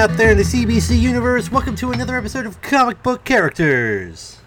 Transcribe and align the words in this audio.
out 0.00 0.16
there 0.16 0.30
in 0.30 0.38
the 0.38 0.42
CBC 0.42 0.98
universe. 0.98 1.52
Welcome 1.52 1.76
to 1.76 1.92
another 1.92 2.16
episode 2.16 2.46
of 2.46 2.62
Comic 2.62 3.02
Book 3.02 3.22
Characters. 3.22 4.38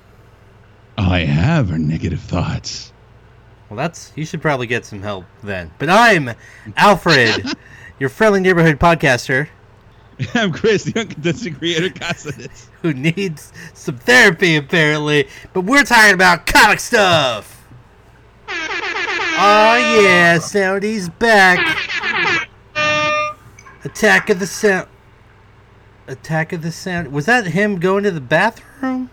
I 0.97 1.19
have 1.19 1.77
negative 1.77 2.21
thoughts. 2.21 2.91
Well, 3.69 3.77
that's 3.77 4.11
you 4.15 4.25
should 4.25 4.41
probably 4.41 4.65
get 4.65 4.83
some 4.83 5.03
help 5.03 5.25
then. 5.43 5.69
But 5.77 5.91
I'm 5.91 6.31
Alfred, 6.75 7.45
your 7.99 8.09
friendly 8.09 8.39
neighborhood 8.39 8.79
podcaster 8.79 9.47
I'm 10.33 10.51
Chris, 10.51 10.85
the 10.85 11.01
uncontested 11.01 11.59
creator 11.59 11.93
who 12.81 12.95
needs 12.95 13.53
some 13.75 13.99
therapy 13.99 14.55
apparently. 14.55 15.27
But 15.53 15.65
we're 15.65 15.83
talking 15.83 16.15
about 16.15 16.47
comic 16.47 16.79
stuff. 16.79 17.67
Oh 18.49 20.01
yeah, 20.01 20.39
Soundy's 20.39 21.09
back. 21.09 21.59
Attack 23.85 24.31
of 24.31 24.39
the 24.39 24.47
Sound. 24.47 24.87
Attack 26.07 26.53
of 26.53 26.61
the 26.61 26.71
Sound. 26.71 27.11
Was 27.11 27.25
that 27.27 27.45
him 27.47 27.79
going 27.79 28.03
to 28.03 28.11
the 28.11 28.21
bathroom? 28.21 29.09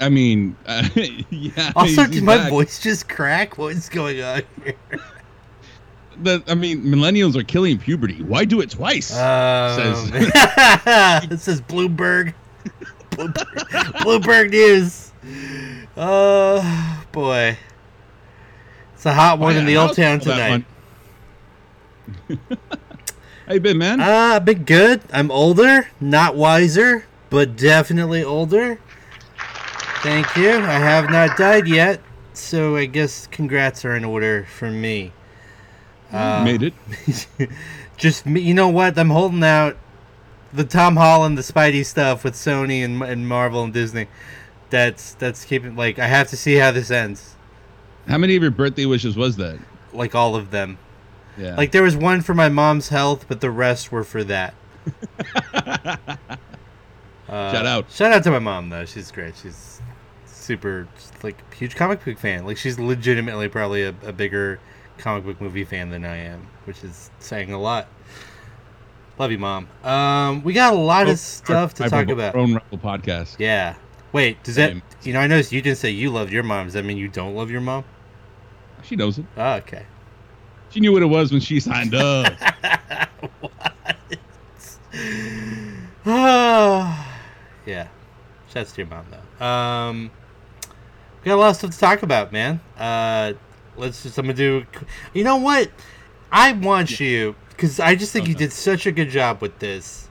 I 0.00 0.08
mean, 0.08 0.56
uh, 0.66 0.88
yeah. 1.30 1.72
Also, 1.76 2.06
did 2.06 2.22
my 2.22 2.36
back. 2.36 2.50
voice 2.50 2.80
just 2.80 3.08
crack? 3.08 3.56
What 3.58 3.72
is 3.72 3.88
going 3.88 4.20
on 4.22 4.42
here? 4.64 4.74
The, 6.22 6.42
I 6.46 6.54
mean, 6.54 6.82
millennials 6.84 7.34
are 7.36 7.42
killing 7.42 7.78
puberty. 7.78 8.22
Why 8.22 8.44
do 8.44 8.60
it 8.60 8.70
twice? 8.70 9.12
Um, 9.16 9.76
Says- 9.76 10.10
it 11.32 11.40
says 11.40 11.60
Bloomberg. 11.60 12.34
Bloomberg, 13.10 13.44
Bloomberg 14.02 14.50
News. 14.50 15.12
Oh 15.96 17.04
boy, 17.12 17.56
it's 18.94 19.06
a 19.06 19.12
hot 19.14 19.38
one 19.38 19.54
Why- 19.54 19.60
in 19.60 19.66
the 19.66 19.76
old 19.76 19.96
town 19.96 20.20
tonight. 20.20 20.64
How 23.46 23.54
you 23.54 23.60
been, 23.60 23.76
man? 23.76 24.00
Uh, 24.00 24.04
I've 24.04 24.44
been 24.46 24.64
good. 24.64 25.02
I'm 25.12 25.30
older, 25.30 25.88
not 26.00 26.34
wiser, 26.34 27.04
but 27.28 27.56
definitely 27.56 28.24
older. 28.24 28.80
Thank 30.02 30.34
you. 30.36 30.50
I 30.50 30.78
have 30.78 31.10
not 31.10 31.36
died 31.36 31.68
yet, 31.68 32.00
so 32.32 32.76
I 32.76 32.86
guess 32.86 33.26
congrats 33.26 33.84
are 33.84 33.94
in 33.94 34.04
order 34.04 34.44
from 34.44 34.80
me. 34.80 35.12
Uh, 36.10 36.42
Made 36.42 36.62
it. 36.62 36.74
just 37.98 38.24
you 38.24 38.54
know 38.54 38.68
what? 38.68 38.98
I'm 38.98 39.10
holding 39.10 39.44
out 39.44 39.76
the 40.54 40.64
Tom 40.64 40.96
Holland, 40.96 41.36
the 41.36 41.42
Spidey 41.42 41.84
stuff 41.84 42.24
with 42.24 42.34
Sony 42.34 42.82
and, 42.82 43.02
and 43.02 43.28
Marvel 43.28 43.62
and 43.62 43.74
Disney. 43.74 44.08
That's 44.70 45.14
that's 45.14 45.44
keeping 45.44 45.76
like 45.76 45.98
I 45.98 46.06
have 46.06 46.28
to 46.28 46.36
see 46.36 46.54
how 46.54 46.70
this 46.70 46.90
ends. 46.90 47.34
How 48.08 48.16
many 48.16 48.36
of 48.36 48.42
your 48.42 48.50
birthday 48.52 48.86
wishes 48.86 49.16
was 49.16 49.36
that? 49.36 49.58
Like 49.92 50.14
all 50.14 50.34
of 50.34 50.50
them. 50.50 50.78
Yeah. 51.38 51.56
Like 51.56 51.72
there 51.72 51.82
was 51.82 51.96
one 51.96 52.20
for 52.20 52.34
my 52.34 52.48
mom's 52.48 52.88
health, 52.88 53.26
but 53.28 53.40
the 53.40 53.50
rest 53.50 53.90
were 53.92 54.04
for 54.04 54.22
that. 54.24 54.54
Uh, 57.26 57.50
Shout 57.52 57.64
out. 57.66 57.90
Shout 57.90 58.12
out 58.12 58.22
to 58.24 58.30
my 58.30 58.38
mom 58.38 58.68
though. 58.68 58.84
She's 58.84 59.10
great. 59.10 59.34
She's 59.42 59.80
super 60.26 60.86
like 61.22 61.54
huge 61.54 61.74
comic 61.74 62.04
book 62.04 62.18
fan. 62.18 62.44
Like 62.44 62.58
she's 62.58 62.78
legitimately 62.78 63.48
probably 63.48 63.82
a, 63.84 63.94
a 64.02 64.12
bigger 64.12 64.60
comic 64.98 65.24
book 65.24 65.40
movie 65.40 65.64
fan 65.64 65.88
than 65.88 66.04
I 66.04 66.16
am, 66.18 66.46
which 66.66 66.84
is 66.84 67.10
saying 67.20 67.50
a 67.50 67.58
lot. 67.58 67.88
Love 69.18 69.30
you, 69.32 69.38
mom. 69.38 69.68
Um, 69.82 70.42
we 70.44 70.52
got 70.52 70.74
a 70.74 70.76
lot 70.76 71.08
of 71.08 71.18
stuff 71.18 71.72
to 71.74 71.84
Our- 71.84 71.88
talk 71.88 72.08
our 72.08 72.12
about. 72.12 72.34
Own 72.34 72.54
Rebel 72.54 72.78
podcast. 72.78 73.36
Yeah. 73.38 73.76
Wait, 74.12 74.42
does 74.44 74.56
that 74.56 74.74
you 75.02 75.14
know? 75.14 75.20
I 75.20 75.26
noticed 75.26 75.50
you 75.50 75.62
didn't 75.62 75.78
say 75.78 75.90
you 75.90 76.10
loved 76.10 76.30
your 76.30 76.42
mom. 76.42 76.66
Does 76.66 76.74
that 76.74 76.84
mean 76.84 76.98
you 76.98 77.08
don't 77.08 77.34
love 77.34 77.50
your 77.50 77.62
mom? 77.62 77.84
She 78.82 78.96
knows 78.96 79.18
it. 79.18 79.24
Oh, 79.38 79.54
okay. 79.54 79.86
She 80.74 80.80
knew 80.80 80.92
what 80.92 81.02
it 81.02 81.06
was 81.06 81.30
when 81.30 81.40
she 81.40 81.60
signed 81.60 81.94
up. 81.94 82.34
Oh, 86.06 87.16
yeah. 87.66 87.88
Shouts 88.52 88.72
to 88.72 88.82
your 88.82 88.88
mom 88.88 89.06
though. 89.10 89.44
Um, 89.44 90.10
we 91.22 91.28
got 91.28 91.34
a 91.34 91.40
lot 91.40 91.50
of 91.50 91.56
stuff 91.56 91.70
to 91.70 91.78
talk 91.78 92.02
about, 92.02 92.32
man. 92.32 92.60
Uh, 92.76 93.32
let's 93.76 94.02
just. 94.02 94.18
I'm 94.18 94.26
gonna 94.26 94.34
do. 94.34 94.66
You 95.14 95.24
know 95.24 95.36
what? 95.36 95.70
I 96.30 96.52
want 96.52 97.00
you 97.00 97.34
because 97.50 97.80
I 97.80 97.94
just 97.94 98.12
think 98.12 98.28
you 98.28 98.34
did 98.34 98.52
such 98.52 98.86
a 98.86 98.92
good 98.92 99.08
job 99.08 99.40
with 99.40 99.58
this. 99.58 100.08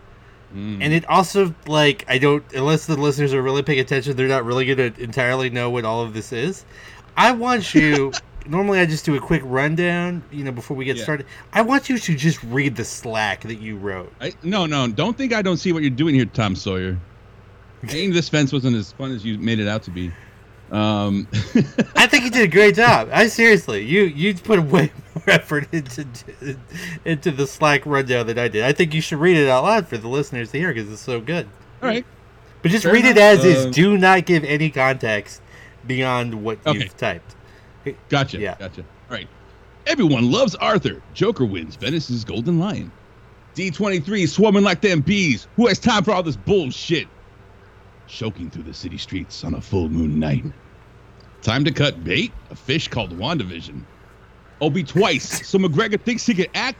Mm. 0.53 0.79
And 0.81 0.93
it 0.93 1.07
also 1.07 1.53
like 1.67 2.05
I 2.07 2.17
don't 2.17 2.43
unless 2.53 2.85
the 2.85 2.97
listeners 2.97 3.33
are 3.33 3.41
really 3.41 3.63
paying 3.63 3.79
attention, 3.79 4.17
they're 4.17 4.27
not 4.27 4.45
really 4.45 4.65
gonna 4.65 4.93
entirely 4.97 5.49
know 5.49 5.69
what 5.69 5.85
all 5.85 6.01
of 6.01 6.13
this 6.13 6.33
is. 6.33 6.65
I 7.15 7.31
want 7.31 7.73
you. 7.73 8.11
normally, 8.47 8.79
I 8.79 8.85
just 8.85 9.05
do 9.05 9.15
a 9.15 9.19
quick 9.19 9.41
rundown, 9.45 10.23
you 10.31 10.43
know, 10.43 10.51
before 10.51 10.75
we 10.77 10.85
get 10.85 10.97
Yeah. 10.97 11.03
started. 11.03 11.25
I 11.53 11.61
want 11.61 11.89
you 11.89 11.97
to 11.97 12.15
just 12.15 12.41
read 12.43 12.75
the 12.75 12.85
slack 12.85 13.41
that 13.41 13.59
you 13.61 13.77
wrote. 13.77 14.11
I, 14.21 14.33
no, 14.43 14.65
no, 14.65 14.87
don't 14.87 15.17
think 15.17 15.33
I 15.33 15.41
don't 15.41 15.57
see 15.57 15.71
what 15.71 15.81
you're 15.83 15.89
doing 15.89 16.15
here, 16.15 16.25
Tom 16.25 16.55
Sawyer. 16.55 16.97
Painting 17.83 18.13
this 18.13 18.29
fence 18.29 18.53
wasn't 18.53 18.75
as 18.77 18.91
fun 18.93 19.11
as 19.11 19.25
you 19.25 19.37
made 19.37 19.59
it 19.59 19.67
out 19.67 19.83
to 19.83 19.91
be. 19.91 20.11
Um, 20.71 21.27
I 21.95 22.07
think 22.07 22.23
you 22.23 22.29
did 22.31 22.43
a 22.43 22.47
great 22.47 22.75
job. 22.75 23.09
I 23.11 23.27
seriously, 23.27 23.83
you 23.83 24.03
you 24.03 24.33
put 24.33 24.63
way 24.63 24.91
more 25.13 25.23
effort 25.27 25.67
into 25.73 26.07
into 27.05 27.29
the 27.31 27.45
Slack 27.45 27.85
rundown 27.85 28.25
than 28.27 28.39
I 28.39 28.47
did. 28.47 28.63
I 28.63 28.71
think 28.71 28.93
you 28.93 29.01
should 29.01 29.19
read 29.19 29.37
it 29.37 29.47
out 29.49 29.65
loud 29.65 29.87
for 29.87 29.97
the 29.97 30.07
listeners 30.07 30.51
to 30.51 30.57
hear 30.57 30.73
because 30.73 30.91
it's 30.91 31.01
so 31.01 31.19
good. 31.19 31.47
all 31.81 31.89
right. 31.89 32.05
But 32.63 32.71
just 32.71 32.85
Fair 32.85 32.93
read 32.93 33.05
it 33.05 33.17
enough. 33.17 33.39
as 33.39 33.45
is. 33.45 33.65
Uh, 33.65 33.69
Do 33.71 33.97
not 33.97 34.25
give 34.25 34.43
any 34.45 34.69
context 34.69 35.41
beyond 35.85 36.43
what 36.43 36.59
Okay. 36.65 36.79
you've 36.79 36.95
typed. 36.97 37.35
Gotcha. 38.09 38.39
Yeah. 38.39 38.55
Gotcha. 38.57 38.81
All 38.81 39.17
right. 39.17 39.27
Everyone 39.85 40.31
loves 40.31 40.55
Arthur. 40.55 41.01
Joker 41.13 41.45
wins 41.45 41.75
Venice's 41.75 42.23
Golden 42.23 42.59
Lion. 42.59 42.91
D23 43.55 44.27
swarming 44.27 44.63
like 44.63 44.81
them 44.81 45.01
bees. 45.01 45.47
Who 45.55 45.67
has 45.67 45.79
time 45.79 46.03
for 46.03 46.11
all 46.11 46.23
this 46.23 46.37
bullshit? 46.37 47.07
Choking 48.07 48.49
through 48.49 48.63
the 48.63 48.73
city 48.73 48.97
streets 48.97 49.43
on 49.43 49.53
a 49.53 49.61
full 49.61 49.89
moon 49.89 50.19
night. 50.19 50.45
Time 51.41 51.65
to 51.65 51.71
cut 51.71 52.03
bait? 52.03 52.31
A 52.51 52.55
fish 52.55 52.87
called 52.87 53.11
WandaVision. 53.17 53.83
Obi 54.61 54.83
twice, 54.83 55.47
so 55.47 55.57
McGregor 55.57 56.01
thinks 56.01 56.25
he 56.25 56.33
can 56.33 56.47
act. 56.55 56.77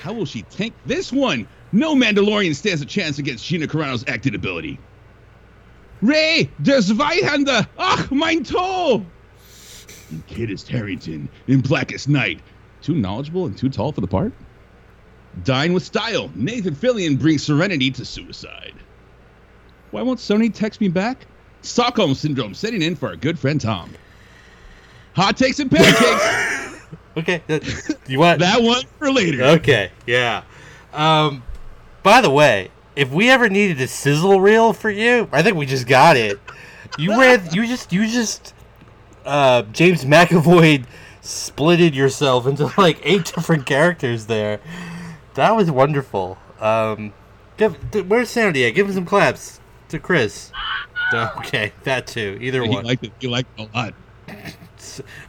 How 0.00 0.12
will 0.12 0.26
she 0.26 0.42
tank 0.42 0.74
this 0.86 1.12
one? 1.12 1.48
No 1.72 1.94
Mandalorian 1.94 2.54
stands 2.54 2.82
a 2.82 2.86
chance 2.86 3.18
against 3.18 3.44
Gina 3.44 3.66
Carano's 3.66 4.04
acting 4.06 4.34
ability. 4.34 4.78
Ray, 6.02 6.50
der 6.62 6.80
Zweihänder! 6.80 7.66
Ach, 7.78 8.10
mein 8.10 8.42
toe! 8.42 9.04
And 10.10 10.26
Kidist 10.26 10.68
Harrington 10.68 11.28
in 11.46 11.60
Blackest 11.60 12.08
Night. 12.08 12.40
Too 12.82 12.94
knowledgeable 12.94 13.46
and 13.46 13.56
too 13.56 13.68
tall 13.68 13.92
for 13.92 14.00
the 14.00 14.06
part? 14.06 14.32
Dine 15.44 15.72
with 15.72 15.84
style. 15.84 16.30
Nathan 16.34 16.74
Fillion 16.74 17.18
brings 17.18 17.42
serenity 17.42 17.90
to 17.92 18.04
suicide. 18.04 18.74
Why 19.90 20.02
won't 20.02 20.18
Sony 20.18 20.52
text 20.52 20.80
me 20.80 20.88
back? 20.88 21.26
Stockholm 21.62 22.14
Syndrome 22.14 22.54
setting 22.54 22.82
in 22.82 22.96
for 22.96 23.08
our 23.08 23.16
good 23.16 23.38
friend 23.38 23.60
Tom. 23.60 23.90
Hot 25.14 25.36
takes 25.36 25.58
and 25.58 25.70
pancakes. 25.70 26.36
Okay, 27.16 27.42
that, 27.48 27.98
you 28.06 28.20
want 28.20 28.38
that 28.38 28.62
one 28.62 28.82
for 28.98 29.12
later. 29.12 29.42
Okay, 29.42 29.90
yeah. 30.06 30.44
Um, 30.92 31.42
by 32.02 32.20
the 32.20 32.30
way, 32.30 32.70
if 32.94 33.10
we 33.10 33.28
ever 33.30 33.48
needed 33.48 33.80
a 33.80 33.88
sizzle 33.88 34.40
reel 34.40 34.72
for 34.72 34.90
you, 34.90 35.28
I 35.32 35.42
think 35.42 35.56
we 35.56 35.66
just 35.66 35.86
got 35.86 36.16
it. 36.16 36.38
You 36.98 37.10
read, 37.20 37.54
you 37.54 37.66
just, 37.66 37.92
you 37.92 38.06
just, 38.06 38.54
uh, 39.24 39.62
James 39.62 40.04
McAvoy 40.04 40.84
splitted 41.22 41.94
yourself 41.94 42.46
into 42.46 42.70
like 42.78 43.00
eight 43.02 43.24
different 43.26 43.66
characters 43.66 44.26
there. 44.26 44.60
That 45.34 45.54
was 45.56 45.70
wonderful. 45.70 46.38
Um, 46.60 47.12
give, 47.56 47.76
where's 48.08 48.30
Sandy 48.30 48.66
at? 48.66 48.70
Give 48.70 48.86
him 48.88 48.94
some 48.94 49.06
claps 49.06 49.60
to 49.88 49.98
Chris. 49.98 50.52
Okay, 51.12 51.72
that 51.82 52.06
too. 52.06 52.38
Either 52.40 52.62
He 52.62 52.68
one. 52.68 52.84
liked 52.84 53.02
it. 53.02 53.10
He 53.18 53.26
liked 53.26 53.48
it 53.58 53.68
a 53.74 53.76
lot. 53.76 53.94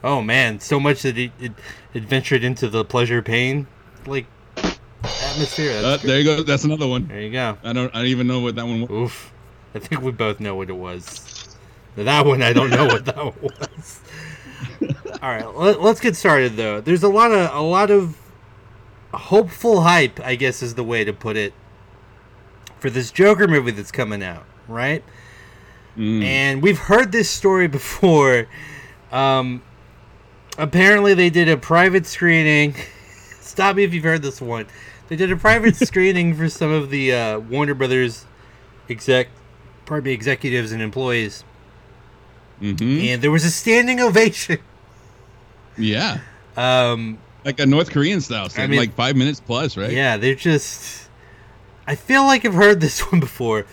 Oh 0.04 0.22
man, 0.22 0.60
so 0.60 0.80
much 0.80 1.02
that 1.02 1.18
it, 1.18 1.32
it, 1.40 1.54
it 1.96 2.04
ventured 2.04 2.44
into 2.44 2.70
the 2.70 2.86
pleasure 2.86 3.24
pain 3.24 3.66
like 4.06 4.28
atmosphere. 5.04 5.82
Uh, 5.84 5.98
there 5.98 6.20
you 6.20 6.24
go. 6.24 6.44
That's 6.44 6.66
another 6.66 6.88
one. 6.88 7.08
There 7.08 7.22
you 7.22 7.32
go. 7.32 7.58
I 7.64 7.74
don't. 7.74 7.90
I 7.96 8.00
don't 8.00 8.08
even 8.08 8.28
know 8.28 8.42
what 8.42 8.54
that 8.58 8.66
one 8.68 8.82
was. 8.82 8.92
Oof. 8.92 9.34
I 9.74 9.80
think 9.80 10.02
we 10.04 10.12
both 10.12 10.40
know 10.40 10.56
what 10.56 10.70
it 10.70 10.74
was. 10.74 11.31
That 11.96 12.26
one, 12.26 12.42
I 12.42 12.54
don't 12.54 12.70
know 12.70 12.86
what 12.86 13.06
that 13.06 13.42
was. 13.42 14.00
All 15.22 15.30
right, 15.30 15.56
let, 15.56 15.82
let's 15.82 16.00
get 16.00 16.16
started 16.16 16.56
though. 16.56 16.82
There's 16.82 17.04
a 17.04 17.10
lot 17.10 17.32
of 17.32 17.54
a 17.54 17.62
lot 17.62 17.92
of 17.92 18.18
hopeful 19.14 19.82
hype, 19.82 20.20
I 20.20 20.36
guess 20.36 20.64
is 20.64 20.76
the 20.76 20.84
way 20.84 21.04
to 21.04 21.14
put 21.14 21.36
it, 21.36 21.54
for 22.80 22.90
this 22.90 23.12
Joker 23.12 23.48
movie 23.48 23.72
that's 23.72 23.92
coming 23.92 24.24
out, 24.24 24.46
right? 24.68 25.04
Mm. 25.98 26.24
And 26.24 26.62
we've 26.64 26.78
heard 26.78 27.12
this 27.12 27.30
story 27.30 27.68
before. 27.68 28.48
Um, 29.12 29.62
apparently, 30.58 31.14
they 31.14 31.30
did 31.30 31.50
a 31.50 31.58
private 31.58 32.06
screening. 32.06 32.76
Stop 33.42 33.76
me 33.76 33.84
if 33.84 33.94
you've 33.94 34.04
heard 34.04 34.22
this 34.22 34.40
one. 34.40 34.68
They 35.10 35.16
did 35.16 35.32
a 35.32 35.36
private 35.36 35.76
screening 35.88 36.36
for 36.36 36.48
some 36.50 36.72
of 36.72 36.90
the 36.90 37.14
uh, 37.14 37.40
Warner 37.40 37.74
Brothers 37.74 38.26
exec, 38.90 39.28
probably 39.86 40.14
executives 40.14 40.72
and 40.72 40.82
employees, 40.82 41.44
Mhm. 42.62 43.08
and 43.08 43.22
there 43.22 43.32
was 43.32 43.44
a 43.44 43.52
standing 43.52 44.00
ovation. 44.00 44.60
Yeah. 45.78 46.20
Um, 46.58 47.18
Like 47.44 47.60
a 47.60 47.66
North 47.66 47.90
Korean 47.90 48.22
style. 48.22 48.50
So 48.50 48.62
I 48.62 48.68
mean- 48.68 48.80
like 48.80 48.94
five 48.96 49.16
minutes 49.16 49.40
plus, 49.40 49.76
right? 49.78 49.92
Yeah, 49.92 50.18
they're 50.18 50.36
just 50.36 51.10
I 51.88 51.96
feel 51.96 52.24
like 52.24 52.46
I've 52.46 52.54
heard 52.54 52.80
this 52.82 53.00
one 53.12 53.20
before, 53.20 53.66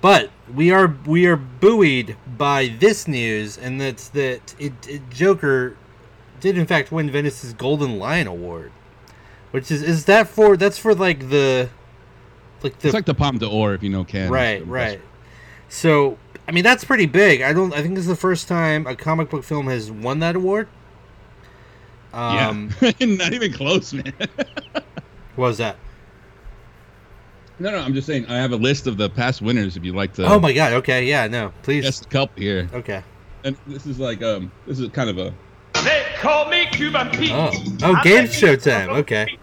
but 0.00 0.30
we 0.52 0.70
are 0.70 0.94
we 1.04 1.26
are 1.26 1.36
buoyed 1.36 2.16
by 2.38 2.74
this 2.80 3.06
news, 3.06 3.58
and 3.58 3.80
that's 3.80 4.08
that 4.10 4.54
it, 4.58 4.72
it 4.88 5.02
Joker 5.10 5.76
did 6.40 6.56
in 6.56 6.66
fact 6.66 6.90
win 6.90 7.10
Venice's 7.10 7.52
Golden 7.52 7.98
Lion 7.98 8.26
Award, 8.26 8.72
which 9.50 9.70
is 9.70 9.82
is 9.82 10.06
that 10.06 10.28
for 10.28 10.56
that's 10.56 10.78
for 10.78 10.94
like 10.94 11.28
the 11.28 11.68
like 12.62 12.78
the 12.78 12.88
It's 12.88 12.94
like 12.94 13.04
the 13.04 13.14
Palme 13.14 13.38
d'Or, 13.38 13.74
if 13.74 13.82
you 13.82 13.90
know 13.90 14.04
Cannes. 14.04 14.30
right 14.30 14.66
right. 14.66 15.00
So 15.68 16.16
I 16.48 16.52
mean 16.52 16.64
that's 16.64 16.84
pretty 16.84 17.06
big. 17.06 17.42
I 17.42 17.52
don't 17.52 17.72
I 17.74 17.82
think 17.82 17.94
this 17.94 18.02
is 18.04 18.08
the 18.08 18.16
first 18.16 18.46
time 18.48 18.86
a 18.86 18.94
comic 18.94 19.30
book 19.30 19.44
film 19.44 19.66
has 19.66 19.90
won 19.90 20.20
that 20.20 20.36
award. 20.36 20.68
Yeah, 22.14 22.48
Um, 22.48 22.70
not 22.80 23.32
even 23.34 23.52
close, 23.52 23.92
man. 23.92 24.12
what 25.34 25.46
was 25.48 25.58
that? 25.58 25.76
no, 27.58 27.70
no, 27.70 27.78
I'm 27.78 27.94
just 27.94 28.06
saying. 28.06 28.26
I 28.26 28.36
have 28.36 28.52
a 28.52 28.56
list 28.56 28.86
of 28.86 28.96
the 28.96 29.08
past 29.10 29.42
winners. 29.42 29.76
If 29.76 29.84
you'd 29.84 29.94
like 29.94 30.12
to, 30.14 30.26
Oh 30.26 30.38
my 30.38 30.52
god. 30.52 30.72
Okay. 30.74 31.04
Yeah. 31.06 31.26
No. 31.26 31.52
Please. 31.62 31.84
guess 31.84 32.00
a 32.02 32.04
couple 32.04 32.42
here. 32.42 32.68
Okay. 32.72 33.02
And 33.44 33.56
this 33.66 33.86
is 33.86 33.98
like, 33.98 34.22
um, 34.22 34.50
this 34.66 34.78
is 34.78 34.88
kind 34.90 35.08
of 35.10 35.18
a 35.18 35.32
They 35.84 36.04
call 36.16 36.48
me 36.48 36.66
Cuban 36.66 37.10
Pete. 37.10 37.30
Oh. 37.32 37.50
Oh, 37.82 38.00
game 38.02 38.28
show 38.28 38.56
time. 38.56 38.90
Okay. 38.90 39.38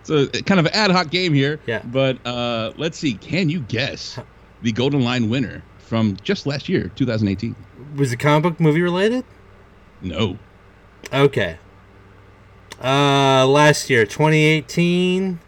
It's 0.00 0.10
a 0.10 0.42
kind 0.42 0.58
of 0.60 0.66
an 0.66 0.72
ad 0.72 0.90
hoc 0.90 1.10
game 1.10 1.34
here. 1.34 1.60
Yeah. 1.66 1.82
But 1.84 2.24
uh, 2.26 2.72
let's 2.76 2.98
see. 2.98 3.14
Can 3.14 3.48
you 3.50 3.60
guess 3.60 4.18
the 4.62 4.72
Golden 4.72 5.02
Lion 5.02 5.28
winner 5.28 5.62
from 5.90 6.16
just 6.22 6.46
last 6.46 6.68
year, 6.68 6.92
2018? 6.94 7.56
Was 7.96 8.10
the 8.10 8.16
comic 8.16 8.44
book 8.44 8.60
movie 8.60 8.80
related? 8.80 9.24
No. 10.00 10.38
Okay. 11.12 11.58
Uh, 12.80 13.44
last 13.44 13.90
year, 13.90 14.06
2018. 14.06 15.40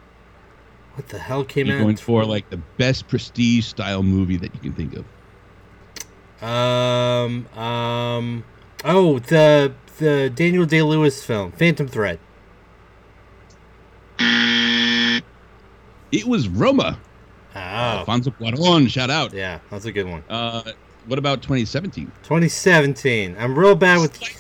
What 0.94 1.08
the 1.10 1.20
hell 1.20 1.44
came 1.44 1.68
You're 1.68 1.76
out? 1.76 1.82
going 1.82 1.96
for 1.96 2.24
like 2.24 2.50
the 2.50 2.56
best 2.56 3.06
prestige 3.06 3.66
style 3.66 4.02
movie 4.02 4.36
that 4.36 4.52
you 4.52 4.60
can 4.60 4.72
think 4.72 4.94
of. 4.94 5.04
Um, 6.42 7.46
um, 7.56 8.44
oh, 8.84 9.20
the 9.20 9.72
the 9.98 10.28
Daniel 10.34 10.66
Day 10.66 10.82
Lewis 10.82 11.24
film, 11.24 11.52
Phantom 11.52 11.86
Thread. 11.86 12.18
It 16.10 16.26
was 16.26 16.48
Roma. 16.48 16.98
Oh, 17.54 17.58
Alfonso 17.58 18.30
Cuarón, 18.30 18.88
shout 18.88 19.10
out. 19.10 19.32
yeah, 19.32 19.58
that's 19.70 19.84
a 19.84 19.92
good 19.92 20.06
one. 20.06 20.22
Uh, 20.28 20.62
what 21.06 21.18
about 21.18 21.42
2017? 21.42 22.06
2017. 22.22 23.36
I'm 23.38 23.58
real 23.58 23.74
bad 23.74 24.00
with. 24.00 24.16
Slight- 24.16 24.36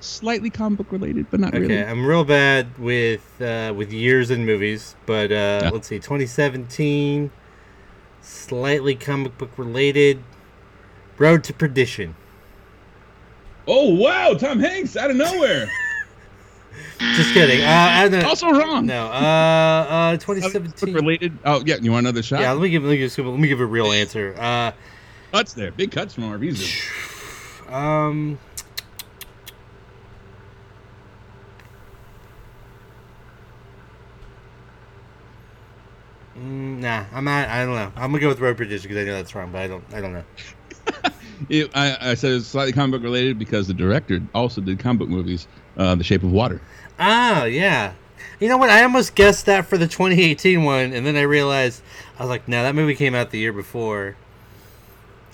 slightly 0.00 0.50
comic 0.50 0.76
book 0.78 0.92
related, 0.92 1.26
but 1.30 1.40
not 1.40 1.48
Okay, 1.54 1.60
really. 1.60 1.78
Okay, 1.80 1.90
I'm 1.90 2.04
real 2.06 2.22
bad 2.24 2.78
with 2.78 3.40
uh, 3.40 3.72
with 3.74 3.92
years 3.92 4.30
and 4.30 4.44
movies, 4.46 4.94
but 5.06 5.32
uh, 5.32 5.60
Yeah. 5.64 5.70
let's 5.72 5.88
see, 5.88 5.96
2017, 5.96 7.30
slightly 8.20 8.94
comic 8.94 9.36
book 9.38 9.50
related. 9.56 10.22
Road 11.18 11.42
to 11.44 11.54
Perdition. 11.54 12.14
Oh 13.66 13.94
wow, 13.94 14.34
Tom 14.34 14.60
Hanks 14.60 14.96
out 14.96 15.10
of 15.10 15.16
nowhere. 15.16 15.66
Just 16.98 17.34
kidding. 17.34 17.60
Uh, 17.62 17.66
I 17.68 18.08
don't, 18.08 18.24
also 18.24 18.48
wrong. 18.50 18.86
no. 18.86 19.06
Uh, 19.06 20.12
uh, 20.14 20.16
2017. 20.16 20.94
related. 20.94 21.38
Oh 21.44 21.62
yeah, 21.66 21.76
you 21.80 21.92
want 21.92 22.06
another 22.06 22.22
shot? 22.22 22.40
Yeah, 22.40 22.52
let 22.52 22.62
me 22.62 22.70
give 22.70 22.82
let 22.82 22.90
me 22.90 22.96
give, 22.98 23.18
let 23.18 23.38
me 23.38 23.48
give 23.48 23.60
a 23.60 23.66
real 23.66 23.92
answer. 23.92 24.34
Uh, 24.38 24.72
Cuts 25.32 25.52
there, 25.52 25.70
big 25.72 25.90
cuts 25.90 26.14
from 26.14 26.24
RVs. 26.24 27.70
um, 27.70 28.38
mm, 36.38 36.78
nah, 36.78 37.04
I'm 37.12 37.24
not. 37.24 37.48
I 37.48 37.64
don't 37.64 37.74
know. 37.74 37.92
I'm 37.96 38.10
gonna 38.10 38.20
go 38.20 38.28
with 38.28 38.40
Road 38.40 38.56
Perdition 38.56 38.88
because 38.88 39.02
I 39.02 39.04
know 39.04 39.14
that's 39.14 39.34
wrong, 39.34 39.50
but 39.52 39.60
I 39.60 39.66
don't. 39.66 39.84
I 39.92 40.00
don't 40.00 40.12
know. 40.12 40.24
It, 41.50 41.70
I, 41.74 42.12
I 42.12 42.14
said 42.14 42.32
it's 42.32 42.46
slightly 42.46 42.72
comic 42.72 42.92
book 42.92 43.02
related 43.02 43.38
because 43.38 43.66
the 43.66 43.74
director 43.74 44.22
also 44.34 44.62
did 44.62 44.78
comic 44.78 45.00
book 45.00 45.08
movies, 45.10 45.46
uh, 45.76 45.94
The 45.94 46.02
Shape 46.02 46.22
of 46.22 46.32
Water. 46.32 46.62
Oh 46.98 47.44
yeah. 47.44 47.94
You 48.40 48.48
know 48.48 48.56
what? 48.56 48.70
I 48.70 48.82
almost 48.82 49.14
guessed 49.14 49.46
that 49.46 49.66
for 49.66 49.78
the 49.78 49.86
2018 49.86 50.64
one, 50.64 50.92
and 50.92 51.06
then 51.06 51.16
I 51.16 51.22
realized 51.22 51.82
I 52.18 52.22
was 52.22 52.30
like, 52.30 52.48
no, 52.48 52.62
that 52.62 52.74
movie 52.74 52.94
came 52.94 53.14
out 53.14 53.30
the 53.30 53.38
year 53.38 53.52
before. 53.52 54.16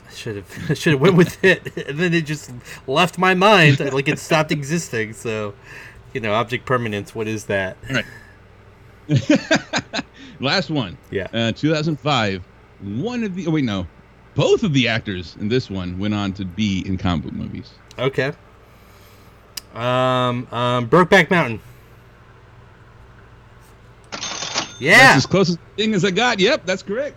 I 0.08 0.12
should 0.12 0.36
have 0.36 0.58
I 0.70 0.74
should 0.74 0.92
have 0.92 1.00
went 1.00 1.16
with 1.16 1.42
it, 1.44 1.76
and 1.88 1.98
then 1.98 2.14
it 2.14 2.26
just 2.26 2.50
left 2.86 3.18
my 3.18 3.34
mind, 3.34 3.80
like 3.80 4.08
it 4.08 4.18
stopped 4.18 4.52
existing. 4.52 5.14
So, 5.14 5.54
you 6.12 6.20
know, 6.20 6.34
object 6.34 6.66
permanence. 6.66 7.14
What 7.14 7.28
is 7.28 7.46
that? 7.46 7.76
Right. 7.90 8.04
Last 10.40 10.70
one. 10.70 10.96
Yeah. 11.10 11.28
Uh, 11.32 11.52
2005. 11.52 12.44
One 12.82 13.24
of 13.24 13.34
the. 13.34 13.46
Oh 13.46 13.50
wait, 13.50 13.64
no. 13.64 13.86
Both 14.34 14.62
of 14.62 14.72
the 14.72 14.88
actors 14.88 15.36
in 15.40 15.48
this 15.48 15.68
one 15.68 15.98
went 15.98 16.14
on 16.14 16.32
to 16.34 16.44
be 16.44 16.82
in 16.86 16.96
comic 16.96 17.24
book 17.24 17.34
movies. 17.34 17.70
Okay. 17.98 18.32
Um, 19.74 20.46
um, 20.52 20.88
Brokeback 20.88 21.30
Mountain. 21.30 21.60
Yeah. 24.78 24.98
That's 24.98 25.16
as 25.18 25.26
close 25.26 25.56
thing 25.76 25.94
as 25.94 26.04
I 26.04 26.10
got. 26.10 26.40
Yep, 26.40 26.66
that's 26.66 26.82
correct. 26.82 27.16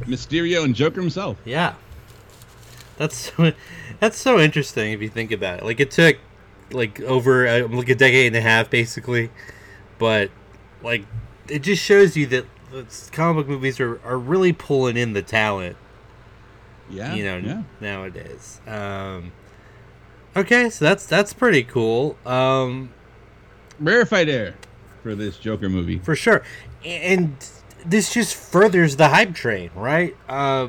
Mysterio 0.00 0.64
and 0.64 0.74
Joker 0.74 1.00
himself. 1.00 1.36
Yeah. 1.44 1.74
That's 2.96 3.32
that's 4.00 4.16
so 4.18 4.38
interesting 4.38 4.92
if 4.92 5.02
you 5.02 5.08
think 5.08 5.32
about 5.32 5.58
it. 5.58 5.64
Like 5.64 5.80
it 5.80 5.90
took 5.90 6.16
like 6.70 7.00
over 7.02 7.46
uh, 7.46 7.68
like 7.68 7.88
a 7.88 7.94
decade 7.94 8.28
and 8.28 8.36
a 8.36 8.40
half 8.40 8.70
basically, 8.70 9.30
but 9.98 10.30
like 10.82 11.04
it 11.48 11.60
just 11.60 11.82
shows 11.82 12.16
you 12.16 12.26
that 12.28 12.46
comic 13.12 13.36
book 13.46 13.48
movies 13.48 13.80
are, 13.80 14.00
are 14.04 14.18
really 14.18 14.52
pulling 14.52 14.96
in 14.96 15.12
the 15.12 15.22
talent, 15.22 15.76
Yeah. 16.88 17.14
you 17.14 17.24
know, 17.24 17.38
Yeah. 17.38 17.62
nowadays. 17.80 18.60
Um 18.66 19.32
Okay, 20.36 20.70
so 20.70 20.84
that's 20.84 21.06
that's 21.06 21.32
pretty 21.32 21.62
cool. 21.62 22.16
Um 22.26 22.90
Rarefied 23.80 24.28
air 24.28 24.54
for 25.02 25.14
this 25.14 25.38
Joker 25.38 25.68
movie. 25.68 25.98
for 25.98 26.14
sure. 26.14 26.42
And 26.84 27.36
this 27.84 28.12
just 28.12 28.34
furthers 28.34 28.96
the 28.96 29.08
hype 29.08 29.34
train, 29.34 29.70
right? 29.74 30.16
Uh, 30.28 30.68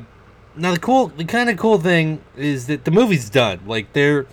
now 0.56 0.72
the 0.72 0.78
cool, 0.78 1.08
the 1.08 1.24
kind 1.24 1.50
of 1.50 1.56
cool 1.58 1.78
thing 1.78 2.22
is 2.36 2.66
that 2.66 2.84
the 2.84 2.90
movie's 2.90 3.28
done. 3.30 3.60
Like 3.66 3.92
there, 3.92 4.26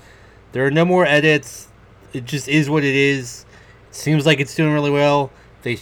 there 0.51 0.65
are 0.65 0.71
no 0.71 0.85
more 0.85 1.05
edits. 1.05 1.67
It 2.13 2.25
just 2.25 2.47
is 2.47 2.69
what 2.69 2.83
it 2.83 2.95
is. 2.95 3.45
It 3.89 3.95
seems 3.95 4.25
like 4.25 4.39
it's 4.39 4.55
doing 4.55 4.73
really 4.73 4.91
well. 4.91 5.31
They 5.63 5.79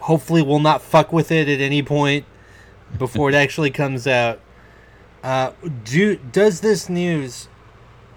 hopefully 0.00 0.42
will 0.42 0.60
not 0.60 0.82
fuck 0.82 1.12
with 1.12 1.30
it 1.30 1.48
at 1.48 1.60
any 1.60 1.82
point 1.82 2.24
before 2.98 3.28
it 3.30 3.34
actually 3.44 3.70
comes 3.70 4.06
out. 4.06 4.40
Uh, 5.22 5.52
do 5.84 6.16
does 6.16 6.60
this 6.60 6.90
news 6.90 7.48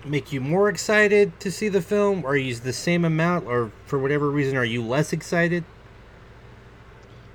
make 0.10 0.32
you 0.32 0.42
more 0.42 0.70
excited 0.70 1.40
to 1.42 1.52
see 1.52 1.70
the 1.70 1.82
film, 1.82 2.24
or 2.26 2.30
are 2.32 2.38
you 2.38 2.56
the 2.56 2.74
same 2.74 3.06
amount, 3.06 3.46
or 3.48 3.72
for 3.86 4.00
whatever 4.00 4.30
reason, 4.30 4.58
are 4.58 4.66
you 4.66 4.84
less 4.84 5.14
excited? 5.14 5.64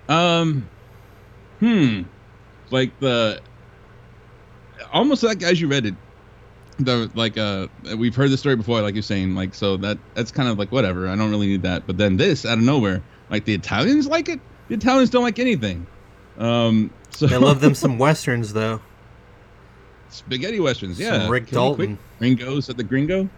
Um, 0.09 0.69
hmm, 1.61 2.02
like 2.71 2.99
the 3.00 3.41
almost 4.93 5.23
like 5.23 5.43
as 5.43 5.61
you 5.61 5.69
read 5.69 5.87
it, 5.87 5.95
the 6.79 7.11
like 7.14 7.38
uh 7.38 7.69
we've 7.97 8.14
heard 8.14 8.31
the 8.31 8.37
story 8.37 8.57
before, 8.57 8.83
like 8.83 8.95
you're 8.95 9.02
saying, 9.02 9.35
like 9.35 9.55
so 9.55 9.76
that 9.79 9.99
that's 10.14 10.31
kind 10.33 10.49
of 10.49 10.59
like 10.59 10.73
whatever. 10.73 11.09
I 11.09 11.17
don't 11.17 11.31
really 11.31 11.47
need 11.47 11.62
that. 11.62 11.87
But 11.87 11.99
then 11.99 12.17
this 12.17 12.45
out 12.45 12.59
of 12.59 12.64
nowhere, 12.64 13.02
like 13.31 13.45
the 13.45 13.55
Italians 13.55 14.07
like 14.07 14.29
it. 14.29 14.41
The 14.69 14.75
Italians 14.75 15.11
don't 15.11 15.23
like 15.23 15.38
anything. 15.38 15.87
Um, 16.38 16.91
so 17.11 17.26
I 17.31 17.37
love 17.37 17.61
them 17.61 17.75
some 17.76 17.99
westerns 17.99 18.52
though. 18.52 18.81
spaghetti 20.09 20.61
westerns. 20.61 20.99
Yeah, 20.99 21.23
Some 21.23 21.31
Rick 21.31 21.45
Quick, 21.45 21.52
Dalton. 21.55 21.99
Ringo's 22.26 22.71
at 22.71 22.76
the 22.76 22.85
Gringo. 22.85 23.29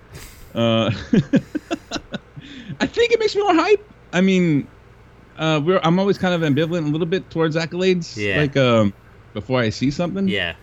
Uh, 0.54 0.90
I 2.80 2.86
think 2.86 3.12
it 3.12 3.18
makes 3.18 3.34
me 3.34 3.42
more 3.42 3.54
hype. 3.54 3.84
I 4.12 4.20
mean, 4.20 4.68
uh, 5.38 5.60
we're 5.64 5.80
I'm 5.82 5.98
always 5.98 6.18
kind 6.18 6.34
of 6.34 6.42
ambivalent 6.48 6.86
a 6.86 6.90
little 6.90 7.06
bit 7.06 7.28
towards 7.30 7.56
accolades. 7.56 8.16
Yeah. 8.16 8.40
Like 8.42 8.56
um, 8.56 8.92
before 9.32 9.60
I 9.60 9.70
see 9.70 9.90
something. 9.90 10.28
Yeah, 10.28 10.54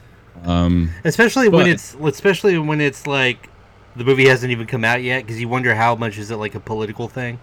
Um, 0.45 0.91
especially 1.03 1.49
when 1.49 1.67
it's 1.67 1.95
especially 1.95 2.57
when 2.57 2.79
it's 2.79 3.07
like 3.07 3.49
the 3.95 4.03
movie 4.05 4.27
hasn't 4.27 4.51
even 4.51 4.67
come 4.67 4.85
out 4.85 5.01
yet 5.03 5.23
because 5.23 5.41
you 5.41 5.49
wonder 5.49 5.73
how 5.75 5.95
much 5.95 6.17
is 6.17 6.31
it 6.31 6.37
like 6.37 6.55
a 6.55 6.59
political 6.59 7.07
thing, 7.07 7.39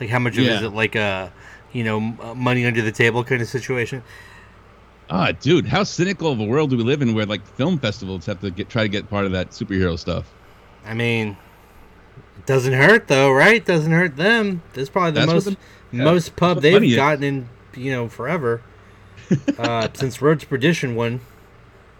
like 0.00 0.08
how 0.10 0.18
much 0.20 0.34
of 0.38 0.44
it 0.44 0.52
is 0.52 0.60
Yeah. 0.62 0.68
it 0.68 0.72
like 0.72 0.94
a 0.94 1.32
you 1.72 1.84
know 1.84 2.00
money 2.00 2.64
under 2.66 2.82
the 2.82 2.92
table 2.92 3.24
kind 3.24 3.42
of 3.42 3.48
situation. 3.48 4.02
Ah, 5.10 5.32
dude, 5.32 5.66
how 5.66 5.82
cynical 5.84 6.32
of 6.32 6.40
a 6.40 6.44
world 6.44 6.70
do 6.70 6.76
we 6.76 6.84
live 6.84 7.02
in 7.02 7.14
where 7.14 7.26
like 7.26 7.44
film 7.56 7.78
festivals 7.78 8.24
have 8.26 8.40
to 8.40 8.50
get 8.50 8.68
try 8.68 8.82
to 8.82 8.88
get 8.88 9.10
part 9.10 9.26
of 9.26 9.32
that 9.32 9.50
superhero 9.50 9.98
stuff? 9.98 10.32
I 10.86 10.94
mean, 10.94 11.36
it 12.38 12.46
doesn't 12.46 12.72
hurt 12.72 13.08
though, 13.08 13.32
right? 13.32 13.64
Doesn't 13.64 13.92
hurt 13.92 14.16
them. 14.16 14.62
This 14.72 14.84
is 14.84 14.90
probably 14.90 15.10
the 15.12 15.20
That's 15.26 15.32
most 15.32 15.44
the- 15.44 15.56
yeah, 15.92 16.04
most 16.04 16.36
pub 16.36 16.62
they've 16.62 16.94
gotten 16.96 17.24
in 17.24 17.48
you 17.76 17.90
know 17.90 18.08
forever 18.08 18.62
uh, 19.58 19.88
since 19.92 20.22
Road 20.22 20.40
to 20.40 20.46
Perdition 20.46 20.94
won. 20.94 21.20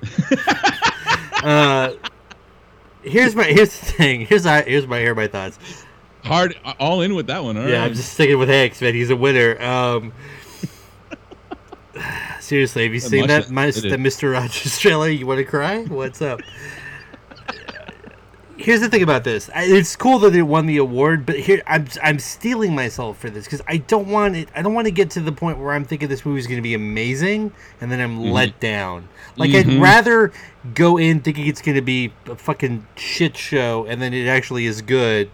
uh, 1.42 1.92
here's 3.02 3.34
my 3.34 3.44
here's 3.44 3.78
the 3.78 3.86
thing. 3.86 4.24
Here's 4.26 4.46
I 4.46 4.62
here's 4.62 4.86
my 4.86 5.00
here 5.00 5.14
my 5.14 5.26
thoughts. 5.26 5.58
Hard, 6.24 6.54
all 6.78 7.00
in 7.00 7.14
with 7.14 7.28
that 7.28 7.42
one. 7.42 7.56
All 7.56 7.66
yeah, 7.66 7.78
right. 7.78 7.86
I'm 7.86 7.94
just 7.94 8.12
sticking 8.12 8.38
with 8.38 8.50
Hanks, 8.50 8.80
man. 8.82 8.92
He's 8.94 9.08
a 9.08 9.16
winner. 9.16 9.60
Um, 9.62 10.12
Seriously, 12.50 12.82
have 12.82 12.92
you 12.92 12.98
seen 12.98 13.28
that, 13.28 13.44
that- 13.44 13.52
my, 13.52 13.66
it 13.66 13.74
the. 13.76 13.96
Mister 13.96 14.30
Rogers 14.30 14.76
trailer? 14.80 15.08
You 15.08 15.24
want 15.24 15.38
to 15.38 15.44
cry? 15.44 15.84
What's 15.84 16.20
up? 16.20 16.40
Here's 18.56 18.80
the 18.80 18.88
thing 18.88 19.04
about 19.04 19.22
this. 19.22 19.48
It's 19.54 19.94
cool 19.94 20.18
that 20.18 20.34
it 20.34 20.42
won 20.42 20.66
the 20.66 20.78
award, 20.78 21.24
but 21.24 21.38
here 21.38 21.62
I'm 21.68 21.86
I'm 22.02 22.18
stealing 22.18 22.74
myself 22.74 23.18
for 23.18 23.30
this 23.30 23.44
because 23.44 23.62
I 23.68 23.76
don't 23.76 24.08
want 24.08 24.34
it. 24.34 24.48
I 24.52 24.62
don't 24.62 24.74
want 24.74 24.88
to 24.88 24.90
get 24.90 25.10
to 25.10 25.20
the 25.20 25.30
point 25.30 25.60
where 25.60 25.72
I'm 25.72 25.84
thinking 25.84 26.08
this 26.08 26.26
movie's 26.26 26.48
going 26.48 26.58
to 26.58 26.62
be 26.62 26.74
amazing 26.74 27.52
and 27.80 27.92
then 27.92 28.00
I'm 28.00 28.18
Mm-hmm. 28.18 28.32
let 28.32 28.58
down. 28.58 29.08
Like 29.36 29.54
I'd 29.54 29.68
rather 29.80 30.32
go 30.74 30.96
in 30.96 31.20
thinking 31.20 31.46
it's 31.46 31.62
going 31.62 31.76
to 31.76 31.82
be 31.82 32.12
a 32.26 32.34
fucking 32.34 32.84
shit 32.96 33.36
show 33.36 33.86
and 33.86 34.02
then 34.02 34.12
it 34.12 34.26
actually 34.26 34.66
is 34.66 34.82
good. 34.82 35.30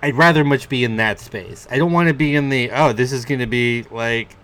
I'd 0.00 0.14
rather 0.14 0.44
much 0.44 0.68
be 0.68 0.84
in 0.84 0.94
that 0.98 1.18
space. 1.18 1.66
I 1.72 1.76
don't 1.78 1.90
want 1.90 2.06
to 2.06 2.14
be 2.14 2.36
in 2.36 2.50
the 2.50 2.70
oh, 2.70 2.92
this 2.92 3.10
is 3.10 3.24
going 3.24 3.40
to 3.40 3.48
be 3.48 3.82
like 3.90 4.36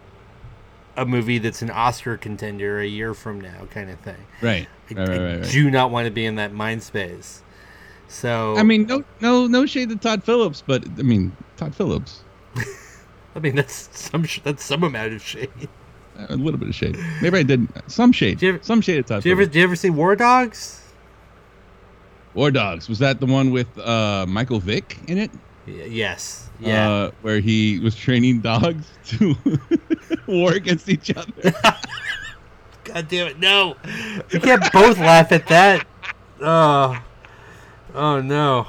a 0.99 1.07
movie 1.07 1.39
that's 1.39 1.63
an 1.63 1.71
Oscar 1.71 2.17
contender 2.17 2.81
a 2.81 2.87
year 2.87 3.15
from 3.15 3.41
now 3.41 3.67
kind 3.71 3.89
of 3.91 3.99
thing. 4.01 4.17
Right. 4.43 4.69
I, 4.91 4.95
Right, 4.95 5.09
right, 5.09 5.19
I 5.21 5.25
right, 5.25 5.41
right. 5.43 5.51
do 5.51 5.71
not 5.71 5.91
want 5.91 6.07
to 6.07 6.11
be 6.11 6.25
in 6.27 6.35
that 6.37 6.53
mind 6.53 6.83
space. 6.83 7.43
So 8.09 8.57
I 8.57 8.63
mean, 8.63 8.87
no, 8.87 9.05
no, 9.21 9.47
no 9.47 9.67
shade 9.67 9.91
to 9.91 9.97
Todd 9.97 10.25
Phillips, 10.25 10.63
but 10.67 10.85
I 10.99 11.03
mean, 11.03 11.37
Todd 11.59 11.75
Phillips, 11.75 12.23
I 13.37 13.39
mean 13.39 13.55
that's 13.55 13.89
some 13.99 14.25
that's 14.45 14.65
some 14.65 14.83
amount 14.83 15.13
of 15.13 15.23
shade. 15.23 15.51
a 16.29 16.35
little 16.37 16.59
bit 16.59 16.69
of 16.71 16.75
shade. 16.75 16.97
Maybe 17.21 17.39
I 17.39 17.43
did 17.43 17.69
some 17.87 18.13
shade, 18.13 18.39
Do 18.39 18.47
you 18.47 18.53
ever- 18.55 18.63
some 18.65 18.81
shade 18.81 18.99
of 19.01 19.07
Todd 19.07 19.23
Do 19.23 19.29
you 19.29 19.35
ever 19.35 19.43
Phillips. 19.43 19.53
do 19.53 19.59
you 19.59 19.65
ever 19.65 19.77
see 19.77 19.91
War 19.91 20.17
Dogs? 20.17 20.83
War 22.35 22.51
Dogs 22.51 22.89
was 22.89 22.99
that 23.01 23.21
the 23.21 23.27
one 23.27 23.51
with 23.51 23.79
uh, 23.79 24.25
Michael 24.29 24.59
Vick 24.61 24.99
in 25.07 25.19
it? 25.19 25.31
Y- 25.69 25.85
yes. 25.91 26.49
Yeah. 26.61 26.91
Uh, 26.91 27.11
where 27.23 27.41
he 27.41 27.79
was 27.79 27.95
training 27.95 28.41
dogs 28.41 28.87
to 29.07 29.37
war 30.27 30.53
against 30.53 30.89
each 30.89 31.15
other. 31.17 31.53
God 32.85 33.09
damn 33.09 33.29
it! 33.29 33.39
No, 33.39 33.77
we 34.33 34.41
can't 34.41 34.73
both 34.73 34.99
laugh 34.99 35.31
at 35.31 35.47
that. 35.49 35.87
Oh, 36.41 36.99
oh 37.95 38.21
no. 38.21 38.67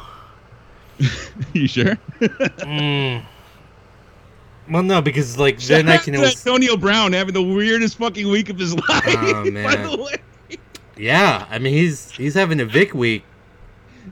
you 1.53 1.67
sure? 1.67 1.97
Mm. 2.19 3.23
Well, 4.69 4.83
no, 4.83 5.01
because 5.01 5.37
like 5.37 5.59
then 5.59 5.87
I 5.89 5.97
can. 5.97 6.13
Shout 6.13 6.23
out 6.25 6.31
to 6.31 6.37
Antonio 6.37 6.77
Brown 6.77 7.13
having 7.13 7.33
the 7.33 7.41
weirdest 7.41 7.97
fucking 7.97 8.29
week 8.29 8.49
of 8.49 8.59
his 8.59 8.75
life. 8.75 9.03
Oh, 9.07 9.43
By 9.45 9.49
man. 9.49 9.89
the 9.89 9.97
way. 9.97 10.57
Yeah, 10.97 11.47
I 11.49 11.57
mean 11.59 11.73
he's 11.73 12.11
he's 12.11 12.33
having 12.33 12.59
a 12.59 12.65
Vick 12.65 12.93
week, 12.93 13.23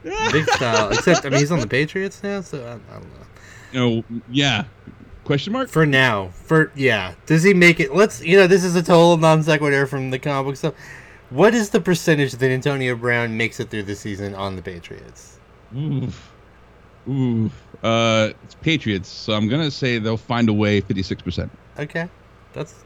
Vick 0.32 0.50
style. 0.51 0.89
Except 0.92 1.25
I 1.25 1.30
mean 1.30 1.39
he's 1.39 1.51
on 1.51 1.60
the 1.60 1.68
Patriots 1.68 2.22
now, 2.24 2.42
so 2.42 2.63
I, 2.63 2.96
I 2.96 3.00
don't 3.00 3.13
know. 3.13 3.96
Know, 3.96 4.22
yeah. 4.30 4.66
Question 5.24 5.54
mark? 5.54 5.68
For 5.70 5.86
now, 5.86 6.30
for 6.30 6.72
yeah, 6.75 7.13
does 7.25 7.44
he 7.44 7.54
make 7.54 7.82
it? 7.82 7.94
Let's 7.94 8.24
you 8.24 8.38
know 8.38 8.48
this 8.48 8.63
is 8.63 8.75
a 8.75 8.82
total 8.82 9.18
non 9.18 9.44
sequitur 9.44 9.86
from 9.86 10.10
the 10.10 10.20
comic 10.20 10.46
book 10.46 10.56
stuff. 10.56 10.74
What 11.30 11.54
is 11.54 11.70
the 11.70 11.82
percentage 11.82 12.32
that 12.32 12.50
Antonio 12.50 12.96
Brown 12.96 13.36
makes 13.36 13.60
it 13.60 13.70
through 13.70 13.84
the 13.84 13.96
season 13.96 14.34
on 14.34 14.56
the 14.56 14.62
Patriots? 14.62 15.39
Oof. 15.75 16.32
Oof. 17.10 17.51
Uh, 17.84 18.30
it's 18.44 18.56
Patriots, 18.56 19.10
so 19.10 19.34
I'm 19.34 19.50
gonna 19.50 19.70
say 19.70 20.00
they'll 20.00 20.16
find 20.16 20.48
a 20.48 20.54
way. 20.54 20.80
Fifty-six 20.80 21.22
percent. 21.22 21.51
Okay, 21.77 22.08
that's 22.54 22.86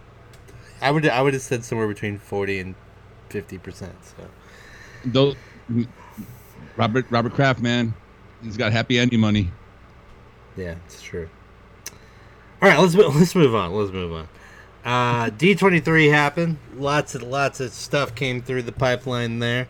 I 0.81 0.89
would 0.89 1.07
I 1.07 1.21
would 1.21 1.33
have 1.33 1.43
said 1.43 1.63
somewhere 1.63 1.87
between 1.87 2.17
forty 2.17 2.59
and 2.59 2.73
fifty 3.29 3.57
percent. 3.59 3.93
So 4.03 4.27
Though 5.05 5.35
Robert 6.81 7.05
Robert 7.11 7.33
Kraft, 7.33 7.61
man, 7.61 7.93
he's 8.41 8.57
got 8.57 8.71
happy 8.71 8.97
ending 8.97 9.19
money. 9.19 9.51
yeah, 10.57 10.77
it's 10.87 10.99
true. 10.99 11.29
All 12.59 12.69
right, 12.69 12.79
let's 12.79 12.95
let's 13.15 13.35
move 13.35 13.53
on. 13.53 13.71
Let's 13.71 13.91
move 13.91 14.11
on. 14.11 14.27
Uh, 14.83 15.29
D 15.37 15.53
twenty 15.53 15.79
three 15.79 16.07
happened. 16.07 16.57
Lots 16.75 17.13
of 17.13 17.21
lots 17.21 17.59
of 17.59 17.71
stuff 17.71 18.15
came 18.15 18.41
through 18.41 18.63
the 18.63 18.71
pipeline 18.71 19.37
there. 19.37 19.67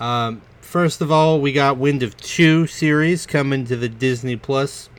Um, 0.00 0.42
first 0.60 1.00
of 1.00 1.12
all, 1.12 1.40
we 1.40 1.52
got 1.52 1.76
Wind 1.76 2.02
of 2.02 2.16
Two 2.16 2.66
series 2.66 3.26
coming 3.26 3.64
to 3.66 3.76
the 3.76 3.88
Disney 3.88 4.34
Plus 4.34 4.90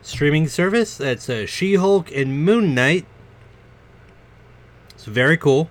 streaming 0.00 0.48
service. 0.48 0.96
That's 0.96 1.28
uh, 1.28 1.44
She 1.44 1.74
Hulk 1.74 2.10
and 2.10 2.42
Moon 2.42 2.74
Knight. 2.74 3.04
It's 4.94 5.04
very 5.04 5.36
cool. 5.36 5.68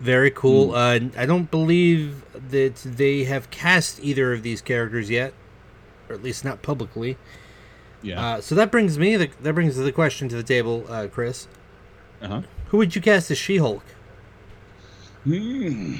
Very 0.00 0.30
cool. 0.30 0.74
Uh, 0.74 1.00
I 1.16 1.26
don't 1.26 1.50
believe 1.50 2.24
that 2.50 2.76
they 2.76 3.24
have 3.24 3.50
cast 3.50 3.98
either 4.02 4.32
of 4.32 4.42
these 4.42 4.60
characters 4.60 5.08
yet, 5.08 5.32
or 6.08 6.14
at 6.14 6.22
least 6.22 6.44
not 6.44 6.62
publicly. 6.62 7.16
Yeah. 8.02 8.24
Uh, 8.24 8.40
so 8.40 8.54
that 8.54 8.70
brings 8.70 8.98
me 8.98 9.16
the, 9.16 9.30
that 9.40 9.54
brings 9.54 9.76
the 9.76 9.92
question 9.92 10.28
to 10.28 10.36
the 10.36 10.42
table, 10.42 10.84
uh, 10.88 11.08
Chris. 11.10 11.48
Uh 12.20 12.28
huh. 12.28 12.42
Who 12.66 12.76
would 12.78 12.94
you 12.94 13.00
cast 13.00 13.30
as 13.30 13.38
She-Hulk? 13.38 13.82
Hmm. 15.24 15.96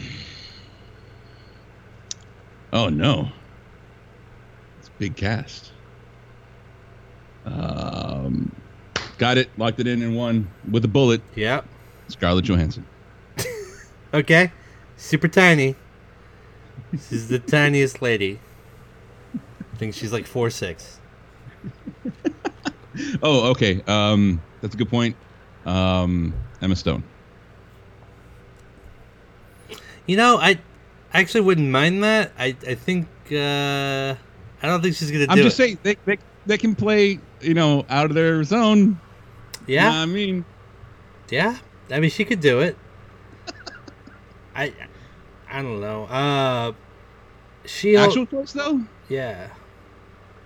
Oh 2.73 2.89
no. 2.89 3.31
It's 4.79 4.89
a 4.89 4.93
big 4.99 5.17
cast. 5.17 5.73
Um, 7.45 8.55
got 9.19 9.39
it. 9.39 9.49
Locked 9.57 9.81
it 9.81 9.87
in 9.87 10.03
in 10.03 10.15
one 10.15 10.51
with 10.71 10.85
a 10.85 10.89
bullet. 10.89 11.23
Yeah. 11.35 11.63
Scarlett 12.09 12.45
Johansson. 12.45 12.85
Okay. 14.17 14.51
Super 14.97 15.29
tiny. 15.29 15.77
She's 16.93 17.29
the 17.29 17.39
tiniest 17.39 18.01
lady. 18.01 18.41
I 19.35 19.77
think 19.77 19.95
she's 19.95 20.11
like 20.13 20.27
four 20.27 20.49
six. 20.49 21.01
Oh, 23.23 23.51
okay. 23.51 23.83
Um, 23.87 24.41
that's 24.63 24.75
a 24.75 24.79
good 24.79 24.89
point. 24.89 25.17
Um, 25.67 26.33
Emma 26.63 26.75
Stone. 26.77 27.05
You 30.07 30.17
know, 30.17 30.39
I 30.39 30.59
I 31.13 31.21
actually 31.21 31.43
wouldn't 31.43 31.69
mind 31.69 32.03
that. 32.03 32.33
I 32.39 32.57
I 32.67 32.75
think 32.75 33.07
uh, 33.31 34.15
I 34.63 34.67
don't 34.67 34.81
think 34.81 34.95
she's 34.95 35.11
gonna 35.11 35.27
do 35.27 35.33
I'm 35.33 35.39
just 35.39 35.61
it. 35.61 35.63
saying 35.63 35.79
they, 35.83 35.97
they 36.07 36.19
they 36.47 36.57
can 36.57 36.75
play 36.75 37.19
you 37.43 37.53
know 37.53 37.85
out 37.91 38.07
of 38.07 38.15
their 38.15 38.43
zone. 38.45 38.99
You 39.67 39.77
know 39.77 39.83
yeah, 39.83 39.93
I 39.93 40.07
mean, 40.07 40.47
yeah. 41.29 41.59
I 41.91 42.01
mean, 42.01 42.09
she 42.09 42.25
could 42.25 42.41
do 42.41 42.61
it. 42.61 42.79
I 44.57 44.73
I 45.51 45.63
don't 45.63 45.81
know. 45.81 46.05
Uh, 46.05 46.73
she 47.65 47.97
actual 47.97 48.27
choice 48.27 48.53
though. 48.53 48.81
yeah. 49.09 49.49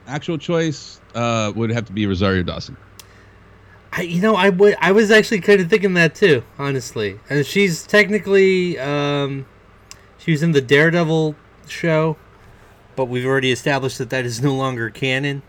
Actual 0.07 0.39
choice 0.39 1.01
uh, 1.15 1.53
would 1.55 1.71
have 1.71 1.85
to 1.87 1.93
be 1.93 2.07
Rosario 2.07 2.43
Dawson. 2.43 2.77
I, 3.93 4.03
you 4.03 4.21
know, 4.21 4.35
I 4.35 4.49
would. 4.49 4.77
I 4.81 4.93
was 4.93 5.11
actually 5.11 5.41
kind 5.41 5.61
of 5.61 5.69
thinking 5.69 5.95
that 5.95 6.15
too, 6.15 6.43
honestly. 6.59 7.21
And 7.29 7.45
she's 7.45 7.87
technically, 7.87 8.79
um, 8.79 9.47
she 10.19 10.31
was 10.33 10.43
in 10.43 10.53
the 10.53 10.61
Daredevil 10.61 11.35
show, 11.69 12.17
but 12.97 13.07
we've 13.07 13.27
already 13.27 13.53
established 13.53 13.99
that 13.99 14.11
that 14.11 14.25
is 14.25 14.41
no 14.43 14.55
longer 14.55 14.91
canon. 14.91 15.43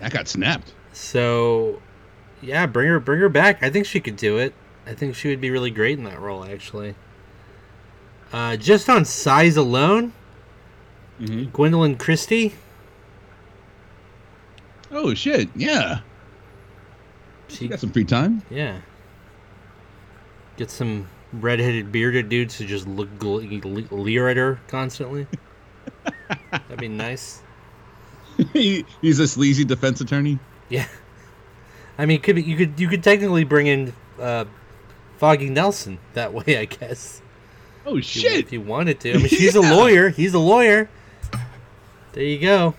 That 0.00 0.12
got 0.12 0.26
snapped. 0.28 0.74
So, 0.92 1.80
yeah, 2.42 2.66
bring 2.66 2.88
her, 2.88 2.98
bring 3.00 3.20
her 3.20 3.28
back. 3.28 3.62
I 3.62 3.70
think 3.70 3.86
she 3.86 4.00
could 4.00 4.16
do 4.16 4.38
it. 4.38 4.52
I 4.86 4.94
think 4.94 5.14
she 5.14 5.28
would 5.28 5.40
be 5.40 5.50
really 5.50 5.70
great 5.70 5.98
in 5.98 6.04
that 6.04 6.18
role, 6.18 6.44
actually. 6.44 6.94
Uh, 8.32 8.56
just 8.56 8.88
on 8.88 9.04
size 9.04 9.56
alone, 9.56 10.12
Mm-hmm. 11.20 11.54
Gwendoline 11.54 11.98
Christie. 11.98 12.52
Oh 14.90 15.14
shit! 15.14 15.48
Yeah, 15.54 16.00
She 17.48 17.68
got 17.68 17.80
some 17.80 17.90
free 17.92 18.04
time. 18.04 18.42
Yeah. 18.50 18.78
Get 20.56 20.70
some 20.70 21.06
redheaded 21.32 21.92
bearded 21.92 22.28
dudes 22.28 22.58
to 22.58 22.64
just 22.66 22.86
look 22.86 23.08
leer 23.22 24.28
at 24.28 24.36
her 24.36 24.58
constantly. 24.68 25.26
That'd 26.50 26.78
be 26.78 26.88
nice. 26.88 27.42
He- 28.52 28.84
He's 29.00 29.18
a 29.18 29.28
sleazy 29.28 29.64
defense 29.64 30.00
attorney. 30.00 30.38
Yeah. 30.68 30.86
I 31.98 32.06
mean, 32.06 32.20
could 32.20 32.36
be, 32.36 32.42
you 32.42 32.56
could 32.56 32.78
you 32.80 32.88
could 32.88 33.02
technically 33.04 33.44
bring 33.44 33.66
in 33.66 33.92
uh, 34.18 34.44
Foggy 35.18 35.50
Nelson 35.50 35.98
that 36.14 36.32
way, 36.34 36.58
I 36.58 36.64
guess. 36.64 37.22
Oh 37.84 37.96
If 37.98 38.04
shit! 38.04 38.44
If 38.46 38.52
you 38.52 38.60
wanted 38.60 39.00
to. 39.00 39.14
I 39.14 39.16
mean, 39.16 39.26
she's 39.28 39.54
a 39.54 39.60
lawyer. 39.60 40.08
He's 40.10 40.34
a 40.34 40.38
lawyer. 40.38 40.88
There 42.12 42.22
you 42.24 42.38
go. 42.38 42.74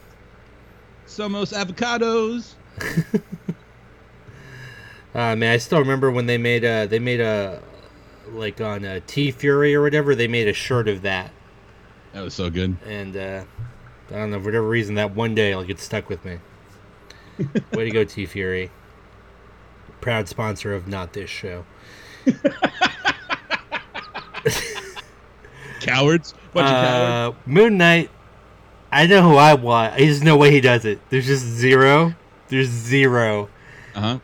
Somos 1.07 1.53
avocados. 1.53 2.53
Uh, 5.15 5.35
man, 5.35 5.53
I 5.53 5.57
still 5.57 5.77
remember 5.77 6.09
when 6.09 6.25
they 6.25 6.39
made 6.39 6.63
a 6.63 6.87
they 6.87 6.97
made 6.97 7.21
a 7.21 7.61
like 8.29 8.59
on 8.59 8.83
uh, 8.83 8.99
TeeFury 9.05 9.75
or 9.75 9.81
whatever. 9.83 10.15
They 10.15 10.27
made 10.27 10.47
a 10.47 10.53
shirt 10.53 10.87
of 10.87 11.03
that. 11.03 11.31
That 12.13 12.21
was 12.21 12.33
so 12.33 12.49
good. 12.49 12.77
and 12.87 13.15
uh, 13.15 13.43
I 14.09 14.13
don't 14.13 14.31
know 14.31 14.39
for 14.39 14.45
whatever 14.45 14.67
reason 14.67 14.95
that 14.95 15.13
one 15.15 15.35
day 15.35 15.55
like 15.55 15.69
it 15.69 15.79
stuck 15.79 16.09
with 16.09 16.25
me. 16.25 16.39
Way 17.73 17.85
to 17.85 17.91
go, 17.91 18.03
TeeFury! 18.05 18.71
Proud 20.01 20.27
sponsor 20.27 20.73
of 20.73 20.87
not 20.87 21.13
this 21.13 21.29
show. 21.29 21.63
Cowards. 25.85 26.33
Bunch 26.53 26.65
of 26.67 26.71
cowards. 26.71 27.37
Uh, 27.37 27.49
Moon 27.49 27.77
Knight. 27.77 28.09
I 28.91 29.07
know 29.07 29.21
who 29.27 29.35
I 29.37 29.53
want. 29.55 29.97
There's 29.97 30.21
no 30.23 30.37
way 30.37 30.51
he 30.51 30.61
does 30.61 30.85
it. 30.85 30.99
There's 31.09 31.25
just 31.25 31.43
zero. 31.43 32.13
There's 32.49 32.69
zero. 32.69 33.49
Uh 33.95 33.99
huh. 34.01 34.19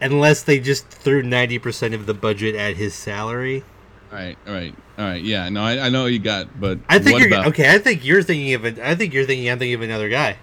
unless 0.00 0.42
they 0.42 0.58
just 0.60 0.88
threw 0.88 1.22
ninety 1.22 1.58
percent 1.58 1.94
of 1.94 2.06
the 2.06 2.14
budget 2.14 2.54
at 2.54 2.76
his 2.76 2.94
salary. 2.94 3.64
All 4.10 4.18
right, 4.18 4.36
all 4.46 4.52
right, 4.52 4.74
all 4.98 5.04
right. 5.04 5.22
Yeah, 5.22 5.48
no, 5.48 5.62
I, 5.62 5.86
I 5.86 5.88
know 5.88 6.02
what 6.02 6.12
you 6.12 6.18
got, 6.18 6.60
but 6.60 6.78
I 6.88 6.98
think 6.98 7.18
you're 7.18 7.28
about, 7.28 7.46
okay. 7.48 7.72
I 7.72 7.78
think 7.78 8.04
you're 8.04 8.22
thinking 8.22 8.52
of 8.54 8.64
it. 8.64 8.78
I 8.78 8.94
think 8.94 9.14
you're 9.14 9.24
thinking. 9.24 9.48
I'm 9.50 9.58
thinking 9.58 9.74
of 9.74 9.82
another 9.82 10.08
guy. 10.08 10.36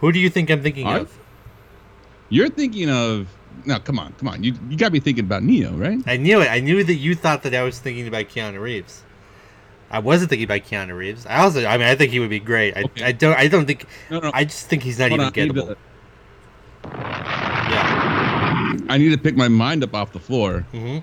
Who 0.00 0.10
do 0.12 0.18
you 0.18 0.30
think 0.30 0.50
I'm 0.50 0.62
thinking 0.62 0.86
Are- 0.86 1.00
of? 1.00 1.18
You're 2.30 2.48
thinking 2.48 2.88
of 2.90 3.28
no, 3.66 3.78
come 3.78 3.98
on, 3.98 4.12
come 4.14 4.28
on. 4.28 4.42
You 4.44 4.54
you 4.68 4.76
gotta 4.76 4.90
be 4.92 5.00
thinking 5.00 5.24
about 5.24 5.42
Neo, 5.42 5.72
right? 5.72 5.98
I 6.06 6.16
knew 6.16 6.40
it. 6.40 6.48
I 6.48 6.60
knew 6.60 6.82
that 6.84 6.94
you 6.94 7.14
thought 7.14 7.42
that 7.44 7.54
I 7.54 7.62
was 7.62 7.78
thinking 7.78 8.06
about 8.08 8.26
Keanu 8.26 8.60
Reeves. 8.60 9.02
I 9.90 9.98
wasn't 9.98 10.30
thinking 10.30 10.44
about 10.44 10.60
Keanu 10.60 10.96
Reeves. 10.96 11.26
I 11.26 11.38
also, 11.42 11.64
I 11.66 11.76
mean, 11.76 11.88
I 11.88 11.96
think 11.96 12.12
he 12.12 12.20
would 12.20 12.30
be 12.30 12.38
great. 12.38 12.76
I, 12.76 12.82
Okay. 12.82 13.04
I 13.04 13.12
don't, 13.12 13.36
I 13.36 13.48
don't 13.48 13.66
think. 13.66 13.86
No, 14.10 14.20
no. 14.20 14.30
I 14.32 14.44
just 14.44 14.66
think 14.68 14.82
he's 14.84 14.98
not 14.98 15.10
Hold 15.10 15.20
even 15.20 15.26
on, 15.26 15.32
I 15.32 15.62
gettable. 15.62 15.68
to- 16.84 16.90
Yeah. 17.70 18.76
I 18.88 18.98
need 18.98 19.10
to 19.10 19.18
pick 19.18 19.36
my 19.36 19.48
mind 19.48 19.82
up 19.84 19.94
off 19.94 20.12
the 20.12 20.20
floor. 20.20 20.60
hmm 20.72 20.98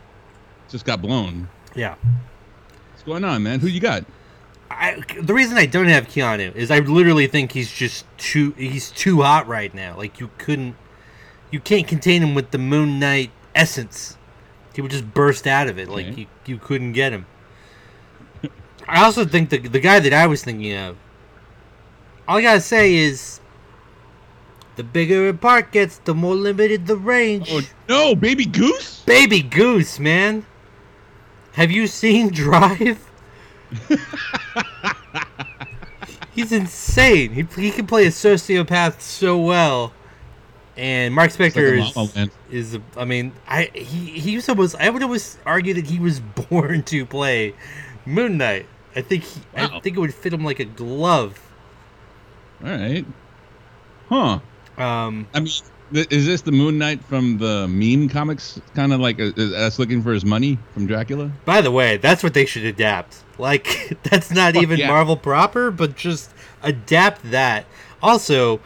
Just 0.70 0.86
got 0.86 1.02
blown. 1.02 1.50
Yeah. 1.76 1.96
What's 2.92 3.04
going 3.04 3.24
on, 3.24 3.44
man? 3.44 3.60
Who 3.60 3.68
you 3.68 3.80
got? 3.80 4.06
I, 4.70 5.02
the 5.22 5.34
reason 5.34 5.58
I 5.58 5.66
don't 5.66 5.88
have 5.88 6.08
Keanu 6.08 6.54
is 6.56 6.72
I 6.72 6.80
literally 6.80 7.28
think 7.28 7.54
he's 7.54 7.72
just 7.72 8.06
too 8.18 8.52
he's 8.58 8.92
too 8.92 9.22
hot 9.22 9.48
right 9.48 9.74
now. 9.74 9.96
Like 9.98 10.20
you 10.20 10.30
couldn't 10.38 10.76
you 11.52 11.60
can't 11.60 11.88
contain 11.88 12.22
him 12.22 12.36
with 12.36 12.52
the 12.52 12.58
Moon 12.58 13.00
Knight 13.00 13.32
essence. 13.56 14.18
He 14.74 14.82
would 14.82 14.92
just 14.92 15.14
burst 15.14 15.48
out 15.48 15.68
of 15.68 15.80
it. 15.80 15.90
Like 15.90 16.18
you, 16.18 16.28
you 16.46 16.58
couldn't 16.58 16.94
get 16.94 17.12
him. 17.12 17.26
I 18.88 19.04
also 19.04 19.26
think 19.26 19.50
the 19.50 19.58
the 19.58 19.80
guy 19.80 20.00
that 20.00 20.14
I 20.14 20.28
was 20.28 20.44
thinking 20.44 20.76
of 20.76 20.98
all 22.28 22.38
I 22.38 22.42
gotta 22.42 22.62
say 22.62 22.94
is 22.94 23.40
the 24.76 24.84
bigger 24.84 25.30
a 25.30 25.34
park 25.34 25.72
gets, 25.72 25.98
the 26.00 26.14
more 26.14 26.36
limited 26.36 26.86
the 26.86 26.98
range. 26.98 27.48
Oh 27.52 27.62
no, 27.88 28.16
baby 28.16 28.46
goose. 28.46 29.02
Baby 29.06 29.42
Goose, 29.42 30.00
man. 30.00 30.46
Have 31.54 31.72
you 31.72 31.88
seen 31.88 32.30
Drive? 32.34 33.10
He's 36.34 36.52
insane. 36.52 37.32
He, 37.32 37.44
he 37.60 37.72
can 37.72 37.88
play 37.88 38.06
a 38.06 38.10
sociopath 38.10 39.02
so 39.02 39.40
well. 39.40 39.94
And 40.78 41.14
Mark 41.14 41.28
It's 41.28 41.40
like 41.40 41.54
Spector 41.54 41.80
is, 41.80 41.96
La 41.96 42.04
La 42.04 42.10
Land. 42.16 42.32
is 42.52 42.78
I 42.96 43.06
mean, 43.06 43.34
I 43.48 43.72
he 43.74 44.20
he 44.20 44.36
was 44.36 44.48
almost 44.48 44.76
I 44.76 44.90
would 44.90 45.02
always 45.04 45.38
argue 45.46 45.74
that 45.74 45.88
he 45.88 46.00
was 46.00 46.20
born 46.50 46.84
to 46.84 47.06
play 47.06 47.56
Moon 48.06 48.38
Knight. 48.38 48.68
I 48.96 49.02
think 49.02 49.24
he, 49.24 49.42
I 49.56 49.80
think 49.80 49.98
it 49.98 50.00
would 50.00 50.14
fit 50.14 50.34
him 50.34 50.44
like 50.44 50.60
a 50.60 50.66
glove. 50.66 51.40
All 52.64 52.72
right. 52.72 53.06
Huh. 54.10 54.40
Um, 54.78 55.28
I 55.34 55.40
mean, 55.42 55.52
th- 55.94 56.08
is 56.12 56.26
this 56.26 56.42
the 56.42 56.52
Moon 56.52 56.78
Knight 56.78 57.04
from 57.04 57.38
the 57.38 57.68
meme 57.68 58.10
comics? 58.10 58.60
Kind 58.74 58.94
of 58.94 59.00
like 59.00 59.20
us 59.20 59.78
looking 59.80 60.02
for 60.02 60.14
his 60.14 60.26
money 60.26 60.58
from 60.74 60.88
Dracula. 60.88 61.32
By 61.46 61.62
the 61.62 61.72
way, 61.72 61.98
that's 61.98 62.24
what 62.24 62.34
they 62.34 62.46
should 62.46 62.66
adapt. 62.66 63.24
Like 63.38 63.98
that's 64.04 64.32
not 64.32 64.54
Fuck 64.54 64.64
even 64.64 64.80
yeah. 64.80 64.88
Marvel 64.88 65.18
proper, 65.18 65.72
but 65.72 65.96
just 65.96 66.32
adapt 66.64 67.30
that. 67.32 67.66
Also, 68.02 68.60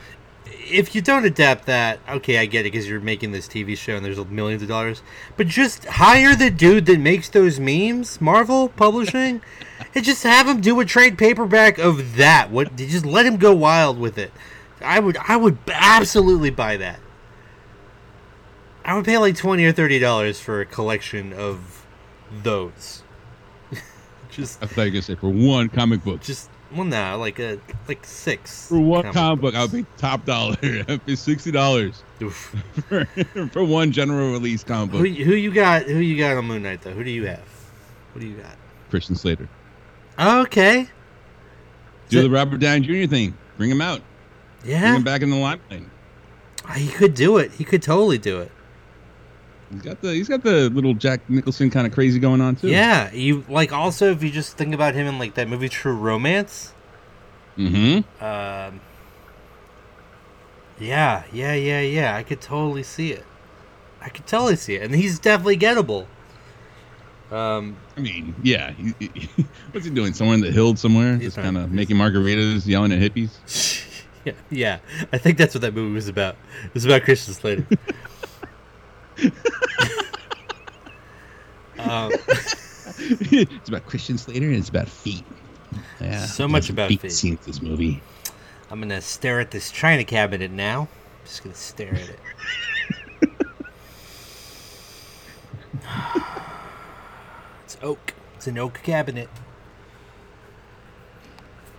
if 0.70 0.94
you 0.96 1.01
don't 1.01 1.25
adapt 1.25 1.65
that, 1.65 2.00
okay, 2.08 2.38
I 2.38 2.46
get 2.46 2.62
it 2.62 2.72
because 2.72 2.88
you're 2.88 3.00
making 3.00 3.32
this 3.32 3.48
TV 3.48 3.77
show 3.77 3.96
and 3.96 4.06
there's 4.06 4.24
millions 4.25 4.62
of 4.62 4.68
dollars. 4.68 5.01
But 5.38 5.48
just 5.48 5.86
hire 5.86 6.36
the 6.36 6.50
dude 6.50 6.86
that 6.86 7.00
makes 7.00 7.30
those 7.30 7.60
memes, 7.60 8.21
Marvel 8.21 8.69
Publishing, 8.69 9.41
and 9.95 10.04
just 10.04 10.24
have 10.24 10.47
him 10.47 10.62
do 10.62 10.80
a 10.80 10.86
trade 10.86 11.17
paperback 11.17 11.78
of 11.78 12.15
that. 12.17 12.52
What? 12.52 12.76
Just 12.76 13.06
let 13.06 13.26
him 13.26 13.38
go 13.38 13.56
wild 13.56 14.00
with 14.00 14.17
it. 14.17 14.32
I 14.82 15.00
would, 15.00 15.17
I 15.28 15.38
would 15.38 15.58
absolutely 15.67 16.50
buy 16.50 16.78
that. 16.78 17.00
I 18.84 18.95
would 18.95 19.06
pay 19.06 19.17
like 19.17 19.36
twenty 19.36 19.63
or 19.65 19.71
thirty 19.71 20.00
dollars 20.00 20.39
for 20.39 20.60
a 20.62 20.65
collection 20.65 21.34
of 21.34 21.86
those. 22.32 23.04
just, 24.32 24.62
I 24.62 24.65
thought 24.65 24.82
you 24.82 24.88
were 24.88 24.91
gonna 24.91 25.02
say 25.04 25.15
for 25.15 25.30
one 25.30 25.69
comic 25.69 26.04
book. 26.04 26.21
just 26.21 26.50
well, 26.73 26.84
nah, 26.86 27.15
like 27.15 27.39
a 27.39 27.60
like 27.88 28.05
six. 28.05 28.67
For 28.67 28.79
one 28.79 29.03
comic 29.03 29.15
comic 29.15 29.41
book. 29.41 29.55
I 29.55 29.62
would 29.63 29.71
pay 29.71 29.86
top 29.97 30.25
dollar. 30.25 30.55
I'd 30.63 31.05
pay 31.05 31.15
sixty 31.15 31.51
dollars 31.51 32.03
for, 32.19 33.05
for 33.51 33.63
one 33.63 33.91
general 33.91 34.31
release 34.31 34.63
comic 34.63 34.91
Who, 34.91 34.97
book. 34.99 35.17
who 35.25 35.34
you 35.36 35.51
got? 35.51 35.84
Who 35.84 35.99
you 35.99 36.17
got 36.17 36.38
on 36.38 36.45
Moon 36.45 36.63
Knight 36.63 36.81
though? 36.81 36.91
Who 36.91 37.03
do 37.03 37.12
you 37.12 37.25
have? 37.27 37.43
What 38.13 38.21
do 38.21 38.27
you 38.27 38.36
got? 38.38 38.55
Christian 38.89 39.15
Slater. 39.15 39.47
Okay. 40.19 40.89
Do 42.10 42.17
So- 42.17 42.23
the 42.23 42.29
Robert 42.29 42.60
Downey 42.60 42.81
Jr. 42.86 43.10
thing. 43.10 43.38
Bring 43.57 43.69
him 43.69 43.81
out. 43.81 44.01
Yeah. 44.65 44.81
Bring 44.81 44.95
him 44.95 45.03
back 45.03 45.21
in 45.21 45.29
the 45.29 45.36
limelight. 45.38 45.84
Ah, 46.65 46.73
he 46.73 46.88
could 46.89 47.13
do 47.15 47.38
it. 47.38 47.51
He 47.53 47.63
could 47.63 47.81
totally 47.81 48.17
do 48.17 48.39
it. 48.41 48.51
He's 49.71 49.81
got 49.81 50.01
the 50.01 50.13
he's 50.13 50.27
got 50.27 50.43
the 50.43 50.69
little 50.69 50.93
Jack 50.93 51.29
Nicholson 51.29 51.69
kind 51.69 51.88
of 51.88 51.93
crazy 51.93 52.19
going 52.19 52.41
on 52.41 52.55
too. 52.55 52.67
Yeah, 52.67 53.12
you 53.13 53.45
like 53.47 53.71
also 53.71 54.12
if 54.12 54.21
you 54.23 54.29
just 54.29 54.57
think 54.57 54.73
about 54.73 54.95
him 54.95 55.07
in 55.07 55.17
like 55.19 55.36
that 55.36 55.47
movie 55.47 55.69
True 55.69 55.95
Romance. 55.95 56.73
Mm-hmm. 57.57 58.23
Um, 58.23 58.81
yeah, 60.79 61.23
yeah, 61.31 61.53
yeah, 61.53 61.81
yeah. 61.81 62.15
I 62.15 62.23
could 62.23 62.41
totally 62.41 62.84
see 62.84 63.12
it. 63.12 63.25
I 64.01 64.10
could 64.10 64.25
totally 64.25 64.55
see 64.55 64.75
it, 64.75 64.81
and 64.84 64.95
he's 64.95 65.19
definitely 65.19 65.57
gettable. 65.57 66.07
Um, 67.31 67.77
I 67.95 68.01
mean, 68.01 68.36
yeah. 68.43 68.71
he- 68.71 68.93
he- 68.99 69.29
what's 69.71 69.86
he 69.86 69.91
doing? 69.91 70.13
Somewhere 70.13 70.36
in 70.36 70.41
the 70.41 70.51
hills 70.51 70.81
somewhere? 70.81 71.17
Just 71.17 71.38
kind 71.38 71.57
of 71.57 71.71
making 71.71 71.95
margaritas, 71.95 72.65
yelling 72.67 72.91
at 72.91 72.99
hippies. 72.99 73.86
yeah, 74.25 74.34
yeah. 74.49 74.79
I 75.13 75.17
think 75.17 75.38
that's 75.38 75.53
what 75.53 75.62
that 75.62 75.73
movie 75.73 75.93
was 75.93 76.07
about. 76.10 76.36
It 76.65 76.73
was 76.73 76.84
about 76.84 77.03
Christian 77.03 77.34
Slater. 77.34 77.65
um, 81.80 82.12
it's 82.97 83.69
about 83.69 83.86
Christian 83.86 84.17
Slater 84.17 84.47
and 84.47 84.56
it's 84.56 84.69
about 84.69 84.88
feet. 84.88 85.24
Yeah. 86.00 86.26
So 86.26 86.47
much 86.47 86.69
about 86.69 86.89
feet 86.89 87.02
this 87.02 87.62
movie. 87.62 88.02
I'm 88.69 88.80
gonna 88.80 89.02
stare 89.02 89.39
at 89.39 89.52
this 89.52 89.71
china 89.71 90.04
cabinet 90.04 90.52
now. 90.52 90.82
I'm 90.82 91.26
just 91.26 91.43
gonna 91.43 91.56
stare 91.56 91.93
at 91.93 92.10
it. 92.10 92.19
it's 97.65 97.78
oak. 97.82 98.13
It's 98.36 98.47
an 98.47 98.58
oak 98.58 98.80
cabinet. 98.84 99.30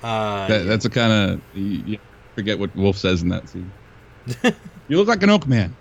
Uh, 0.02 0.48
That, 0.48 0.64
that's 0.64 0.84
a 0.84 0.90
kind 0.90 1.12
of 1.12 1.40
you, 1.54 1.82
you 1.86 1.98
forget 2.34 2.58
what 2.58 2.74
Wolf 2.76 2.96
says 2.96 3.22
in 3.22 3.28
that 3.30 3.48
scene. 3.48 3.72
you 4.88 4.96
look 4.98 5.08
like 5.08 5.22
an 5.22 5.30
oak 5.30 5.46
man. 5.46 5.74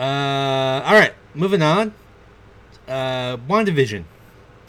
Uh, 0.00 0.82
all 0.86 0.94
right, 0.94 1.12
moving 1.34 1.60
on. 1.60 1.92
Uh, 2.88 3.36
WandaVision. 3.36 4.04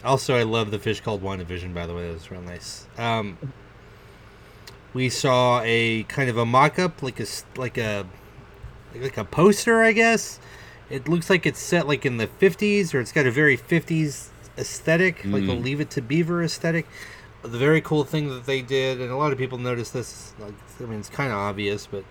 Also, 0.04 0.36
I 0.36 0.42
love 0.42 0.70
the 0.70 0.78
fish 0.78 1.00
called 1.00 1.22
WandaVision. 1.22 1.72
By 1.72 1.86
the 1.86 1.94
way, 1.94 2.06
that 2.06 2.12
was 2.12 2.30
real 2.30 2.42
nice. 2.42 2.86
Um, 2.98 3.38
we 4.92 5.08
saw 5.08 5.62
a 5.64 6.02
kind 6.04 6.28
of 6.28 6.36
a 6.36 6.44
mock-up, 6.44 7.02
like 7.02 7.18
a 7.18 7.26
like 7.56 7.78
a 7.78 8.06
like 8.94 9.16
a 9.16 9.24
poster, 9.24 9.82
I 9.82 9.92
guess. 9.92 10.38
It 10.90 11.08
looks 11.08 11.30
like 11.30 11.46
it's 11.46 11.60
set 11.60 11.88
like 11.88 12.04
in 12.04 12.18
the 12.18 12.26
'50s, 12.26 12.92
or 12.92 13.00
it's 13.00 13.12
got 13.12 13.24
a 13.24 13.30
very 13.30 13.56
'50s 13.56 14.28
aesthetic, 14.58 15.24
like 15.24 15.44
a 15.44 15.46
Mm. 15.46 15.62
Leave 15.64 15.80
It 15.80 15.88
to 15.90 16.02
Beaver 16.02 16.42
aesthetic. 16.42 16.86
The 17.40 17.48
very 17.58 17.80
cool 17.80 18.04
thing 18.04 18.28
that 18.28 18.44
they 18.44 18.60
did, 18.60 19.00
and 19.00 19.10
a 19.10 19.16
lot 19.16 19.32
of 19.32 19.38
people 19.38 19.56
noticed 19.56 19.94
this. 19.94 20.34
Like, 20.38 20.52
I 20.78 20.84
mean, 20.84 21.00
it's 21.00 21.08
kind 21.08 21.32
of 21.32 21.38
obvious, 21.38 21.88
but 21.90 22.04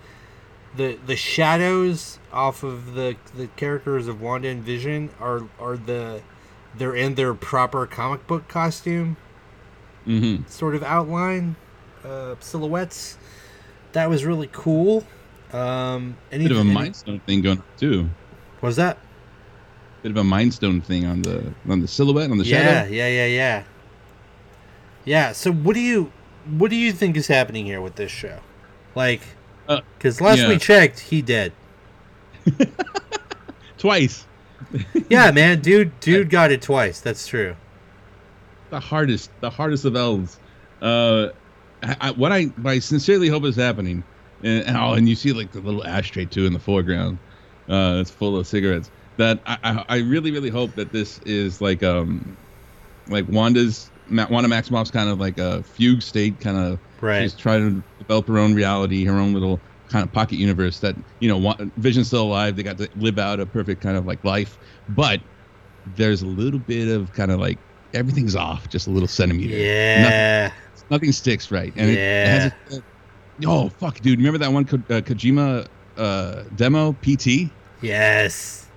the 0.76 0.98
the 1.06 1.16
shadows 1.16 2.20
off 2.32 2.64
of 2.64 2.94
the 2.94 3.16
the 3.36 3.48
characters 3.56 4.08
of 4.08 4.22
Wanda 4.22 4.48
and 4.50 4.64
Vision 4.64 5.10
are 5.20 5.44
are 5.60 5.78
the 5.78 6.22
they're 6.78 6.96
in 6.96 7.16
their 7.16 7.34
proper 7.34 7.86
comic 7.86 8.26
book 8.28 8.48
costume 8.48 9.18
Mm-hmm. 10.08 10.48
sort 10.48 10.74
of 10.74 10.82
outline 10.82 11.56
uh, 12.04 12.34
silhouettes. 12.40 13.20
That 13.92 14.10
was 14.10 14.26
really 14.26 14.50
cool. 14.52 15.06
Um, 15.54 16.18
any, 16.32 16.46
Bit 16.46 16.54
of 16.54 16.58
a 16.58 16.62
any- 16.62 16.72
Mind 16.74 16.96
Stone 16.96 17.20
thing 17.28 17.42
going 17.42 17.60
on 17.60 17.64
too. 17.78 18.10
Was 18.62 18.78
that? 18.78 18.98
Bit 20.02 20.12
of 20.14 20.18
a 20.18 20.24
Mind 20.24 20.56
Stone 20.56 20.82
thing 20.82 21.06
on 21.06 21.22
the 21.22 21.54
on 21.70 21.82
the 21.82 21.88
silhouette 21.88 22.32
on 22.32 22.40
the 22.40 22.46
Yeah, 22.46 22.58
shadow. 22.84 22.92
yeah, 22.92 23.08
yeah, 23.08 23.26
yeah. 23.26 23.28
Yeah. 23.28 23.64
Yeah. 25.06 25.32
So 25.34 25.52
what 25.52 25.76
do 25.76 25.80
you 25.82 26.12
what 26.58 26.72
do 26.72 26.76
you 26.78 26.92
think 26.94 27.16
is 27.16 27.28
happening 27.28 27.66
here 27.68 27.80
with 27.82 27.96
this 27.96 28.12
show? 28.12 28.40
Like, 28.96 29.22
because 29.98 30.22
last 30.22 30.40
yeah. 30.40 30.50
we 30.50 30.58
checked, 30.58 31.00
he 31.00 31.22
dead. 31.22 31.54
Twice. 33.78 34.26
Yeah, 35.10 35.32
man, 35.32 35.60
dude, 35.60 36.00
dude 36.00 36.30
got 36.30 36.52
it 36.52 36.62
twice. 36.62 37.02
That's 37.02 37.28
true. 37.28 37.56
the 38.70 38.80
hardest, 38.80 39.30
the 39.42 39.50
hardest 39.50 39.84
of 39.84 39.98
elves. 39.98 40.40
Uh, 40.82 41.30
I, 41.84 41.98
I, 42.00 42.12
what 42.12 42.32
I, 42.32 42.46
what 42.46 42.72
I 42.72 42.80
sincerely 42.80 43.28
hope 43.28 43.44
is 43.44 43.58
happening, 43.58 44.02
and, 44.44 44.64
and, 44.66 44.78
oh, 44.78 44.94
and 44.94 45.10
you 45.10 45.16
see 45.16 45.34
like 45.34 45.52
the 45.52 45.60
little 45.60 45.86
ashtray 45.86 46.24
too 46.24 46.46
in 46.46 46.54
the 46.54 46.60
foreground. 46.60 47.18
Uh, 47.68 47.98
it's 48.00 48.10
full 48.10 48.38
of 48.38 48.48
cigarettes. 48.48 48.90
That 49.18 49.42
I, 49.46 49.58
I, 49.64 49.86
I 49.90 49.98
really, 49.98 50.32
really 50.32 50.50
hope 50.50 50.76
that 50.76 50.94
this 50.94 51.20
is 51.26 51.60
like 51.60 51.84
um, 51.84 52.38
like 53.10 53.28
Wanda's 53.28 53.92
Ma- 54.08 54.28
Wanda 54.30 54.50
Maximoff's 54.50 54.92
kind 54.92 55.10
of 55.10 55.20
like 55.20 55.38
a 55.38 55.64
fugue 55.64 56.02
state, 56.02 56.40
kind 56.40 56.56
of 56.58 56.80
Right. 57.02 57.24
she's 57.24 57.34
trying 57.34 57.82
to 57.82 57.84
develop 58.02 58.28
her 58.28 58.38
own 58.38 58.54
reality, 58.54 59.06
her 59.06 59.14
own 59.18 59.34
little 59.34 59.60
kind 59.90 60.04
of 60.06 60.12
pocket 60.14 60.36
universe 60.38 60.80
that 60.80 60.96
you 61.20 61.28
know 61.30 61.56
Vision's 61.78 62.08
still 62.08 62.24
alive. 62.24 62.56
They 62.56 62.64
got 62.64 62.78
to 62.78 62.90
live 62.96 63.20
out 63.20 63.40
a 63.40 63.46
perfect 63.46 63.82
kind 63.82 63.98
of 63.98 64.06
like 64.06 64.24
life, 64.24 64.58
but 64.90 65.22
there's 65.96 66.22
a 66.22 66.28
little 66.28 66.60
bit 66.60 66.88
of 66.88 67.12
kind 67.14 67.32
of 67.32 67.40
like 67.40 67.58
everything's 67.94 68.36
off, 68.36 68.70
just 68.70 68.88
a 68.88 68.90
little 68.92 69.08
centimeter. 69.08 69.56
Yeah. 69.56 70.48
Nothing, 70.48 70.88
nothing 70.90 71.12
sticks 71.12 71.52
right, 71.52 71.74
and 71.76 71.90
it, 71.90 71.98
it 71.98 72.28
has 72.28 72.52
a, 72.78 72.84
oh 73.46 73.70
fuck, 73.70 74.00
dude! 74.00 74.20
Remember 74.20 74.38
that 74.40 74.52
one 74.52 74.66
Ko- 74.66 74.78
uh, 74.90 75.02
Kojima 75.02 75.68
uh, 75.98 76.44
demo 76.56 76.94
PT? 77.02 77.52
Yes. 77.82 78.68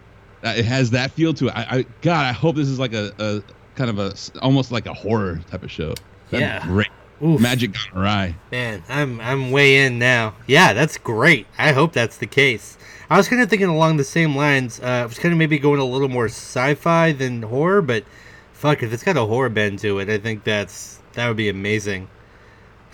Uh, 0.43 0.55
it 0.57 0.65
has 0.65 0.91
that 0.91 1.11
feel 1.13 1.33
to 1.35 1.49
it. 1.49 1.53
I, 1.57 1.79
I 1.79 1.83
God, 2.03 2.27
I 2.27 2.33
hope 2.33 2.57
this 2.57 2.69
is 2.69 2.79
like 2.79 2.93
a, 2.93 3.13
a 3.19 3.43
kind 3.77 3.89
of 3.91 3.99
a 3.99 4.15
almost 4.43 4.73
like 4.73 4.87
a 4.87 4.93
horror 4.95 5.41
type 5.51 5.63
of 5.63 5.71
show. 5.71 5.95
That'd 6.31 6.41
Yeah. 6.41 6.61
be 6.61 6.69
great. 6.69 6.89
Oof. 7.23 7.41
Magic 7.41 7.73
gone 7.73 8.03
awry. 8.03 8.35
Man, 8.51 8.83
I'm 8.89 9.21
I'm 9.21 9.51
way 9.51 9.85
in 9.85 9.99
now. 9.99 10.35
Yeah, 10.47 10.73
that's 10.73 10.99
great. 10.99 11.47
I 11.57 11.73
hope 11.73 11.93
that's 11.93 12.17
the 12.17 12.27
case. 12.27 12.77
I 13.09 13.17
was 13.17 13.29
kind 13.29 13.41
of 13.41 13.49
thinking 13.49 13.69
along 13.69 13.97
the 13.99 14.05
same 14.05 14.35
lines. 14.35 14.81
Uh, 14.81 14.87
I 14.87 15.07
was 15.07 15.19
kind 15.19 15.33
of 15.33 15.39
maybe 15.39 15.59
going 15.59 15.79
a 15.81 15.85
little 15.85 16.09
more 16.09 16.27
sci-fi 16.27 17.13
than 17.13 17.43
horror, 17.43 17.83
but 17.83 18.05
fuck, 18.53 18.83
if 18.83 18.93
it's 18.93 19.03
got 19.05 19.17
a 19.17 19.27
horror 19.27 19.49
bend 19.49 19.79
to 19.81 19.99
it, 20.01 20.09
I 20.09 20.19
think 20.19 20.45
that's 20.45 21.01
that 21.13 21.29
would 21.29 21.37
be 21.37 21.49
amazing. 21.49 22.09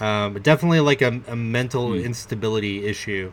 Um, 0.01 0.35
definitely 0.43 0.81
like 0.81 1.03
a, 1.03 1.21
a 1.27 1.37
mental 1.37 1.93
Hmm. 1.93 1.99
instability 2.01 2.87
issue 2.87 3.33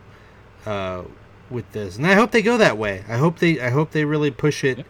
uh, 0.65 1.03
with 1.49 1.71
this, 1.73 1.97
and 1.97 2.05
I 2.07 2.13
hope 2.13 2.31
they 2.31 2.41
go 2.41 2.57
that 2.57 2.77
way. 2.77 3.03
I 3.09 3.17
hope 3.17 3.39
they 3.39 3.59
I 3.59 3.69
hope 3.71 3.91
they 3.91 4.05
really 4.05 4.31
push 4.31 4.63
it 4.63 4.85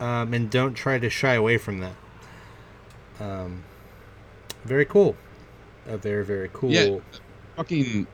um, 0.00 0.34
and 0.34 0.50
don't 0.50 0.74
try 0.74 0.98
to 0.98 1.08
shy 1.10 1.34
away 1.34 1.56
from 1.58 1.80
that. 1.80 1.94
Um, 3.20 3.64
very 4.64 4.84
cool. 4.84 5.16
Uh, 5.88 5.96
very 5.96 6.24
very 6.24 6.50
cool. 6.52 6.70
Yeah. 6.70 6.98
Fucking 7.56 8.06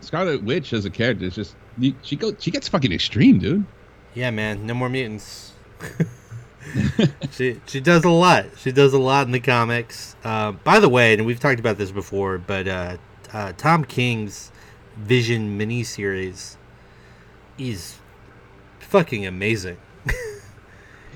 Scarlet 0.00 0.42
Witch 0.42 0.72
as 0.72 0.84
a 0.84 0.90
character 0.90 1.26
is 1.26 1.34
just 1.34 1.56
she 2.02 2.16
go 2.16 2.34
she 2.38 2.50
gets 2.50 2.68
fucking 2.68 2.92
extreme, 2.92 3.38
dude. 3.38 3.64
Yeah, 4.14 4.30
man, 4.30 4.66
no 4.66 4.74
more 4.74 4.88
mutants. 4.88 5.52
she 7.32 7.60
she 7.66 7.80
does 7.80 8.04
a 8.04 8.10
lot. 8.10 8.46
She 8.58 8.72
does 8.72 8.92
a 8.92 8.98
lot 8.98 9.26
in 9.26 9.32
the 9.32 9.40
comics. 9.40 10.16
Uh, 10.24 10.52
by 10.52 10.80
the 10.80 10.88
way, 10.88 11.14
and 11.14 11.26
we've 11.26 11.40
talked 11.40 11.60
about 11.60 11.78
this 11.78 11.90
before, 11.90 12.38
but 12.38 12.68
uh, 12.68 12.96
uh, 13.32 13.52
Tom 13.56 13.84
King's 13.84 14.50
Vision 14.96 15.58
miniseries 15.58 16.56
is 17.58 17.96
fucking 18.80 19.26
amazing. 19.26 19.78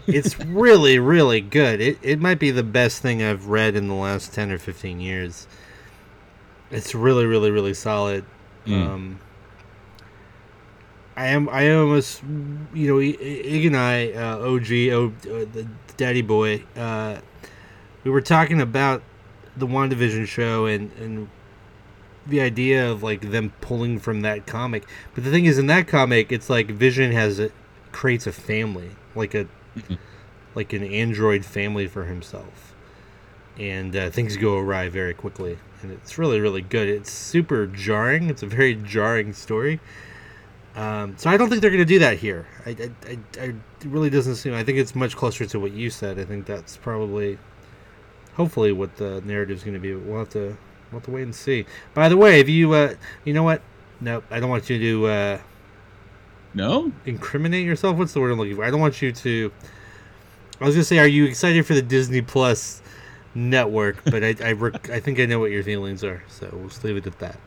it's 0.07 0.39
really 0.41 0.99
really 0.99 1.41
good. 1.41 1.81
It 1.81 1.99
it 2.03 2.21
might 2.21 2.39
be 2.39 2.51
the 2.51 2.63
best 2.63 3.03
thing 3.03 3.23
I've 3.23 3.47
read 3.47 3.77
in 3.77 3.89
the 3.89 3.95
last 3.95 4.33
ten 4.33 4.51
or 4.51 4.59
fifteen 4.59 5.01
years. 5.01 5.47
It's 6.71 6.95
really 6.95 7.27
really 7.27 7.51
really 7.51 7.75
solid. 7.75 8.25
Mm. 8.67 8.87
Um, 8.87 9.21
I 11.17 11.29
am. 11.29 11.49
I 11.49 11.73
almost, 11.73 12.23
you 12.75 12.89
know, 12.89 13.01
Ig 13.01 13.65
and 13.65 13.77
I, 13.77 14.13
uh, 14.13 14.39
OG, 14.39 14.73
o, 14.91 15.07
uh, 15.07 15.47
the 15.51 15.67
Daddy 15.97 16.21
Boy. 16.21 16.63
Uh, 16.77 17.21
we 18.05 18.11
were 18.11 18.21
talking 18.21 18.61
about 18.61 19.03
the 19.57 19.67
WandaVision 19.67 20.27
show 20.27 20.67
and 20.67 20.93
and 20.99 21.31
the 22.27 22.41
idea 22.41 22.91
of 22.91 23.03
like 23.03 23.31
them 23.31 23.53
pulling 23.63 23.99
from 23.99 24.21
that 24.23 24.47
comic. 24.47 24.85
But 25.15 25.25
the 25.25 25.31
thing 25.31 25.47
is, 25.47 25.57
in 25.57 25.69
that 25.69 25.89
comic, 25.89 26.31
it's 26.31 26.51
like 26.51 26.67
Vision 26.69 27.13
has 27.13 27.39
a, 27.41 27.51
creates 27.93 28.27
a 28.27 28.33
family, 28.33 28.91
like 29.15 29.35
a 29.35 29.47
Like 30.55 30.73
an 30.73 30.83
android 30.85 31.45
family 31.45 31.87
for 31.87 32.07
himself, 32.07 32.75
and 33.59 33.95
uh, 33.95 34.09
things 34.09 34.39
go 34.39 34.57
awry 34.57 34.89
very 34.89 35.13
quickly. 35.13 35.59
And 35.83 35.93
it's 35.93 36.17
really 36.17 36.41
really 36.41 36.63
good. 36.63 36.89
It's 36.89 37.11
super 37.13 37.67
jarring. 37.67 38.31
It's 38.31 38.43
a 38.43 38.47
very 38.47 38.75
jarring 38.75 39.35
story. 39.35 39.81
Um, 40.77 41.15
so 41.17 41.31
I 41.31 41.39
don't 41.39 41.49
think 41.49 41.63
they're 41.63 41.71
going 41.71 41.79
to 41.83 41.87
do 41.87 41.99
that 42.01 42.19
here. 42.19 42.47
I, 42.67 42.71
I, 42.71 42.91
I, 43.09 43.45
I 43.45 43.55
really 43.87 44.11
doesn't 44.11 44.37
seem. 44.37 44.53
I 44.53 44.63
think 44.63 44.77
it's 44.77 44.95
much 44.95 45.17
closer 45.17 45.47
to 45.47 45.59
what 45.59 45.73
you 45.73 45.89
said. 45.89 46.19
I 46.19 46.25
think 46.25 46.45
that's 46.45 46.77
probably, 46.77 47.39
hopefully, 48.35 48.73
what 48.73 48.97
the 48.97 49.23
narrative's 49.23 49.65
going 49.65 49.75
to 49.75 49.81
be. 49.81 49.95
We'll 49.95 50.19
have 50.19 50.29
to, 50.31 50.59
we'll 50.93 51.01
have 51.01 51.05
to 51.05 51.11
wait 51.11 51.23
and 51.23 51.35
see. 51.35 51.65
By 51.95 52.11
the 52.11 52.17
way, 52.19 52.41
if 52.41 52.49
you, 52.51 52.75
uh, 52.75 52.95
you 53.25 53.33
know 53.33 53.43
what? 53.43 53.63
Nope. 54.03 54.25
I 54.31 54.39
don't 54.39 54.51
want 54.51 54.69
you 54.69 54.79
to 54.79 55.07
uh, 55.07 55.39
No? 56.57 56.91
incriminate 57.05 57.67
yourself. 57.67 57.99
What's 57.99 58.15
the 58.15 58.21
word 58.21 58.33
I'm 58.33 58.39
looking 58.39 58.57
for? 58.57 58.65
I 58.65 58.71
don't 58.71 58.81
want 58.81 59.03
you 59.03 59.13
to. 59.13 59.53
I 60.59 60.65
was 60.65 60.75
going 60.75 60.81
to 60.81 60.85
say, 60.85 60.99
are 60.99 61.07
you 61.07 61.27
excited 61.27 61.67
for 61.67 61.75
the 61.75 61.83
Disney 61.83 62.23
Plus 62.23 62.81
network? 63.35 64.03
But 64.05 64.25
I, 64.25 64.35
I, 64.43 64.53
rec- 64.53 64.89
I 64.89 64.99
think 64.99 65.21
I 65.21 65.27
know 65.27 65.39
what 65.39 65.51
your 65.51 65.63
feelings 65.63 66.03
are. 66.03 66.25
So 66.29 66.49
we'll 66.51 66.69
just 66.69 66.83
leave 66.83 66.97
it 66.97 67.07
at 67.07 67.19
that. 67.19 67.39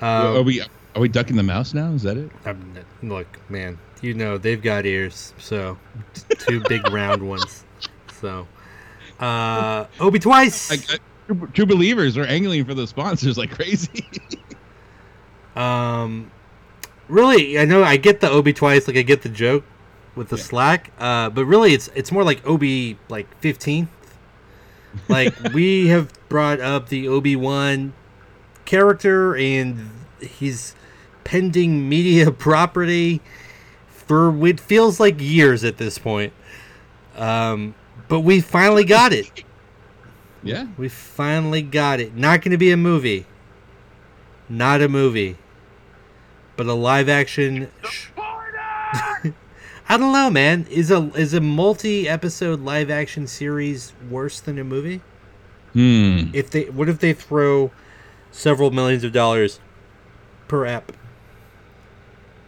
Um, 0.00 0.38
are 0.38 0.42
we 0.42 0.60
are 0.60 1.00
we 1.00 1.08
ducking 1.08 1.36
the 1.36 1.42
mouse 1.44 1.72
now? 1.72 1.92
Is 1.92 2.02
that 2.02 2.16
it? 2.16 2.30
I'm, 2.44 2.74
look, 3.02 3.26
man, 3.48 3.78
you 4.02 4.14
know 4.14 4.38
they've 4.38 4.60
got 4.60 4.86
ears, 4.86 5.34
so 5.38 5.78
two 6.38 6.60
big 6.68 6.88
round 6.90 7.28
ones. 7.28 7.64
So, 8.20 8.48
uh, 9.20 9.86
Obi 10.00 10.18
twice. 10.18 10.70
Like 10.70 10.92
uh, 10.92 10.98
true, 11.26 11.48
true 11.52 11.66
believers 11.66 12.16
are 12.16 12.24
angling 12.24 12.64
for 12.64 12.74
the 12.74 12.86
sponsors 12.86 13.38
like 13.38 13.52
crazy. 13.52 14.04
Um, 15.56 16.30
really, 17.08 17.58
I 17.58 17.64
know 17.64 17.82
I 17.82 17.96
get 17.96 18.20
the 18.20 18.30
Obi 18.30 18.52
twice. 18.52 18.86
Like 18.86 18.96
I 18.96 19.02
get 19.02 19.22
the 19.22 19.28
joke 19.28 19.64
with 20.14 20.28
the 20.28 20.36
Yeah. 20.36 20.42
slack. 20.42 20.90
Uh, 20.98 21.30
but 21.30 21.44
really, 21.44 21.72
it's 21.74 21.88
it's 21.94 22.12
more 22.12 22.24
like 22.24 22.46
Obi 22.46 22.98
like 23.08 23.26
fifteen. 23.40 23.88
Like 25.08 25.34
we 25.54 25.88
have 25.88 26.12
brought 26.28 26.60
up 26.60 26.88
the 26.88 27.08
Obi 27.08 27.36
Wan 27.36 27.92
character 28.64 29.36
and 29.36 29.90
his 30.20 30.74
pending 31.24 31.88
media 31.88 32.30
property 32.32 33.20
for 33.88 34.30
what 34.30 34.58
feels 34.60 34.98
like 35.00 35.20
years 35.20 35.64
at 35.64 35.76
this 35.78 35.98
point. 35.98 36.32
Um, 37.16 37.74
but 38.08 38.20
we 38.20 38.40
finally 38.40 38.84
got 38.84 39.12
it. 39.12 39.44
yeah. 40.42 40.68
We 40.78 40.88
finally 40.88 41.62
got 41.62 42.00
it. 42.00 42.14
Not 42.14 42.42
going 42.42 42.52
to 42.52 42.58
be 42.58 42.70
a 42.70 42.76
movie. 42.76 43.26
Not 44.48 44.80
a 44.80 44.88
movie. 44.88 45.36
But 46.58 46.66
a 46.66 46.74
live 46.74 47.08
action. 47.08 47.70
Sh- 47.88 48.08
I 49.90 49.96
don't 49.96 50.12
know, 50.12 50.28
man. 50.28 50.66
Is 50.68 50.90
a 50.90 51.10
is 51.14 51.32
a 51.32 51.40
multi 51.40 52.08
episode 52.08 52.60
live 52.60 52.90
action 52.90 53.26
series 53.28 53.92
worse 54.10 54.40
than 54.40 54.58
a 54.58 54.64
movie? 54.64 55.00
Hmm. 55.72 56.30
If 56.34 56.50
they 56.50 56.64
what 56.64 56.88
if 56.88 56.98
they 56.98 57.12
throw 57.12 57.70
several 58.32 58.70
millions 58.72 59.04
of 59.04 59.12
dollars 59.12 59.60
per 60.48 60.66
ep? 60.66 60.92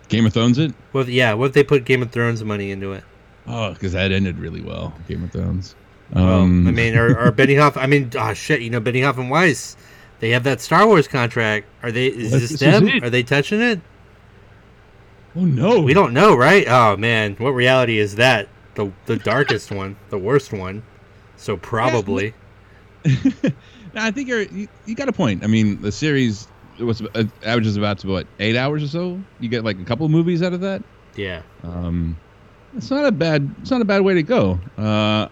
Game 0.09 0.27
of 0.27 0.33
Thrones 0.33 0.59
it? 0.59 0.75
What 0.91 1.03
if, 1.03 1.09
yeah, 1.11 1.35
what 1.35 1.47
if 1.47 1.53
they 1.53 1.63
put 1.63 1.85
Game 1.85 2.03
of 2.03 2.11
Thrones 2.11 2.43
money 2.43 2.73
into 2.73 2.93
it? 2.93 3.05
Oh, 3.47 3.73
because 3.73 3.93
that 3.93 4.11
ended 4.11 4.39
really 4.39 4.61
well. 4.61 4.93
Game 5.07 5.23
of 5.23 5.31
Thrones. 5.31 5.77
Well, 6.13 6.41
Um, 6.41 6.67
I 6.67 6.73
mean, 6.73 6.97
are, 6.97 7.17
are 7.17 7.31
Benioff? 7.33 7.77
I 7.77 7.87
mean, 7.87 8.11
oh 8.19 8.35
shit, 8.35 8.61
you 8.61 8.71
know 8.71 8.81
Benioff 8.81 9.19
and 9.19 9.31
Weiss. 9.31 9.77
They 10.19 10.31
have 10.31 10.43
that 10.45 10.61
Star 10.61 10.87
Wars 10.87 11.07
contract. 11.07 11.67
Are 11.85 11.93
they? 11.93 12.09
Is 12.09 12.33
this 12.33 12.51
this 12.51 12.61
them? 12.61 12.89
it. 12.89 13.05
Are 13.05 13.09
they 13.09 13.23
touching 13.23 13.61
it? 13.61 13.81
Oh 15.37 15.45
no, 15.45 15.81
We 15.81 15.95
don't 15.95 16.13
know, 16.13 16.37
right? 16.37 16.65
Oh 16.69 16.97
man, 16.97 17.37
what 17.37 17.51
reality 17.51 17.99
is 17.99 18.17
that? 18.17 18.49
The 18.75 18.93
the 19.07 19.17
darkest 19.17 19.71
one, 19.73 19.97
the 20.11 20.19
worst 20.19 20.53
one. 20.53 20.83
So 21.37 21.57
probably. 21.57 22.35
No, 23.95 24.03
I 24.03 24.11
think 24.11 24.29
you're 24.29 24.43
you, 24.43 24.69
you 24.87 24.95
got 24.95 25.09
a 25.09 25.13
point. 25.13 25.43
I 25.43 25.47
mean, 25.47 25.81
the 25.83 25.93
series 25.93 26.47
was 26.79 27.03
uh, 27.03 27.25
averages 27.45 27.77
about 27.77 27.99
to 28.01 28.09
what 28.09 28.27
eight 28.39 28.57
hours 28.57 28.83
or 28.83 28.89
so. 28.89 29.21
You 29.41 29.49
get 29.49 29.65
like 29.65 29.79
a 29.81 29.85
couple 29.85 30.09
movies 30.09 30.43
out 30.43 30.53
of 30.53 30.61
that. 30.61 30.83
Yeah. 31.17 31.43
Um, 31.63 32.17
it's 32.77 32.91
not 32.91 33.05
a 33.05 33.13
bad. 33.13 33.53
It's 33.61 33.71
not 33.71 33.81
a 33.81 33.85
bad 33.85 34.03
way 34.03 34.15
to 34.15 34.23
go. 34.23 34.59
Uh, 34.79 35.29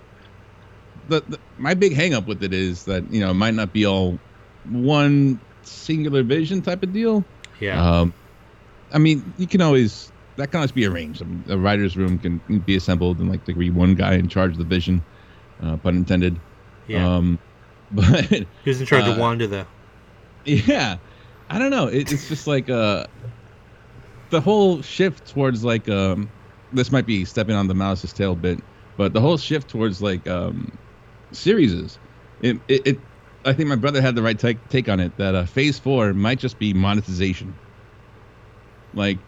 the, 1.09 1.21
the 1.29 1.39
my 1.57 1.75
big 1.75 1.95
hang 1.95 2.15
up 2.15 2.27
with 2.27 2.43
it 2.43 2.53
is 2.53 2.85
that 2.87 3.11
you 3.13 3.21
know 3.21 3.31
it 3.31 3.35
might 3.35 3.55
not 3.55 3.73
be 3.73 3.87
all 3.87 4.19
one 4.69 5.41
singular 5.63 6.23
vision 6.23 6.63
type 6.63 6.83
of 6.83 6.93
deal. 6.93 7.25
Yeah. 7.61 8.01
Um, 8.01 8.13
I 8.93 8.99
mean, 8.99 9.35
you 9.37 9.47
can 9.47 9.61
always 9.61 10.11
that 10.37 10.51
can 10.51 10.59
always 10.59 10.73
be 10.73 10.87
arranged. 10.87 11.23
I 11.23 11.27
mean, 11.27 11.45
a 11.49 11.59
writer's 11.59 11.97
room 11.97 12.19
can 12.19 12.41
be 12.61 12.77
assembled, 12.77 13.19
and 13.19 13.29
like 13.29 13.45
there 13.45 13.55
be 13.55 13.71
one 13.71 13.95
guy 13.95 14.15
in 14.15 14.29
charge 14.29 14.53
of 14.53 14.59
the 14.59 14.65
vision, 14.65 15.03
uh, 15.63 15.77
pun 15.77 15.97
intended. 15.97 16.39
yeah. 16.87 17.17
Um, 17.17 17.39
but 17.91 18.47
Who's 18.65 18.81
in 18.81 18.87
charge 18.87 19.07
of 19.07 19.17
uh, 19.17 19.21
Wanda 19.21 19.47
though? 19.47 19.67
yeah, 20.45 20.99
I 21.51 21.59
don't 21.59 21.71
know. 21.71 21.87
It, 21.87 22.13
it's 22.13 22.29
just 22.29 22.47
like 22.47 22.69
uh, 22.69 23.07
the 24.31 24.41
whole 24.41 24.83
shift 24.83 25.27
towards 25.27 25.65
like 25.65 25.89
um, 25.89 26.31
this 26.73 26.93
might 26.93 27.07
be 27.07 27.25
stepping 27.25 27.55
on 27.55 27.67
the 27.67 27.75
mouse's 27.75 28.13
tail 28.13 28.33
a 28.33 28.37
bit, 28.37 28.61
but 28.97 29.13
the 29.13 29.21
whole 29.21 29.39
shift 29.39 29.69
towards 29.69 30.03
like 30.03 30.27
um, 30.29 30.77
series 31.33 31.73
is 31.73 31.99
it, 32.43 32.61
it, 32.69 32.87
it. 32.87 32.99
I 33.45 33.53
think 33.53 33.69
my 33.69 33.77
brother 33.77 34.03
had 34.03 34.15
the 34.15 34.23
right 34.23 34.39
take 34.39 34.69
take 34.69 34.89
on 34.89 35.01
it 35.01 35.17
that 35.17 35.35
uh, 35.35 35.47
Phase 35.47 35.79
Four 35.79 36.13
might 36.13 36.39
just 36.39 36.59
be 36.59 36.75
monetization. 36.75 37.55
Like, 38.95 39.19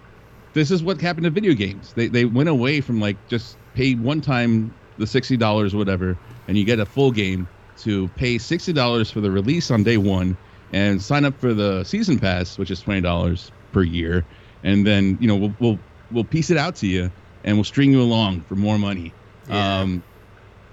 this 0.55 0.70
is 0.70 0.83
what 0.83 1.01
happened 1.01 1.25
to 1.25 1.31
video 1.31 1.55
games. 1.55 1.92
They 1.94 2.09
they 2.09 2.25
went 2.25 2.49
away 2.49 2.81
from 2.81 3.01
like 3.01 3.16
just 3.29 3.57
pay 3.75 3.94
one 3.94 4.20
time 4.20 4.75
the 4.99 5.07
sixty 5.07 5.37
dollars 5.37 5.75
whatever, 5.75 6.16
and 6.49 6.59
you 6.59 6.64
get 6.64 6.81
a 6.81 6.87
full 6.87 7.11
game 7.11 7.49
to 7.79 8.09
pay 8.09 8.38
sixty 8.38 8.73
dollars 8.73 9.11
for 9.11 9.20
the 9.20 9.31
release 9.31 9.70
on 9.70 9.83
day 9.83 9.96
one 9.96 10.37
and 10.73 11.01
sign 11.03 11.25
up 11.25 11.38
for 11.40 11.55
the 11.55 11.85
season 11.85 12.18
pass, 12.18 12.59
which 12.59 12.70
is 12.70 12.81
twenty 12.81 13.01
dollars, 13.01 13.51
per 13.73 13.83
year, 13.83 14.25
and 14.62 14.87
then 14.87 15.16
you 15.20 15.29
know 15.29 15.37
we'll 15.37 15.55
we'll 15.61 15.79
we'll 16.11 16.25
piece 16.25 16.51
it 16.51 16.57
out 16.57 16.75
to 16.77 16.87
you, 16.87 17.11
and 17.44 17.57
we'll 17.57 17.64
string 17.64 17.92
you 17.92 18.03
along 18.03 18.42
for 18.42 18.57
more 18.57 18.79
money. 18.79 19.12
Yeah. 19.49 19.81
Um, 19.81 20.03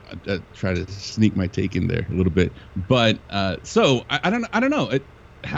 I, 0.10 0.34
I 0.34 0.40
try 0.54 0.74
to 0.74 0.92
sneak 0.92 1.36
my 1.36 1.48
take 1.48 1.76
in 1.76 1.88
there 1.88 2.06
a 2.10 2.14
little 2.14 2.32
bit, 2.32 2.52
but 2.88 3.20
uh, 3.30 3.58
so 3.64 4.06
I, 4.10 4.20
I 4.26 4.30
don't 4.30 4.46
I 4.54 4.60
don't 4.60 4.72
know. 4.72 4.90
It, 4.90 5.06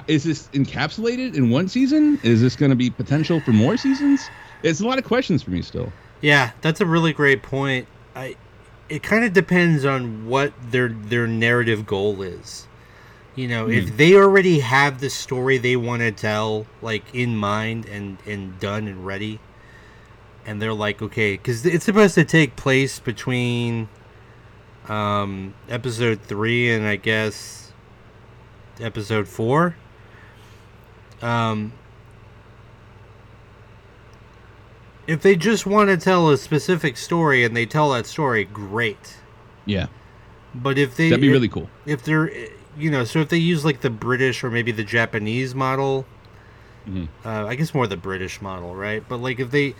is 0.08 0.24
this 0.24 0.48
encapsulated 0.50 1.36
in 1.36 1.50
one 1.50 1.68
season? 1.68 2.20
Is 2.24 2.42
this 2.42 2.56
going 2.56 2.70
to 2.70 2.76
be 2.76 2.90
potential 2.90 3.40
for 3.40 3.52
more 3.52 3.78
seasons? 3.78 4.30
It's 4.64 4.82
a 4.82 4.86
lot 4.88 4.98
of 4.98 5.06
questions 5.06 5.44
for 5.44 5.52
me 5.52 5.62
still. 5.62 5.92
Yeah, 6.22 6.52
that's 6.62 6.82
a 6.82 6.86
really 6.86 7.14
great 7.14 7.44
point. 7.44 7.88
I 8.16 8.36
it 8.90 9.04
kind 9.04 9.24
of 9.24 9.34
depends 9.34 9.86
on 9.86 10.28
what 10.28 10.52
their 10.72 10.90
their 10.90 11.28
narrative 11.28 11.86
goal 11.86 12.22
is. 12.22 12.68
You 13.36 13.48
know, 13.48 13.70
if 13.70 13.96
they 13.96 14.16
already 14.16 14.60
have 14.60 15.00
the 15.00 15.10
story 15.10 15.58
they 15.58 15.78
want 15.78 16.02
to 16.02 16.12
tell 16.12 16.66
like 16.82 17.04
in 17.14 17.38
mind 17.38 17.86
and 17.86 18.18
and 18.26 18.60
done 18.60 18.88
and 18.88 19.06
ready 19.06 19.40
and 20.46 20.62
they're 20.62 20.74
like, 20.74 21.02
okay, 21.02 21.38
cuz 21.38 21.66
it's 21.66 21.86
supposed 21.86 22.16
to 22.16 22.26
take 22.26 22.56
place 22.56 23.00
between 23.00 23.88
um 24.90 25.54
episode 25.70 26.22
3 26.24 26.72
and 26.72 26.86
I 26.88 26.98
guess 26.98 27.69
episode 28.80 29.28
4. 29.28 29.76
Um 31.22 31.74
if 35.08 35.22
they 35.24 35.36
just 35.36 35.66
want 35.66 35.90
to 35.90 35.98
tell 35.98 36.30
a 36.30 36.38
specific 36.38 36.96
story 36.96 37.44
and 37.44 37.58
they 37.58 37.66
tell 37.66 37.90
that 37.92 38.06
story, 38.06 38.46
great. 38.46 39.18
Yeah, 39.66 39.88
But 40.54 40.78
if 40.78 40.96
they 40.96 41.10
that'd 41.10 41.22
be 41.22 41.28
if, 41.28 41.34
really 41.34 41.48
cool. 41.50 41.70
if 41.86 42.04
they're 42.04 42.32
you 42.78 42.90
know, 42.92 43.04
so 43.04 43.20
if 43.20 43.30
they 43.30 43.38
use 43.38 43.66
like 43.66 43.82
the 43.82 43.90
British 43.90 44.44
or 44.44 44.50
maybe 44.52 44.72
the 44.72 44.84
Japanese 44.84 45.54
model, 45.56 46.06
Mhm. 46.88 47.08
uh, 47.26 47.46
I 47.46 47.56
guess 47.56 47.74
more 47.74 47.88
the 47.88 47.98
British 47.98 48.42
model, 48.42 48.74
right? 48.76 49.04
But 49.08 49.18
like 49.18 49.40
if 49.40 49.52
they 49.52 49.76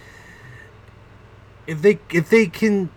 if 1.68 1.82
they 1.82 2.00
if 2.12 2.30
they 2.30 2.48
can 2.48 2.90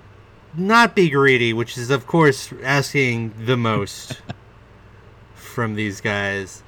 not 0.55 0.95
be 0.97 1.09
greedy, 1.11 1.53
which 1.53 1.77
is 1.79 1.91
of 1.91 2.07
course 2.07 2.53
asking 2.63 3.33
the 3.45 3.57
most 3.57 4.21
from 5.53 5.75
these 5.75 6.01
guys, 6.01 6.63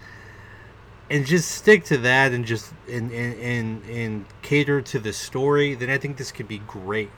and 1.10 1.26
just 1.26 1.50
stick 1.50 1.84
to 1.86 1.96
that 1.98 2.32
and 2.32 2.44
just 2.44 2.72
and 2.90 3.10
and, 3.10 3.34
and 3.40 3.84
and 3.90 4.24
cater 4.42 4.80
to 4.82 4.98
the 4.98 5.12
story, 5.12 5.74
then 5.74 5.90
I 5.90 5.98
think 5.98 6.16
this 6.16 6.30
could 6.32 6.48
be 6.48 6.58
great. 6.58 7.10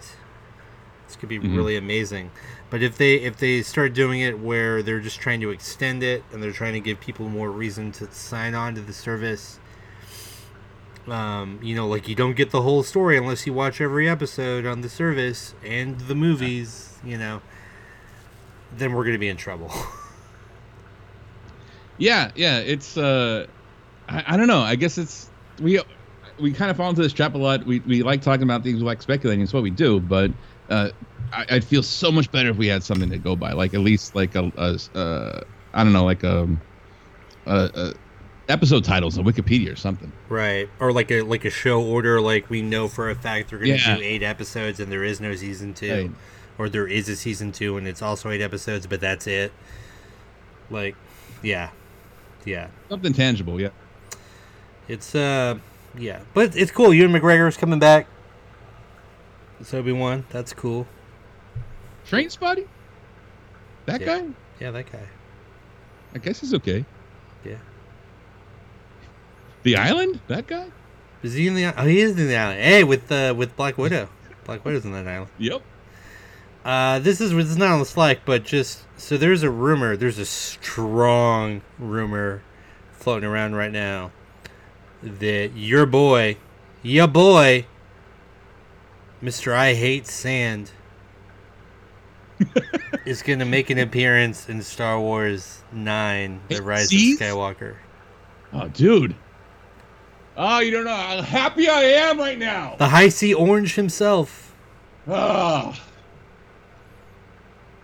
This 1.07 1.15
could 1.17 1.29
be 1.29 1.39
Mhm. 1.39 1.55
really 1.57 1.77
amazing. 1.77 2.31
But 2.71 2.83
if 2.83 2.97
they 2.99 3.15
if 3.17 3.37
they 3.37 3.63
start 3.63 3.93
doing 3.95 4.21
it 4.21 4.41
where 4.41 4.83
they're 4.83 4.99
just 5.01 5.21
trying 5.21 5.41
to 5.43 5.51
extend 5.51 6.03
it 6.03 6.25
and 6.33 6.43
they're 6.43 6.51
trying 6.53 6.73
to 6.73 6.81
give 6.81 6.99
people 7.01 7.29
more 7.29 7.51
reason 7.51 7.93
to 7.93 8.11
sign 8.13 8.55
on 8.57 8.75
to 8.75 8.81
the 8.81 8.93
service, 8.93 9.61
um, 11.07 11.61
you 11.63 11.77
know, 11.77 11.87
like 11.87 12.09
you 12.09 12.17
don't 12.17 12.35
get 12.35 12.51
the 12.51 12.63
whole 12.63 12.83
story 12.83 13.17
unless 13.17 13.47
you 13.47 13.53
watch 13.53 13.81
every 13.81 14.09
episode 14.09 14.67
on 14.67 14.81
the 14.81 14.89
service 14.89 15.55
and 15.65 16.01
the 16.01 16.17
movies, 16.17 16.95
you 17.05 17.17
know, 17.17 17.41
then 18.77 18.93
we're 18.93 19.05
gonna 19.05 19.17
be 19.19 19.29
in 19.29 19.37
trouble. 19.37 19.71
Yeah, 21.99 22.31
yeah. 22.35 22.59
It's 22.59 22.97
uh, 22.97 23.47
I, 24.09 24.25
I 24.29 24.37
don't 24.37 24.49
know. 24.49 24.61
I 24.61 24.75
guess 24.77 24.99
it's 24.99 25.31
we 25.61 25.81
we 26.39 26.53
kind 26.53 26.71
of 26.71 26.77
fall 26.77 26.91
into 26.91 27.03
this 27.03 27.13
trap 27.13 27.35
a 27.35 27.39
lot. 27.39 27.65
We 27.65 27.81
we 27.81 28.03
like 28.03 28.23
talking 28.23 28.43
about 28.43 28.63
things, 28.63 28.79
we 28.81 28.85
like 28.85 29.03
speculating. 29.03 29.43
It's 29.43 29.53
what 29.53 29.63
we 29.63 29.71
do. 29.71 30.01
But 30.01 30.31
uh, 30.69 30.91
I, 31.33 31.47
I'd 31.51 31.65
feel 31.65 31.83
so 31.83 32.13
much 32.13 32.31
better 32.31 32.51
if 32.51 32.57
we 32.57 32.67
had 32.67 32.83
something 32.83 33.11
to 33.11 33.19
go 33.19 33.37
by, 33.37 33.53
like 33.53 33.75
at 33.75 33.81
least 33.81 34.15
like 34.15 34.35
a, 34.35 34.53
a 34.57 34.99
uh, 34.99 35.41
I 35.73 35.85
don't 35.85 35.93
know, 35.93 36.05
like 36.05 36.25
um, 36.25 36.61
a, 37.47 37.71
a 37.75 37.95
episode 38.49 38.85
titles 38.85 39.19
on 39.19 39.25
Wikipedia 39.25 39.73
or 39.73 39.77
something. 39.77 40.13
Right, 40.29 40.69
or 40.79 40.93
like 40.93 41.11
a 41.11 41.23
like 41.23 41.45
a 41.45 41.51
show 41.51 41.83
order, 41.83 42.21
like 42.21 42.51
we 42.51 42.61
know 42.63 42.89
for 42.89 43.09
a 43.11 43.15
fact 43.15 43.51
they're 43.51 43.59
going 43.59 43.79
to 43.79 43.83
Yeah. 43.83 43.97
do 43.97 44.03
eight 44.03 44.23
episodes 44.23 44.79
and 44.81 44.93
there 44.93 45.05
is 45.05 45.21
no 45.21 45.35
season 45.35 45.73
two, 45.75 45.91
Right. 45.93 46.11
or 46.59 46.69
there 46.69 46.87
is 46.87 47.09
a 47.09 47.17
season 47.17 47.53
two 47.53 47.77
and 47.79 47.89
it's 47.89 48.03
also 48.03 48.31
eight 48.31 48.43
episodes, 48.43 48.87
but 48.87 49.01
that's 49.01 49.27
it. 49.27 49.53
Like, 50.71 50.97
yeah, 51.43 51.71
yeah, 52.47 52.69
Something 52.89 53.13
tangible. 53.13 53.61
Yeah. 53.61 53.69
it's 54.89 55.15
uh, 55.15 55.59
yeah, 55.99 56.21
but 56.33 56.57
it's 56.57 56.71
cool. 56.71 56.95
Ewan 56.95 57.13
McGregor's 57.13 57.57
coming 57.59 57.79
back. 57.79 58.07
It's 59.61 59.73
Obi 59.75 59.93
Wan. 59.93 60.25
That's 60.31 60.53
cool. 60.53 60.87
Train 62.07 62.31
Spotty. 62.31 62.67
That 63.87 64.01
Yeah. 64.01 64.07
guy. 64.21 64.29
Yeah, 64.61 64.71
that 64.71 64.91
guy. 64.91 65.07
I 66.15 66.19
guess 66.19 66.41
he's 66.41 66.55
okay. 66.55 66.85
Yeah, 67.45 67.57
The 69.63 69.77
Island. 69.77 70.21
That 70.29 70.47
guy. 70.47 70.69
is 71.23 71.35
he 71.35 71.47
in 71.49 71.55
the? 71.55 71.67
Oh, 71.77 71.85
he 71.87 72.01
is 72.01 72.13
in 72.19 72.29
the 72.29 72.37
island. 72.37 72.61
Hey, 72.61 72.85
with 72.85 73.11
uh, 73.13 73.35
with 73.37 73.55
Black 73.57 73.77
Widow. 73.79 74.09
Black 74.45 74.65
Widow's 74.65 74.85
in 74.85 74.93
that 74.93 75.07
island. 75.09 75.31
Yep. 75.39 75.63
Uh, 76.67 76.99
this 76.99 77.21
is 77.21 77.31
this 77.31 77.47
is 77.47 77.57
not 77.57 77.71
on 77.71 77.79
the 77.79 77.85
Slack, 77.85 78.23
but 78.25 78.43
just 78.43 78.83
so 78.97 79.17
there's 79.17 79.45
a 79.45 79.51
rumor. 79.51 79.97
There's 79.97 80.19
a 80.19 80.27
strong 80.27 81.63
rumor 81.79 82.43
floating 82.91 83.29
around 83.29 83.55
right 83.55 83.71
now 83.71 84.11
that 85.01 85.53
your 85.55 85.87
boy, 85.87 86.39
your 86.83 87.07
boy, 87.07 87.67
Mister 89.21 89.55
I 89.55 89.75
Hate 89.75 90.09
Sand, 90.09 90.73
is 93.07 93.23
going 93.23 93.39
to 93.39 93.45
make 93.45 93.71
an 93.71 93.79
appearance 93.79 94.49
in 94.49 94.61
Star 94.61 94.99
Wars 94.99 95.63
Nine: 95.71 96.41
The 96.49 96.65
Rise 96.65 96.93
of 96.93 96.99
Skywalker. 96.99 97.77
Oh, 98.53 98.67
dude. 98.67 99.15
Oh, 100.37 100.59
you 100.59 100.73
don't 100.73 100.85
know 100.85 100.97
how 100.97 101.23
happy 101.23 101.69
I 101.69 101.83
am 101.83 102.19
right 102.19 102.37
now. 102.37 102.75
The 102.77 102.89
High 102.89 103.11
Sea 103.11 103.35
Orange 103.35 103.77
himself. 103.77 104.53
Ah. 105.07 105.81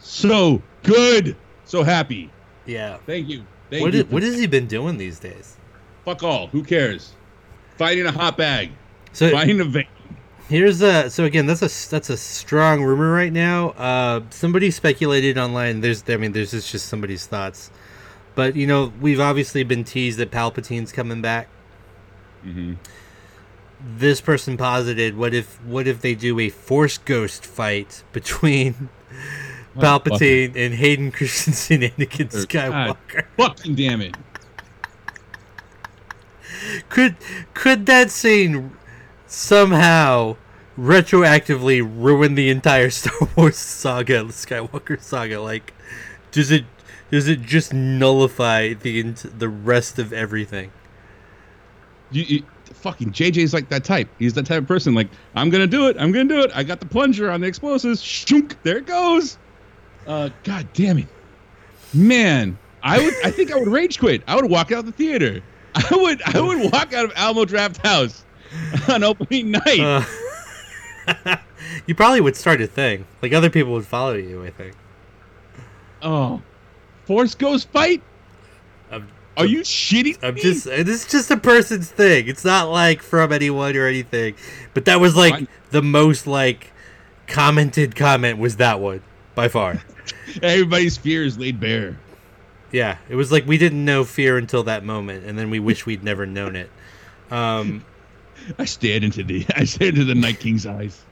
So 0.03 0.63
good. 0.83 1.37
So 1.65 1.83
happy. 1.83 2.31
Yeah. 2.67 2.99
Thank 3.07 3.29
you. 3.29 3.45
Thank 3.71 3.83
What 3.83 3.95
you. 3.95 4.01
is, 4.01 4.07
what 4.07 4.23
has 4.23 4.39
he 4.39 4.47
been 4.47 4.67
doing 4.67 4.99
these 4.99 5.19
days? 5.19 5.57
Fuck 6.05 6.23
all. 6.23 6.49
Who 6.49 6.63
cares? 6.63 7.13
Fighting 7.77 8.07
a 8.07 8.13
hot 8.13 8.37
bag. 8.37 8.71
So 9.13 9.31
Fighting 9.31 9.61
a 9.61 9.65
vein. 9.65 9.87
Here's 10.49 10.83
a 10.83 11.09
so 11.09 11.25
again 11.25 11.47
that's 11.47 11.63
a 11.63 11.91
that's 11.91 12.11
a 12.11 12.17
strong 12.17 12.83
rumor 12.83 13.11
right 13.13 13.33
now. 13.33 13.71
Uh, 13.71 14.21
somebody 14.31 14.71
speculated 14.71 15.39
online. 15.39 15.81
There's 15.81 16.05
I 16.09 16.17
mean 16.17 16.33
there's 16.33 16.51
just 16.51 16.71
just 16.71 16.87
somebody's 16.87 17.27
thoughts, 17.27 17.71
but 18.35 18.55
you 18.57 18.67
know 18.67 18.93
we've 19.01 19.21
obviously 19.21 19.63
been 19.63 19.85
teased 19.85 20.19
that 20.19 20.31
Palpatine's 20.31 20.93
coming 20.93 21.23
back. 21.23 21.49
Mm-hmm. 22.45 22.75
This 23.97 24.21
person 24.21 24.57
posited 24.57 25.17
what 25.17 25.33
if 25.33 25.63
what 25.65 25.87
if 25.87 26.03
they 26.03 26.15
do 26.15 26.39
a 26.39 26.51
Force 26.51 26.99
Ghost 26.99 27.47
fight 27.47 28.03
between 28.13 28.91
Palpatine 29.77 30.55
and 30.57 30.75
Hayden 30.75 31.13
Christensen, 31.13 31.81
Anakin 31.81 32.31
God. 32.49 32.97
Skywalker? 33.09 33.25
Fucking 33.37 33.75
damn 33.75 34.01
it. 34.01 34.17
Could 36.89 37.17
could 37.55 37.87
that 37.87 38.11
scene 38.11 38.77
somehow 39.27 40.37
retroactively 40.79 41.83
ruin 41.83 42.35
the 42.35 42.51
entire 42.51 42.91
Star 42.91 43.29
Wars 43.37 43.57
saga, 43.57 44.25
the 44.25 44.33
Skywalker 44.33 45.01
saga? 45.01 45.41
Like, 45.41 45.75
does 46.31 46.51
it 46.51 46.65
does 47.11 47.29
it 47.29 47.43
just 47.43 47.73
nullify 47.73 48.75
the 48.75 49.03
the 49.03 49.49
rest 49.49 49.99
of 49.99 50.13
everything? 50.13 50.71
You, 52.11 52.23
you, 52.23 52.43
fucking 52.75 53.13
JJ's 53.13 53.55
like 53.55 53.69
that 53.71 53.85
type. 53.85 54.09
He's 54.19 54.35
that 54.35 54.47
type 54.47 54.63
of 54.63 54.69
person. 54.69 54.95
Like, 54.95 55.09
I'm 55.35 55.51
gonna 55.51 55.67
do 55.67 55.89
it. 55.89 55.97
I'm 55.99 56.13
gonna 56.13 56.29
do 56.29 56.43
it. 56.43 56.51
I 56.55 56.63
got 56.63 56.81
the 56.81 56.87
plunger 56.87 57.31
on 57.31 57.41
the 57.41 57.47
explosives. 57.47 58.03
Shunk. 58.03 58.63
There 58.63 58.79
it 58.79 58.87
goes. 58.87 59.39
Uh, 60.07 60.31
God 60.45 60.69
damn 60.73 60.99
it, 60.99 61.07
man. 61.95 62.59
I 62.83 62.99
would. 62.99 63.15
I 63.25 63.31
think 63.31 63.53
I 63.53 63.57
would 63.57 63.69
rage 63.69 63.99
quit. 63.99 64.23
I 64.27 64.35
would 64.35 64.51
walk 64.51 64.73
out 64.73 64.81
of 64.81 64.87
the 64.87 64.93
theater. 64.93 65.41
I 65.75 65.97
would. 65.97 66.23
I 66.23 66.41
would 66.41 66.73
walk 66.73 66.93
out 66.93 67.05
of 67.05 67.13
Alamo 67.15 67.45
Drafthouse 67.45 68.23
on 68.93 69.05
opening 69.05 69.53
night. 69.53 69.81
Uh, 71.07 71.37
you 71.87 71.95
probably 71.95 72.21
would 72.21 72.37
start 72.37 72.61
a 72.61 72.67
thing. 72.67 73.07
Like 73.23 73.33
other 73.33 73.51
people 73.51 73.73
would 73.73 73.87
follow 73.87 74.15
you. 74.15 74.45
I 74.45 74.51
think. 74.51 74.75
oh, 76.03 76.43
Force 77.05 77.35
Ghost 77.35 77.69
fight. 77.71 78.03
I'm, 78.91 79.09
Are 79.37 79.47
you 79.47 79.61
shitting? 79.61 80.19
I'm 80.23 80.35
me? 80.35 80.41
just. 80.43 80.65
This 80.65 81.05
is 81.05 81.07
just 81.07 81.31
a 81.31 81.37
person's 81.37 81.91
thing. 81.91 82.27
It's 82.27 82.45
not 82.45 82.69
like 82.69 83.01
from 83.01 83.33
anyone 83.33 83.77
or 83.77 83.87
anything. 83.87 84.35
But 84.75 84.85
that 84.87 85.01
was 85.01 85.15
like 85.17 85.35
Fine. 85.35 85.49
the 85.71 85.83
most 85.83 86.27
like 86.27 86.73
commented 87.29 87.95
comment 87.95 88.39
was 88.39 88.57
that 88.57 88.81
one 88.81 89.03
by 89.35 89.47
far. 89.49 89.81
Everybody's 90.43 90.97
fear 90.97 91.25
is 91.25 91.39
laid 91.39 91.61
bare. 91.61 91.99
Yeah, 92.71 92.97
it 93.09 93.17
was 93.17 93.31
like 93.31 93.47
we 93.47 93.59
didn't 93.59 93.85
know 93.85 94.05
fear 94.05 94.39
until 94.39 94.63
that 94.65 94.85
moment, 94.85 95.25
and 95.27 95.39
then 95.39 95.51
we 95.51 95.59
wish 95.61 95.85
we'd 95.85 96.03
never 96.03 96.25
known 96.27 96.57
it. 96.57 96.71
Um, 97.31 97.85
I 98.59 98.65
stared 98.65 99.05
into 99.05 99.23
the. 99.23 99.47
I 99.57 99.65
stared 99.65 99.95
into 99.95 100.05
the 100.07 100.15
Night 100.15 100.41
King's 100.41 100.67
eyes. 100.67 101.03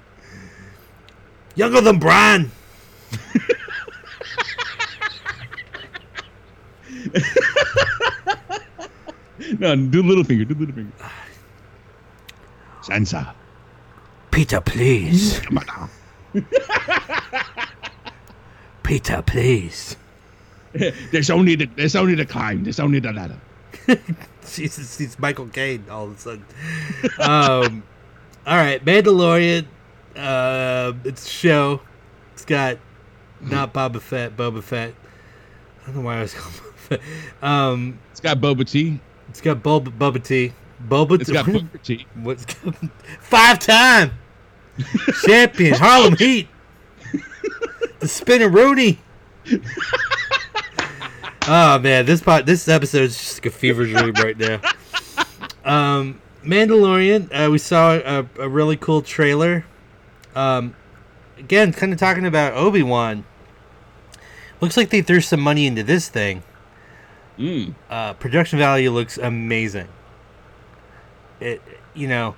younger 1.54 1.80
than 1.80 1.98
Brian. 1.98 2.50
No, 9.58 9.74
do 9.74 10.02
little 10.02 10.24
finger. 10.24 10.44
Do 10.44 10.54
little 10.54 10.74
finger. 10.74 10.92
Sansa. 12.82 13.34
Peter, 14.30 14.60
please. 14.60 15.40
Come 15.40 15.58
on. 15.58 15.90
Peter, 18.90 19.22
please. 19.22 19.96
There's 21.12 21.30
only 21.30 21.54
the 21.54 21.66
there's 21.76 21.94
only 21.94 22.16
the 22.16 22.26
climb. 22.26 22.64
There's 22.64 22.80
only 22.80 22.98
the 22.98 23.12
ladder. 23.12 23.38
Jesus, 24.52 24.98
he's 24.98 25.16
Michael 25.16 25.46
Caine 25.46 25.84
all 25.88 26.06
of 26.06 26.16
a 26.16 26.18
sudden. 26.18 26.44
um, 27.20 27.84
all 28.46 28.56
right, 28.56 28.84
Mandalorian. 28.84 29.66
Uh, 30.16 30.92
it's 31.04 31.24
a 31.24 31.30
show. 31.30 31.80
It's 32.32 32.44
got 32.44 32.78
not 33.40 33.72
Boba 33.72 34.00
Fett, 34.00 34.36
Boba 34.36 34.60
Fett. 34.60 34.92
I 35.82 35.86
don't 35.86 35.94
know 35.94 36.00
why 36.02 36.18
I 36.18 36.22
was 36.22 36.34
calling 36.34 36.58
Boba 36.58 36.74
Fett. 36.74 37.00
Um, 37.44 37.98
It's 38.10 38.18
got 38.18 38.40
Boba 38.40 38.68
Tea. 38.68 38.98
it's 39.28 39.40
got 39.40 39.62
Boba, 39.62 39.96
Boba 39.96 40.20
Tea. 40.20 40.52
Boba 40.88 41.20
It's 41.20 41.30
got 41.30 41.46
Booker 41.46 41.78
T. 41.78 42.06
What's 42.14 42.44
five 43.20 43.60
time 43.60 44.10
champion 45.24 45.74
Harlem 45.74 46.16
Heat. 46.16 46.48
The 48.00 48.06
Spinaroonie. 48.06 48.96
oh 51.46 51.78
man, 51.82 52.06
this 52.06 52.22
part, 52.22 52.46
this 52.46 52.66
episode 52.66 53.02
is 53.02 53.16
just 53.16 53.38
like 53.38 53.46
a 53.46 53.50
fever 53.50 53.84
dream 53.84 54.12
right 54.14 54.38
now. 54.38 54.60
Um, 55.64 56.20
Mandalorian. 56.42 57.28
Uh, 57.30 57.50
we 57.50 57.58
saw 57.58 57.92
a, 57.92 58.26
a 58.38 58.48
really 58.48 58.76
cool 58.76 59.02
trailer. 59.02 59.66
Um, 60.34 60.74
again, 61.38 61.72
kind 61.72 61.92
of 61.92 61.98
talking 61.98 62.24
about 62.24 62.54
Obi 62.54 62.82
Wan. 62.82 63.24
Looks 64.62 64.76
like 64.76 64.88
they 64.88 65.02
threw 65.02 65.20
some 65.20 65.40
money 65.40 65.66
into 65.66 65.82
this 65.82 66.08
thing. 66.08 66.42
Mm. 67.38 67.74
Uh, 67.88 68.14
production 68.14 68.58
value 68.58 68.90
looks 68.90 69.18
amazing. 69.18 69.88
It, 71.38 71.62
you 71.94 72.08
know, 72.08 72.36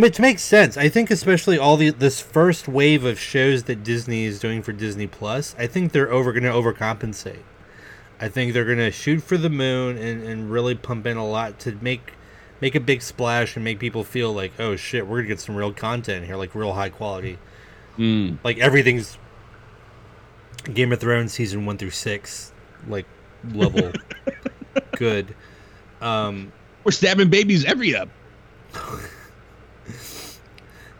which 0.00 0.18
makes 0.18 0.42
sense. 0.42 0.76
I 0.76 0.88
think 0.88 1.10
especially 1.10 1.58
all 1.58 1.76
the 1.76 1.90
this 1.90 2.20
first 2.20 2.68
wave 2.68 3.04
of 3.04 3.18
shows 3.18 3.64
that 3.64 3.84
Disney 3.84 4.24
is 4.24 4.40
doing 4.40 4.62
for 4.62 4.72
Disney 4.72 5.06
Plus, 5.06 5.54
I 5.58 5.66
think 5.66 5.92
they're 5.92 6.12
over 6.12 6.32
going 6.32 6.44
to 6.44 6.50
overcompensate. 6.50 7.42
I 8.20 8.28
think 8.28 8.52
they're 8.52 8.64
going 8.64 8.78
to 8.78 8.90
shoot 8.90 9.22
for 9.22 9.36
the 9.36 9.50
moon 9.50 9.98
and, 9.98 10.22
and 10.22 10.50
really 10.50 10.74
pump 10.74 11.06
in 11.06 11.16
a 11.16 11.26
lot 11.26 11.58
to 11.60 11.72
make 11.80 12.12
make 12.60 12.74
a 12.74 12.80
big 12.80 13.02
splash 13.02 13.56
and 13.56 13.64
make 13.64 13.78
people 13.78 14.04
feel 14.04 14.32
like, 14.32 14.52
oh 14.58 14.76
shit, 14.76 15.06
we're 15.06 15.18
gonna 15.18 15.28
get 15.28 15.40
some 15.40 15.54
real 15.54 15.72
content 15.72 16.24
here, 16.24 16.36
like 16.36 16.54
real 16.54 16.72
high 16.72 16.88
quality. 16.88 17.38
Mm. 17.98 18.38
Like 18.42 18.58
everything's 18.58 19.18
Game 20.72 20.92
of 20.92 21.00
Thrones 21.00 21.32
season 21.32 21.66
one 21.66 21.76
through 21.76 21.90
six, 21.90 22.52
like 22.88 23.06
level 23.52 23.92
good. 24.96 25.34
Um, 26.00 26.52
We're 26.84 26.92
stabbing 26.92 27.28
babies 27.28 27.64
every 27.64 27.94
up. 27.94 28.08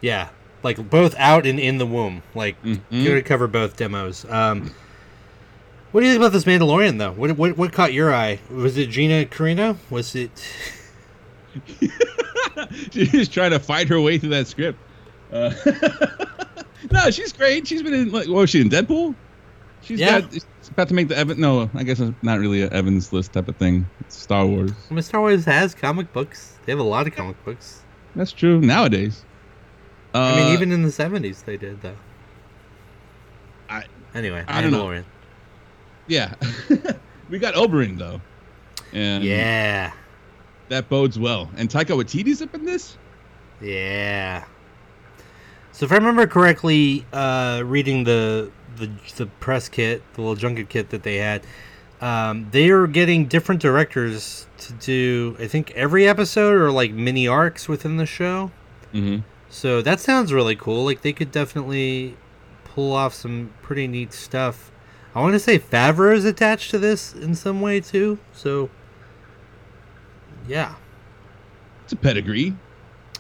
yeah, 0.05 0.29
like 0.63 0.91
both 0.91 1.15
out 1.19 1.47
and 1.47 1.59
in 1.59 1.79
the 1.79 1.87
womb. 1.87 2.23
Like 2.35 2.63
Mhm. 2.63 2.81
gonna 3.05 3.23
cover 3.23 3.47
both 3.49 3.77
demos. 3.77 4.27
Um, 4.29 4.71
what 5.93 6.01
do 6.03 6.07
you 6.07 6.13
think 6.13 6.23
about 6.23 6.33
this 6.33 6.45
Mandalorian 6.45 6.99
though? 6.99 7.13
What 7.13 7.33
what, 7.39 7.57
what 7.57 7.73
caught 7.73 7.93
your 7.95 8.15
eye? 8.15 8.39
Was 8.51 8.77
it 8.77 8.91
Gina 8.91 9.25
Carano? 9.25 9.77
Was 9.91 10.15
it? 10.15 10.31
she's 12.91 13.29
trying 13.29 13.51
to 13.53 13.59
fight 13.61 13.89
her 13.89 14.01
way 14.01 14.19
through 14.19 14.31
that 14.31 14.47
script. 14.47 14.79
Uh, 15.33 15.53
no, 16.91 17.11
she's 17.11 17.33
great. 17.33 17.67
She's 17.67 17.83
been 17.83 17.95
in 17.95 18.11
like, 18.13 18.27
what 18.29 18.37
was 18.41 18.51
she 18.51 18.61
in 18.61 18.69
Deadpool? 18.69 19.15
She's 19.83 20.01
Yeah. 20.01 20.21
got, 20.21 20.33
she's 20.33 20.47
about 20.71 20.89
to 20.89 20.95
make 20.95 21.09
the 21.09 21.17
Evan. 21.17 21.41
No, 21.41 21.71
I 21.75 21.83
guess 21.85 22.01
it's 22.01 22.13
not 22.23 22.39
really 22.39 22.63
an 22.63 22.73
Evans 22.73 23.13
list 23.13 23.33
type 23.33 23.49
of 23.49 23.57
thing. 23.57 23.87
It's 24.01 24.17
Star 24.17 24.47
Wars. 24.47 24.73
I 24.91 24.95
mean, 24.95 25.03
Star 25.03 25.21
Wars 25.21 25.45
has 25.45 25.75
comic 25.75 26.13
books. 26.13 26.59
They 26.65 26.73
have 26.73 26.79
a 26.81 26.85
lot 26.85 27.07
of 27.07 27.15
comic 27.15 27.43
books. 27.45 27.81
That's 28.17 28.33
true 28.33 28.61
nowadays. 28.61 29.25
Uh, 30.15 30.19
I 30.19 30.37
mean, 30.37 30.53
even 30.53 30.71
in 30.73 30.83
the 30.83 30.93
seventies, 30.93 31.43
they 31.43 31.57
did 31.57 31.83
though. 31.83 31.97
I- 33.69 33.85
anyway, 34.15 34.45
I 34.47 34.61
don't 34.63 34.71
know. 34.71 35.03
Yeah, 36.07 36.35
we 37.31 37.39
got 37.39 37.55
Oberyn 37.55 37.99
though, 37.99 38.21
and 38.93 39.25
Yeah, 39.25 39.93
that 40.69 40.89
bodes 40.89 41.19
well. 41.19 41.51
And 41.57 41.69
Taika 41.69 41.97
Waititi's 41.97 42.43
up 42.43 42.55
in 42.55 42.65
this. 42.65 42.97
yeah. 43.61 44.45
So 45.73 45.87
if 45.87 45.91
I 45.91 45.97
remember 45.97 46.27
correctly, 46.29 47.05
uh, 47.13 47.63
reading 47.65 48.05
the 48.05 48.51
the 48.77 48.91
the 49.17 49.27
press 49.27 49.69
kit, 49.69 50.03
the 50.15 50.21
little 50.21 50.37
junket 50.37 50.69
kit 50.69 50.91
that 50.91 51.03
they 51.03 51.17
had, 51.17 51.45
um, 52.01 52.47
they 52.53 52.69
are 52.71 52.87
getting 52.87 53.27
different 53.27 53.61
directors 53.61 54.47
to 54.59 54.73
do. 54.75 55.37
I 55.41 55.49
think 55.49 55.73
every 55.73 56.07
episode 56.07 56.55
or 56.55 56.71
like 56.71 56.93
mini 56.93 57.27
arcs 57.27 57.67
within 57.69 57.97
the 57.97 58.07
show. 58.07 58.53
Mm-hmm. 58.93 59.23
So 59.55 59.81
that 59.83 60.01
sounds 60.01 60.33
really 60.33 60.57
cool. 60.57 60.85
Like 60.85 61.03
they 61.03 61.13
could 61.13 61.31
definitely 61.31 62.17
pull 62.65 62.93
off 62.93 63.15
some 63.15 63.53
pretty 63.63 63.87
neat 63.87 64.13
stuff. 64.13 64.73
I 65.15 65.21
want 65.21 65.35
to 65.35 65.39
say 65.39 65.61
Favreau 65.61 66.13
is 66.13 66.25
attached 66.25 66.73
to 66.73 66.79
this 66.79 67.15
in 67.15 67.37
some 67.37 67.61
way 67.61 67.81
too. 67.81 68.19
So 68.33 68.69
yeah, 70.49 70.75
It's 71.85 71.93
a 71.93 71.97
pedigree. 71.97 72.55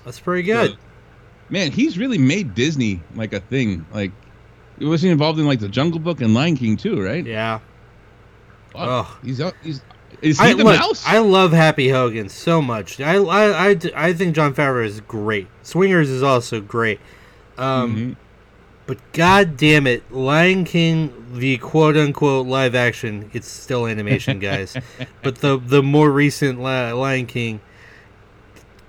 that's 0.04 0.18
pretty 0.18 0.42
good. 0.42 0.72
So, 0.72 0.76
man, 1.50 1.70
he's 1.70 1.96
really 1.98 2.18
made 2.18 2.54
Disney 2.56 3.00
like 3.14 3.32
a 3.32 3.38
thing. 3.40 3.86
Like, 3.94 4.10
he 4.78 4.84
was 4.86 5.02
he 5.02 5.08
involved 5.10 5.38
in 5.38 5.46
like 5.46 5.60
the 5.60 5.68
Jungle 5.68 6.00
Book 6.00 6.20
and 6.20 6.34
Lion 6.34 6.56
King 6.56 6.76
too, 6.76 7.00
right? 7.00 7.24
yeah. 7.24 7.60
Ugh. 8.74 9.06
He's. 9.22 9.40
He's 9.62 9.80
is 10.24 10.38
he 10.40 10.46
I, 10.46 10.54
the 10.54 10.64
look, 10.64 10.78
mouse? 10.78 11.04
I 11.06 11.18
love 11.18 11.52
Happy 11.52 11.88
Hogan 11.88 12.28
so 12.28 12.60
much. 12.62 13.00
I, 13.00 13.16
I, 13.16 13.70
I, 13.70 13.76
I 13.94 14.12
think 14.12 14.34
Jon 14.34 14.54
Favreau 14.54 14.84
is 14.84 15.00
great. 15.00 15.46
Swingers 15.62 16.08
is 16.10 16.22
also 16.22 16.60
great. 16.60 17.00
Um, 17.58 17.96
Mhm. 17.96 18.16
But 18.86 18.98
god 19.14 19.56
damn 19.56 19.86
it, 19.86 20.12
Lion 20.12 20.64
King, 20.64 21.10
the 21.32 21.56
quote 21.56 21.96
unquote 21.96 22.46
live 22.46 22.74
action, 22.74 23.30
it's 23.32 23.48
still 23.48 23.86
animation, 23.86 24.38
guys. 24.40 24.76
but 25.22 25.36
the 25.36 25.56
the 25.58 25.82
more 25.82 26.10
recent 26.10 26.60
Lion 26.60 27.24
King, 27.24 27.60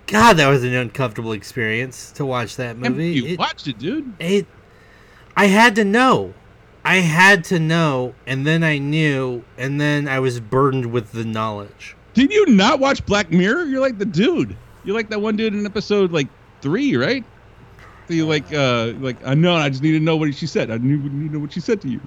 God, 0.07 0.33
that 0.33 0.47
was 0.49 0.63
an 0.65 0.73
uncomfortable 0.73 1.31
experience 1.31 2.11
to 2.11 2.25
watch 2.25 2.57
that 2.57 2.77
movie. 2.77 3.11
You 3.13 3.25
It, 3.25 3.39
watched 3.39 3.67
it, 3.67 3.79
dude. 3.79 4.13
it, 4.19 4.45
I 5.37 5.45
had 5.47 5.75
to 5.75 5.85
know. 5.85 6.33
I 6.85 6.97
had 6.97 7.43
to 7.45 7.59
know, 7.59 8.13
and 8.27 8.45
then 8.45 8.63
I 8.63 8.77
knew, 8.77 9.43
and 9.57 9.81
then 9.81 10.07
I 10.07 10.19
was 10.19 10.39
burdened 10.39 10.91
with 10.91 11.11
the 11.11 11.25
knowledge. 11.25 11.95
Did 12.13 12.31
you 12.31 12.45
not 12.45 12.79
watch 12.79 13.03
Black 13.07 13.31
Mirror? 13.31 13.65
You're 13.65 13.81
like 13.81 13.97
the 13.97 14.05
dude. 14.05 14.55
You're 14.83 14.95
like 14.95 15.09
that 15.09 15.19
one 15.19 15.35
dude 15.35 15.55
in 15.55 15.65
episode 15.65 16.11
like 16.11 16.27
three, 16.61 16.95
right? 16.95 17.25
So 18.07 18.13
you 18.13 18.27
like, 18.27 18.53
uh, 18.53 18.93
like 18.99 19.17
I 19.25 19.33
know. 19.33 19.55
I 19.55 19.69
just 19.69 19.81
need 19.81 19.93
to 19.93 19.99
know 19.99 20.15
what 20.15 20.33
she 20.35 20.45
said. 20.45 20.69
I 20.69 20.77
need, 20.77 21.03
need 21.11 21.29
to 21.29 21.33
know 21.33 21.39
what 21.39 21.53
she 21.53 21.59
said 21.59 21.81
to 21.81 21.89
you. 21.89 21.99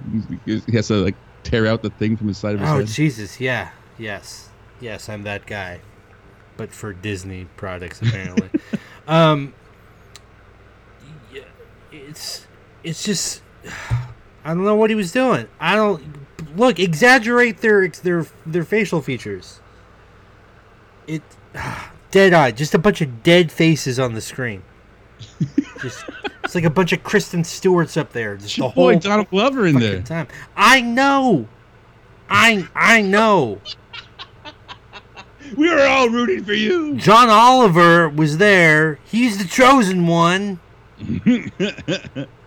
He 0.46 0.76
has 0.76 0.86
to 0.88 0.94
like 0.94 1.16
tear 1.42 1.66
out 1.66 1.82
the 1.82 1.90
thing 1.90 2.16
from 2.16 2.28
the 2.28 2.34
side 2.34 2.54
of 2.54 2.60
his 2.60 2.70
Oh 2.70 2.78
head. 2.78 2.86
Jesus, 2.86 3.40
yeah, 3.40 3.70
yes, 3.98 4.48
yes, 4.80 5.08
I'm 5.08 5.24
that 5.24 5.44
guy, 5.46 5.80
but 6.56 6.72
for 6.72 6.92
Disney 6.92 7.46
products 7.56 8.00
apparently. 8.00 8.48
um, 9.08 9.54
yeah, 11.34 11.42
it's 11.90 12.46
it's 12.84 13.02
just 13.02 13.42
I 14.44 14.55
don't 14.55 14.64
know 14.64 14.77
what 14.77 14.90
he 14.90 14.96
was 14.96 15.12
doing. 15.12 15.48
I 15.61 15.77
don't 15.77 16.03
look 16.57 16.79
exaggerate 16.79 17.59
their 17.59 17.89
their 17.89 18.26
their 18.47 18.64
facial 18.64 19.03
features. 19.03 19.61
It 21.07 21.22
dead 22.11 22.32
eye, 22.32 22.51
just 22.53 22.74
a 22.74 22.78
bunch 22.78 23.01
of 23.01 23.22
dead 23.22 23.53
faces 23.53 23.99
on 23.99 24.14
the 24.14 24.20
screen. 24.20 24.62
just 25.80 26.05
it's 26.45 26.55
like 26.55 26.64
a 26.64 26.70
bunch 26.70 26.93
of 26.93 27.03
Kristen 27.03 27.45
Stewart's 27.45 27.97
up 27.97 28.12
there. 28.12 28.36
Just 28.36 28.57
the 28.57 28.68
whole 28.68 28.93
boy 28.93 28.99
Donald 28.99 29.28
Glover 29.30 29.66
in 29.66 29.78
there. 29.78 30.03
time. 30.03 30.28
I 30.57 30.80
know. 30.80 31.49
I 32.30 32.66
I 32.74 33.03
know. 33.03 33.61
We 35.57 35.70
were 35.74 35.82
all 35.82 36.09
rooting 36.09 36.45
for 36.45 36.53
you. 36.53 36.97
John 36.97 37.28
Oliver 37.28 38.09
was 38.09 38.39
there. 38.39 38.99
He's 39.05 39.39
the 39.39 39.45
chosen 39.45 40.07
one. 40.07 40.61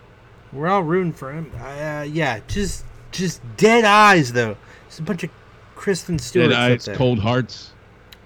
We're 0.52 0.68
all 0.68 0.82
rooting 0.82 1.12
for 1.12 1.32
him. 1.32 1.50
Uh, 1.58 2.06
yeah, 2.08 2.40
just 2.46 2.84
just 3.10 3.40
dead 3.56 3.84
eyes 3.84 4.32
though. 4.32 4.56
It's 4.86 4.98
a 4.98 5.02
bunch 5.02 5.24
of 5.24 5.30
Kristen 5.74 6.18
Stewart. 6.18 6.50
Dead 6.50 6.58
eyes, 6.58 6.88
cold 6.94 7.18
hearts. 7.18 7.72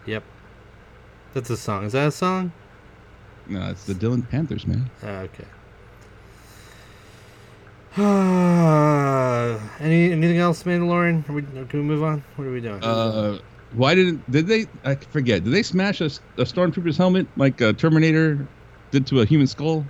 Yep. 0.06 0.24
That's 1.34 1.50
a 1.50 1.56
song. 1.56 1.84
Is 1.84 1.92
that 1.92 2.08
a 2.08 2.12
song? 2.12 2.52
No, 3.48 3.70
it's 3.70 3.84
the 3.84 3.94
Dylan 3.94 4.28
Panthers, 4.28 4.66
man. 4.66 4.90
Oh, 5.02 5.08
okay. 5.08 5.44
Any 9.80 10.12
anything 10.12 10.38
else, 10.38 10.64
Mandalorian? 10.64 11.28
Are 11.28 11.32
we, 11.32 11.42
can 11.42 11.68
we 11.72 11.80
move 11.80 12.02
on? 12.02 12.22
What 12.34 12.46
are 12.46 12.52
we 12.52 12.60
doing? 12.60 12.82
Uh, 12.82 13.38
why 13.72 13.94
didn't 13.94 14.30
did 14.30 14.46
they? 14.46 14.66
I 14.84 14.96
forget. 14.96 15.44
Did 15.44 15.52
they 15.52 15.62
smash 15.62 16.00
a, 16.00 16.06
a 16.36 16.44
stormtrooper's 16.44 16.96
helmet 16.96 17.26
like 17.36 17.60
a 17.60 17.72
Terminator 17.72 18.46
did 18.90 19.06
to 19.06 19.20
a 19.20 19.24
human 19.24 19.46
skull? 19.46 19.86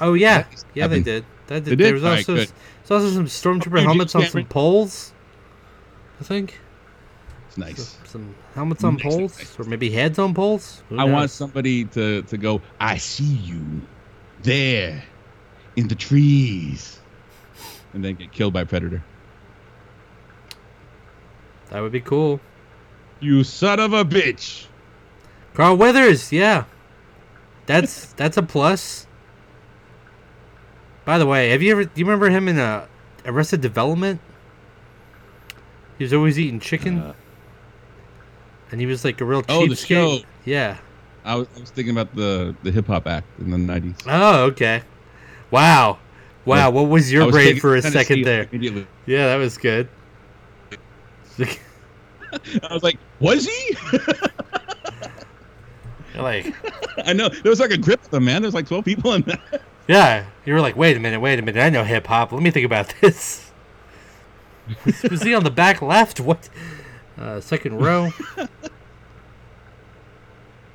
oh 0.00 0.14
yeah, 0.14 0.42
that 0.42 0.64
yeah, 0.74 0.86
they 0.86 1.00
did. 1.00 1.24
That 1.52 1.64
They 1.64 1.76
did. 1.76 1.78
There 1.80 1.94
was 1.94 2.04
also 2.04 2.36
good. 2.36 2.50
there's 2.86 2.90
also 2.90 3.10
some 3.10 3.26
stormtrooper 3.26 3.80
you, 3.80 3.86
helmets 3.86 4.14
on 4.14 4.24
some 4.24 4.46
poles. 4.46 5.12
I 6.20 6.24
think. 6.24 6.58
It's 7.48 7.58
nice. 7.58 7.98
Some 8.04 8.34
helmets 8.54 8.82
on 8.84 8.94
Nice, 8.94 9.02
poles, 9.02 9.38
nice. 9.38 9.60
or 9.60 9.64
maybe 9.64 9.90
heads 9.90 10.18
on 10.18 10.32
poles. 10.32 10.82
I 10.96 11.04
want 11.04 11.30
somebody 11.30 11.84
to 11.86 12.22
to 12.22 12.38
go. 12.38 12.62
I 12.80 12.96
see 12.96 13.24
you 13.24 13.82
there 14.42 15.02
in 15.76 15.88
the 15.88 15.94
trees, 15.94 16.98
and 17.92 18.02
then 18.02 18.14
get 18.14 18.32
killed 18.32 18.54
by 18.54 18.64
predator. 18.64 19.02
that 21.70 21.80
would 21.80 21.92
be 21.92 22.00
cool. 22.00 22.40
You 23.20 23.44
son 23.44 23.78
of 23.80 23.92
a 23.92 24.04
bitch! 24.04 24.66
Carl 25.54 25.76
Weathers, 25.76 26.32
yeah, 26.32 26.64
that's 27.66 28.12
that's 28.14 28.38
a 28.38 28.42
plus. 28.42 29.06
By 31.04 31.18
the 31.18 31.26
way, 31.26 31.50
have 31.50 31.62
you 31.62 31.72
ever? 31.72 31.84
Do 31.84 31.90
you 31.96 32.04
remember 32.04 32.30
him 32.30 32.48
in 32.48 32.58
uh, 32.58 32.86
Arrested 33.24 33.60
Development? 33.60 34.20
He 35.98 36.04
was 36.04 36.12
always 36.12 36.38
eating 36.38 36.60
chicken, 36.60 36.98
Uh, 36.98 37.14
and 38.70 38.80
he 38.80 38.86
was 38.86 39.04
like 39.04 39.20
a 39.20 39.24
real 39.24 39.42
cheapskate. 39.42 39.46
Oh, 39.50 39.68
the 39.68 39.76
show. 39.76 40.18
Yeah. 40.44 40.78
I 41.24 41.36
was, 41.36 41.46
I 41.56 41.60
was 41.60 41.70
thinking 41.70 41.92
about 41.92 42.14
the 42.14 42.54
the 42.62 42.70
hip 42.70 42.86
hop 42.86 43.06
act 43.06 43.26
in 43.40 43.50
the 43.50 43.58
nineties. 43.58 43.96
Oh, 44.06 44.44
okay. 44.46 44.82
Wow. 45.50 45.98
Wow. 46.44 46.70
What 46.70 46.88
was 46.88 47.12
your 47.12 47.30
brain 47.30 47.60
for 47.60 47.76
a 47.76 47.82
second 47.82 48.24
there? 48.24 48.48
Yeah, 49.06 49.28
that 49.28 49.36
was 49.36 49.58
good. 49.58 49.88
I 51.42 52.72
was 52.72 52.82
like, 52.82 52.98
was 53.20 53.46
he? 53.46 53.76
like, 56.16 56.54
I 57.06 57.12
know 57.12 57.28
there 57.28 57.50
was 57.50 57.60
like 57.60 57.70
a 57.70 57.78
grip 57.78 58.02
of 58.02 58.10
them, 58.10 58.24
man. 58.24 58.42
There's 58.42 58.54
like 58.54 58.66
twelve 58.66 58.84
people 58.84 59.12
in 59.14 59.22
that. 59.22 59.62
Yeah, 59.92 60.24
you 60.46 60.54
were 60.54 60.60
like, 60.62 60.74
wait 60.74 60.96
a 60.96 61.00
minute, 61.00 61.20
wait 61.20 61.38
a 61.38 61.42
minute. 61.42 61.60
I 61.60 61.68
know 61.68 61.84
hip 61.84 62.06
hop. 62.06 62.32
Let 62.32 62.42
me 62.42 62.50
think 62.50 62.64
about 62.64 62.94
this. 63.02 63.52
was, 65.02 65.20
he 65.20 65.34
on 65.34 65.44
the 65.44 65.50
back 65.50 65.82
left? 65.82 66.18
What? 66.18 66.48
Uh, 67.18 67.42
second 67.42 67.78
row. 67.78 68.10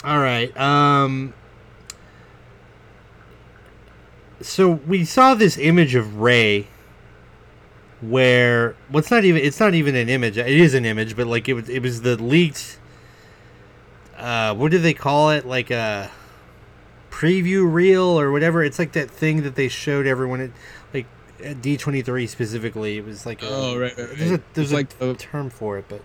All 0.03 0.19
right. 0.19 0.55
Um. 0.55 1.33
So 4.39 4.69
we 4.69 5.03
saw 5.03 5.33
this 5.33 5.57
image 5.57 5.95
of 5.95 6.21
Rey, 6.21 6.67
where 8.01 8.75
what's 8.89 9.09
not 9.09 9.25
even 9.25 9.41
it's 9.41 9.59
not 9.59 9.73
even 9.73 9.95
an 9.95 10.09
image. 10.09 10.37
It 10.37 10.47
is 10.47 10.75
an 10.75 10.85
image, 10.85 11.15
but 11.15 11.25
like 11.25 11.49
it 11.49 11.53
was 11.53 11.67
it 11.69 11.81
was 11.81 12.03
the 12.03 12.21
leaked. 12.21 12.77
Uh, 14.15 14.53
what 14.53 14.69
do 14.69 14.77
they 14.77 14.93
call 14.93 15.31
it? 15.31 15.43
Like 15.43 15.71
a 15.71 16.11
preview 17.17 17.71
reel 17.71 18.19
or 18.19 18.31
whatever. 18.31 18.63
It's 18.63 18.77
like 18.77 18.91
that 18.91 19.09
thing 19.09 19.41
that 19.43 19.55
they 19.55 19.67
showed 19.67 20.05
everyone 20.05 20.39
at 20.41 20.51
like 20.93 21.07
at 21.43 21.61
D 21.61 21.75
twenty 21.77 22.01
three 22.03 22.27
specifically. 22.27 22.97
It 22.97 23.05
was 23.05 23.25
like 23.25 23.41
a, 23.41 23.47
Oh, 23.49 23.77
right, 23.79 23.97
right, 23.97 24.07
There's 24.15 24.31
a 24.31 24.41
there's 24.53 24.67
It's 24.67 24.71
a 24.71 24.75
like 24.75 24.99
the- 24.99 25.15
term 25.15 25.49
for 25.49 25.77
it, 25.79 25.85
but 25.89 26.01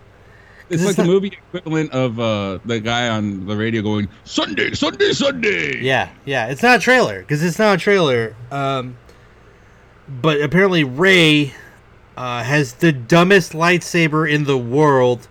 It's 0.69 0.83
like 0.83 0.95
the 0.95 1.03
not- 1.03 1.09
movie 1.11 1.37
equivalent 1.53 1.91
of 1.91 2.19
uh, 2.19 2.57
the 2.65 2.79
guy 2.79 3.09
on 3.09 3.45
the 3.45 3.55
radio 3.55 3.81
going 3.83 4.07
Sunday, 4.23 4.73
Sunday, 4.73 5.11
Sunday. 5.11 5.81
yeah, 5.81 6.09
yeah. 6.25 6.47
It's 6.47 6.63
not 6.63 6.77
a 6.77 6.81
trailer 6.81 7.19
because 7.19 7.43
it's 7.43 7.59
not 7.59 7.75
a 7.75 7.77
trailer. 7.77 8.35
Um, 8.51 8.97
but 10.21 10.41
apparently 10.41 10.83
Rey 10.83 11.53
uh, 12.17 12.43
has 12.43 12.73
the 12.73 12.91
dumbest 12.91 13.51
lightsaber 13.53 14.29
in 14.29 14.45
the 14.45 14.57
world. 14.57 15.27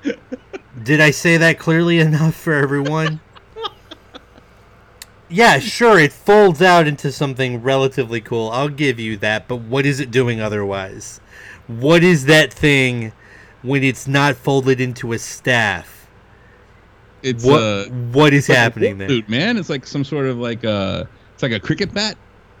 Did 0.82 1.00
I 1.00 1.10
say 1.10 1.36
that 1.36 1.58
clearly 1.58 1.98
enough 1.98 2.34
for 2.36 2.52
everyone? 2.54 3.20
Yeah, 5.30 5.58
sure, 5.60 5.98
it 5.98 6.12
folds 6.12 6.60
out 6.60 6.86
into 6.88 7.12
something 7.12 7.62
relatively 7.62 8.20
cool. 8.20 8.50
I'll 8.50 8.68
give 8.68 8.98
you 8.98 9.16
that, 9.18 9.46
but 9.48 9.56
what 9.56 9.86
is 9.86 10.00
it 10.00 10.10
doing 10.10 10.40
otherwise? 10.40 11.20
What 11.68 12.02
is 12.02 12.24
that 12.26 12.52
thing 12.52 13.12
when 13.62 13.84
it's 13.84 14.08
not 14.08 14.34
folded 14.36 14.80
into 14.80 15.12
a 15.12 15.18
staff? 15.18 16.08
It's 17.22 17.44
What 17.44 17.62
uh, 17.62 17.84
what 18.12 18.32
is 18.32 18.40
it's 18.44 18.48
like 18.48 18.58
a 18.58 18.60
happening 18.60 18.98
there? 18.98 19.22
man. 19.28 19.56
It's 19.56 19.68
like 19.70 19.86
some 19.86 20.04
sort 20.04 20.26
of 20.26 20.38
like 20.38 20.64
a 20.64 21.08
it's 21.34 21.42
like 21.42 21.52
a 21.52 21.60
cricket 21.60 21.92
bat, 21.92 22.16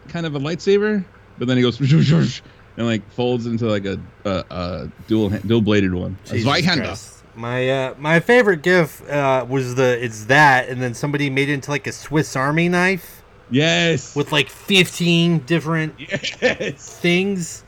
kind 0.08 0.26
of 0.26 0.34
a 0.34 0.38
lightsaber, 0.38 1.04
but 1.38 1.48
then 1.48 1.56
he 1.56 1.62
goes 1.62 1.80
and 2.76 2.86
like 2.86 3.02
folds 3.12 3.46
into 3.46 3.66
like 3.66 3.84
a 3.86 3.98
a, 4.24 4.44
a 4.50 4.92
dual 5.08 5.30
dual 5.30 5.62
bladed 5.62 5.94
one. 5.94 6.16
A 6.26 6.32
Jesus 6.34 6.46
Zweihander. 6.48 6.84
Christ. 6.84 7.19
My 7.40 7.68
uh, 7.70 7.94
my 7.98 8.20
favorite 8.20 8.62
GIF 8.62 9.08
uh, 9.08 9.46
was 9.48 9.74
the 9.74 10.02
it's 10.04 10.26
that, 10.26 10.68
and 10.68 10.80
then 10.82 10.92
somebody 10.94 11.30
made 11.30 11.48
it 11.48 11.54
into 11.54 11.70
like 11.70 11.86
a 11.86 11.92
Swiss 11.92 12.36
Army 12.36 12.68
knife 12.68 13.22
Yes. 13.50 14.14
with 14.14 14.30
like 14.30 14.48
fifteen 14.50 15.38
different 15.40 15.94
yes. 15.98 16.98
things. 16.98 17.64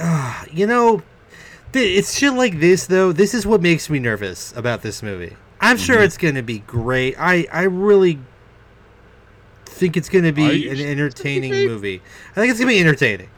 Ah, 0.00 0.44
you 0.52 0.66
know, 0.66 1.02
th- 1.72 1.98
it's 1.98 2.16
shit 2.16 2.32
like 2.34 2.60
this 2.60 2.86
though. 2.86 3.10
This 3.12 3.34
is 3.34 3.44
what 3.44 3.60
makes 3.60 3.90
me 3.90 3.98
nervous 3.98 4.56
about 4.56 4.82
this 4.82 5.02
movie. 5.02 5.36
I'm 5.60 5.76
Mm-hmm. 5.76 5.84
sure 5.84 6.02
it's 6.02 6.16
gonna 6.16 6.42
be 6.44 6.60
great. 6.60 7.16
I 7.18 7.46
I 7.52 7.62
really 7.64 8.20
think 9.66 9.96
it's 9.96 10.08
gonna 10.08 10.32
be 10.32 10.68
an 10.68 10.78
entertaining 10.80 11.50
movie. 11.66 12.00
I 12.30 12.34
think 12.34 12.50
it's 12.50 12.60
gonna 12.60 12.70
be 12.72 12.78
entertaining. 12.80 13.28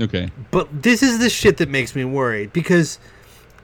Okay. 0.00 0.30
But 0.50 0.82
this 0.82 1.02
is 1.04 1.20
the 1.20 1.30
shit 1.30 1.58
that 1.58 1.68
makes 1.68 1.94
me 1.94 2.04
worried 2.04 2.52
because 2.52 2.98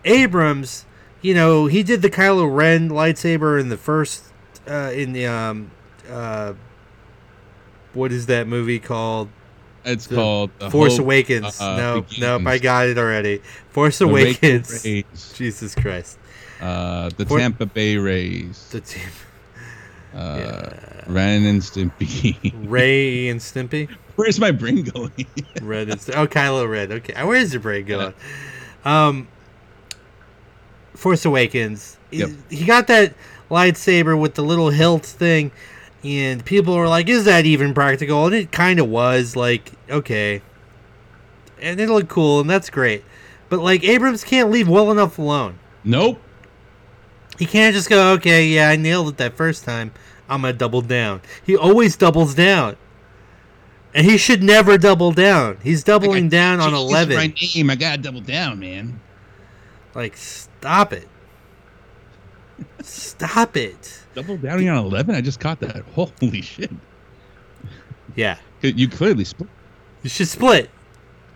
Abrams, 0.04 0.86
you 1.22 1.34
know, 1.34 1.66
he 1.66 1.82
did 1.82 2.02
the 2.02 2.10
Kylo 2.10 2.54
Ren 2.54 2.88
lightsaber 2.88 3.60
in 3.60 3.68
the 3.68 3.76
first, 3.76 4.24
uh, 4.68 4.90
in 4.94 5.12
the 5.12 5.26
um, 5.26 5.70
uh, 6.10 6.54
what 7.92 8.12
is 8.12 8.26
that 8.26 8.46
movie 8.46 8.78
called? 8.78 9.28
It's 9.84 10.06
The 10.06 10.14
called 10.16 10.50
The 10.58 10.70
Force 10.70 10.96
Hope, 10.98 11.04
Awakens. 11.06 11.60
uh, 11.60 11.76
no, 11.76 12.00
Begins. 12.02 12.20
nope, 12.20 12.46
I 12.46 12.58
got 12.58 12.86
it 12.88 12.98
already. 12.98 13.40
Force 13.70 13.98
The 13.98 14.06
Awakens. 14.06 14.82
Jesus 15.34 15.74
Christ. 15.74 16.18
uh, 16.60 17.08
the 17.16 17.24
For- 17.26 17.38
Tampa 17.38 17.66
Bay 17.66 17.96
Rays, 17.96 18.68
The 18.70 18.80
team. 18.82 19.08
uh, 20.14 20.70
Ren 21.06 21.44
and 21.46 21.62
Stimpy. 21.62 22.52
Ray 22.68 23.28
and 23.28 23.40
Stimpy. 23.40 23.88
Where's 24.16 24.38
my 24.38 24.50
brain 24.50 24.82
going? 24.82 25.12
Red 25.62 25.88
and 25.88 26.00
St- 26.00 26.16
oh 26.18 26.26
Kylo 26.26 26.68
Ren. 26.70 26.92
Okay, 26.92 27.14
where's 27.24 27.52
your 27.54 27.62
brain 27.62 27.86
going? 27.86 28.12
Um, 28.84 29.28
Force 31.00 31.24
Awakens. 31.24 31.96
He- 32.10 32.18
Yep. 32.18 32.30
He 32.50 32.64
got 32.66 32.86
that 32.88 33.14
lightsaber 33.50 34.18
with 34.18 34.34
the 34.34 34.42
little 34.42 34.68
hilt 34.68 35.04
thing, 35.06 35.50
and 36.04 36.44
people 36.44 36.76
were 36.76 36.88
like, 36.88 37.08
"Is 37.08 37.24
that 37.24 37.46
even 37.46 37.72
practical?" 37.72 38.26
And 38.26 38.34
it 38.34 38.52
kind 38.52 38.78
of 38.78 38.88
was. 38.88 39.34
Like, 39.34 39.72
okay, 39.88 40.42
and 41.60 41.80
it 41.80 41.88
looked 41.88 42.08
cool, 42.10 42.40
and 42.40 42.50
that's 42.50 42.68
great. 42.68 43.02
But 43.48 43.60
like, 43.60 43.82
Abrams 43.82 44.24
can't 44.24 44.50
leave 44.50 44.68
well 44.68 44.90
enough 44.90 45.18
alone. 45.18 45.58
nope. 45.84 46.20
He 47.38 47.46
can't 47.46 47.74
just 47.74 47.88
go, 47.88 48.12
"Okay, 48.12 48.46
yeah, 48.48 48.68
I 48.68 48.76
nailed 48.76 49.08
it 49.08 49.16
that 49.16 49.34
first 49.34 49.64
time. 49.64 49.92
I'm 50.28 50.42
gonna 50.42 50.52
double 50.52 50.82
down." 50.82 51.22
He 51.42 51.56
always 51.56 51.96
doubles 51.96 52.34
down. 52.34 52.76
And 53.94 54.06
he 54.06 54.18
should 54.18 54.42
never 54.42 54.76
double 54.78 55.10
down. 55.12 55.56
He's 55.64 55.82
doubling 55.82 56.28
down 56.28 56.60
on 56.60 56.74
eleven. 56.74 57.16
My 57.16 57.32
name. 57.54 57.70
I 57.70 57.74
gotta 57.76 58.02
double 58.02 58.20
down, 58.20 58.60
man. 58.60 59.00
Like, 59.94 60.16
stop 60.60 60.92
it. 60.92 61.08
stop 62.82 63.56
it. 63.56 64.02
Double 64.14 64.36
down 64.36 64.66
on 64.68 64.76
eleven. 64.84 65.14
I 65.14 65.20
just 65.20 65.40
caught 65.40 65.60
that. 65.60 65.82
Holy 65.94 66.42
shit! 66.42 66.70
Yeah. 68.16 68.36
You 68.62 68.88
clearly 68.88 69.24
split. 69.24 69.48
You 70.02 70.10
should 70.10 70.28
split. 70.28 70.70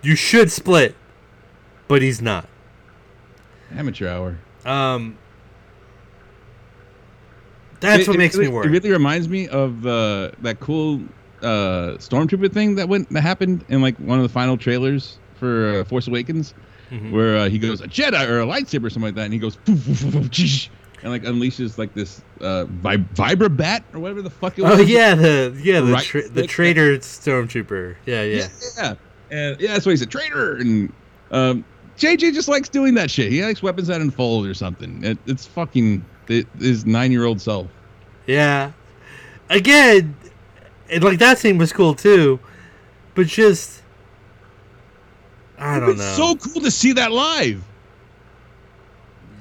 You 0.03 0.15
should 0.17 0.51
split. 0.53 0.95
But 1.89 2.03
he's 2.03 2.21
not. 2.21 2.49
Amateur 3.73 4.09
hour. 4.09 4.39
Um 4.67 5.17
That's 7.81 8.03
It- 8.03 8.09
what 8.09 8.15
it 8.17 8.19
makes 8.19 8.35
really, 8.37 8.49
me 8.49 8.55
worry. 8.55 8.67
It 8.67 8.71
really 8.71 8.91
reminds 8.91 9.29
me 9.29 9.49
of 9.49 9.87
uh, 9.87 10.31
that 10.43 10.61
cool 10.61 11.01
uh, 11.43 11.97
stormtrooper 11.99 12.51
thing 12.53 12.75
that 12.77 12.89
went 12.89 13.09
that 13.11 13.21
happened 13.23 13.65
in 13.69 13.81
like 13.83 13.97
one 13.99 14.19
of 14.19 14.23
the 14.23 14.29
final 14.29 14.57
trailers 14.57 15.19
for 15.39 15.81
uh, 15.81 15.85
Force 15.85 16.07
Awakens, 16.09 16.55
Mhm. 16.95 17.11
where 17.11 17.37
uh, 17.39 17.49
he 17.49 17.59
goes 17.59 17.81
a 17.81 17.89
Jedi 17.89 18.29
or 18.29 18.41
a 18.41 18.47
lightsaber 18.47 18.85
or 18.85 18.91
something 18.91 19.03
like 19.09 19.15
that, 19.17 19.25
and 19.25 19.33
he 19.33 19.39
goes 19.41 19.57
poof, 19.57 19.85
poof, 19.85 20.01
poof, 20.03 20.13
poof, 20.31 20.69
and 21.03 21.11
like 21.13 21.23
unleashes 21.25 21.77
like 21.77 21.93
this 21.95 22.23
uh, 22.41 22.65
vib- 22.83 23.09
vibra 23.15 23.55
bat 23.55 23.85
or 23.93 24.01
whatever 24.01 24.23
the 24.23 24.31
fuck 24.31 24.59
it 24.59 24.63
was. 24.63 24.79
Oh 24.79 24.83
yeah, 24.83 25.15
the 25.15 25.59
yeah 25.63 25.81
the 25.81 25.93
Right 25.93 26.05
tra- 26.05 26.29
the 26.29 26.47
traitor 26.47 26.99
stormtrooper. 26.99 27.97
Yeah, 28.07 28.23
yeah. 28.23 28.49
yeah, 28.77 28.95
and 29.31 29.61
yeah, 29.61 29.73
that's 29.73 29.87
why 29.87 29.93
he's 29.93 30.03
a 30.03 30.07
traitor. 30.07 30.57
And 30.57 30.93
um, 31.31 31.65
JJ 31.99 32.33
just 32.35 32.49
likes 32.49 32.69
doing 32.69 32.95
that 32.95 33.11
shit. 33.11 33.31
He 33.33 33.43
likes 33.45 33.63
weapons 33.63 33.89
that 33.89 34.01
unfold 34.01 34.47
or 34.47 34.55
something. 34.55 35.03
It, 35.05 35.19
it's 35.27 35.47
fucking 35.47 36.05
it, 36.29 36.47
his 36.59 36.87
nine 36.87 37.11
year 37.13 37.25
old 37.25 37.41
self. 37.41 37.67
Yeah. 38.27 38.73
Again, 39.51 40.17
and 40.91 41.05
like 41.05 41.19
that 41.19 41.39
scene 41.39 41.59
was 41.59 41.73
cool 41.73 41.95
too, 41.95 42.41
but 43.15 43.27
just 43.27 43.83
I 45.65 45.81
don't 45.81 45.91
it's 45.91 45.99
know. 46.19 46.35
so 46.35 46.37
cool 46.37 46.61
to 46.63 46.71
see 46.71 46.93
that 46.93 47.11
live. 47.13 47.63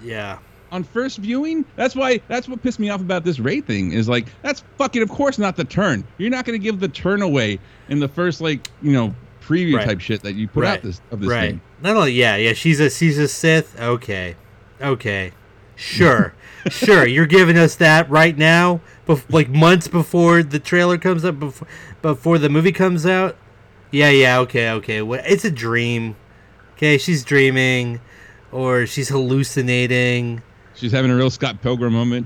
yeah. 0.03 0.37
on 0.71 0.83
first 0.83 1.17
viewing 1.19 1.63
that's 1.75 1.95
why 1.95 2.19
that's 2.27 2.47
what 2.47 2.61
pissed 2.63 2.79
me 2.79 2.89
off 2.89 2.99
about 3.01 3.23
this 3.23 3.39
rate 3.39 3.65
thing 3.67 3.91
is 3.91 4.09
like 4.09 4.25
that's 4.41 4.63
fucking 4.77 5.01
of 5.03 5.09
course 5.09 5.37
not 5.37 5.55
the 5.55 5.63
turn 5.63 6.03
you're 6.17 6.31
not 6.31 6.45
going 6.45 6.59
to 6.59 6.63
give 6.63 6.79
the 6.79 6.87
turn 6.87 7.21
away 7.21 7.59
in 7.89 7.99
the 7.99 8.07
first 8.07 8.41
like 8.41 8.67
you 8.81 8.91
know 8.91 9.13
preview 9.41 9.75
Right. 9.75 9.85
type 9.85 9.99
shit 9.99 10.21
that 10.23 10.33
you 10.33 10.47
put 10.47 10.63
right. 10.63 10.77
out 10.77 10.81
this 10.81 11.01
of 11.11 11.19
this 11.19 11.29
right. 11.29 11.49
thing. 11.51 11.61
Not 11.81 11.97
only, 11.97 12.13
yeah, 12.13 12.37
yeah. 12.37 12.53
She's 12.53 12.79
a 12.79 12.89
she's 12.89 13.17
a 13.17 13.27
Sith. 13.27 13.77
Okay, 13.77 14.37
okay, 14.81 15.33
sure, 15.75 16.33
sure. 16.69 17.05
You're 17.05 17.25
giving 17.25 17.57
us 17.57 17.75
that 17.75 18.09
right 18.09 18.37
now, 18.37 18.79
bef- 19.05 19.25
like 19.29 19.49
months 19.49 19.89
before 19.89 20.43
the 20.43 20.59
trailer 20.59 20.97
comes 20.97 21.25
up, 21.25 21.39
before 21.41 21.67
before 22.01 22.37
the 22.39 22.47
movie 22.47 22.71
comes 22.71 23.05
out. 23.05 23.35
Yeah, 23.93 24.09
yeah. 24.09 24.39
Okay, 24.39 24.71
okay. 24.71 25.01
It's 25.29 25.45
a 25.45 25.51
dream. 25.51 26.15
Okay, 26.73 26.97
she's 26.97 27.23
dreaming, 27.23 28.01
or 28.51 28.85
she's 28.87 29.09
hallucinating. 29.09 30.41
She's 30.73 30.91
having 30.91 31.11
a 31.11 31.15
real 31.15 31.29
Scott 31.29 31.61
Pilgrim 31.61 31.93
moment. 31.93 32.25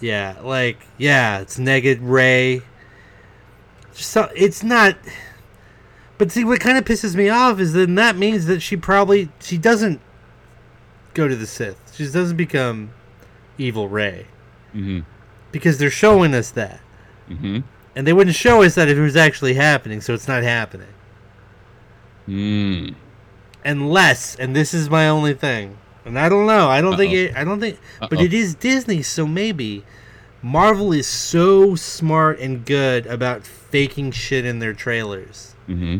Yeah, 0.00 0.36
like 0.42 0.86
yeah, 0.98 1.40
it's 1.40 1.58
negative 1.58 2.04
Rey. 2.04 2.60
So 3.92 4.30
it's 4.36 4.62
not. 4.62 4.96
But 6.18 6.30
see, 6.30 6.44
what 6.44 6.60
kind 6.60 6.76
of 6.76 6.84
pisses 6.84 7.14
me 7.16 7.28
off 7.30 7.58
is 7.60 7.72
then 7.72 7.94
that 7.94 8.16
means 8.16 8.46
that 8.46 8.60
she 8.60 8.76
probably 8.76 9.30
she 9.40 9.56
doesn't 9.56 10.00
go 11.14 11.26
to 11.28 11.34
the 11.34 11.46
Sith. 11.46 11.94
She 11.96 12.04
doesn't 12.10 12.36
become 12.36 12.90
evil 13.56 13.88
Rey 13.88 14.26
Mm-hmm. 14.74 15.00
because 15.50 15.78
they're 15.78 15.90
showing 15.90 16.34
us 16.34 16.50
that, 16.50 16.80
Mm-hmm. 17.30 17.60
And 17.98 18.06
they 18.06 18.12
wouldn't 18.12 18.36
show 18.36 18.62
us 18.62 18.76
that 18.76 18.86
if 18.88 18.96
it 18.96 19.00
was 19.02 19.16
actually 19.16 19.54
happening. 19.54 20.00
So 20.00 20.14
it's 20.14 20.28
not 20.28 20.44
happening 20.44 20.86
Mm. 22.28 22.94
unless, 23.64 24.36
and 24.36 24.54
this 24.54 24.72
is 24.72 24.88
my 24.90 25.08
only 25.08 25.34
thing, 25.34 25.78
and 26.04 26.18
I 26.18 26.28
don't 26.28 26.46
know. 26.46 26.68
I 26.68 26.80
don't 26.80 26.96
think 26.96 27.12
Uh-oh. 27.12 27.22
it. 27.24 27.36
I 27.36 27.42
don't 27.44 27.58
think, 27.58 27.78
but 28.00 28.12
Uh-oh. 28.14 28.22
it 28.24 28.32
is 28.34 28.54
Disney, 28.54 29.02
so 29.02 29.26
maybe 29.26 29.82
Marvel 30.42 30.92
is 30.92 31.06
so 31.06 31.74
smart 31.74 32.38
and 32.38 32.64
good 32.64 33.06
about 33.06 33.44
faking 33.46 34.12
shit 34.12 34.44
in 34.44 34.58
their 34.60 34.74
trailers 34.74 35.54
Mm-hmm. 35.68 35.98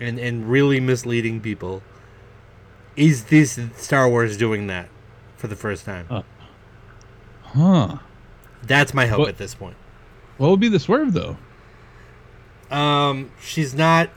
and 0.00 0.18
and 0.18 0.50
really 0.50 0.80
misleading 0.80 1.40
people. 1.40 1.82
Is 2.96 3.24
this 3.24 3.58
Star 3.76 4.08
Wars 4.08 4.36
doing 4.36 4.66
that 4.66 4.88
for 5.36 5.46
the 5.48 5.56
first 5.56 5.84
time? 5.84 6.06
Uh. 6.10 6.22
Huh. 7.42 7.98
That's 8.62 8.92
my 8.94 9.06
hope 9.06 9.20
Well- 9.20 9.28
at 9.28 9.38
this 9.38 9.54
point. 9.54 9.76
What 10.42 10.50
would 10.50 10.58
be 10.58 10.68
the 10.68 10.80
swerve 10.80 11.12
though? 11.12 11.36
Um, 12.68 13.30
she's 13.40 13.74
not. 13.74 14.10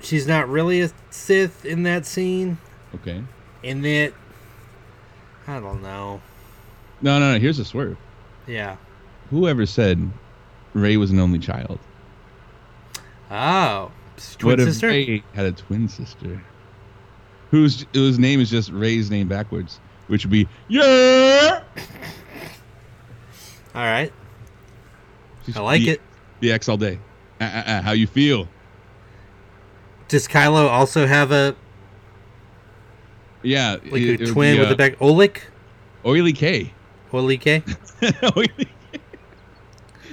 She's 0.00 0.26
not 0.26 0.48
really 0.48 0.80
a 0.80 0.90
Sith 1.10 1.64
in 1.64 1.84
that 1.84 2.04
scene. 2.04 2.58
Okay. 2.96 3.22
In 3.62 3.82
that, 3.82 4.12
I 5.46 5.60
don't 5.60 5.82
know. 5.82 6.20
No, 7.00 7.20
no, 7.20 7.34
no. 7.34 7.38
Here's 7.38 7.58
the 7.58 7.64
swerve. 7.64 7.96
Yeah. 8.48 8.76
Whoever 9.30 9.66
said 9.66 10.10
Rey 10.74 10.96
was 10.96 11.12
an 11.12 11.20
only 11.20 11.38
child? 11.38 11.78
Oh, 13.30 13.92
twin 14.36 14.50
what 14.50 14.58
if 14.58 14.66
sister. 14.66 14.88
Rey 14.88 15.22
had 15.34 15.46
a 15.46 15.52
twin 15.52 15.88
sister? 15.88 16.42
Whose 17.52 17.86
whose 17.94 18.18
name 18.18 18.40
is 18.40 18.50
just 18.50 18.72
Rey's 18.72 19.12
name 19.12 19.28
backwards, 19.28 19.78
which 20.08 20.24
would 20.24 20.32
be 20.32 20.48
yeah. 20.66 21.62
All 23.76 23.84
right, 23.84 24.12
I 25.56 25.60
like 25.60 25.82
the- 25.82 25.90
it. 25.90 26.00
The 26.40 26.52
X 26.52 26.68
all 26.68 26.76
day. 26.76 26.98
Uh, 27.40 27.44
uh, 27.44 27.62
uh, 27.66 27.82
how 27.82 27.92
you 27.92 28.06
feel? 28.06 28.48
Does 30.08 30.26
Kylo 30.26 30.68
also 30.68 31.06
have 31.06 31.30
a 31.32 31.54
Yeah, 33.42 33.76
like 33.90 34.02
it- 34.02 34.20
it 34.20 34.28
a 34.28 34.32
twin 34.32 34.56
be, 34.56 34.60
with 34.60 34.70
uh, 34.70 34.74
a 34.74 34.76
back? 34.76 34.98
Olik, 34.98 35.38
Oily 36.04 36.32
K. 36.32 36.72
Olik. 37.12 37.62
Oily 38.36 38.48
K. 38.48 39.00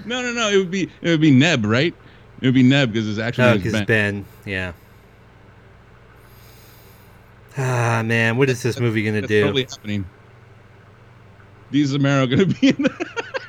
no, 0.06 0.22
no, 0.22 0.32
no. 0.34 0.50
It 0.50 0.58
would 0.58 0.72
be 0.72 0.84
it 1.02 1.10
would 1.10 1.22
be 1.22 1.32
Neb, 1.32 1.66
right? 1.66 1.94
It 2.42 2.46
would 2.46 2.54
be 2.54 2.64
Neb 2.64 2.92
because 2.94 3.08
it's 3.10 3.20
actually 3.20 3.48
Oh, 3.50 3.58
because 3.58 3.74
Ben. 3.74 3.86
Ben. 3.86 4.26
Yeah. 4.46 4.74
Ah 7.58 8.04
man, 8.06 8.38
what 8.38 8.50
is 8.50 8.62
this 8.62 8.80
movie 8.80 9.04
gonna 9.04 9.22
That's 9.22 9.30
do? 9.30 9.42
totally 9.44 9.64
happening. 9.64 10.06
These 11.72 11.94
Zamaro 11.96 12.30
gonna 12.30 12.46
be 12.46 12.70
in 12.70 12.76
there. 12.84 13.08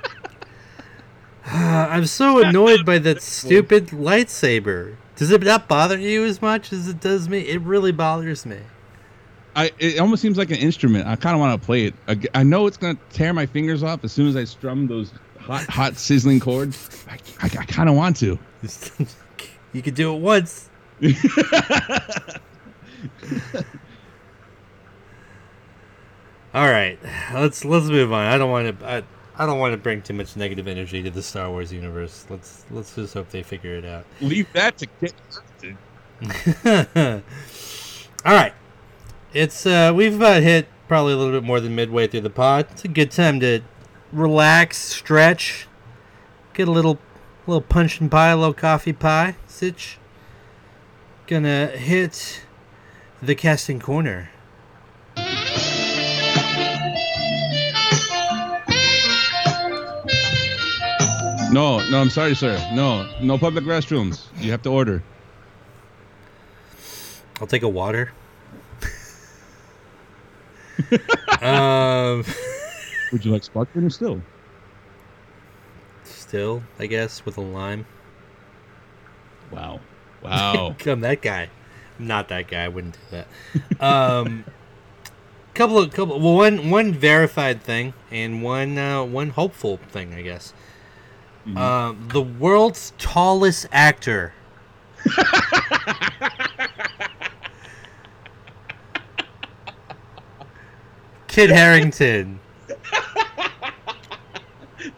I'm 1.53 2.05
so 2.05 2.44
annoyed 2.44 2.84
by 2.84 2.99
that 2.99 3.22
stupid 3.22 3.86
lightsaber. 3.88 4.96
Does 5.16 5.30
it 5.30 5.42
not 5.42 5.66
bother 5.66 5.99
you 5.99 6.26
as 6.26 6.42
much 6.42 6.74
as 6.74 6.88
it 6.88 7.01
does 7.01 7.26
me? 7.28 7.40
It 7.40 7.62
really 7.62 7.90
bothers 7.90 8.44
me. 8.44 8.59
I 9.57 9.72
it 9.78 9.99
almost 9.99 10.20
seems 10.20 10.36
like 10.36 10.51
an 10.51 10.59
instrument. 10.59 11.07
I 11.07 11.16
kind 11.16 11.34
of 11.34 11.40
want 11.40 11.59
to 11.59 11.64
play 11.64 11.86
it. 11.86 11.94
I, 12.07 12.20
I 12.34 12.42
know 12.42 12.66
it's 12.66 12.76
gonna 12.76 12.99
tear 13.11 13.32
my 13.32 13.46
fingers 13.46 13.82
off 13.82 14.05
as 14.05 14.12
soon 14.12 14.28
as 14.28 14.36
I 14.36 14.44
strum 14.44 14.86
those 14.86 15.11
hot, 15.38 15.64
hot 15.64 15.96
sizzling 15.96 16.38
chords. 16.38 17.05
I, 17.09 17.14
I, 17.40 17.46
I 17.46 17.64
kind 17.64 17.88
of 17.88 17.94
want 17.94 18.16
to. 18.18 18.38
you 19.72 19.80
could 19.80 19.94
do 19.94 20.14
it 20.14 20.18
once. 20.18 20.68
All 26.53 26.70
right, 26.70 26.99
let's 27.32 27.64
let's 27.64 27.86
move 27.86 28.12
on. 28.12 28.26
I 28.26 28.36
don't 28.36 28.51
want 28.51 28.78
to. 28.80 28.86
I, 28.86 29.03
I 29.39 29.47
don't 29.47 29.61
want 29.61 29.72
to 29.72 29.76
bring 29.76 30.03
too 30.03 30.14
much 30.14 30.36
negative 30.36 30.66
energy 30.66 31.01
to 31.05 31.11
the 31.11 31.22
Star 31.22 31.49
Wars 31.49 31.72
universe. 31.72 32.26
Let's 32.28 32.64
let's 32.70 32.97
just 32.97 33.14
hope 33.14 33.30
they 33.30 33.45
figure 33.45 33.76
it 33.76 33.84
out. 33.84 34.05
Leave 34.20 34.53
that 34.53 34.76
to 34.78 34.86
Kit. 35.01 35.14
All 38.24 38.34
right, 38.34 38.53
it's 39.32 39.64
uh, 39.64 39.93
we've 39.95 40.16
about 40.16 40.43
hit 40.43 40.66
probably 40.89 41.12
a 41.12 41.16
little 41.16 41.32
bit 41.32 41.47
more 41.47 41.61
than 41.61 41.76
midway 41.76 42.09
through 42.09 42.22
the 42.22 42.30
pod. 42.30 42.66
It's 42.72 42.84
a 42.84 42.89
good 42.89 43.12
time 43.12 43.39
to 43.41 43.61
relax, 44.12 44.78
stretch, 44.78 45.68
get 46.53 46.66
a 46.66 46.72
little 46.72 46.99
little 47.47 47.62
punch 47.62 48.01
and 48.01 48.11
pie, 48.11 48.30
a 48.30 48.36
little 48.36 48.55
coffee 48.55 48.93
pie. 48.93 49.36
Sitch. 49.47 49.99
Gonna 51.28 51.68
hit 51.68 52.43
the 53.22 53.36
casting 53.36 53.78
corner. 53.78 54.30
No, 61.51 61.78
no, 61.90 62.01
I'm 62.01 62.11
sorry, 62.11 62.34
sir. 62.34 62.57
No, 62.72 63.09
no 63.20 63.38
public 63.38 63.64
restrooms. 63.64 64.26
You 64.38 64.51
have 64.51 64.62
to 64.62 64.70
order. 64.70 65.03
I'll 67.40 67.46
take 67.46 67.62
a 67.62 67.68
water. 67.68 68.12
um, 71.40 72.24
Would 73.12 73.24
you 73.24 73.32
like 73.32 73.44
sparkling 73.44 73.84
or 73.84 73.90
still? 73.90 74.20
still, 76.28 76.62
I 76.78 76.86
guess 76.86 77.24
with 77.24 77.38
a 77.38 77.40
lime. 77.40 77.86
Wow, 79.51 79.80
wow. 80.22 80.76
I'm 80.86 81.01
that 81.01 81.22
guy. 81.22 81.49
I'm 81.99 82.07
not 82.07 82.28
that 82.28 82.49
guy. 82.49 82.64
I 82.64 82.68
wouldn't 82.68 82.99
do 83.11 83.22
that. 83.80 83.82
Um, 83.82 84.44
couple 85.55 85.78
of 85.78 85.90
couple. 85.90 86.20
Well, 86.20 86.34
one 86.34 86.68
one 86.68 86.92
verified 86.92 87.62
thing 87.62 87.94
and 88.11 88.42
one 88.42 88.76
uh, 88.76 89.05
one 89.05 89.30
hopeful 89.30 89.78
thing, 89.90 90.12
I 90.12 90.20
guess. 90.20 90.53
Um, 91.57 92.09
the 92.12 92.22
world's 92.22 92.92
tallest 92.99 93.66
actor. 93.72 94.32
Kit 101.28 101.51
Harington 101.51 102.40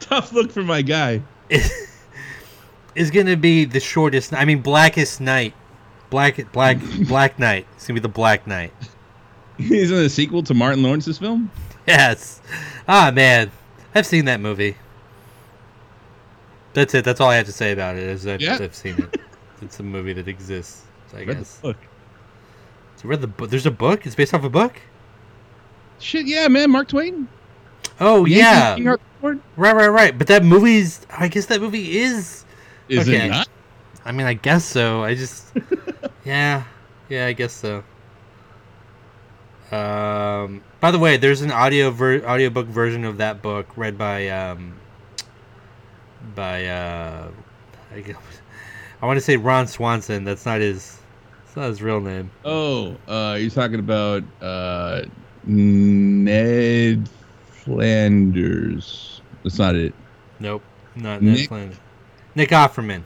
Tough 0.00 0.32
look 0.32 0.50
for 0.50 0.62
my 0.62 0.82
guy. 0.82 1.22
is 1.48 1.70
going 3.10 3.26
to 3.26 3.36
be 3.36 3.64
the 3.64 3.80
shortest. 3.80 4.32
I 4.32 4.44
mean, 4.44 4.62
Blackest 4.62 5.20
Night, 5.20 5.54
Black 6.10 6.50
Black 6.52 6.78
Black 7.06 7.38
night. 7.38 7.66
It's 7.76 7.86
going 7.86 7.96
to 7.96 8.00
be 8.00 8.02
the 8.02 8.08
Black 8.08 8.46
Knight. 8.46 8.72
He's 9.56 9.90
in 9.90 9.98
a 9.98 10.08
sequel 10.08 10.42
to 10.44 10.54
Martin 10.54 10.82
Lawrence's 10.82 11.18
film. 11.18 11.50
Yes. 11.86 12.40
Ah, 12.88 13.10
man. 13.14 13.50
I've 13.94 14.06
seen 14.06 14.24
that 14.26 14.40
movie. 14.40 14.76
That's 16.72 16.94
it. 16.94 17.04
That's 17.04 17.20
all 17.20 17.30
I 17.30 17.36
have 17.36 17.46
to 17.46 17.52
say 17.52 17.72
about 17.72 17.96
it. 17.96 18.04
Is 18.04 18.26
I've, 18.26 18.40
Yeah. 18.40 18.58
I've 18.60 18.74
seen 18.74 18.96
it. 18.98 19.20
It's 19.62 19.78
a 19.80 19.82
movie 19.82 20.12
that 20.14 20.28
exists. 20.28 20.82
I 21.12 21.18
Read 21.18 21.28
the 21.28 21.34
guess. 21.34 21.58
book. 21.60 21.76
So 22.96 23.04
you 23.04 23.10
read 23.10 23.20
the 23.20 23.26
book. 23.26 23.50
There's 23.50 23.66
a 23.66 23.70
book. 23.70 24.06
It's 24.06 24.14
based 24.14 24.32
off 24.32 24.44
a 24.44 24.48
book. 24.50 24.80
Shit, 25.98 26.26
yeah, 26.26 26.48
man. 26.48 26.70
Mark 26.70 26.88
Twain. 26.88 27.28
Oh 27.98 28.24
Yankee 28.24 28.38
yeah. 28.40 28.74
King 28.76 28.88
Arthur 28.88 29.02
Ford? 29.20 29.40
Right, 29.56 29.74
right, 29.74 29.88
right. 29.88 30.16
But 30.16 30.28
that 30.28 30.44
movie's. 30.44 31.06
I 31.10 31.28
guess 31.28 31.46
that 31.46 31.60
movie 31.60 31.98
is. 31.98 32.44
Is 32.88 33.08
Okay. 33.08 33.26
it 33.26 33.28
not? 33.30 33.48
I 34.04 34.12
mean, 34.12 34.26
I 34.26 34.34
guess 34.34 34.64
so. 34.64 35.02
I 35.04 35.14
just. 35.14 35.52
yeah. 36.24 36.62
Yeah, 37.08 37.26
I 37.26 37.32
guess 37.32 37.52
so. 37.52 37.82
Um. 39.76 40.62
By 40.80 40.90
the 40.90 40.98
way, 40.98 41.16
there's 41.16 41.42
an 41.42 41.50
audio 41.52 41.90
ver- 41.90 42.24
audiobook 42.24 42.66
version 42.66 43.04
of 43.04 43.18
that 43.18 43.42
book 43.42 43.66
read 43.76 43.98
by 43.98 44.28
um. 44.28 44.79
By 46.34 46.66
uh, 46.66 47.30
I, 47.92 48.14
I 49.02 49.06
want 49.06 49.16
to 49.16 49.20
say 49.20 49.36
Ron 49.36 49.66
Swanson. 49.66 50.24
That's 50.24 50.46
not 50.46 50.60
his. 50.60 50.98
That's 51.44 51.56
not 51.56 51.68
his 51.68 51.82
real 51.82 52.00
name. 52.00 52.30
Oh, 52.44 52.96
uh, 53.08 53.36
you're 53.40 53.50
talking 53.50 53.80
about 53.80 54.22
uh, 54.40 55.02
Ned 55.44 57.08
Flanders. 57.50 59.20
That's 59.42 59.58
not 59.58 59.74
it. 59.74 59.94
Nope. 60.38 60.62
Not 60.94 61.22
Ned 61.22 61.36
Nick. 61.38 61.48
Flanders. 61.48 61.78
Nick 62.34 62.50
Offerman. 62.50 63.02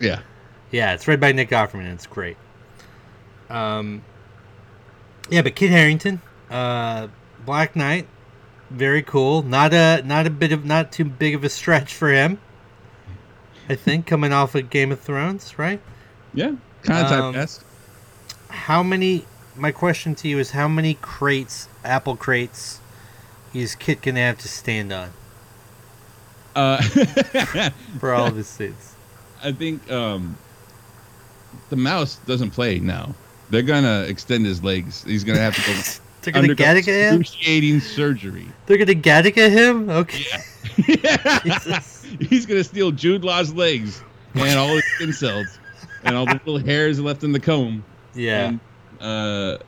Yeah. 0.00 0.20
Yeah, 0.70 0.92
it's 0.92 1.08
read 1.08 1.20
by 1.20 1.32
Nick 1.32 1.50
Offerman. 1.50 1.92
It's 1.92 2.06
great. 2.06 2.36
Um, 3.48 4.02
yeah, 5.30 5.42
but 5.42 5.54
Kit 5.54 5.70
Harington, 5.70 6.20
uh, 6.50 7.08
Black 7.44 7.74
Knight, 7.74 8.06
very 8.70 9.02
cool. 9.02 9.42
Not 9.42 9.72
a 9.72 10.02
not 10.04 10.26
a 10.26 10.30
bit 10.30 10.52
of 10.52 10.64
not 10.64 10.92
too 10.92 11.04
big 11.04 11.34
of 11.34 11.44
a 11.44 11.48
stretch 11.48 11.94
for 11.94 12.10
him. 12.10 12.38
I 13.68 13.74
think 13.74 14.06
coming 14.06 14.32
off 14.32 14.54
of 14.54 14.70
Game 14.70 14.92
of 14.92 15.00
Thrones, 15.00 15.58
right? 15.58 15.80
Yeah, 16.34 16.52
kind 16.82 17.06
of 17.06 17.12
Um, 17.12 17.34
typecast. 17.34 17.62
How 18.48 18.82
many? 18.82 19.24
My 19.56 19.72
question 19.72 20.14
to 20.16 20.28
you 20.28 20.38
is: 20.38 20.52
How 20.52 20.68
many 20.68 20.94
crates, 20.94 21.68
Apple 21.84 22.16
crates, 22.16 22.80
is 23.52 23.74
Kit 23.74 24.00
gonna 24.02 24.20
have 24.20 24.38
to 24.38 24.48
stand 24.48 24.92
on 24.92 25.10
Uh, 26.54 26.80
for 27.98 28.12
all 28.14 28.26
of 28.26 28.36
his 28.36 28.48
suits? 28.48 28.94
I 29.42 29.52
think 29.52 29.90
um, 29.90 30.36
the 31.70 31.76
mouse 31.76 32.16
doesn't 32.26 32.50
play 32.50 32.78
now. 32.78 33.14
They're 33.50 33.62
gonna 33.62 34.02
extend 34.08 34.46
his 34.46 34.62
legs. 34.62 35.04
He's 35.04 35.24
gonna 35.24 35.40
have 35.40 35.54
to 35.56 35.62
go 35.62 35.72
They're 36.32 36.42
gonna 36.42 36.54
Gattaca 36.54 36.86
him. 36.86 37.20
excruciating 37.20 37.80
surgery. 37.80 38.46
They're 38.66 38.78
gonna 38.78 38.92
Gattaca 38.98 39.50
him. 39.50 39.88
Okay. 39.90 40.24
Jesus. 41.44 42.04
He's 42.20 42.46
gonna 42.46 42.64
steal 42.64 42.90
Jude 42.90 43.24
Law's 43.24 43.52
legs 43.54 44.02
and 44.34 44.58
all 44.58 44.68
his 44.68 44.84
skin 44.94 45.12
cells 45.12 45.58
and 46.04 46.16
all 46.16 46.26
the 46.26 46.34
little 46.46 46.58
hairs 46.58 47.00
left 47.00 47.24
in 47.24 47.32
the 47.32 47.40
comb. 47.40 47.84
Yeah. 48.14 48.48
And, 48.48 48.60
uh, 49.00 49.58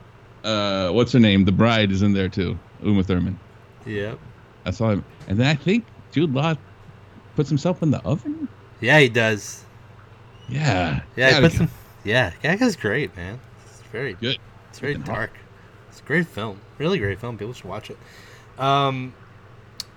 uh, 0.47 0.91
what's 0.91 1.11
her 1.11 1.19
name? 1.19 1.45
The 1.45 1.51
bride 1.51 1.91
is 1.91 2.01
in 2.01 2.13
there 2.13 2.29
too. 2.29 2.57
Uma 2.83 3.03
Thurman. 3.03 3.39
Yep. 3.85 4.19
I 4.65 4.71
saw 4.71 4.89
him, 4.91 5.03
and 5.27 5.39
then 5.39 5.47
I 5.47 5.55
think 5.55 5.85
Jude 6.11 6.33
Law 6.33 6.55
puts 7.35 7.49
himself 7.49 7.81
in 7.81 7.91
the 7.91 8.01
oven. 8.03 8.47
Yeah, 8.79 8.99
he 8.99 9.09
does. 9.09 9.63
Yeah. 10.49 11.01
Yeah, 11.15 11.35
he 11.35 11.41
puts 11.41 11.55
him. 11.55 11.69
Yeah, 12.03 12.31
Gattaca's 12.43 12.75
great, 12.75 13.15
man. 13.15 13.39
It's 13.65 13.81
very 13.91 14.13
Good. 14.13 14.37
It's 14.69 14.79
very 14.79 14.95
dark. 14.95 15.31
Great 16.11 16.27
film. 16.27 16.59
Really 16.77 16.99
great 16.99 17.21
film. 17.21 17.37
People 17.37 17.53
should 17.53 17.63
watch 17.69 17.89
it. 17.89 17.97
Um, 18.59 19.13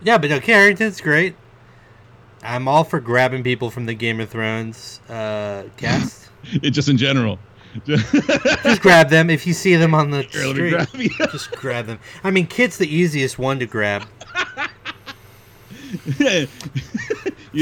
yeah, 0.00 0.16
but 0.16 0.30
no, 0.30 0.38
Harington's 0.38 1.00
great. 1.00 1.34
I'm 2.40 2.68
all 2.68 2.84
for 2.84 3.00
grabbing 3.00 3.42
people 3.42 3.68
from 3.68 3.86
the 3.86 3.94
Game 3.94 4.20
of 4.20 4.30
Thrones 4.30 5.00
uh, 5.08 5.64
cast. 5.76 6.30
It 6.62 6.70
just 6.70 6.88
in 6.88 6.98
general. 6.98 7.40
just 7.84 8.80
grab 8.80 9.08
them 9.10 9.28
if 9.28 9.44
you 9.44 9.52
see 9.52 9.74
them 9.74 9.92
on 9.92 10.12
the 10.12 10.22
Here, 10.22 10.50
street. 10.52 10.70
grab. 10.70 10.88
Just 11.32 11.50
grab 11.50 11.86
them. 11.86 11.98
I 12.22 12.30
mean, 12.30 12.46
Kit's 12.46 12.76
the 12.76 12.86
easiest 12.86 13.36
one 13.36 13.58
to 13.58 13.66
grab. 13.66 14.04
you 16.20 16.46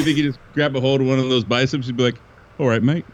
think 0.04 0.18
you 0.18 0.24
just 0.24 0.38
grab 0.52 0.76
a 0.76 0.80
hold 0.80 1.00
of 1.00 1.06
one 1.06 1.18
of 1.18 1.30
those 1.30 1.44
biceps 1.44 1.88
and 1.88 1.96
be 1.96 2.02
like, 2.02 2.20
"All 2.58 2.68
right, 2.68 2.82
mate." 2.82 3.06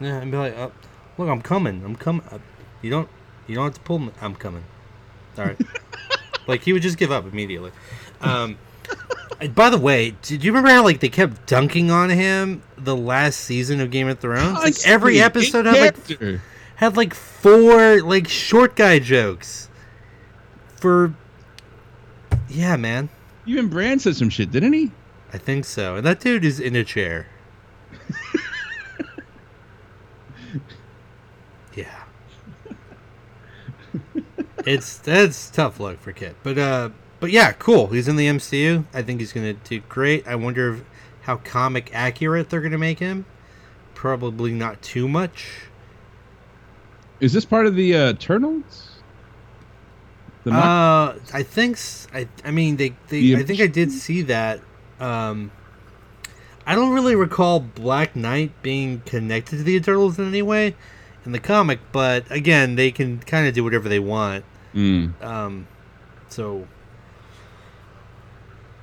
Yeah, 0.00 0.18
and 0.20 0.30
be 0.30 0.36
like, 0.36 0.56
oh, 0.56 0.70
"Look, 1.16 1.28
I'm 1.28 1.42
coming. 1.42 1.82
I'm 1.84 1.96
coming. 1.96 2.22
Uh, 2.30 2.38
you 2.82 2.90
don't, 2.90 3.08
you 3.48 3.56
don't 3.56 3.64
have 3.64 3.74
to 3.74 3.80
pull 3.80 3.98
me. 3.98 4.12
I'm 4.20 4.34
coming. 4.34 4.64
All 5.36 5.44
right." 5.44 5.60
like 6.46 6.62
he 6.62 6.72
would 6.72 6.82
just 6.82 6.98
give 6.98 7.10
up 7.10 7.24
immediately. 7.24 7.72
Um, 8.20 8.58
by 9.54 9.70
the 9.70 9.78
way, 9.78 10.14
did 10.22 10.44
you 10.44 10.52
remember 10.52 10.70
how 10.70 10.84
like 10.84 11.00
they 11.00 11.08
kept 11.08 11.46
dunking 11.46 11.90
on 11.90 12.10
him 12.10 12.62
the 12.76 12.96
last 12.96 13.40
season 13.40 13.80
of 13.80 13.90
Game 13.90 14.08
of 14.08 14.18
Thrones? 14.18 14.58
Like 14.58 14.86
every 14.86 15.20
episode 15.20 15.66
had 15.66 15.96
like 15.96 15.96
had 16.76 16.96
like 16.96 17.14
four 17.14 18.00
like 18.02 18.28
short 18.28 18.76
guy 18.76 18.98
jokes. 18.98 19.68
For 20.76 21.12
yeah, 22.48 22.76
man, 22.76 23.08
Even 23.46 23.68
Bran 23.68 23.98
said 23.98 24.16
some 24.16 24.30
shit, 24.30 24.50
didn't 24.50 24.72
he? 24.72 24.90
I 25.32 25.38
think 25.38 25.64
so. 25.64 25.96
And 25.96 26.06
that 26.06 26.20
dude 26.20 26.44
is 26.44 26.60
in 26.60 26.76
a 26.76 26.84
chair. 26.84 27.26
yeah. 31.74 32.04
It's 34.66 34.98
that's 34.98 35.50
tough 35.50 35.80
luck 35.80 35.98
for 35.98 36.12
Kit. 36.12 36.36
But 36.42 36.58
uh 36.58 36.90
but 37.20 37.30
yeah, 37.30 37.52
cool. 37.52 37.88
He's 37.88 38.08
in 38.08 38.16
the 38.16 38.26
MCU. 38.26 38.84
I 38.94 39.02
think 39.02 39.20
he's 39.20 39.32
gonna 39.32 39.54
do 39.54 39.80
great. 39.88 40.26
I 40.26 40.36
wonder 40.36 40.74
if, 40.74 40.84
how 41.22 41.36
comic 41.36 41.90
accurate 41.92 42.50
they're 42.50 42.60
gonna 42.60 42.78
make 42.78 42.98
him. 42.98 43.26
Probably 43.94 44.52
not 44.52 44.80
too 44.82 45.08
much. 45.08 45.68
Is 47.20 47.32
this 47.32 47.44
part 47.44 47.66
of 47.66 47.74
the 47.74 47.96
uh, 47.96 48.10
Eternals? 48.10 49.00
The 50.44 50.52
Uh, 50.52 51.18
I 51.32 51.42
think 51.42 51.78
I. 52.14 52.28
I 52.44 52.52
mean, 52.52 52.76
they. 52.76 52.90
they 53.08 53.20
The 53.20 53.36
I 53.38 53.42
think 53.42 53.60
I 53.60 53.66
did 53.66 53.90
see 53.90 54.22
that. 54.22 54.60
Um, 55.00 55.50
I 56.64 56.74
don't 56.74 56.92
really 56.92 57.16
recall 57.16 57.60
Black 57.60 58.14
Knight 58.14 58.52
being 58.62 59.00
connected 59.00 59.56
to 59.56 59.62
the 59.62 59.74
Eternals 59.74 60.18
in 60.18 60.28
any 60.28 60.42
way 60.42 60.76
in 61.24 61.32
the 61.32 61.38
comic, 61.38 61.80
but 61.92 62.30
again, 62.30 62.76
they 62.76 62.90
can 62.90 63.18
kind 63.20 63.46
of 63.46 63.54
do 63.54 63.64
whatever 63.64 63.88
they 63.88 63.98
want. 63.98 64.44
Mm. 64.74 65.22
Um, 65.22 65.66
so 66.28 66.66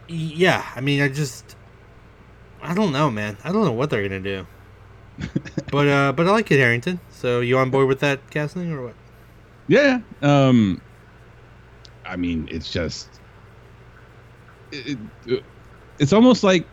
yeah, 0.07 0.65
I 0.75 0.81
mean, 0.81 1.01
I 1.01 1.09
just. 1.09 1.55
I 2.61 2.73
don't 2.73 2.91
know, 2.91 3.11
man. 3.11 3.37
I 3.43 3.51
don't 3.51 3.63
know 3.63 3.71
what 3.71 3.89
they're 3.89 4.01
gonna 4.01 4.19
do. 4.19 4.47
but 5.71 5.87
uh, 5.87 6.11
but 6.13 6.27
I 6.27 6.31
like 6.31 6.47
Kit 6.47 6.59
Harington. 6.59 6.99
So 7.09 7.39
you 7.39 7.57
on 7.57 7.69
board 7.69 7.87
with 7.87 7.99
that 7.99 8.29
casting 8.31 8.71
or 8.71 8.85
what? 8.85 8.95
Yeah. 9.67 10.01
Um. 10.21 10.81
I 12.05 12.15
mean, 12.15 12.47
it's 12.51 12.71
just. 12.71 13.09
It, 14.71 14.97
it, 15.25 15.43
it's 15.99 16.11
almost 16.11 16.43
like 16.43 16.67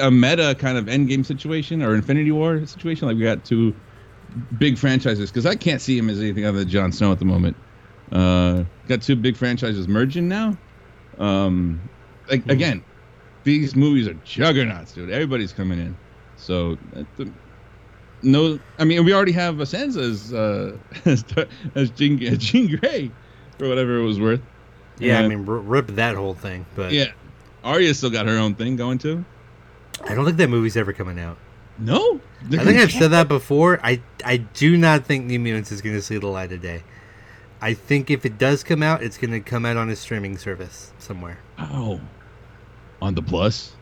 a 0.00 0.10
meta 0.10 0.54
kind 0.58 0.78
of 0.78 0.86
endgame 0.86 1.24
situation 1.24 1.82
or 1.82 1.94
Infinity 1.94 2.32
War 2.32 2.64
situation. 2.66 3.08
Like 3.08 3.16
we 3.16 3.22
got 3.22 3.44
two 3.44 3.74
big 4.58 4.78
franchises 4.78 5.30
because 5.30 5.46
I 5.46 5.54
can't 5.54 5.80
see 5.80 5.96
him 5.96 6.10
as 6.10 6.20
anything 6.20 6.44
other 6.44 6.58
than 6.58 6.68
Jon 6.68 6.92
Snow 6.92 7.12
at 7.12 7.18
the 7.18 7.24
moment. 7.24 7.56
Uh, 8.12 8.64
got 8.86 9.02
two 9.02 9.16
big 9.16 9.36
franchises 9.36 9.88
merging 9.88 10.28
now. 10.28 10.56
Um, 11.18 11.80
like 12.30 12.42
Hmm. 12.44 12.50
again, 12.50 12.84
these 13.44 13.74
movies 13.76 14.06
are 14.08 14.14
juggernauts, 14.14 14.92
dude. 14.92 15.10
Everybody's 15.10 15.52
coming 15.52 15.78
in. 15.78 15.96
So 16.36 16.76
uh, 16.94 17.04
the, 17.16 17.32
no, 18.22 18.58
I 18.78 18.84
mean 18.84 19.04
we 19.04 19.12
already 19.14 19.32
have 19.32 19.56
Sansa 19.56 20.10
as 20.10 20.32
uh, 20.32 20.76
as, 21.04 21.24
as 21.74 21.90
Jean, 21.90 22.22
as 22.24 22.38
Jean 22.38 22.76
Grey 22.76 23.10
for 23.58 23.68
whatever 23.68 23.98
it 23.98 24.04
was 24.04 24.20
worth. 24.20 24.40
Yeah, 24.98 25.20
I 25.20 25.24
Uh, 25.24 25.28
mean, 25.28 25.44
rip 25.46 25.88
that 25.88 26.14
whole 26.16 26.34
thing. 26.34 26.64
But 26.74 26.92
Yeah, 26.92 27.06
Arya 27.62 27.92
still 27.94 28.10
got 28.10 28.26
her 28.26 28.38
own 28.38 28.54
thing 28.54 28.76
going 28.76 28.98
too. 28.98 29.24
I 30.08 30.14
don't 30.14 30.24
think 30.24 30.36
that 30.38 30.48
movie's 30.48 30.76
ever 30.76 30.92
coming 30.92 31.18
out. 31.18 31.38
No, 31.78 32.20
I 32.52 32.64
think 32.64 32.78
I've 32.78 32.92
said 32.92 33.10
that 33.12 33.28
before. 33.28 33.80
I 33.82 34.00
I 34.24 34.38
do 34.38 34.76
not 34.76 35.04
think 35.04 35.26
New 35.26 35.38
Mutants 35.38 35.70
is 35.72 35.82
going 35.82 35.94
to 35.94 36.02
see 36.02 36.16
the 36.18 36.26
light 36.26 36.52
of 36.52 36.62
day. 36.62 36.82
I 37.60 37.74
think 37.74 38.10
if 38.10 38.24
it 38.26 38.38
does 38.38 38.62
come 38.62 38.82
out, 38.82 39.02
it's 39.02 39.16
going 39.18 39.30
to 39.30 39.40
come 39.40 39.64
out 39.64 39.76
on 39.76 39.88
a 39.90 39.96
streaming 39.96 40.36
service 40.38 40.92
somewhere. 40.98 41.38
Oh, 41.58 42.00
on 43.00 43.14
the 43.14 43.22
plus. 43.22 43.72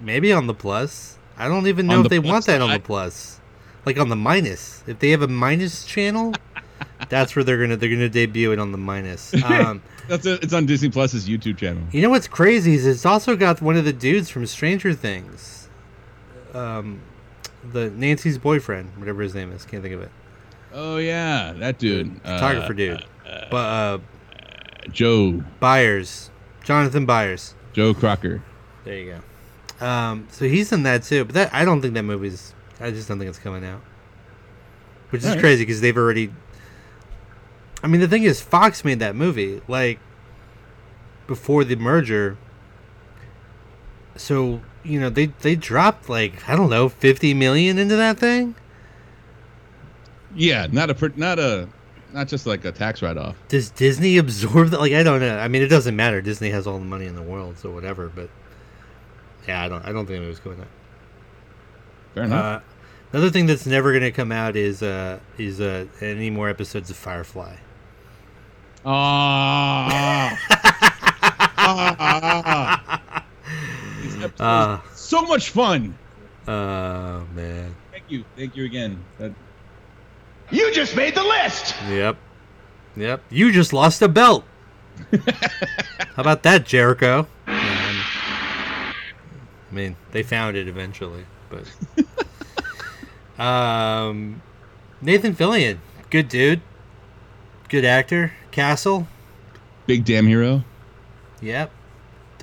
Maybe 0.00 0.32
on 0.32 0.46
the 0.46 0.54
plus. 0.54 1.18
I 1.36 1.48
don't 1.48 1.66
even 1.66 1.86
know 1.86 1.94
On 1.94 2.00
if 2.00 2.04
the 2.04 2.08
they 2.08 2.18
want 2.18 2.46
that 2.46 2.60
on 2.62 2.70
the 2.70 2.80
plus. 2.80 3.40
Like 3.84 3.98
on 3.98 4.08
the 4.08 4.16
minus. 4.16 4.82
If 4.86 4.98
they 4.98 5.10
have 5.10 5.22
a 5.22 5.28
minus 5.28 5.84
channel, 5.84 6.32
that's 7.08 7.36
where 7.36 7.44
they're 7.44 7.58
gonna 7.58 7.76
they're 7.76 7.90
gonna 7.90 8.08
debut 8.08 8.52
it 8.52 8.58
on 8.58 8.72
the 8.72 8.78
minus. 8.78 9.32
Um, 9.44 9.82
That's 10.08 10.24
a, 10.26 10.34
it's 10.34 10.52
on 10.52 10.66
Disney 10.66 10.88
Plus's 10.88 11.28
YouTube 11.28 11.56
channel. 11.58 11.82
you 11.92 12.00
know 12.00 12.10
what's 12.10 12.28
crazy 12.28 12.74
is 12.74 12.86
it's 12.86 13.04
also 13.04 13.34
got 13.36 13.60
one 13.60 13.76
of 13.76 13.84
the 13.84 13.92
dudes 13.92 14.30
from 14.30 14.46
Stranger 14.46 14.92
Things. 14.94 15.65
Um, 16.56 17.00
the 17.72 17.90
Nancy's 17.90 18.38
boyfriend, 18.38 18.96
whatever 18.96 19.22
his 19.22 19.34
name 19.34 19.52
is, 19.52 19.64
can't 19.64 19.82
think 19.82 19.94
of 19.94 20.02
it. 20.02 20.10
Oh 20.72 20.96
yeah, 20.98 21.52
that 21.56 21.78
dude, 21.78 22.20
Photographer 22.22 22.72
uh, 22.72 22.76
dude. 22.76 23.04
but 23.50 23.56
uh, 23.56 23.98
Joe 24.90 25.42
Byers, 25.60 26.30
Jonathan 26.64 27.06
Byers. 27.06 27.54
Joe 27.72 27.92
Crocker. 27.94 28.42
There 28.84 28.98
you 28.98 29.20
go. 29.80 29.86
Um, 29.86 30.28
so 30.30 30.46
he's 30.46 30.72
in 30.72 30.82
that 30.84 31.02
too, 31.02 31.24
but 31.24 31.34
that 31.34 31.54
I 31.54 31.64
don't 31.64 31.82
think 31.82 31.94
that 31.94 32.02
movie's. 32.02 32.54
I 32.80 32.90
just 32.90 33.08
don't 33.08 33.18
think 33.18 33.28
it's 33.28 33.38
coming 33.38 33.64
out, 33.64 33.82
which 35.10 35.20
is 35.22 35.28
Alright. 35.28 35.40
crazy 35.40 35.62
because 35.62 35.80
they've 35.80 35.96
already. 35.96 36.32
I 37.82 37.88
mean, 37.88 38.00
the 38.00 38.08
thing 38.08 38.22
is, 38.22 38.40
Fox 38.40 38.84
made 38.84 38.98
that 39.00 39.14
movie 39.14 39.60
like 39.68 39.98
before 41.26 41.64
the 41.64 41.76
merger. 41.76 42.36
So 44.16 44.62
you 44.86 45.00
know 45.00 45.10
they 45.10 45.26
they 45.26 45.54
dropped 45.56 46.08
like 46.08 46.48
I 46.48 46.56
don't 46.56 46.70
know 46.70 46.88
fifty 46.88 47.34
million 47.34 47.78
into 47.78 47.96
that 47.96 48.18
thing. 48.18 48.54
Yeah, 50.34 50.66
not 50.70 50.90
a 50.90 51.12
not 51.16 51.38
a 51.38 51.68
not 52.12 52.28
just 52.28 52.46
like 52.46 52.64
a 52.64 52.72
tax 52.72 53.02
write 53.02 53.16
off. 53.18 53.36
Does 53.48 53.70
Disney 53.70 54.18
absorb 54.18 54.68
that? 54.70 54.80
Like 54.80 54.92
I 54.92 55.02
don't 55.02 55.20
know. 55.20 55.38
I 55.38 55.48
mean, 55.48 55.62
it 55.62 55.68
doesn't 55.68 55.96
matter. 55.96 56.20
Disney 56.20 56.50
has 56.50 56.66
all 56.66 56.78
the 56.78 56.84
money 56.84 57.06
in 57.06 57.14
the 57.14 57.22
world, 57.22 57.58
so 57.58 57.70
whatever. 57.70 58.08
But 58.08 58.30
yeah, 59.46 59.62
I 59.62 59.68
don't. 59.68 59.84
I 59.84 59.92
don't 59.92 60.06
think 60.06 60.22
it 60.22 60.26
was 60.26 60.40
going 60.40 60.60
out. 60.60 60.66
Fair 62.14 62.24
enough. 62.24 62.62
Uh, 62.62 62.64
another 63.12 63.30
thing 63.30 63.46
that's 63.46 63.66
never 63.66 63.92
going 63.92 64.02
to 64.02 64.12
come 64.12 64.32
out 64.32 64.56
is 64.56 64.82
uh 64.82 65.18
is 65.38 65.60
uh 65.60 65.86
any 66.00 66.30
more 66.30 66.48
episodes 66.48 66.90
of 66.90 66.96
Firefly. 66.96 67.56
Ah. 68.84 70.30
These 71.58 71.68
episodes 71.68 72.82
Uh, 74.38 74.78
so 74.94 75.22
much 75.22 75.50
fun. 75.50 75.96
oh 76.46 77.24
man. 77.34 77.74
Thank 77.90 78.04
you. 78.08 78.24
Thank 78.36 78.56
you 78.56 78.64
again. 78.64 79.02
That, 79.18 79.32
You 80.50 80.72
just 80.72 80.94
made 80.94 81.14
the 81.14 81.24
list! 81.24 81.74
Yep. 81.88 82.16
Yep. 82.96 83.22
You 83.30 83.50
just 83.52 83.72
lost 83.72 84.00
a 84.02 84.08
belt. 84.08 84.44
How 85.12 86.22
about 86.22 86.42
that, 86.44 86.64
Jericho? 86.66 87.20
Um, 87.46 87.56
I 87.56 88.94
mean, 89.72 89.96
they 90.12 90.22
found 90.22 90.56
it 90.56 90.68
eventually, 90.68 91.24
but 91.50 91.66
um, 93.42 94.40
Nathan 95.02 95.34
Fillion, 95.34 95.78
good 96.10 96.28
dude, 96.28 96.60
good 97.68 97.84
actor. 97.84 98.32
Castle, 98.50 99.06
big 99.86 100.04
damn 100.06 100.26
hero. 100.26 100.64
yep. 101.42 101.70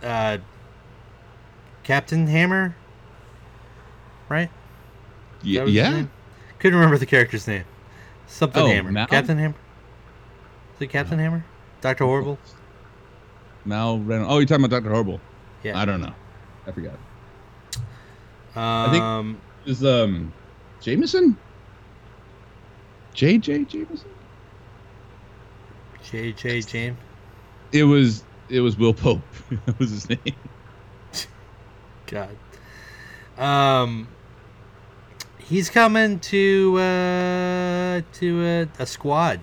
Uh, 0.03 0.37
Captain 1.83 2.27
Hammer, 2.27 2.75
right? 4.29 4.49
That 5.39 5.47
Yeah. 5.47 5.61
was 5.63 5.69
his 5.69 5.75
yeah. 5.75 5.89
name? 5.91 6.11
Couldn't 6.59 6.79
remember 6.79 6.97
the 6.97 7.05
character's 7.05 7.47
name. 7.47 7.65
Something 8.27 8.63
Oh, 8.63 8.67
Hammer. 8.67 8.91
Mal? 8.91 9.07
Captain 9.07 9.37
Hammer. 9.37 9.55
Is 10.75 10.81
it 10.81 10.87
Captain 10.87 11.19
Hammer? 11.19 11.43
Doctor 11.81 12.05
Horrible. 12.05 12.39
Mal 13.65 13.99
Reynolds. 13.99 14.33
Oh, 14.33 14.37
you're 14.39 14.45
talking 14.47 14.63
about 14.65 14.75
Doctor 14.75 14.89
Horrible. 14.89 15.19
Yeah. 15.63 15.77
I 15.79 15.85
don't 15.85 16.01
know. 16.01 16.13
I 16.65 16.71
forgot. 16.71 16.97
Um, 18.55 19.37
think- 19.65 19.69
Is 19.77 19.83
um, 19.83 20.33
Jameson? 20.81 21.37
J.J. 23.13 23.65
Jameson? 23.65 24.09
J.J. 26.03 26.61
James. 26.61 26.97
It 27.71 27.83
was. 27.83 28.23
It 28.49 28.59
was 28.61 28.77
Will 28.77 28.93
Pope. 28.93 29.21
that 29.65 29.79
was 29.79 29.89
his 29.91 30.09
name. 30.09 30.19
God. 32.13 32.35
Um, 33.37 34.07
he's 35.39 35.69
coming 35.69 36.19
to 36.19 36.77
uh 36.77 38.01
to 38.13 38.43
a, 38.45 38.67
a 38.79 38.85
squad. 38.85 39.39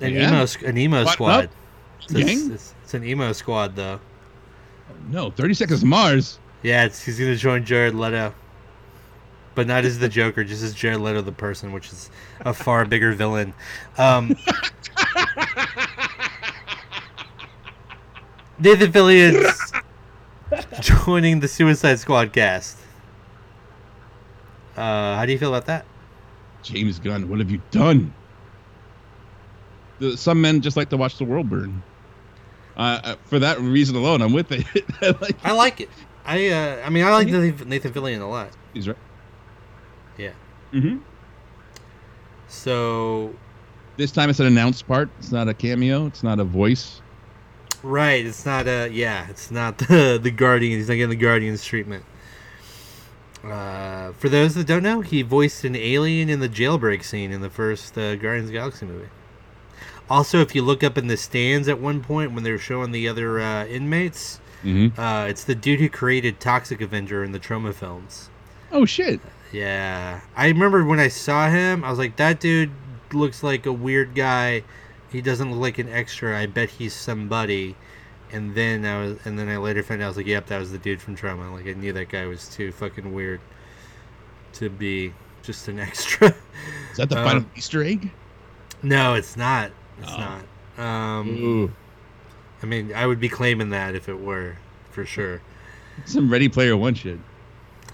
An 0.00 0.14
Yeah? 0.14 0.28
emo 0.28 0.46
an 0.66 0.78
emo 0.78 1.04
What, 1.04 1.12
squad. 1.12 1.50
It's, 2.02 2.14
it's, 2.14 2.74
it's 2.82 2.94
an 2.94 3.04
emo 3.04 3.32
squad 3.32 3.74
though. 3.76 4.00
No, 5.08 5.30
Thirty 5.30 5.54
Seconds 5.54 5.80
to 5.80 5.86
Mars. 5.86 6.38
Yeah, 6.62 6.84
it's, 6.84 7.02
he's 7.02 7.18
gonna 7.18 7.34
join 7.36 7.64
Jared 7.64 7.94
Leto, 7.94 8.32
but 9.56 9.66
not 9.66 9.84
as 9.84 9.98
the 9.98 10.08
Joker, 10.08 10.44
just 10.44 10.62
as 10.62 10.74
Jared 10.74 11.00
Leto 11.00 11.20
the 11.22 11.32
person, 11.32 11.72
which 11.72 11.90
is 11.92 12.08
a 12.40 12.54
far 12.54 12.84
bigger 12.84 13.12
villain. 13.12 13.52
Um, 13.98 14.36
Nathan 18.58 18.92
Fillion's 18.92 19.71
joining 20.80 21.40
the 21.40 21.48
Suicide 21.48 21.98
Squad 21.98 22.32
cast. 22.32 22.78
Uh, 24.76 25.16
how 25.16 25.26
do 25.26 25.32
you 25.32 25.38
feel 25.38 25.54
about 25.54 25.66
that? 25.66 25.84
James 26.62 26.98
Gunn, 26.98 27.28
what 27.28 27.38
have 27.38 27.50
you 27.50 27.60
done? 27.70 28.14
The, 29.98 30.16
some 30.16 30.40
men 30.40 30.60
just 30.60 30.76
like 30.76 30.88
to 30.90 30.96
watch 30.96 31.18
the 31.18 31.24
world 31.24 31.50
burn. 31.50 31.82
Uh, 32.76 33.16
for 33.24 33.38
that 33.38 33.60
reason 33.60 33.96
alone, 33.96 34.22
I'm 34.22 34.32
with 34.32 34.50
it. 34.50 34.64
I 35.02 35.14
like, 35.20 35.44
I 35.44 35.52
like 35.52 35.80
it. 35.80 35.90
I 36.24 36.48
uh, 36.48 36.86
I 36.86 36.88
mean, 36.90 37.04
I 37.04 37.10
like 37.10 37.26
Nathan 37.26 37.68
Nathan 37.68 37.92
Fillion 37.92 38.20
a 38.22 38.26
lot. 38.26 38.50
he's 38.72 38.88
right. 38.88 38.96
Yeah. 40.16 40.32
Mm-hmm. 40.72 40.98
So 42.48 43.34
This 43.96 44.10
time 44.12 44.30
it's 44.30 44.40
an 44.40 44.46
announced 44.46 44.86
part. 44.86 45.10
It's 45.18 45.32
not 45.32 45.48
a 45.48 45.54
cameo. 45.54 46.06
It's 46.06 46.22
not 46.22 46.38
a 46.40 46.44
voice. 46.44 47.01
Right, 47.82 48.24
it's 48.24 48.46
not 48.46 48.68
uh 48.68 48.88
yeah, 48.90 49.28
it's 49.28 49.50
not 49.50 49.78
the 49.78 50.18
the 50.22 50.30
Guardian. 50.30 50.78
He's 50.78 50.88
not 50.88 50.94
getting 50.94 51.10
the 51.10 51.16
Guardians 51.16 51.64
treatment. 51.64 52.04
Uh, 53.44 54.12
for 54.12 54.28
those 54.28 54.54
that 54.54 54.66
don't 54.68 54.84
know, 54.84 55.00
he 55.00 55.22
voiced 55.22 55.64
an 55.64 55.74
alien 55.74 56.28
in 56.28 56.38
the 56.38 56.48
jailbreak 56.48 57.02
scene 57.02 57.32
in 57.32 57.40
the 57.40 57.50
first 57.50 57.98
uh, 57.98 58.14
Guardians 58.14 58.44
of 58.48 58.52
the 58.52 58.58
Galaxy 58.58 58.86
movie. 58.86 59.08
Also, 60.08 60.38
if 60.40 60.54
you 60.54 60.62
look 60.62 60.84
up 60.84 60.96
in 60.96 61.08
the 61.08 61.16
stands 61.16 61.66
at 61.68 61.80
one 61.80 62.02
point 62.02 62.32
when 62.32 62.44
they're 62.44 62.58
showing 62.58 62.92
the 62.92 63.08
other 63.08 63.40
uh, 63.40 63.66
inmates, 63.66 64.38
Mm-hmm. 64.62 65.00
uh, 65.00 65.24
it's 65.26 65.42
the 65.42 65.56
dude 65.56 65.80
who 65.80 65.88
created 65.88 66.38
Toxic 66.38 66.80
Avenger 66.80 67.24
in 67.24 67.32
the 67.32 67.40
Troma 67.40 67.74
films. 67.74 68.30
Oh 68.70 68.84
shit! 68.84 69.20
Yeah, 69.50 70.20
I 70.36 70.46
remember 70.46 70.84
when 70.84 71.00
I 71.00 71.08
saw 71.08 71.50
him, 71.50 71.82
I 71.82 71.90
was 71.90 71.98
like, 71.98 72.14
that 72.14 72.38
dude 72.38 72.70
looks 73.12 73.42
like 73.42 73.66
a 73.66 73.72
weird 73.72 74.14
guy. 74.14 74.62
He 75.12 75.20
doesn't 75.20 75.50
look 75.50 75.60
like 75.60 75.78
an 75.78 75.88
extra. 75.88 76.38
I 76.38 76.46
bet 76.46 76.70
he's 76.70 76.94
somebody. 76.94 77.76
And 78.32 78.54
then 78.54 78.86
I 78.86 78.98
was, 79.02 79.18
and 79.26 79.38
then 79.38 79.48
I 79.50 79.58
later 79.58 79.82
found 79.82 80.00
out 80.00 80.06
I 80.06 80.08
was 80.08 80.16
like, 80.16 80.26
yep, 80.26 80.46
that 80.46 80.58
was 80.58 80.72
the 80.72 80.78
dude 80.78 81.02
from 81.02 81.16
Troma. 81.16 81.52
Like 81.52 81.66
I 81.66 81.74
knew 81.78 81.92
that 81.92 82.08
guy 82.08 82.24
was 82.26 82.48
too 82.48 82.72
fucking 82.72 83.12
weird 83.12 83.40
to 84.54 84.70
be 84.70 85.12
just 85.42 85.68
an 85.68 85.78
extra. 85.88 86.28
Is 86.90 86.96
that 86.96 87.10
the 87.10 87.18
Um, 87.18 87.24
final 87.24 87.44
Easter 87.56 87.82
egg? 87.82 88.10
no, 88.82 89.14
it's 89.14 89.36
not. 89.36 89.70
It's 90.00 90.10
Oh. 90.12 90.16
not. 90.78 90.82
Um, 90.84 91.28
Ooh, 91.28 91.72
I 92.62 92.66
mean, 92.66 92.94
I 92.94 93.06
would 93.06 93.20
be 93.20 93.28
claiming 93.28 93.68
that 93.70 93.94
if 93.94 94.08
it 94.08 94.18
were, 94.18 94.56
for 94.90 95.04
sure. 95.04 95.42
some 96.06 96.32
Ready 96.32 96.48
Player 96.48 96.74
One 96.76 96.94
shit. 96.94 97.18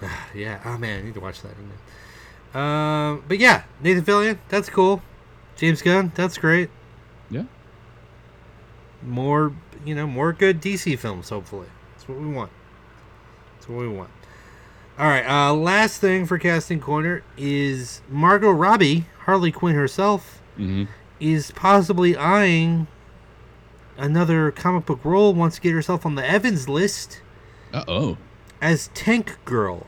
yeah. 0.33 0.61
Oh 0.63 0.77
man, 0.77 0.99
I 1.01 1.03
need 1.03 1.13
to 1.15 1.19
watch 1.19 1.41
that. 1.41 1.51
Again. 1.51 2.63
Um, 2.63 3.23
but 3.27 3.37
yeah, 3.39 3.63
Nathan 3.81 4.05
Fillion, 4.05 4.37
that's 4.47 4.69
cool. 4.69 5.01
James 5.57 5.81
Gunn, 5.81 6.13
that's 6.15 6.37
great. 6.37 6.69
Yeah. 7.29 7.43
More, 9.01 9.53
you 9.85 9.95
know, 9.95 10.07
more 10.07 10.33
good 10.33 10.61
DC 10.61 10.97
films. 10.99 11.29
Hopefully, 11.29 11.67
that's 11.93 12.07
what 12.07 12.17
we 12.19 12.27
want. 12.27 12.51
That's 13.55 13.69
what 13.69 13.79
we 13.79 13.87
want. 13.87 14.09
All 14.97 15.07
right. 15.07 15.25
Uh, 15.25 15.53
last 15.53 16.01
thing 16.01 16.25
for 16.25 16.37
casting 16.37 16.79
corner 16.81 17.23
is 17.37 18.01
Margot 18.09 18.51
Robbie, 18.51 19.05
Harley 19.21 19.51
Quinn 19.51 19.75
herself, 19.75 20.41
Mm-hmm. 20.57 20.85
is 21.21 21.51
possibly 21.51 22.17
eyeing 22.17 22.87
another 23.97 24.51
comic 24.51 24.85
book 24.85 24.99
role. 25.05 25.33
Wants 25.33 25.55
to 25.55 25.61
get 25.61 25.71
herself 25.71 26.05
on 26.05 26.15
the 26.15 26.29
Evans 26.29 26.67
list 26.67 27.21
Uh 27.73 27.85
oh. 27.87 28.17
as 28.61 28.89
Tank 28.93 29.37
Girl. 29.45 29.87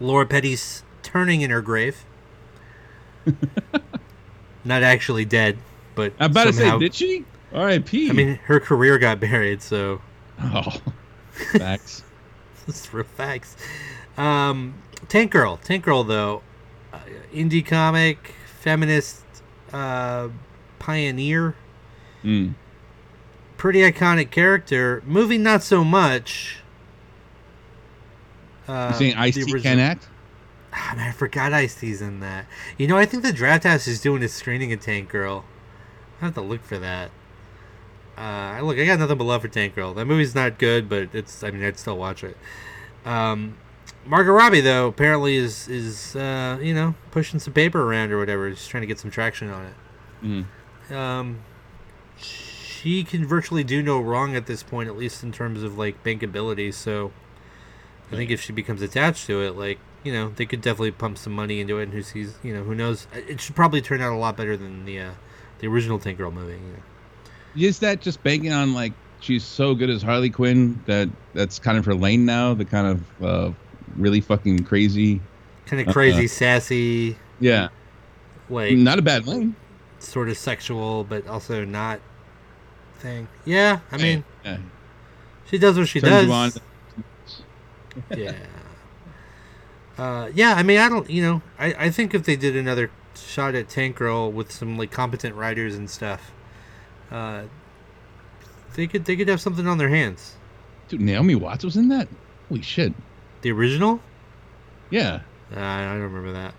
Lori 0.00 0.26
Petty's 0.26 0.82
turning 1.04 1.40
in 1.42 1.50
her 1.50 1.62
grave. 1.62 2.04
Not 4.64 4.82
actually 4.82 5.24
dead, 5.24 5.58
but 5.96 6.12
I'm 6.20 6.30
about 6.30 6.54
somehow, 6.54 6.78
to 6.78 6.78
say, 6.78 6.86
did 6.86 6.94
she? 6.94 7.24
R.I.P. 7.52 8.10
I 8.10 8.12
mean, 8.12 8.34
her 8.44 8.60
career 8.60 8.98
got 8.98 9.18
buried, 9.18 9.62
so 9.62 10.00
oh, 10.42 10.80
facts. 11.58 12.04
it's 12.68 12.92
real 12.94 13.04
facts. 13.04 13.56
Um, 14.16 14.74
Tank 15.08 15.32
Girl, 15.32 15.56
Tank 15.58 15.84
Girl, 15.84 16.04
though, 16.04 16.42
uh, 16.92 16.98
indie 17.32 17.64
comic, 17.66 18.34
feminist, 18.60 19.24
uh, 19.72 20.28
pioneer, 20.78 21.56
Mm. 22.24 22.54
pretty 23.56 23.80
iconic 23.80 24.30
character. 24.30 25.02
Movie, 25.06 25.38
not 25.38 25.62
so 25.62 25.84
much. 25.84 26.58
Uh, 28.66 28.88
You 28.92 28.98
saying 28.98 29.14
Ice 29.16 29.34
T 29.36 29.60
can 29.60 29.78
act? 29.78 30.08
Ah, 30.72 30.94
man, 30.96 31.08
I 31.08 31.12
forgot 31.12 31.52
Ice 31.52 31.76
T's 31.76 32.02
in 32.02 32.20
that. 32.20 32.46
You 32.78 32.86
know, 32.88 32.96
I 32.98 33.06
think 33.06 33.22
the 33.22 33.30
Drafthouse 33.32 33.86
is 33.86 34.00
doing 34.00 34.22
a 34.24 34.28
screening 34.28 34.72
of 34.72 34.80
Tank 34.80 35.08
Girl. 35.08 35.44
I 36.20 36.24
have 36.26 36.34
to 36.34 36.40
look 36.40 36.62
for 36.62 36.78
that. 36.78 37.10
Uh, 38.16 38.60
look, 38.62 38.78
I 38.78 38.86
got 38.86 38.98
nothing 38.98 39.18
but 39.18 39.24
love 39.24 39.42
for 39.42 39.48
Tank 39.48 39.74
Girl. 39.74 39.92
That 39.92 40.06
movie's 40.06 40.34
not 40.34 40.58
good, 40.58 40.88
but 40.88 41.10
it's. 41.12 41.44
I 41.44 41.50
mean, 41.50 41.62
I'd 41.62 41.78
still 41.78 41.98
watch 41.98 42.24
it. 42.24 42.36
Um, 43.04 43.58
Margot 44.06 44.32
Robbie, 44.32 44.60
though, 44.60 44.88
apparently 44.88 45.36
is 45.36 45.68
is 45.68 46.16
uh, 46.16 46.58
you 46.62 46.72
know 46.72 46.94
pushing 47.10 47.38
some 47.38 47.52
paper 47.52 47.82
around 47.82 48.12
or 48.12 48.18
whatever, 48.18 48.48
just 48.50 48.70
trying 48.70 48.80
to 48.82 48.86
get 48.86 48.98
some 48.98 49.10
traction 49.10 49.50
on 49.50 49.66
it. 49.66 49.74
Mm. 50.22 50.96
Um, 50.96 51.40
she 52.16 53.04
can 53.04 53.26
virtually 53.26 53.64
do 53.64 53.82
no 53.82 54.00
wrong 54.00 54.34
at 54.34 54.46
this 54.46 54.62
point, 54.62 54.88
at 54.88 54.96
least 54.96 55.22
in 55.22 55.32
terms 55.32 55.62
of 55.62 55.76
like 55.76 56.02
bankability. 56.02 56.72
So, 56.72 57.12
I 58.10 58.16
think 58.16 58.30
if 58.30 58.40
she 58.40 58.52
becomes 58.52 58.80
attached 58.80 59.26
to 59.26 59.42
it, 59.42 59.56
like 59.56 59.78
you 60.04 60.12
know, 60.12 60.30
they 60.36 60.46
could 60.46 60.60
definitely 60.60 60.92
pump 60.92 61.18
some 61.18 61.32
money 61.32 61.60
into 61.60 61.78
it. 61.78 61.84
And 61.84 61.92
who 61.92 62.02
sees, 62.02 62.38
you 62.42 62.54
know, 62.54 62.62
who 62.62 62.74
knows? 62.74 63.08
It 63.12 63.40
should 63.40 63.56
probably 63.56 63.82
turn 63.82 64.00
out 64.00 64.12
a 64.12 64.16
lot 64.16 64.36
better 64.36 64.56
than 64.56 64.84
the 64.84 65.00
uh, 65.00 65.10
the 65.58 65.66
original 65.68 65.98
Tank 65.98 66.18
Girl 66.18 66.30
movie. 66.30 66.58
Is 67.56 67.78
that 67.80 68.00
just 68.00 68.22
banking 68.22 68.52
on 68.52 68.74
like 68.74 68.92
she's 69.20 69.44
so 69.44 69.74
good 69.74 69.88
as 69.90 70.02
Harley 70.02 70.30
Quinn 70.30 70.82
that 70.86 71.08
that's 71.34 71.58
kind 71.58 71.78
of 71.78 71.84
her 71.86 71.94
lane 71.94 72.24
now? 72.26 72.54
The 72.54 72.64
kind 72.64 72.86
of 72.86 73.22
uh, 73.24 73.52
really 73.96 74.20
fucking 74.20 74.64
crazy. 74.64 75.20
Kind 75.66 75.86
of 75.86 75.92
crazy, 75.92 76.28
sassy, 76.28 77.16
Yeah, 77.40 77.68
like 78.48 78.76
not 78.76 78.98
a 78.98 79.02
bad 79.02 79.26
lane. 79.26 79.56
sort 79.98 80.28
of 80.28 80.36
sexual, 80.38 81.02
but 81.02 81.26
also 81.26 81.64
not 81.64 82.00
thing. 82.98 83.26
Yeah, 83.44 83.80
I 83.90 83.96
mean, 83.96 84.24
yeah. 84.44 84.58
she 85.46 85.58
does 85.58 85.76
what 85.76 85.88
she 85.88 86.00
Turns 86.00 86.28
does. 86.28 86.60
yeah. 88.16 88.32
Uh, 89.98 90.30
yeah, 90.34 90.52
I 90.52 90.62
mean, 90.62 90.76
I 90.78 90.90
don't, 90.90 91.08
you 91.08 91.22
know, 91.22 91.40
I, 91.58 91.86
I 91.86 91.90
think 91.90 92.12
if 92.12 92.24
they 92.24 92.36
did 92.36 92.54
another 92.54 92.90
shot 93.18 93.54
at 93.54 93.68
Tank 93.68 93.96
Girl 93.96 94.30
with 94.30 94.50
some 94.52 94.76
like 94.78 94.90
competent 94.90 95.34
writers 95.34 95.74
and 95.74 95.88
stuff, 95.90 96.32
uh, 97.10 97.42
they 98.74 98.86
could 98.86 99.04
they 99.04 99.16
could 99.16 99.28
have 99.28 99.40
something 99.40 99.66
on 99.66 99.78
their 99.78 99.88
hands. 99.88 100.36
Dude, 100.88 101.00
Naomi 101.00 101.34
Watts 101.34 101.64
was 101.64 101.76
in 101.76 101.88
that. 101.88 102.08
Holy 102.48 102.62
shit! 102.62 102.92
The 103.42 103.50
original, 103.52 104.00
Yeah. 104.90 105.20
Uh, 105.54 105.60
I 105.60 105.84
don't 105.94 106.02
remember 106.02 106.32
that. 106.32 106.54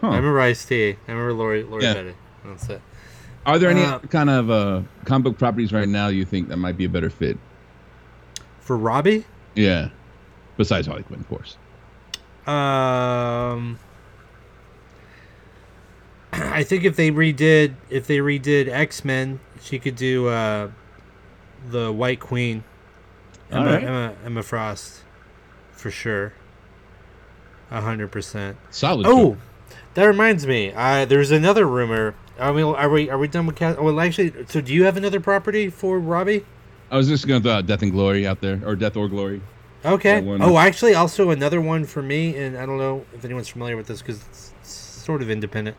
Huh. 0.00 0.08
I 0.08 0.16
remember 0.16 0.40
Ice 0.40 0.64
T. 0.64 0.90
I 0.90 0.96
remember 1.12 1.32
Lori 1.32 1.62
Lori 1.62 1.82
Yeah. 1.84 1.94
Petty. 1.94 2.14
That's 2.44 2.68
it. 2.68 2.82
Are 3.46 3.58
there 3.58 3.70
any 3.70 3.82
Uh, 3.82 3.98
kind 4.00 4.30
of 4.30 4.50
uh, 4.50 4.82
comic 5.04 5.24
book 5.24 5.38
properties 5.38 5.72
right 5.72 5.88
now 5.88 6.08
you 6.08 6.24
think 6.24 6.48
that 6.48 6.56
might 6.56 6.76
be 6.78 6.84
a 6.86 6.88
better 6.88 7.10
fit? 7.10 7.38
For 8.60 8.76
Robbie, 8.76 9.24
Yeah. 9.54 9.90
Besides 10.56 10.86
Harley 10.86 11.02
Quinn, 11.02 11.20
of 11.20 11.28
course. 11.28 11.56
um, 12.46 13.78
I 16.34 16.64
think 16.64 16.84
if 16.84 16.96
they 16.96 17.10
redid 17.10 17.74
if 17.90 18.06
they 18.06 18.18
redid 18.18 18.68
X 18.68 19.04
Men, 19.04 19.40
she 19.60 19.78
could 19.78 19.96
do 19.96 20.28
uh, 20.28 20.70
the 21.68 21.92
White 21.92 22.20
Queen, 22.20 22.64
Emma, 23.50 23.66
Alright. 23.66 23.84
Emma 23.84 24.14
Emma 24.24 24.42
Frost, 24.42 25.02
for 25.72 25.90
sure. 25.90 26.32
A 27.70 27.80
hundred 27.80 28.12
percent. 28.12 28.56
Solid. 28.70 29.06
Oh, 29.06 29.36
that 29.94 30.04
reminds 30.04 30.46
me. 30.46 30.72
Uh, 30.72 31.04
there's 31.04 31.30
another 31.30 31.66
rumor. 31.66 32.14
I 32.38 32.52
mean, 32.52 32.64
are 32.64 32.88
we 32.88 33.08
are 33.10 33.18
we 33.18 33.28
done 33.28 33.46
with 33.46 33.56
cast? 33.56 33.80
Well, 33.80 34.00
actually, 34.00 34.32
so 34.48 34.60
do 34.60 34.72
you 34.72 34.84
have 34.84 34.96
another 34.96 35.20
property 35.20 35.70
for 35.70 35.98
Robbie? 35.98 36.44
I 36.90 36.96
was 36.96 37.08
just 37.08 37.26
going 37.26 37.42
to 37.42 37.48
throw 37.48 37.56
out 37.56 37.66
Death 37.66 37.82
and 37.82 37.92
Glory 37.92 38.26
out 38.26 38.40
there, 38.40 38.60
or 38.64 38.76
Death 38.76 38.96
or 38.96 39.08
Glory. 39.08 39.40
Okay. 39.84 40.22
Oh, 40.40 40.56
actually, 40.56 40.94
also 40.94 41.30
another 41.30 41.60
one 41.60 41.84
for 41.84 42.02
me, 42.02 42.36
and 42.36 42.56
I 42.56 42.64
don't 42.66 42.78
know 42.78 43.04
if 43.12 43.24
anyone's 43.24 43.48
familiar 43.48 43.76
with 43.76 43.86
this 43.86 44.00
because 44.00 44.24
it's 44.24 44.52
sort 44.70 45.20
of 45.20 45.30
independent. 45.30 45.76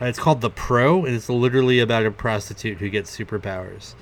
It's 0.00 0.18
called 0.18 0.40
The 0.40 0.50
Pro, 0.50 1.04
and 1.04 1.14
it's 1.14 1.28
literally 1.28 1.78
about 1.78 2.06
a 2.06 2.10
prostitute 2.10 2.78
who 2.78 2.88
gets 2.88 3.14
superpowers. 3.14 3.94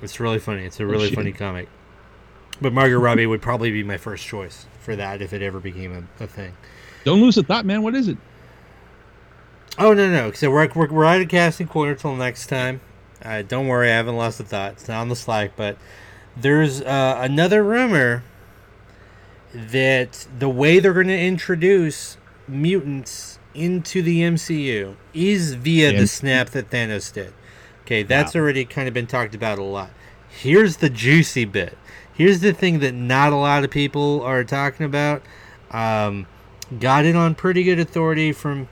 It's 0.00 0.18
really 0.18 0.38
funny. 0.38 0.64
It's 0.64 0.80
a 0.80 0.86
really 0.86 1.08
shit. 1.08 1.16
funny 1.16 1.32
comic. 1.32 1.68
But 2.62 2.72
Margot 2.72 2.98
Robbie 2.98 3.26
would 3.26 3.42
probably 3.42 3.70
be 3.70 3.82
my 3.82 3.96
first 3.96 4.26
choice 4.26 4.66
for 4.80 4.96
that 4.96 5.20
if 5.20 5.32
it 5.32 5.42
ever 5.42 5.60
became 5.60 6.08
a, 6.20 6.24
a 6.24 6.26
thing. 6.26 6.54
Don't 7.04 7.20
lose 7.20 7.36
a 7.36 7.42
thought, 7.42 7.66
man. 7.66 7.82
What 7.82 7.94
is 7.94 8.08
it? 8.08 8.18
Oh 9.78 9.94
no 9.94 10.10
no! 10.10 10.32
So 10.32 10.50
we're 10.50 10.68
we're, 10.74 10.88
we're 10.88 11.04
out 11.04 11.20
of 11.20 11.28
casting 11.28 11.68
corner 11.68 11.94
till 11.94 12.14
next 12.16 12.48
time. 12.48 12.80
Uh, 13.22 13.42
don't 13.42 13.66
worry, 13.66 13.90
I 13.90 13.94
haven't 13.94 14.16
lost 14.16 14.40
a 14.40 14.44
thought. 14.44 14.72
It's 14.72 14.88
not 14.88 15.00
on 15.00 15.08
the 15.08 15.16
Slack, 15.16 15.52
but 15.56 15.76
there's 16.36 16.82
uh, 16.82 17.18
another 17.20 17.62
rumor 17.62 18.22
that 19.54 20.26
the 20.38 20.48
way 20.48 20.80
they're 20.80 20.92
going 20.92 21.08
to 21.08 21.18
introduce 21.18 22.16
mutants 22.46 23.39
into 23.54 24.02
the 24.02 24.20
MCU 24.22 24.94
is 25.14 25.54
via 25.54 25.88
the 25.92 25.98
Yeah. 26.00 26.04
snap 26.06 26.50
that 26.50 26.70
Thanos 26.70 27.12
did. 27.12 27.32
Okay, 27.84 28.02
that's 28.02 28.36
already 28.36 28.64
kind 28.64 28.86
of 28.86 28.94
been 28.94 29.06
talked 29.06 29.34
about 29.34 29.58
a 29.58 29.62
lot. 29.64 29.90
Here's 30.28 30.76
the 30.76 30.88
juicy 30.90 31.44
bit. 31.44 31.76
Here's 32.12 32.40
the 32.40 32.52
thing 32.52 32.78
that 32.80 32.94
not 32.94 33.32
a 33.32 33.36
lot 33.36 33.64
of 33.64 33.70
people 33.70 34.22
are 34.22 34.44
talking 34.44 34.86
about. 34.86 35.22
Um, 35.70 36.26
got 36.78 37.04
it 37.04 37.16
on 37.16 37.34
pretty 37.34 37.64
good 37.64 37.80
authority 37.80 38.32
from 38.32 38.68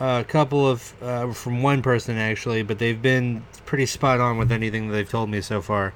a 0.00 0.24
couple 0.26 0.66
of 0.68 0.92
uh, 1.02 1.32
from 1.32 1.62
one 1.62 1.82
person 1.82 2.16
actually, 2.16 2.62
but 2.62 2.78
they've 2.78 3.00
been 3.00 3.44
pretty 3.66 3.86
spot 3.86 4.18
on 4.20 4.38
with 4.38 4.50
anything 4.50 4.88
that 4.88 4.94
they've 4.94 5.08
told 5.08 5.30
me 5.30 5.40
so 5.40 5.60
far. 5.62 5.92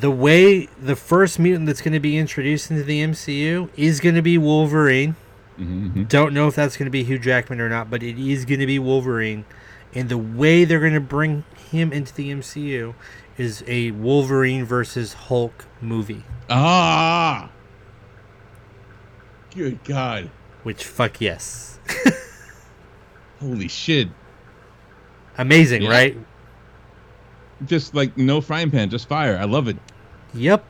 The 0.00 0.10
way 0.10 0.68
the 0.80 0.96
first 0.96 1.38
mutant 1.38 1.66
that's 1.66 1.82
going 1.82 1.92
to 1.92 2.00
be 2.00 2.16
introduced 2.16 2.70
into 2.70 2.82
the 2.84 3.02
MCU 3.02 3.68
is 3.76 4.00
going 4.00 4.14
to 4.14 4.22
be 4.22 4.38
Wolverine. 4.38 5.16
Mm-hmm. 5.58 6.04
Don't 6.04 6.32
know 6.34 6.48
if 6.48 6.54
that's 6.54 6.76
going 6.76 6.86
to 6.86 6.90
be 6.90 7.04
Hugh 7.04 7.18
Jackman 7.18 7.60
or 7.60 7.68
not, 7.68 7.90
but 7.90 8.02
it 8.02 8.18
is 8.18 8.44
going 8.44 8.60
to 8.60 8.66
be 8.66 8.78
Wolverine. 8.78 9.44
And 9.94 10.08
the 10.08 10.18
way 10.18 10.64
they're 10.64 10.80
going 10.80 10.94
to 10.94 11.00
bring 11.00 11.44
him 11.70 11.92
into 11.92 12.14
the 12.14 12.30
MCU 12.30 12.94
is 13.36 13.62
a 13.66 13.90
Wolverine 13.92 14.64
versus 14.64 15.12
Hulk 15.12 15.66
movie. 15.80 16.24
Ah. 16.48 17.50
Good 19.54 19.84
God. 19.84 20.30
Which 20.62 20.84
fuck 20.84 21.20
yes, 21.20 21.78
Holy 23.40 23.68
shit. 23.68 24.08
amazing, 25.36 25.82
Yeah. 25.82 25.90
right? 25.90 26.16
Just 27.66 27.94
like 27.94 28.16
no 28.16 28.40
frying 28.40 28.70
pan, 28.70 28.88
just 28.90 29.08
fire. 29.08 29.36
I 29.36 29.44
love 29.44 29.66
it. 29.68 29.76
Yep. 30.34 30.64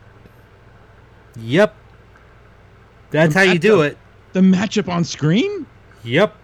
Yep. 1.39 1.75
That's 3.11 3.35
how 3.35 3.43
you 3.43 3.59
do 3.59 3.83
it. 3.83 3.99
The 4.33 4.41
matchup 4.41 4.89
on 4.89 5.05
screen? 5.05 5.67
Yep. 6.05 6.35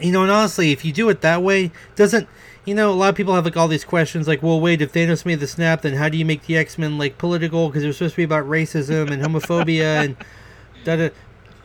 You 0.00 0.12
know, 0.12 0.22
and 0.22 0.30
honestly, 0.30 0.72
if 0.72 0.84
you 0.84 0.92
do 0.92 1.08
it 1.08 1.20
that 1.20 1.42
way, 1.42 1.70
doesn't 1.96 2.28
you 2.64 2.74
know? 2.74 2.90
A 2.90 2.94
lot 2.94 3.08
of 3.08 3.14
people 3.14 3.34
have 3.34 3.44
like 3.44 3.56
all 3.56 3.68
these 3.68 3.84
questions, 3.84 4.28
like, 4.28 4.42
well, 4.42 4.60
wait, 4.60 4.80
if 4.80 4.92
Thanos 4.92 5.24
made 5.26 5.40
the 5.40 5.46
snap, 5.46 5.82
then 5.82 5.94
how 5.94 6.08
do 6.08 6.16
you 6.16 6.24
make 6.24 6.46
the 6.46 6.56
X 6.56 6.78
Men 6.78 6.98
like 6.98 7.18
political? 7.18 7.68
Because 7.68 7.82
they're 7.82 7.92
supposed 7.92 8.14
to 8.14 8.18
be 8.18 8.22
about 8.24 8.44
racism 8.44 9.10
and 9.10 9.22
homophobia 9.22 10.04
and 10.04 10.16
da 10.84 10.96
da. 10.96 11.08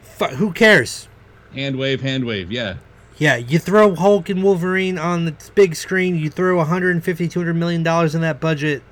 Fu- 0.01 0.35
who 0.35 0.51
cares? 0.51 1.07
Hand 1.53 1.77
wave, 1.77 2.01
hand 2.01 2.25
wave. 2.25 2.51
Yeah. 2.51 2.77
Yeah, 3.17 3.35
you 3.35 3.57
throw 3.57 3.95
Hulk 3.95 4.29
and 4.29 4.43
Wolverine 4.43 4.99
on 4.99 5.25
the 5.25 5.35
big 5.55 5.75
screen, 5.75 6.15
you 6.17 6.29
throw 6.29 6.57
150 6.57 7.27
200 7.27 7.53
million 7.55 7.81
dollars 7.81 8.13
in 8.13 8.21
that 8.21 8.39
budget 8.39 8.83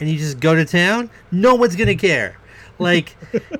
and 0.00 0.08
you 0.08 0.18
just 0.18 0.38
go 0.38 0.54
to 0.54 0.64
town, 0.64 1.10
no 1.30 1.54
one's 1.54 1.74
going 1.76 1.88
to 1.88 1.94
care. 1.94 2.37
Like 2.78 3.16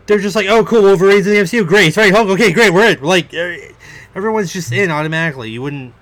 they're 0.06 0.18
just 0.18 0.36
like, 0.36 0.46
"Oh, 0.48 0.64
cool, 0.64 0.82
Wolverine's 0.82 1.26
in 1.26 1.34
the 1.34 1.40
MCU. 1.40 1.66
Great. 1.66 1.94
Sorry, 1.94 2.10
Hulk. 2.10 2.28
Okay, 2.28 2.52
great. 2.52 2.72
We're 2.72 2.90
in." 2.92 3.02
Like 3.02 3.34
eh, 3.34 3.72
everyone's 4.14 4.52
just 4.52 4.70
in 4.72 4.90
automatically. 4.90 5.50
You 5.50 5.62
wouldn't 5.62 5.92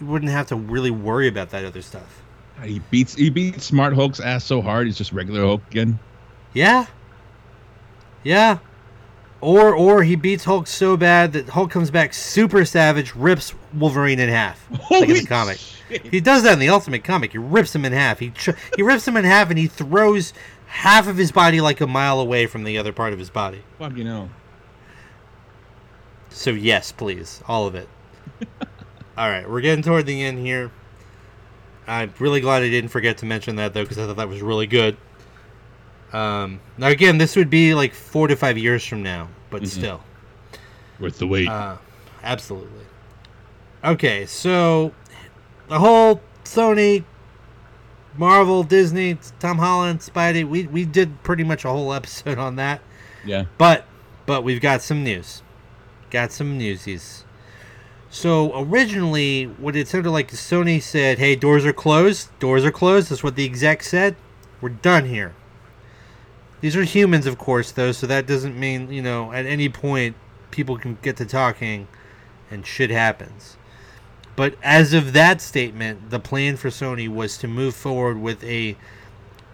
you 0.00 0.06
wouldn't 0.06 0.30
have 0.30 0.48
to 0.48 0.56
really 0.56 0.90
worry 0.90 1.28
about 1.28 1.50
that 1.50 1.64
other 1.64 1.82
stuff. 1.82 2.22
He 2.64 2.80
beats 2.90 3.14
he 3.14 3.30
beats 3.30 3.64
Smart 3.64 3.94
Hulk's 3.94 4.20
ass 4.20 4.44
so 4.44 4.60
hard 4.60 4.86
he's 4.86 4.98
just 4.98 5.12
regular 5.12 5.42
Hulk 5.42 5.62
again. 5.70 5.98
Yeah. 6.52 6.86
Yeah. 8.22 8.58
Or 9.40 9.74
or 9.74 10.02
he 10.02 10.16
beats 10.16 10.44
Hulk 10.44 10.66
so 10.66 10.96
bad 10.96 11.32
that 11.32 11.48
Hulk 11.50 11.70
comes 11.70 11.90
back 11.90 12.12
super 12.12 12.64
savage, 12.66 13.14
rips 13.14 13.54
Wolverine 13.72 14.18
in 14.18 14.28
half. 14.28 14.66
like 14.90 15.08
in 15.08 15.14
the 15.14 15.24
comic. 15.26 15.58
shit. 15.58 16.06
He 16.06 16.20
does 16.20 16.42
that 16.42 16.52
in 16.52 16.58
the 16.58 16.68
Ultimate 16.68 17.02
comic. 17.04 17.32
He 17.32 17.38
rips 17.38 17.74
him 17.74 17.84
in 17.86 17.92
half. 17.92 18.18
He 18.18 18.30
tr- 18.30 18.50
he 18.76 18.82
rips 18.82 19.08
him 19.08 19.16
in 19.16 19.24
half 19.24 19.48
and 19.48 19.58
he 19.58 19.66
throws 19.66 20.34
half 20.70 21.08
of 21.08 21.16
his 21.16 21.32
body 21.32 21.60
like 21.60 21.80
a 21.80 21.86
mile 21.86 22.20
away 22.20 22.46
from 22.46 22.64
the 22.64 22.78
other 22.78 22.92
part 22.92 23.12
of 23.12 23.18
his 23.18 23.28
body. 23.28 23.62
Fuck 23.78 23.96
you 23.96 24.04
know. 24.04 24.30
So 26.30 26.50
yes, 26.50 26.92
please, 26.92 27.42
all 27.48 27.66
of 27.66 27.74
it. 27.74 27.88
all 29.18 29.28
right, 29.28 29.48
we're 29.50 29.60
getting 29.60 29.82
toward 29.82 30.06
the 30.06 30.22
end 30.22 30.38
here. 30.38 30.70
I'm 31.86 32.14
really 32.20 32.40
glad 32.40 32.62
I 32.62 32.70
didn't 32.70 32.90
forget 32.90 33.18
to 33.18 33.26
mention 33.26 33.56
that 33.56 33.74
though, 33.74 33.82
because 33.82 33.98
I 33.98 34.06
thought 34.06 34.16
that 34.16 34.28
was 34.28 34.42
really 34.42 34.68
good. 34.68 34.96
Um, 36.12 36.60
now 36.78 36.88
again, 36.88 37.18
this 37.18 37.36
would 37.36 37.50
be 37.50 37.74
like 37.74 37.92
four 37.92 38.28
to 38.28 38.36
five 38.36 38.56
years 38.56 38.84
from 38.84 39.02
now, 39.02 39.28
but 39.50 39.66
still. 39.66 40.00
Worth 41.00 41.18
the 41.18 41.26
wait. 41.26 41.48
Uh, 41.48 41.78
absolutely. 42.22 42.84
Okay, 43.82 44.26
so 44.26 44.94
the 45.68 45.78
whole 45.78 46.20
Sony, 46.44 47.04
Marvel, 48.20 48.62
Disney, 48.62 49.16
Tom 49.38 49.56
Holland, 49.56 50.00
Spidey, 50.00 50.46
we, 50.46 50.66
we 50.66 50.84
did 50.84 51.22
pretty 51.22 51.42
much 51.42 51.64
a 51.64 51.70
whole 51.70 51.90
episode 52.00 52.36
on 52.36 52.56
that. 52.56 52.82
yeah. 53.24 53.46
But 53.56 53.86
but 54.26 54.44
we've 54.44 54.60
got 54.60 54.82
some 54.82 55.02
news. 55.02 55.42
Got 56.10 56.30
some 56.30 56.58
newsies. 56.58 57.24
So 58.10 58.52
originally 58.60 59.44
what 59.44 59.74
it 59.74 59.88
sounded 59.88 60.10
like 60.10 60.30
Sony 60.30 60.82
said, 60.82 61.18
Hey, 61.18 61.34
doors 61.34 61.64
are 61.64 61.72
closed. 61.72 62.28
Doors 62.38 62.64
are 62.64 62.70
closed. 62.70 63.10
That's 63.10 63.24
what 63.24 63.36
the 63.36 63.44
exec 63.44 63.82
said. 63.82 64.16
We're 64.60 64.68
done 64.68 65.06
here. 65.06 65.34
These 66.60 66.76
are 66.76 66.84
humans, 66.84 67.26
of 67.26 67.38
course, 67.38 67.72
though, 67.72 67.92
so 67.92 68.06
that 68.06 68.26
doesn't 68.26 68.58
mean, 68.58 68.92
you 68.92 69.00
know, 69.00 69.32
at 69.32 69.46
any 69.46 69.70
point 69.70 70.14
people 70.50 70.76
can 70.76 70.98
get 71.00 71.16
to 71.16 71.24
talking 71.24 71.88
and 72.50 72.66
shit 72.66 72.90
happens. 72.90 73.56
But 74.40 74.54
as 74.62 74.94
of 74.94 75.12
that 75.12 75.42
statement, 75.42 76.08
the 76.08 76.18
plan 76.18 76.56
for 76.56 76.70
Sony 76.70 77.10
was 77.10 77.36
to 77.36 77.46
move 77.46 77.74
forward 77.76 78.18
with 78.18 78.42
a 78.42 78.74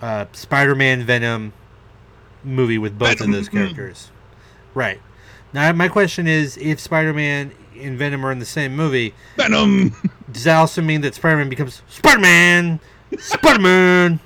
uh, 0.00 0.26
Spider-Man 0.30 1.02
Venom 1.02 1.54
movie 2.44 2.78
with 2.78 2.96
both 2.96 3.20
of 3.20 3.32
those 3.32 3.48
characters. 3.48 4.12
Right. 4.74 5.00
Now, 5.52 5.72
my 5.72 5.88
question 5.88 6.28
is, 6.28 6.56
if 6.58 6.78
Spider-Man 6.78 7.50
and 7.76 7.98
Venom 7.98 8.24
are 8.24 8.30
in 8.30 8.38
the 8.38 8.44
same 8.44 8.76
movie, 8.76 9.12
Venom. 9.36 9.92
does 10.30 10.44
that 10.44 10.54
also 10.54 10.82
mean 10.82 11.00
that 11.00 11.16
Spider-Man 11.16 11.48
becomes 11.48 11.82
Spider-Man, 11.88 12.78
Spider-Man, 13.18 14.20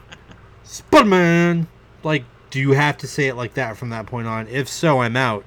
Spider-Man? 0.64 1.68
Like, 2.02 2.24
do 2.50 2.60
you 2.60 2.72
have 2.72 2.98
to 2.98 3.06
say 3.06 3.28
it 3.28 3.34
like 3.34 3.54
that 3.54 3.78
from 3.78 3.88
that 3.88 4.04
point 4.04 4.26
on? 4.26 4.46
If 4.48 4.68
so, 4.68 5.00
I'm 5.00 5.16
out. 5.16 5.46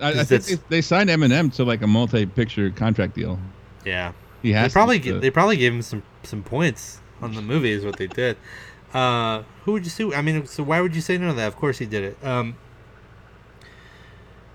I, 0.00 0.08
I 0.08 0.24
think 0.24 0.44
they, 0.44 0.54
they 0.68 0.80
signed 0.80 1.08
Eminem 1.08 1.54
to 1.54 1.62
like 1.62 1.82
a 1.82 1.86
multi-picture 1.86 2.70
contract 2.70 3.14
deal. 3.14 3.38
Yeah. 3.84 4.12
He 4.42 4.52
They 4.52 4.68
probably 4.68 5.00
to, 5.00 5.18
they 5.20 5.30
probably 5.30 5.56
gave 5.56 5.72
him 5.72 5.82
some 5.82 6.02
some 6.22 6.42
points 6.42 7.00
on 7.20 7.34
the 7.34 7.42
movie 7.42 7.72
is 7.72 7.84
what 7.84 7.96
they 7.96 8.06
did. 8.06 8.36
Uh, 8.92 9.44
who 9.64 9.70
would 9.70 9.84
you 9.84 9.88
sue? 9.90 10.12
I 10.12 10.20
mean, 10.20 10.48
so 10.48 10.64
why 10.64 10.80
would 10.80 10.96
you 10.96 11.00
say 11.00 11.16
no 11.16 11.28
to 11.28 11.34
that? 11.34 11.46
Of 11.46 11.54
course 11.54 11.78
he 11.78 11.86
did 11.86 12.02
it. 12.02 12.24
Um, 12.26 12.56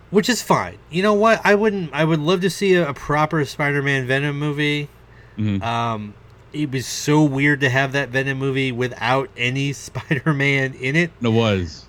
which 0.09 0.30
is 0.30 0.41
fine. 0.41 0.78
You 0.89 1.03
know 1.03 1.13
what? 1.13 1.39
I 1.45 1.55
wouldn't. 1.55 1.93
I 1.93 2.03
would 2.03 2.19
love 2.19 2.41
to 2.41 2.49
see 2.49 2.73
a, 2.73 2.89
a 2.89 2.93
proper 2.93 3.43
Spider-Man 3.45 4.07
Venom 4.07 4.38
movie. 4.38 4.89
Mhm. 5.38 5.61
Um, 5.63 6.13
it 6.53 6.71
was 6.71 6.86
so 6.86 7.23
weird 7.23 7.61
to 7.61 7.69
have 7.69 7.91
that 7.93 8.09
Venom 8.09 8.38
movie 8.38 8.71
without 8.71 9.30
any 9.38 9.73
Spider-Man 9.88 10.73
in 10.73 10.95
it. 10.97 11.11
It 11.21 11.30
was. 11.30 11.86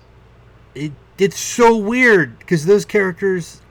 It 0.73 0.93
it's 1.17 1.39
so 1.39 1.75
weird 1.75 2.39
because 2.39 2.65
those 2.65 2.85
characters 2.85 3.61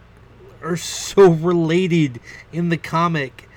are 0.62 0.76
so 0.76 1.30
related 1.30 2.20
in 2.52 2.68
the 2.70 2.76
comic, 2.76 3.48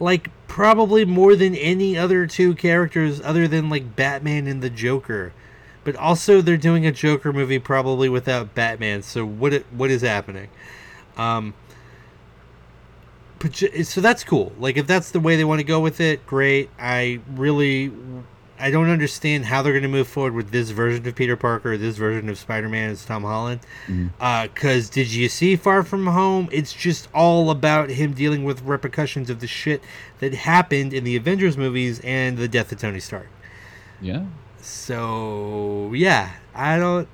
like 0.00 0.30
probably 0.48 1.04
more 1.04 1.34
than 1.36 1.54
any 1.54 1.96
other 1.96 2.26
two 2.26 2.54
characters 2.54 3.20
other 3.20 3.48
than 3.48 3.68
like 3.68 3.96
Batman 3.96 4.46
and 4.46 4.62
the 4.62 4.70
Joker. 4.70 5.32
But 5.84 5.96
also, 5.96 6.40
they're 6.40 6.56
doing 6.56 6.86
a 6.86 6.92
Joker 6.92 7.32
movie 7.32 7.58
probably 7.58 8.08
without 8.08 8.54
Batman. 8.54 9.02
So 9.02 9.24
what 9.24 9.52
it, 9.52 9.66
what 9.72 9.90
is 9.90 10.02
happening? 10.02 10.48
Um, 11.16 11.54
so 13.82 14.00
that's 14.00 14.22
cool. 14.22 14.52
Like 14.58 14.76
if 14.76 14.86
that's 14.86 15.10
the 15.10 15.20
way 15.20 15.36
they 15.36 15.44
want 15.44 15.58
to 15.58 15.64
go 15.64 15.80
with 15.80 16.00
it, 16.00 16.24
great. 16.26 16.70
I 16.78 17.20
really 17.34 17.90
I 18.62 18.70
don't 18.70 18.88
understand 18.88 19.46
how 19.46 19.60
they're 19.60 19.72
going 19.72 19.82
to 19.82 19.88
move 19.88 20.06
forward 20.06 20.34
with 20.34 20.52
this 20.52 20.70
version 20.70 21.04
of 21.08 21.16
Peter 21.16 21.36
Parker, 21.36 21.76
this 21.76 21.96
version 21.96 22.28
of 22.28 22.38
Spider-Man 22.38 22.90
as 22.90 23.04
Tom 23.04 23.24
Holland. 23.24 23.60
Mm-hmm. 23.88 24.06
Uh, 24.20 24.46
because 24.46 24.88
did 24.88 25.12
you 25.12 25.28
see 25.28 25.56
Far 25.56 25.82
From 25.82 26.06
Home? 26.06 26.48
It's 26.52 26.72
just 26.72 27.08
all 27.12 27.50
about 27.50 27.90
him 27.90 28.12
dealing 28.12 28.44
with 28.44 28.62
repercussions 28.62 29.30
of 29.30 29.40
the 29.40 29.48
shit 29.48 29.82
that 30.20 30.32
happened 30.32 30.94
in 30.94 31.02
the 31.02 31.16
Avengers 31.16 31.56
movies 31.56 32.00
and 32.04 32.38
the 32.38 32.46
death 32.46 32.70
of 32.70 32.78
Tony 32.78 33.00
Stark. 33.00 33.28
Yeah. 34.00 34.26
So 34.60 35.90
yeah, 35.92 36.30
I 36.54 36.78
don't, 36.78 37.08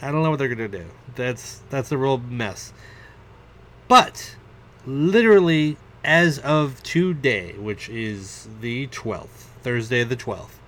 I 0.00 0.12
don't 0.12 0.22
know 0.22 0.30
what 0.30 0.38
they're 0.38 0.48
gonna 0.48 0.68
do. 0.68 0.86
That's 1.16 1.60
that's 1.70 1.90
a 1.90 1.98
real 1.98 2.18
mess. 2.18 2.72
But 3.88 4.36
literally, 4.86 5.76
as 6.04 6.38
of 6.38 6.84
today, 6.84 7.54
which 7.58 7.88
is 7.88 8.48
the 8.60 8.86
twelfth, 8.86 9.50
Thursday 9.62 10.04
the 10.04 10.14
twelfth, 10.14 10.60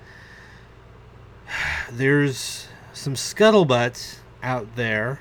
there's 1.90 2.68
some 2.92 3.14
scuttlebutt 3.14 4.18
out 4.42 4.76
there 4.76 5.20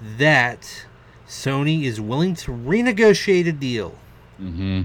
that 0.00 0.86
Sony 1.26 1.84
is 1.84 2.00
willing 2.00 2.34
to 2.36 2.50
renegotiate 2.50 3.46
a 3.48 3.52
deal 3.52 3.94
Mm-hmm. 4.40 4.82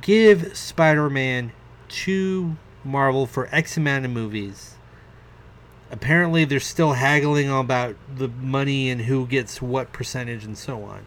give 0.00 0.56
Spider-Man 0.56 1.52
to 1.88 2.56
Marvel 2.82 3.26
for 3.26 3.46
X 3.52 3.76
amount 3.76 4.06
of 4.06 4.10
movies. 4.10 4.76
Apparently, 5.90 6.46
they're 6.46 6.58
still 6.58 6.94
haggling 6.94 7.50
about 7.50 7.94
the 8.12 8.28
money 8.28 8.88
and 8.88 9.02
who 9.02 9.26
gets 9.26 9.60
what 9.60 9.92
percentage 9.92 10.44
and 10.44 10.56
so 10.56 10.82
on. 10.82 11.04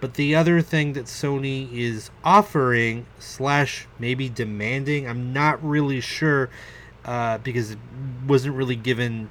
But 0.00 0.14
the 0.14 0.34
other 0.36 0.62
thing 0.62 0.92
that 0.92 1.06
Sony 1.06 1.72
is 1.72 2.10
offering 2.22 3.06
slash 3.18 3.88
maybe 3.98 4.28
demanding, 4.28 5.08
I'm 5.08 5.32
not 5.32 5.62
really 5.62 6.00
sure 6.00 6.48
uh, 7.06 7.38
because 7.38 7.70
it 7.70 7.78
wasn't 8.26 8.54
really 8.54 8.76
given 8.76 9.30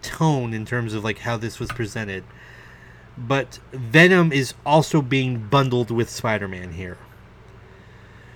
tone 0.00 0.54
in 0.54 0.64
terms 0.64 0.94
of 0.94 1.04
like 1.04 1.18
how 1.18 1.36
this 1.36 1.58
was 1.60 1.70
presented. 1.70 2.24
But 3.18 3.58
Venom 3.72 4.32
is 4.32 4.54
also 4.64 5.02
being 5.02 5.48
bundled 5.48 5.90
with 5.90 6.08
Spider-Man 6.08 6.72
here. 6.72 6.96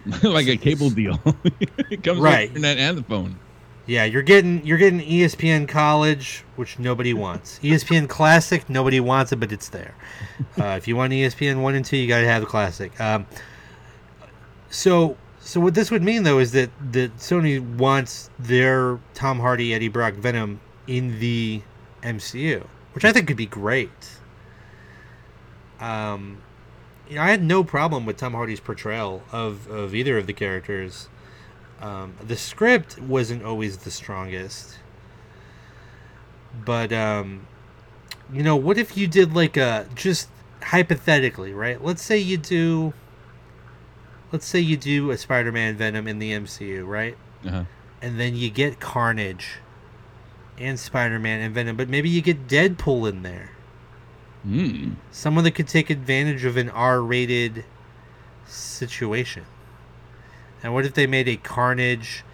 like 0.22 0.48
a 0.48 0.56
cable 0.56 0.90
deal. 1.00 1.20
it 1.90 2.02
comes 2.02 2.18
Right. 2.18 2.52
with 2.52 2.60
the 2.62 2.68
internet 2.68 2.78
and 2.78 2.98
the 2.98 3.02
phone. 3.04 3.38
Yeah, 3.84 4.04
you're 4.04 4.22
getting 4.22 4.64
you're 4.64 4.78
getting 4.78 5.00
ESPN 5.00 5.66
College, 5.68 6.44
which 6.54 6.78
nobody 6.78 7.12
wants. 7.12 7.58
ESPN 7.60 8.08
Classic, 8.08 8.68
nobody 8.70 9.00
wants 9.00 9.32
it, 9.32 9.36
but 9.40 9.50
it's 9.50 9.68
there. 9.70 9.94
Uh, 10.56 10.66
if 10.78 10.86
you 10.86 10.94
want 10.94 11.12
ESPN 11.12 11.62
one 11.62 11.74
and 11.74 11.84
two, 11.84 11.96
you 11.96 12.06
got 12.06 12.20
to 12.20 12.26
have 12.28 12.42
the 12.42 12.46
Classic. 12.46 12.98
Um, 13.00 13.26
so, 14.70 15.16
so 15.44 15.60
what 15.60 15.74
this 15.74 15.90
would 15.90 16.02
mean 16.02 16.22
though 16.22 16.38
is 16.38 16.52
that 16.52 16.70
that 16.92 17.16
Sony 17.18 17.60
wants 17.60 18.30
their 18.38 18.98
Tom 19.14 19.40
Hardy, 19.40 19.74
Eddie 19.74 19.88
Brock 19.88 20.14
Venom 20.14 20.60
in 20.86 21.18
the 21.18 21.62
MCU, 22.02 22.66
which 22.92 23.04
I 23.04 23.12
think 23.12 23.26
could 23.26 23.36
be 23.36 23.46
great. 23.46 23.90
Um, 25.80 26.38
you 27.08 27.16
know, 27.16 27.22
I 27.22 27.30
had 27.30 27.42
no 27.42 27.64
problem 27.64 28.06
with 28.06 28.16
Tom 28.16 28.34
Hardy's 28.34 28.60
portrayal 28.60 29.22
of, 29.32 29.68
of 29.68 29.94
either 29.94 30.16
of 30.16 30.26
the 30.26 30.32
characters. 30.32 31.08
Um, 31.80 32.14
the 32.22 32.36
script 32.36 33.00
wasn't 33.00 33.42
always 33.44 33.78
the 33.78 33.90
strongest, 33.90 34.78
but 36.64 36.92
um, 36.92 37.48
you 38.32 38.44
know, 38.44 38.54
what 38.54 38.78
if 38.78 38.96
you 38.96 39.08
did 39.08 39.34
like 39.34 39.56
a 39.56 39.88
just 39.96 40.28
hypothetically, 40.62 41.52
right? 41.52 41.82
Let's 41.82 42.02
say 42.02 42.18
you 42.18 42.36
do. 42.36 42.94
Let's 44.32 44.46
say 44.46 44.58
you 44.60 44.76
do 44.76 45.10
a 45.10 45.18
Spider-Man 45.18 45.76
Venom 45.76 46.08
in 46.08 46.18
the 46.18 46.32
MCU, 46.32 46.86
right? 46.86 47.16
Uh-huh. 47.46 47.64
And 48.00 48.18
then 48.18 48.34
you 48.34 48.50
get 48.50 48.80
Carnage 48.80 49.58
and 50.58 50.80
Spider-Man 50.80 51.40
and 51.40 51.54
Venom, 51.54 51.76
but 51.76 51.88
maybe 51.88 52.08
you 52.08 52.22
get 52.22 52.48
Deadpool 52.48 53.08
in 53.08 53.22
there. 53.22 53.50
Mm. 54.46 54.96
Someone 55.10 55.44
that 55.44 55.52
could 55.52 55.68
take 55.68 55.90
advantage 55.90 56.44
of 56.44 56.56
an 56.56 56.70
R-rated 56.70 57.64
situation. 58.46 59.44
And 60.62 60.74
what 60.74 60.84
if 60.84 60.94
they 60.94 61.06
made 61.06 61.28
a 61.28 61.36
Carnage 61.36 62.24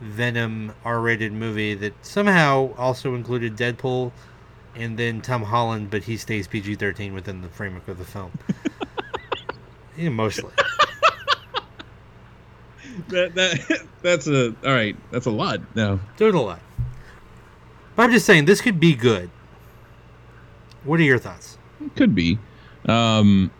Venom 0.00 0.72
R-rated 0.84 1.32
movie 1.32 1.74
that 1.74 1.94
somehow 2.04 2.74
also 2.76 3.14
included 3.14 3.56
Deadpool 3.56 4.12
and 4.74 4.98
then 4.98 5.20
Tom 5.20 5.42
Holland, 5.42 5.90
but 5.90 6.04
he 6.04 6.16
stays 6.16 6.46
PG-13 6.46 7.12
within 7.12 7.40
the 7.40 7.48
framework 7.48 7.88
of 7.88 7.98
the 7.98 8.04
film? 8.04 8.32
yeah, 9.96 10.10
mostly. 10.10 10.52
That, 13.08 13.34
that 13.34 13.86
that's 14.02 14.26
a 14.26 14.54
all 14.64 14.72
right. 14.72 14.96
That's 15.10 15.26
a 15.26 15.30
lot. 15.30 15.60
No. 15.74 16.00
Do 16.16 16.28
it 16.28 16.34
a 16.34 16.40
lot. 16.40 16.60
But 17.96 18.04
I'm 18.04 18.12
just 18.12 18.26
saying 18.26 18.44
this 18.44 18.60
could 18.60 18.78
be 18.80 18.94
good. 18.94 19.30
What 20.84 21.00
are 21.00 21.04
your 21.04 21.18
thoughts? 21.18 21.58
It 21.84 21.94
Could 21.96 22.14
be. 22.14 22.38
Um, 22.86 23.50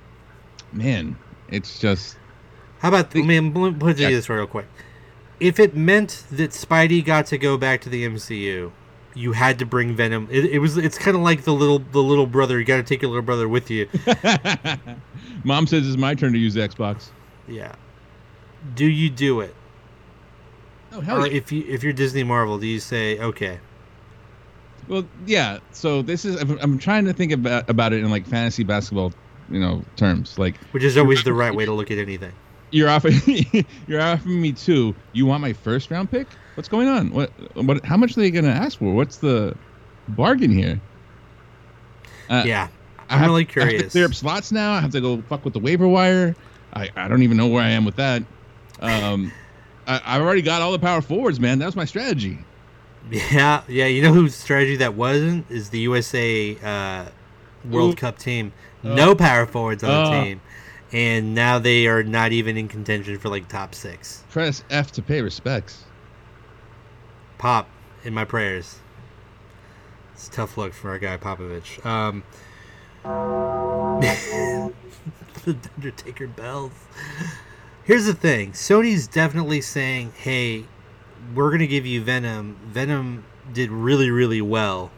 man, 0.72 1.16
it's 1.48 1.78
just 1.78 2.16
How 2.78 2.88
about 2.88 3.14
let 3.14 3.24
me, 3.24 3.40
let 3.40 3.54
me 3.54 3.78
put 3.78 3.90
it 3.90 3.98
you 3.98 4.08
Yeah. 4.08 4.14
this 4.16 4.28
real 4.28 4.46
quick. 4.46 4.66
If 5.40 5.58
it 5.60 5.76
meant 5.76 6.24
that 6.32 6.50
Spidey 6.50 7.04
got 7.04 7.26
to 7.26 7.38
go 7.38 7.56
back 7.56 7.80
to 7.82 7.88
the 7.88 8.04
MCU, 8.06 8.72
you 9.14 9.32
had 9.32 9.58
to 9.58 9.66
bring 9.66 9.94
Venom. 9.94 10.28
It, 10.30 10.46
it 10.46 10.58
was 10.60 10.76
it's 10.78 10.98
kind 10.98 11.16
of 11.16 11.22
like 11.22 11.42
the 11.44 11.52
little 11.52 11.78
the 11.80 12.02
little 12.02 12.26
brother. 12.26 12.58
You 12.58 12.64
got 12.64 12.76
to 12.76 12.82
take 12.82 13.02
your 13.02 13.10
little 13.10 13.24
brother 13.24 13.48
with 13.48 13.70
you. 13.70 13.88
Mom 15.44 15.66
says 15.66 15.86
it's 15.86 15.96
my 15.96 16.14
turn 16.14 16.32
to 16.32 16.38
use 16.38 16.54
the 16.54 16.60
Xbox. 16.60 17.08
Yeah. 17.46 17.74
Do 18.74 18.86
you 18.86 19.10
do 19.10 19.40
it, 19.40 19.54
Oh 20.92 21.00
hell 21.00 21.22
or 21.22 21.26
yeah. 21.26 21.32
if 21.36 21.52
you 21.52 21.64
if 21.68 21.82
you're 21.82 21.92
Disney 21.92 22.22
Marvel, 22.24 22.58
do 22.58 22.66
you 22.66 22.80
say 22.80 23.18
okay? 23.18 23.60
Well, 24.88 25.04
yeah. 25.26 25.58
So 25.72 26.02
this 26.02 26.24
is 26.24 26.40
I'm, 26.40 26.58
I'm 26.60 26.78
trying 26.78 27.04
to 27.06 27.12
think 27.12 27.32
about 27.32 27.68
about 27.68 27.92
it 27.92 28.02
in 28.02 28.10
like 28.10 28.26
fantasy 28.26 28.64
basketball, 28.64 29.12
you 29.50 29.60
know, 29.60 29.84
terms. 29.96 30.38
Like 30.38 30.56
Which 30.72 30.82
is 30.84 30.96
always 30.96 31.22
the 31.24 31.32
right 31.34 31.54
way 31.54 31.64
to 31.66 31.72
look 31.72 31.90
at 31.90 31.98
anything. 31.98 32.32
you're 32.70 32.88
offering 32.88 33.14
you're 33.86 34.00
offering 34.00 34.40
me 34.40 34.52
two. 34.52 34.94
You 35.12 35.26
want 35.26 35.40
my 35.42 35.52
first 35.52 35.90
round 35.90 36.10
pick? 36.10 36.26
What's 36.54 36.68
going 36.68 36.88
on? 36.88 37.10
What 37.10 37.30
what? 37.56 37.84
How 37.84 37.96
much 37.96 38.16
are 38.16 38.20
they 38.20 38.30
gonna 38.30 38.48
ask 38.48 38.78
for? 38.78 38.92
What's 38.94 39.18
the 39.18 39.54
bargain 40.08 40.50
here? 40.50 40.80
Uh, 42.30 42.42
yeah, 42.46 42.68
I'm 43.08 43.18
have- 43.20 43.28
really 43.28 43.42
I 43.42 43.44
have 43.44 43.48
to 43.48 43.52
curious. 43.70 43.92
clear 43.92 44.04
up 44.06 44.14
slots 44.14 44.52
now. 44.52 44.72
I 44.72 44.80
have 44.80 44.90
to 44.92 45.00
go 45.00 45.22
fuck 45.22 45.44
with 45.44 45.54
the 45.54 45.60
waiver 45.60 45.86
wire. 45.88 46.34
I, 46.74 46.90
I 46.96 47.08
don't 47.08 47.22
even 47.22 47.36
know 47.38 47.46
where 47.46 47.62
I 47.62 47.70
am 47.70 47.84
with 47.86 47.96
that. 47.96 48.22
Um, 48.80 49.32
I, 49.86 50.00
I've 50.04 50.22
already 50.22 50.42
got 50.42 50.62
all 50.62 50.72
the 50.72 50.78
power 50.78 51.00
forwards, 51.00 51.40
man. 51.40 51.58
That 51.58 51.66
was 51.66 51.76
my 51.76 51.84
strategy. 51.84 52.38
Yeah, 53.10 53.62
yeah. 53.68 53.86
You 53.86 54.02
know 54.02 54.12
whose 54.12 54.34
strategy 54.34 54.76
that 54.76 54.94
wasn't 54.94 55.50
is 55.50 55.70
the 55.70 55.80
USA 55.80 56.56
uh, 56.62 57.06
World 57.70 57.92
Ooh. 57.92 57.96
Cup 57.96 58.18
team. 58.18 58.52
No 58.82 59.14
power 59.14 59.46
forwards 59.46 59.82
on 59.82 59.90
the 59.90 60.10
Oh. 60.18 60.22
team, 60.24 60.40
and 60.92 61.34
now 61.34 61.58
they 61.58 61.86
are 61.86 62.02
not 62.02 62.32
even 62.32 62.56
in 62.56 62.68
contention 62.68 63.18
for 63.18 63.28
like 63.28 63.48
top 63.48 63.74
six. 63.74 64.22
Press 64.30 64.62
F 64.70 64.92
to 64.92 65.02
pay 65.02 65.22
respects. 65.22 65.84
Pop 67.38 67.68
in 68.04 68.12
my 68.14 68.24
prayers. 68.24 68.78
It's 70.12 70.28
a 70.28 70.30
tough 70.32 70.56
look 70.58 70.72
for 70.74 70.90
our 70.90 70.98
guy 70.98 71.16
Popovich. 71.16 71.84
Um, 71.86 72.22
the 75.44 75.56
Undertaker 75.76 76.26
bells. 76.28 76.72
Here's 77.88 78.04
the 78.04 78.12
thing: 78.12 78.52
Sony's 78.52 79.06
definitely 79.08 79.62
saying, 79.62 80.12
"Hey, 80.18 80.66
we're 81.34 81.50
gonna 81.50 81.66
give 81.66 81.86
you 81.86 82.02
Venom. 82.02 82.58
Venom 82.66 83.24
did 83.50 83.70
really, 83.70 84.10
really 84.10 84.42
well." 84.42 84.90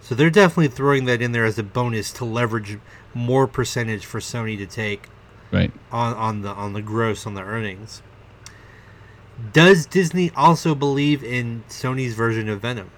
So 0.00 0.16
they're 0.16 0.28
definitely 0.28 0.66
throwing 0.66 1.04
that 1.04 1.22
in 1.22 1.30
there 1.30 1.44
as 1.44 1.60
a 1.60 1.62
bonus 1.62 2.10
to 2.14 2.24
leverage 2.24 2.78
more 3.14 3.46
percentage 3.46 4.04
for 4.04 4.18
Sony 4.18 4.58
to 4.58 4.66
take 4.66 5.04
Right. 5.52 5.70
on 5.92 6.12
on 6.14 6.42
the 6.42 6.48
on 6.48 6.72
the 6.72 6.82
gross 6.82 7.24
on 7.24 7.34
the 7.34 7.42
earnings. 7.42 8.02
Does 9.52 9.86
Disney 9.86 10.32
also 10.34 10.74
believe 10.74 11.22
in 11.22 11.62
Sony's 11.68 12.14
version 12.14 12.48
of 12.48 12.62
Venom? 12.62 12.90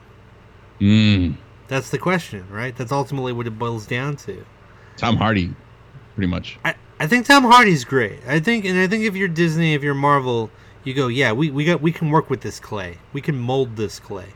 Mm. 0.81 1.37
That's 1.69 1.91
the 1.91 1.99
question, 1.99 2.47
right? 2.51 2.75
That's 2.75 2.91
ultimately 2.91 3.35
what 3.35 3.47
it 3.47 3.59
boils 3.59 3.87
down 3.87 4.17
to. 4.25 4.47
Tom 4.97 5.19
Hardy, 5.19 5.55
pretty 6.15 6.27
much. 6.27 6.59
I, 6.65 6.75
I 7.01 7.07
think 7.07 7.25
Tom 7.27 7.45
Hardy's 7.45 7.85
great. 7.85 8.21
I 8.29 8.41
think 8.41 8.65
and 8.67 8.79
I 8.79 8.87
think 8.87 9.05
if 9.05 9.17
you're 9.17 9.27
Disney, 9.27 9.73
if 9.75 9.83
you're 9.83 9.95
Marvel, 9.95 10.51
You 10.85 10.95
go, 10.95 11.09
yeah, 11.09 11.33
we, 11.33 11.51
we 11.51 11.65
got 11.65 11.81
we 11.81 11.93
can 11.93 12.11
work 12.11 12.29
with 12.31 12.43
this 12.43 12.61
clay. 12.61 12.99
We 13.15 13.21
can 13.23 13.39
mold 13.39 13.77
this 13.77 13.99
clay. 13.99 14.27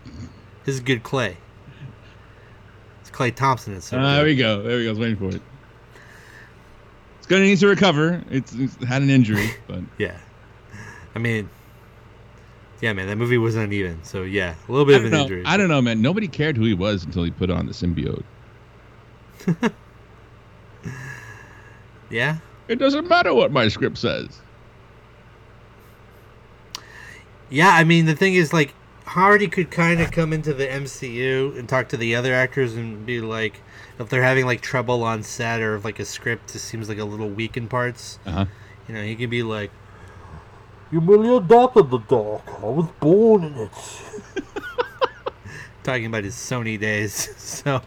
This 0.65 0.75
is 0.75 0.81
good 0.81 1.03
clay. 1.03 1.37
It's 3.03 3.11
Klay 3.11 3.35
Thompson. 3.35 3.77
It's 3.77 3.87
so 3.89 3.99
Ah, 3.99 4.15
there 4.17 4.25
we 4.25 4.35
go. 4.35 4.63
There 4.63 4.79
we 4.79 4.85
go. 4.85 4.89
I 4.89 4.93
was 4.93 4.99
waiting 4.99 5.17
for 5.17 5.29
it. 5.37 5.43
It's 7.19 7.27
gonna 7.27 7.43
need 7.43 7.59
to 7.59 7.67
recover. 7.67 8.25
It's, 8.31 8.53
it's 8.55 8.83
had 8.85 9.03
an 9.03 9.11
injury, 9.11 9.51
but 9.67 9.81
Yeah. 9.99 10.17
I 11.15 11.19
mean, 11.19 11.49
yeah, 12.81 12.93
man, 12.95 13.07
that 13.09 13.17
movie 13.17 13.39
was 13.39 13.57
uneven. 13.57 14.03
So 14.05 14.23
yeah, 14.23 14.55
a 14.69 14.73
little 14.73 14.87
bit 14.87 14.97
of 14.97 15.05
an 15.05 15.11
know. 15.11 15.23
injury. 15.23 15.43
I 15.45 15.59
don't 15.59 15.69
know, 15.69 15.83
man. 15.83 16.01
Nobody 16.01 16.29
cared 16.29 16.57
who 16.57 16.65
he 16.65 16.75
was 16.75 17.05
until 17.05 17.25
he 17.25 17.31
put 17.31 17.51
on 17.51 17.67
the 17.67 17.73
symbiote. 17.73 18.25
Yeah. 22.11 22.39
It 22.69 22.77
doesn't 22.77 23.09
matter 23.09 23.35
what 23.35 23.53
my 23.53 23.69
script 23.69 23.99
says. 23.99 24.41
Yeah, 27.51 27.69
I 27.71 27.85
mean 27.85 28.07
the 28.07 28.17
thing 28.17 28.35
is 28.35 28.53
like 28.53 28.75
Hardy 29.05 29.49
could 29.49 29.71
kind 29.71 30.01
of 30.01 30.11
come 30.11 30.33
into 30.33 30.55
the 30.55 30.67
MCU 30.67 31.59
and 31.59 31.69
talk 31.69 31.89
to 31.91 31.97
the 31.97 32.15
other 32.17 32.33
actors 32.35 32.75
and 32.75 33.05
be 33.05 33.21
like 33.21 33.61
if 33.99 34.09
they're 34.09 34.23
having 34.23 34.47
like 34.47 34.61
trouble 34.61 35.03
on 35.05 35.23
set 35.23 35.61
or 35.61 35.77
if 35.77 35.85
like 35.85 36.01
a 36.01 36.05
script 36.05 36.53
just 36.53 36.65
seems 36.65 36.89
like 36.89 36.99
a 36.99 37.05
little 37.05 37.29
weak 37.29 37.57
in 37.57 37.69
parts, 37.69 38.19
Uh 38.27 38.31
huh. 38.31 38.45
you 38.89 38.95
know, 38.95 39.03
he 39.03 39.15
could 39.15 39.31
be 39.31 39.43
like 39.43 39.71
You 40.91 41.01
merely 41.01 41.37
adopted 41.37 41.91
the 41.91 41.99
dog. 41.99 42.43
I 42.63 42.65
was 42.67 42.89
born 43.01 43.45
in 43.45 43.55
it. 43.55 43.71
Talking 45.85 46.07
about 46.07 46.25
his 46.25 46.35
Sony 46.35 46.81
days. 46.81 47.29
So 47.39 47.83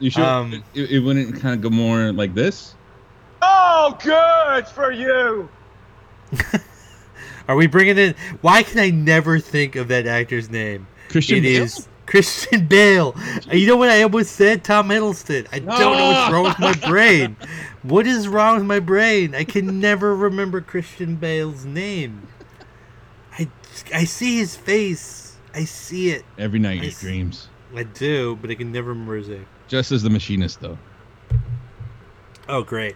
You 0.00 0.10
sure 0.10 0.24
Um, 0.24 0.64
it, 0.74 0.90
it 0.90 0.98
wouldn't 1.00 1.40
kind 1.40 1.54
of 1.54 1.60
go 1.60 1.68
more 1.70 2.10
like 2.12 2.34
this? 2.34 2.74
Oh, 3.42 3.96
good 4.02 4.66
for 4.68 4.92
you. 4.92 5.48
are 7.48 7.56
we 7.56 7.66
bringing 7.66 7.98
in 7.98 8.14
why 8.40 8.62
can 8.62 8.78
I 8.78 8.90
never 8.90 9.38
think 9.38 9.76
of 9.76 9.88
that 9.88 10.06
actor's 10.06 10.48
name? 10.48 10.86
Christian 11.08 11.38
It 11.38 11.42
Bale? 11.42 11.62
is 11.64 11.88
Christian 12.06 12.66
Bale. 12.66 13.14
You 13.50 13.66
know 13.66 13.76
what 13.76 13.88
I 13.88 14.02
almost 14.02 14.32
said? 14.32 14.64
Tom 14.64 14.88
Hiddleston. 14.88 15.46
I 15.52 15.58
don't 15.58 15.96
know 15.96 16.10
what's 16.10 16.32
wrong 16.32 16.44
with 16.44 16.58
my 16.58 16.74
ah! 16.82 16.88
brain. 16.88 17.36
What 17.82 18.06
is 18.06 18.28
wrong 18.28 18.58
with 18.58 18.66
my 18.66 18.78
brain? 18.78 19.34
I 19.34 19.42
can 19.42 19.80
never 19.80 20.14
remember 20.14 20.60
Christian 20.60 21.16
Bale's 21.16 21.64
name. 21.64 22.28
I, 23.36 23.48
I 23.92 24.04
see 24.04 24.36
his 24.36 24.54
face. 24.54 25.36
I 25.52 25.64
see 25.64 26.10
it. 26.10 26.24
Every 26.38 26.60
night 26.60 26.80
I 26.80 26.84
he 26.84 26.90
s- 26.90 27.00
dreams. 27.00 27.48
I 27.74 27.82
do, 27.82 28.36
but 28.36 28.50
I 28.50 28.54
can 28.54 28.70
never 28.70 28.90
remember 28.90 29.16
his 29.16 29.28
name. 29.30 29.46
Just 29.66 29.90
as 29.90 30.04
the 30.04 30.10
machinist, 30.10 30.60
though. 30.60 30.78
Oh, 32.48 32.62
great. 32.62 32.94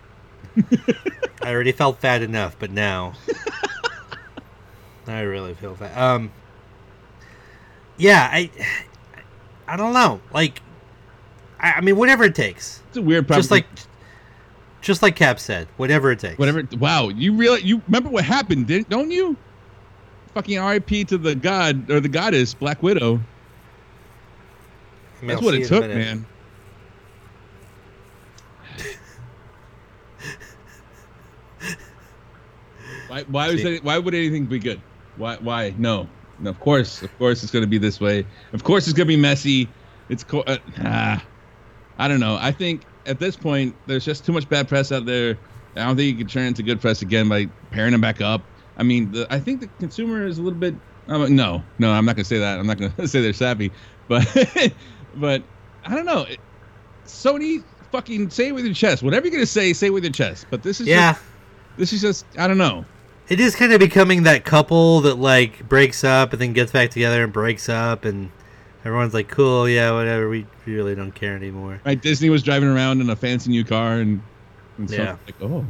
I 1.42 1.52
already 1.52 1.72
felt 1.72 2.00
fat 2.00 2.22
enough, 2.22 2.56
but 2.58 2.70
now 2.70 3.14
I 5.06 5.20
really 5.20 5.54
feel 5.54 5.74
fat. 5.74 5.96
Um, 5.96 6.32
yeah, 7.96 8.28
I, 8.32 8.50
I 9.68 9.76
don't 9.76 9.92
know. 9.92 10.20
Like, 10.32 10.62
I, 11.60 11.72
I 11.72 11.80
mean, 11.80 11.96
whatever 11.96 12.24
it 12.24 12.34
takes. 12.34 12.82
It's 12.88 12.96
a 12.96 13.02
weird 13.02 13.26
problem. 13.26 13.42
just 13.42 13.50
like 13.50 13.66
just 14.80 15.02
like 15.02 15.16
Cap 15.16 15.40
said, 15.40 15.68
whatever 15.76 16.12
it 16.12 16.20
takes. 16.20 16.38
whatever. 16.38 16.66
Wow, 16.78 17.08
you 17.08 17.34
really 17.34 17.62
you 17.62 17.82
remember 17.86 18.08
what 18.08 18.24
happened, 18.24 18.66
didn't 18.66 18.88
don't 18.88 19.10
you? 19.10 19.36
Fucking 20.34 20.58
R.I.P. 20.58 21.04
to 21.06 21.18
the 21.18 21.34
god 21.34 21.90
or 21.90 22.00
the 22.00 22.08
goddess 22.08 22.54
Black 22.54 22.82
Widow. 22.82 23.14
I 23.14 23.18
mean, 25.20 25.28
That's 25.28 25.40
I'll 25.40 25.44
what 25.44 25.54
it 25.54 25.66
took, 25.66 25.88
man. 25.88 26.26
Why? 33.24 33.48
Why 33.48 33.62
was. 33.62 33.80
Why 33.82 33.98
would 33.98 34.14
anything 34.14 34.46
be 34.46 34.58
good? 34.58 34.82
Why? 35.14 35.36
Why? 35.36 35.74
No. 35.76 36.10
No. 36.38 36.50
Of 36.50 36.58
course. 36.60 37.02
Of 37.02 37.16
course, 37.18 37.42
it's 37.42 37.52
gonna 37.52 37.66
be 37.66 37.78
this 37.78 38.00
way. 38.00 38.26
Of 38.52 38.64
course, 38.64 38.86
it's 38.86 38.96
gonna 38.96 39.06
be 39.06 39.16
messy. 39.16 39.74
It's 40.08 40.22
co- 40.24 40.40
uh, 40.42 40.58
ah, 40.80 41.26
I 41.98 42.08
don't 42.08 42.20
know. 42.20 42.36
I 42.40 42.52
think 42.52 42.86
at 43.06 43.18
this 43.18 43.36
point, 43.36 43.76
there's 43.86 44.04
just 44.04 44.24
too 44.24 44.32
much 44.32 44.48
bad 44.48 44.68
press 44.68 44.92
out 44.92 45.06
there. 45.06 45.38
I 45.76 45.84
don't 45.84 45.96
think 45.96 46.10
you 46.12 46.18
can 46.18 46.26
turn 46.26 46.46
into 46.46 46.62
good 46.62 46.80
press 46.80 47.02
again 47.02 47.28
by 47.28 47.46
pairing 47.70 47.92
them 47.92 48.00
back 48.00 48.20
up. 48.20 48.50
I 48.76 48.82
mean, 48.82 49.10
the, 49.12 49.26
I 49.30 49.40
think 49.40 49.60
the 49.60 49.68
consumer 49.68 50.26
is 50.26 50.38
a 50.38 50.42
little 50.42 50.58
bit. 50.58 50.76
Uh, 51.08 51.26
no, 51.28 51.64
no, 51.78 51.92
I'm 51.92 52.04
not 52.04 52.16
gonna 52.16 52.24
say 52.24 52.38
that. 52.38 52.58
I'm 52.58 52.66
not 52.66 52.78
gonna 52.78 53.08
say 53.08 53.20
they're 53.22 53.32
savvy, 53.32 53.72
but 54.08 54.26
but 55.14 55.44
I 55.84 55.94
don't 55.94 56.06
know. 56.06 56.26
Sony, 57.06 57.64
fucking 57.92 58.30
say 58.30 58.48
it 58.48 58.54
with 58.54 58.64
your 58.64 58.74
chest. 58.74 59.02
Whatever 59.02 59.26
you're 59.26 59.32
gonna 59.32 59.46
say, 59.46 59.72
say 59.72 59.86
it 59.86 59.90
with 59.90 60.04
your 60.04 60.12
chest. 60.12 60.46
But 60.50 60.62
this 60.62 60.80
is 60.80 60.88
Yeah, 60.88 61.12
just, 61.12 61.24
this 61.76 61.92
is 61.92 62.00
just 62.00 62.38
I 62.38 62.48
don't 62.48 62.58
know. 62.58 62.86
It 63.28 63.40
is 63.40 63.56
kind 63.56 63.72
of 63.72 63.80
becoming 63.80 64.22
that 64.24 64.44
couple 64.44 65.00
that 65.02 65.16
like 65.16 65.68
breaks 65.68 66.04
up 66.04 66.32
and 66.32 66.40
then 66.40 66.52
gets 66.52 66.72
back 66.72 66.90
together 66.90 67.24
and 67.24 67.32
breaks 67.32 67.68
up, 67.68 68.04
and 68.04 68.30
everyone's 68.84 69.14
like, 69.14 69.28
"Cool, 69.28 69.68
yeah, 69.68 69.90
whatever. 69.92 70.28
We 70.28 70.46
really 70.66 70.94
don't 70.94 71.12
care 71.12 71.34
anymore." 71.36 71.80
Right? 71.84 72.00
Disney 72.00 72.30
was 72.30 72.42
driving 72.42 72.68
around 72.68 73.00
in 73.00 73.10
a 73.10 73.16
fancy 73.16 73.50
new 73.50 73.64
car, 73.64 73.94
and, 74.00 74.20
and 74.78 74.90
Yeah. 74.90 75.16
like 75.26 75.42
oh, 75.42 75.64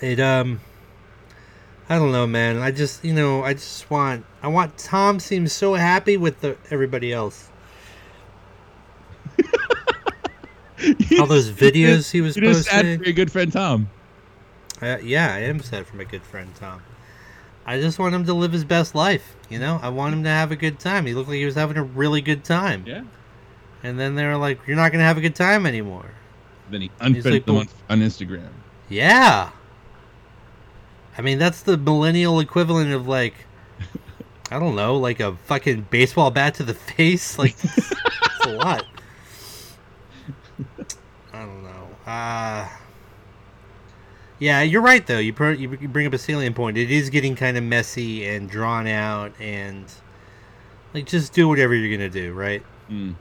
It 0.00 0.18
um, 0.18 0.60
I 1.88 1.96
don't 1.96 2.10
know, 2.10 2.26
man. 2.26 2.58
I 2.58 2.72
just 2.72 3.04
you 3.04 3.12
know 3.14 3.44
I 3.44 3.54
just 3.54 3.88
want 3.88 4.24
I 4.42 4.48
want 4.48 4.76
Tom 4.78 5.20
seems 5.20 5.52
so 5.52 5.74
happy 5.74 6.16
with 6.16 6.40
the 6.40 6.56
everybody 6.70 7.12
else. 7.12 7.48
All 11.20 11.26
those 11.26 11.50
videos 11.50 12.10
he 12.10 12.20
was 12.20 12.34
just 12.34 12.64
sad 12.64 12.82
posting. 12.82 12.98
for 12.98 13.04
your 13.04 13.12
good 13.12 13.32
friend 13.32 13.52
Tom. 13.52 13.90
Uh, 14.80 14.98
yeah, 15.02 15.32
I 15.32 15.40
am 15.40 15.60
sad 15.60 15.86
for 15.86 15.96
my 15.96 16.04
good 16.04 16.22
friend 16.22 16.52
Tom. 16.54 16.82
I 17.64 17.80
just 17.80 17.98
want 17.98 18.14
him 18.14 18.24
to 18.26 18.34
live 18.34 18.52
his 18.52 18.64
best 18.64 18.94
life. 18.94 19.36
You 19.48 19.58
know, 19.58 19.78
I 19.82 19.88
want 19.90 20.14
him 20.14 20.24
to 20.24 20.30
have 20.30 20.50
a 20.50 20.56
good 20.56 20.80
time. 20.80 21.06
He 21.06 21.14
looked 21.14 21.28
like 21.28 21.38
he 21.38 21.44
was 21.44 21.54
having 21.54 21.76
a 21.76 21.82
really 21.84 22.20
good 22.20 22.44
time. 22.44 22.84
Yeah. 22.86 23.04
And 23.84 23.98
then 23.98 24.14
they 24.14 24.26
were 24.26 24.36
like, 24.36 24.60
"You're 24.66 24.76
not 24.76 24.92
gonna 24.92 25.04
have 25.04 25.18
a 25.18 25.20
good 25.20 25.34
time 25.34 25.66
anymore." 25.66 26.10
Then 26.70 26.82
he 26.82 26.90
unfriended 27.00 27.32
like, 27.32 27.46
them 27.46 27.56
on, 27.56 27.68
on 27.90 28.00
Instagram. 28.00 28.48
Yeah. 28.88 29.50
I 31.16 31.22
mean, 31.22 31.38
that's 31.38 31.62
the 31.62 31.76
millennial 31.76 32.40
equivalent 32.40 32.92
of 32.92 33.06
like, 33.06 33.34
I 34.50 34.58
don't 34.58 34.74
know, 34.74 34.96
like 34.96 35.20
a 35.20 35.36
fucking 35.44 35.88
baseball 35.90 36.30
bat 36.30 36.54
to 36.54 36.62
the 36.62 36.74
face. 36.74 37.38
Like, 37.38 37.56
that's 37.58 38.46
a 38.46 38.52
lot. 38.52 38.86
I 41.32 41.40
don't 41.40 41.62
know. 41.62 41.88
Uh, 42.06 42.68
yeah, 44.38 44.62
you're 44.62 44.82
right 44.82 45.06
though. 45.06 45.18
You, 45.18 45.34
you 45.58 45.88
bring 45.88 46.06
up 46.06 46.12
a 46.12 46.18
salient 46.18 46.56
point. 46.56 46.76
It 46.76 46.90
is 46.90 47.10
getting 47.10 47.36
kind 47.36 47.56
of 47.56 47.62
messy 47.62 48.26
and 48.26 48.50
drawn 48.50 48.86
out, 48.86 49.32
and 49.40 49.84
like 50.94 51.06
just 51.06 51.32
do 51.32 51.48
whatever 51.48 51.74
you're 51.74 51.96
gonna 51.96 52.10
do, 52.10 52.32
right? 52.32 52.62
Mm. 52.90 53.14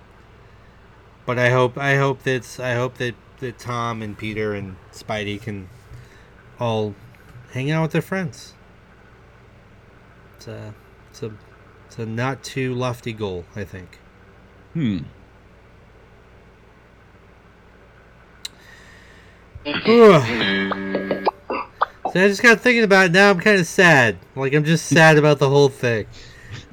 But 1.25 1.37
I 1.37 1.49
hope 1.49 1.77
I 1.77 1.95
hope 1.95 2.23
that's 2.23 2.59
I 2.59 2.73
hope 2.73 2.95
that 2.95 3.15
that 3.39 3.59
Tom 3.59 4.01
and 4.01 4.17
Peter 4.17 4.53
and 4.53 4.77
Spidey 4.91 5.41
can 5.41 5.69
all 6.59 6.95
hang 7.51 7.69
out 7.69 7.83
with 7.83 7.91
their 7.91 8.01
friends. 8.01 8.53
It's 10.37 10.47
a 10.47 10.73
it's 11.11 11.21
a 11.21 11.31
it's 11.85 11.99
a 11.99 12.05
not 12.05 12.43
too 12.43 12.73
lofty 12.73 13.13
goal, 13.13 13.45
I 13.55 13.63
think. 13.63 13.99
Hmm. 14.73 14.99
So 22.13 22.15
I 22.15 22.27
just 22.27 22.41
got 22.41 22.59
thinking 22.59 22.83
about 22.83 23.07
it 23.07 23.11
now. 23.11 23.29
I'm 23.29 23.39
kind 23.39 23.59
of 23.59 23.67
sad. 23.67 24.17
Like 24.35 24.53
I'm 24.53 24.65
just 24.65 24.87
sad 24.87 25.17
about 25.17 25.39
the 25.39 25.49
whole 25.49 25.69
thing. 25.69 26.07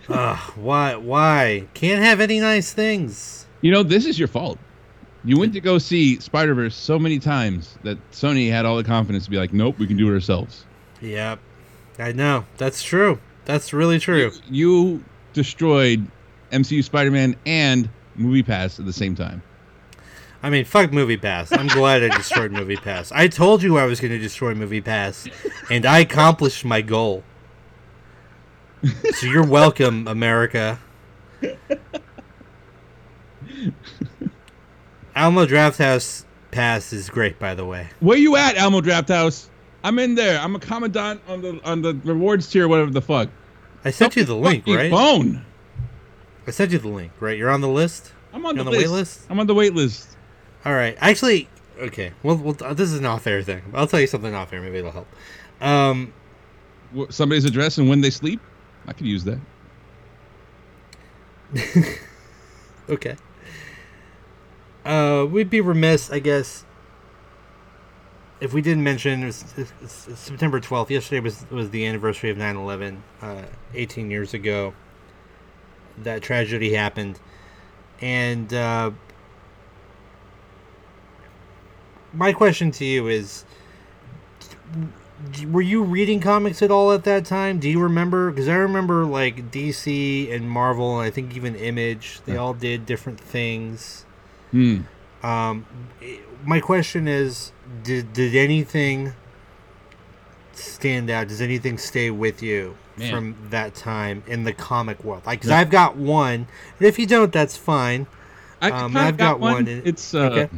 Ugh, 0.09 0.39
why? 0.57 0.97
Why 0.97 1.67
can't 1.75 2.03
have 2.03 2.21
any 2.21 2.41
nice 2.41 2.73
things? 2.73 3.47
You 3.61 3.73
know, 3.73 3.83
this 3.83 4.07
is 4.07 4.19
your 4.19 4.29
fault. 4.29 4.59
You 5.25 5.39
went 5.39 5.53
to 5.53 5.61
go 5.61 5.79
see 5.79 6.19
Spider 6.21 6.55
Verse 6.55 6.75
so 6.75 6.99
many 6.99 7.19
times 7.19 7.77
that 7.83 7.99
Sony 8.11 8.51
had 8.51 8.65
all 8.65 8.77
the 8.77 8.85
confidence 8.85 9.25
to 9.25 9.31
be 9.31 9.37
like, 9.37 9.53
"Nope, 9.53 9.79
we 9.79 9.87
can 9.87 9.97
do 9.97 10.11
it 10.11 10.15
ourselves." 10.15 10.65
Yep, 11.03 11.41
I 11.99 12.13
know. 12.13 12.45
That's 12.57 12.83
true. 12.83 13.19
That's 13.45 13.73
really 13.73 13.99
true. 13.99 14.33
You 14.49 15.05
destroyed 15.35 16.07
MCU 16.53 16.83
Spider 16.83 17.11
Man 17.11 17.37
and 17.45 17.91
MoviePass 18.19 18.79
at 18.79 18.87
the 18.87 18.93
same 18.93 19.15
time. 19.15 19.43
I 20.43 20.51
mean, 20.51 20.65
fuck 20.65 20.93
Movie 20.93 21.17
Pass. 21.17 21.51
I'm 21.51 21.67
glad 21.67 22.05
I 22.05 22.17
destroyed 22.17 22.53
MoviePass. 22.53 23.11
I 23.13 23.27
told 23.27 23.63
you 23.63 23.77
I 23.77 23.85
was 23.85 24.01
going 24.01 24.13
to 24.13 24.19
destroy 24.19 24.55
MoviePass, 24.55 25.33
and 25.69 25.85
I 25.85 25.99
accomplished 26.01 26.65
my 26.65 26.81
goal. 26.81 27.25
So 29.15 29.27
you're 29.27 29.47
welcome, 29.47 30.07
America. 30.07 30.79
Alamo 35.17 35.47
Drafthouse 35.47 36.25
Pass 36.53 36.93
is 36.93 37.11
great, 37.11 37.41
by 37.41 37.57
the 37.57 37.65
way. 37.65 37.89
Where 37.99 38.17
you 38.17 38.37
at, 38.37 38.57
Alamo 38.57 38.81
Drafthouse? 38.81 39.49
I'm 39.83 39.99
in 39.99 40.15
there. 40.15 40.39
I'm 40.39 40.55
a 40.55 40.61
commandant 40.61 41.21
on 41.27 41.43
the 41.43 41.61
on 41.65 41.83
the 41.83 41.95
rewards 42.05 42.49
tier, 42.49 42.69
whatever 42.69 42.91
the 42.91 43.03
fuck. 43.03 43.29
I 43.85 43.91
sent 43.91 44.15
you 44.15 44.25
the 44.25 44.37
link, 44.37 44.67
right? 44.69 44.91
Phone. 44.91 45.45
I 46.47 46.53
sent 46.53 46.71
you 46.71 46.79
the 46.79 46.89
link, 46.89 47.13
right? 47.19 47.37
You're 47.37 47.51
on 47.51 47.61
the 47.61 47.69
list. 47.69 48.13
I'm 48.33 48.47
on 48.47 48.55
the, 48.55 48.61
on 48.61 48.67
the 48.67 48.73
wait 48.73 48.89
list. 48.89 48.93
list? 48.93 49.21
I'm 49.31 49.41
on 49.41 49.47
the 49.49 49.55
wait 49.55 49.75
list. 49.75 50.17
All 50.65 50.75
right. 50.75 50.97
Actually, 51.01 51.49
Okay. 51.81 52.13
Well, 52.23 52.37
well, 52.37 52.55
this 52.75 52.91
is 52.91 52.99
an 52.99 53.07
off-air 53.07 53.43
thing. 53.43 53.63
I'll 53.73 53.87
tell 53.87 54.01
you 54.01 54.07
something 54.07 54.35
off-air. 54.35 54.61
Maybe 54.61 54.79
it'll 54.79 54.91
help. 54.91 55.09
Um, 55.61 56.13
Somebody's 57.11 57.45
address 57.45 57.79
and 57.79 57.89
when 57.89 58.01
they 58.01 58.11
sleep. 58.11 58.41
I 58.87 58.93
could 58.93 59.07
use 59.07 59.25
that. 59.25 59.39
okay. 62.89 63.17
Uh, 64.85 65.27
we'd 65.31 65.51
be 65.51 65.61
remiss, 65.61 66.11
I 66.11 66.19
guess, 66.19 66.65
if 68.41 68.53
we 68.53 68.63
didn't 68.63 68.85
mention 68.85 69.23
it 69.23 69.27
was, 69.27 69.45
it's, 69.57 69.73
it's 69.83 70.19
September 70.19 70.61
12th. 70.61 70.91
Yesterday 70.91 71.21
was 71.21 71.45
was 71.51 71.71
the 71.71 71.85
anniversary 71.87 72.31
of 72.31 72.39
9/11, 72.39 72.99
uh, 73.21 73.43
18 73.75 74.11
years 74.11 74.33
ago. 74.33 74.73
That 75.99 76.23
tragedy 76.23 76.73
happened, 76.73 77.19
and 78.01 78.55
uh, 78.55 78.93
my 82.13 82.33
question 82.33 82.71
to 82.73 82.85
you 82.85 83.09
is 83.09 83.45
were 85.51 85.63
you 85.63 85.83
reading 85.83 86.21
comics 86.21 86.63
at 86.63 86.71
all 86.71 86.93
at 86.93 87.05
that 87.05 87.25
time? 87.25 87.59
Do 87.59 87.69
you 87.69 87.81
remember 87.81 88.31
because 88.31 88.49
i 88.49 88.55
remember 88.55 89.05
like 89.05 89.51
dc 89.51 90.33
and 90.33 90.49
marvel 90.49 90.99
and 90.99 91.07
i 91.07 91.11
think 91.11 91.37
even 91.37 91.55
image 91.57 92.21
they 92.25 92.37
all 92.37 92.55
did 92.55 92.87
different 92.87 93.21
things. 93.21 94.05
Hmm. 94.51 94.81
um, 95.23 95.67
my 96.45 96.61
question 96.61 97.07
is 97.09 97.53
did, 97.83 98.13
did 98.15 98.35
anything 98.35 99.13
stand 100.55 101.11
out? 101.11 101.29
Does 101.29 101.43
anything 101.43 101.77
stay 101.77 102.11
with 102.11 102.43
you 102.43 102.77
Man. 102.97 103.11
from 103.11 103.37
that 103.51 103.75
time 103.75 104.23
in 104.27 104.45
the 104.45 104.53
comic 104.53 105.05
world? 105.05 105.27
Like 105.27 105.41
because 105.41 105.51
i've 105.51 105.71
got 105.71 105.97
one 105.97 106.47
and 106.79 106.87
if 106.87 106.99
you 106.99 107.07
don't 107.07 107.33
that's 107.33 107.57
fine. 107.57 108.07
I, 108.61 108.71
um, 108.71 108.97
I've, 108.97 109.17
got 109.17 109.39
one 109.39 109.69
in- 109.69 109.83
It's 109.85 110.15
uh, 110.15 110.19
Okay. 110.19 110.49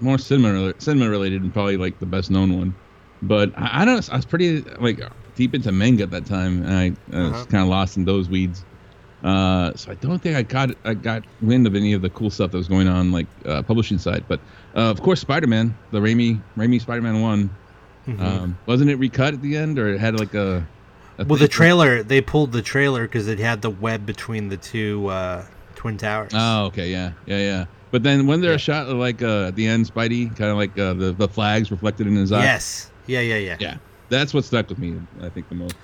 More 0.00 0.18
cinema 0.18 0.74
cinema 0.78 1.08
related 1.10 1.42
and 1.42 1.52
probably 1.52 1.76
like 1.76 1.98
the 2.00 2.06
best 2.06 2.30
known 2.30 2.56
one. 2.58 2.74
But 3.22 3.52
I, 3.58 3.82
I 3.82 3.84
don't. 3.84 4.08
I 4.12 4.16
was 4.16 4.24
pretty 4.24 4.62
like 4.80 5.00
deep 5.36 5.54
into 5.54 5.72
manga 5.72 6.02
at 6.04 6.10
that 6.10 6.26
time, 6.26 6.62
and 6.64 6.72
I, 6.74 6.84
I 7.16 7.22
was 7.22 7.32
Uh-huh. 7.32 7.44
kind 7.46 7.62
of 7.62 7.68
lost 7.68 7.96
in 7.96 8.04
those 8.04 8.28
weeds. 8.28 8.64
Uh, 9.22 9.74
so 9.74 9.90
I 9.90 9.94
don't 9.96 10.18
think 10.22 10.34
I 10.36 10.42
got 10.42 10.70
I 10.84 10.94
got 10.94 11.24
wind 11.42 11.66
of 11.66 11.74
any 11.76 11.92
of 11.92 12.00
the 12.00 12.08
cool 12.10 12.30
stuff 12.30 12.52
that 12.52 12.56
was 12.56 12.68
going 12.68 12.88
on 12.88 13.12
like 13.12 13.26
uh, 13.44 13.60
publishing 13.62 13.98
side. 13.98 14.24
But 14.28 14.40
uh, 14.74 14.90
of 14.90 15.02
course, 15.02 15.20
Spider 15.20 15.46
Man, 15.46 15.76
the 15.90 16.00
Raimi 16.00 16.40
Raimi 16.56 16.80
Spider 16.80 17.02
Man 17.02 17.20
one, 17.20 17.50
Mhm. 18.08 18.20
um, 18.20 18.58
wasn't 18.64 18.88
it 18.90 18.96
recut 18.96 19.34
at 19.34 19.42
the 19.42 19.56
end, 19.58 19.78
or 19.78 19.88
it 19.92 20.00
had 20.00 20.18
like 20.18 20.32
a, 20.32 20.66
a 21.18 21.24
Well, 21.26 21.38
the 21.38 21.48
trailer 21.48 22.02
they 22.02 22.22
pulled 22.22 22.52
the 22.52 22.62
trailer 22.62 23.02
because 23.02 23.28
it 23.28 23.38
had 23.38 23.60
the 23.60 23.68
web 23.68 24.06
between 24.06 24.48
the 24.48 24.56
two 24.56 25.08
uh, 25.08 25.44
twin 25.74 25.98
towers. 25.98 26.32
Oh, 26.34 26.64
okay, 26.66 26.90
yeah, 26.90 27.12
yeah, 27.26 27.38
yeah. 27.38 27.64
But 27.90 28.02
then 28.02 28.26
when 28.26 28.40
there 28.40 28.50
Yeah. 28.50 28.56
a 28.56 28.58
shot 28.58 28.88
like 28.88 29.22
uh, 29.22 29.46
at 29.48 29.56
the 29.56 29.66
end, 29.66 29.86
Spidey, 29.92 30.28
kind 30.36 30.50
of 30.50 30.56
like 30.56 30.78
uh, 30.78 30.94
the 30.94 31.12
the 31.12 31.28
flags 31.28 31.70
reflected 31.70 32.06
in 32.06 32.14
his 32.14 32.30
eyes. 32.32 32.44
yes, 32.44 32.90
yeah, 33.06 33.20
yeah, 33.20 33.36
yeah, 33.36 33.56
Yeah, 33.58 33.76
that's 34.08 34.32
what 34.32 34.44
stuck 34.44 34.68
with 34.68 34.78
me. 34.78 34.96
I 35.22 35.28
think 35.28 35.48
the 35.48 35.54
most. 35.56 35.74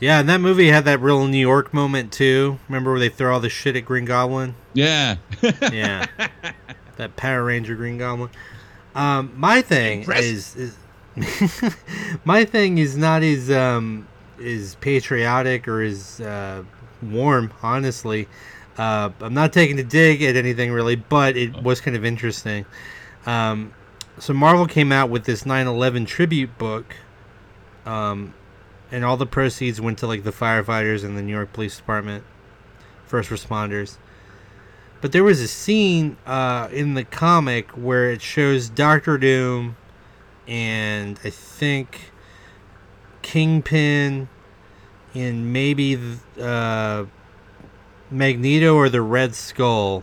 Yeah, 0.00 0.20
and 0.20 0.28
that 0.28 0.40
movie 0.42 0.66
had 0.68 0.84
that 0.84 1.00
real 1.00 1.26
New 1.26 1.38
York 1.38 1.72
moment 1.72 2.12
too. 2.12 2.58
Remember 2.68 2.90
where 2.90 3.00
they 3.00 3.08
throw 3.08 3.32
all 3.32 3.40
the 3.40 3.48
shit 3.48 3.76
at 3.76 3.84
Green 3.86 4.04
Goblin? 4.04 4.54
Yeah. 4.74 5.16
Yeah, 5.72 6.06
that 6.96 7.16
Power 7.16 7.44
Ranger 7.44 7.74
Green 7.76 7.96
Goblin. 7.98 8.30
Um, 8.94 9.32
my 9.36 9.62
thing 9.62 10.00
Impressive. 10.00 10.56
is, 10.56 10.56
is 10.56 10.76
my 12.24 12.44
thing 12.44 12.78
is 12.78 12.96
not 12.96 13.22
as 13.22 13.50
um 13.50 14.06
is 14.38 14.74
patriotic 14.80 15.66
or 15.68 15.80
as 15.82 16.20
uh, 16.20 16.62
warm. 17.02 17.52
Honestly, 17.62 18.28
uh, 18.78 19.10
I'm 19.20 19.34
not 19.34 19.52
taking 19.52 19.78
a 19.78 19.84
dig 19.84 20.22
at 20.22 20.36
anything 20.36 20.72
really, 20.72 20.96
but 20.96 21.36
it 21.36 21.62
was 21.62 21.80
kind 21.80 21.96
of 21.96 22.04
interesting. 22.04 22.66
Um, 23.24 23.72
so 24.18 24.32
Marvel 24.32 24.66
came 24.66 24.92
out 24.92 25.10
with 25.10 25.24
this 25.24 25.44
9/11 25.44 26.06
tribute 26.06 26.56
book, 26.58 26.96
um, 27.84 28.34
and 28.90 29.04
all 29.04 29.16
the 29.16 29.26
proceeds 29.26 29.80
went 29.80 29.98
to 29.98 30.06
like 30.06 30.24
the 30.24 30.32
firefighters 30.32 31.04
and 31.04 31.16
the 31.16 31.22
New 31.22 31.32
York 31.32 31.52
Police 31.52 31.76
Department, 31.76 32.24
first 33.06 33.30
responders. 33.30 33.96
But 35.00 35.12
there 35.12 35.24
was 35.24 35.40
a 35.40 35.48
scene 35.48 36.16
uh, 36.26 36.68
in 36.72 36.94
the 36.94 37.04
comic 37.04 37.70
where 37.72 38.10
it 38.10 38.22
shows 38.22 38.68
Doctor 38.68 39.18
Doom 39.18 39.76
and 40.48 41.18
I 41.24 41.30
think 41.30 42.12
Kingpin 43.22 44.28
and 45.14 45.52
maybe 45.52 45.98
uh, 46.40 47.04
Magneto 48.10 48.74
or 48.74 48.88
the 48.88 49.02
Red 49.02 49.34
Skull. 49.34 50.02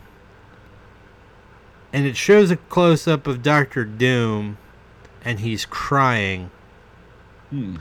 And 1.92 2.06
it 2.06 2.18
shows 2.18 2.52
a 2.52 2.58
close 2.58 3.08
up 3.08 3.28
of 3.28 3.44
Doctor 3.44 3.86
Doom 3.86 4.58
and 5.24 5.40
he's 5.40 5.66
crying 5.66 6.50
Hmm. 7.50 7.78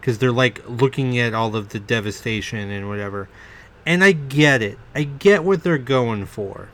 because 0.00 0.18
they're 0.18 0.30
like 0.32 0.62
looking 0.68 1.18
at 1.18 1.34
all 1.34 1.56
of 1.56 1.70
the 1.70 1.80
devastation 1.80 2.70
and 2.70 2.88
whatever. 2.88 3.28
And 3.84 4.02
I 4.04 4.12
get 4.12 4.62
it. 4.62 4.78
I 4.94 5.02
get 5.04 5.44
what 5.44 5.62
they're 5.62 5.78
going 5.78 6.26
for. 6.26 6.68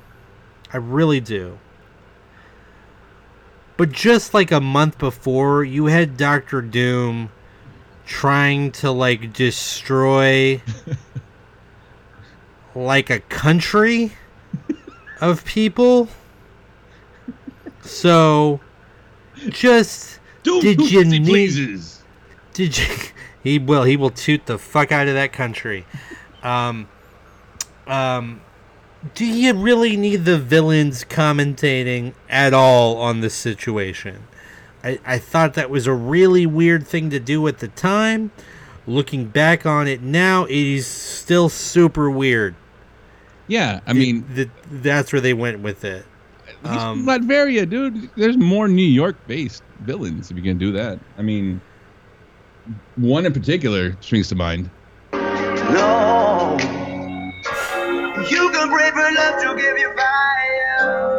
I 0.72 0.76
really 0.76 1.20
do. 1.20 1.58
But 3.76 3.90
just 3.92 4.34
like 4.34 4.52
a 4.52 4.60
month 4.60 4.98
before, 4.98 5.64
you 5.64 5.86
had 5.86 6.16
Doctor 6.16 6.60
Doom 6.62 7.30
trying 8.06 8.70
to 8.72 8.90
like 8.90 9.32
destroy 9.32 10.60
like 12.74 13.10
a 13.10 13.20
country 13.20 14.12
of 15.20 15.44
people. 15.44 16.08
So 17.82 18.60
just 19.48 20.20
Doom 20.42 20.60
Did 20.60 20.90
you 20.90 21.04
need- 21.04 21.26
pleases. 21.26 22.02
did 22.52 22.76
you? 22.78 22.86
He 23.42 23.58
will. 23.58 23.82
He 23.82 23.96
will 23.96 24.10
toot 24.10 24.46
the 24.46 24.56
fuck 24.56 24.92
out 24.92 25.08
of 25.08 25.14
that 25.14 25.32
country. 25.32 25.84
Um, 26.44 26.86
um, 27.88 28.40
do 29.16 29.24
you 29.26 29.52
really 29.52 29.96
need 29.96 30.24
the 30.24 30.38
villains 30.38 31.02
commentating 31.04 32.14
at 32.30 32.54
all 32.54 32.98
on 32.98 33.20
this 33.20 33.34
situation? 33.34 34.28
I, 34.84 35.00
I 35.04 35.18
thought 35.18 35.54
that 35.54 35.70
was 35.70 35.88
a 35.88 35.92
really 35.92 36.46
weird 36.46 36.86
thing 36.86 37.10
to 37.10 37.18
do 37.18 37.48
at 37.48 37.58
the 37.58 37.66
time. 37.66 38.30
Looking 38.86 39.24
back 39.26 39.66
on 39.66 39.88
it 39.88 40.02
now, 40.02 40.44
it 40.44 40.54
is 40.54 40.86
still 40.86 41.48
super 41.48 42.08
weird. 42.08 42.54
Yeah, 43.52 43.80
I 43.86 43.92
mean, 43.92 44.24
that 44.34 44.48
that's 44.82 45.12
where 45.12 45.20
they 45.20 45.34
went 45.34 45.60
with 45.60 45.84
it. 45.84 46.06
he's 46.46 46.70
from 46.70 47.06
um, 47.06 47.06
Latveria, 47.06 47.68
dude. 47.68 48.08
There's 48.16 48.38
more 48.38 48.66
New 48.66 48.80
York-based 48.80 49.62
villains 49.80 50.30
if 50.30 50.38
you 50.38 50.42
can 50.42 50.56
do 50.56 50.72
that. 50.72 50.98
I 51.18 51.22
mean, 51.22 51.60
one 52.96 53.26
in 53.26 53.32
particular 53.34 53.94
springs 54.00 54.30
to 54.30 54.36
mind. 54.36 54.70
No. 55.12 56.56
You 58.30 58.50
can 58.52 58.70
pray 58.70 58.90
for 58.90 59.12
love 59.12 59.42
to 59.42 59.54
give 59.60 59.76
you 59.76 59.94
fire. 59.96 61.12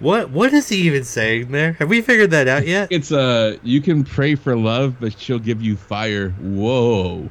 What 0.00 0.30
what 0.30 0.52
is 0.52 0.68
he 0.68 0.78
even 0.78 1.04
saying 1.04 1.52
there? 1.52 1.74
Have 1.74 1.88
we 1.88 2.02
figured 2.02 2.32
that 2.32 2.48
out 2.48 2.66
yet? 2.66 2.88
It's 2.90 3.12
uh, 3.12 3.58
you 3.62 3.80
can 3.80 4.02
pray 4.02 4.34
for 4.34 4.56
love, 4.56 4.96
but 4.98 5.16
she'll 5.20 5.38
give 5.38 5.62
you 5.62 5.76
fire. 5.76 6.30
Whoa. 6.30 7.30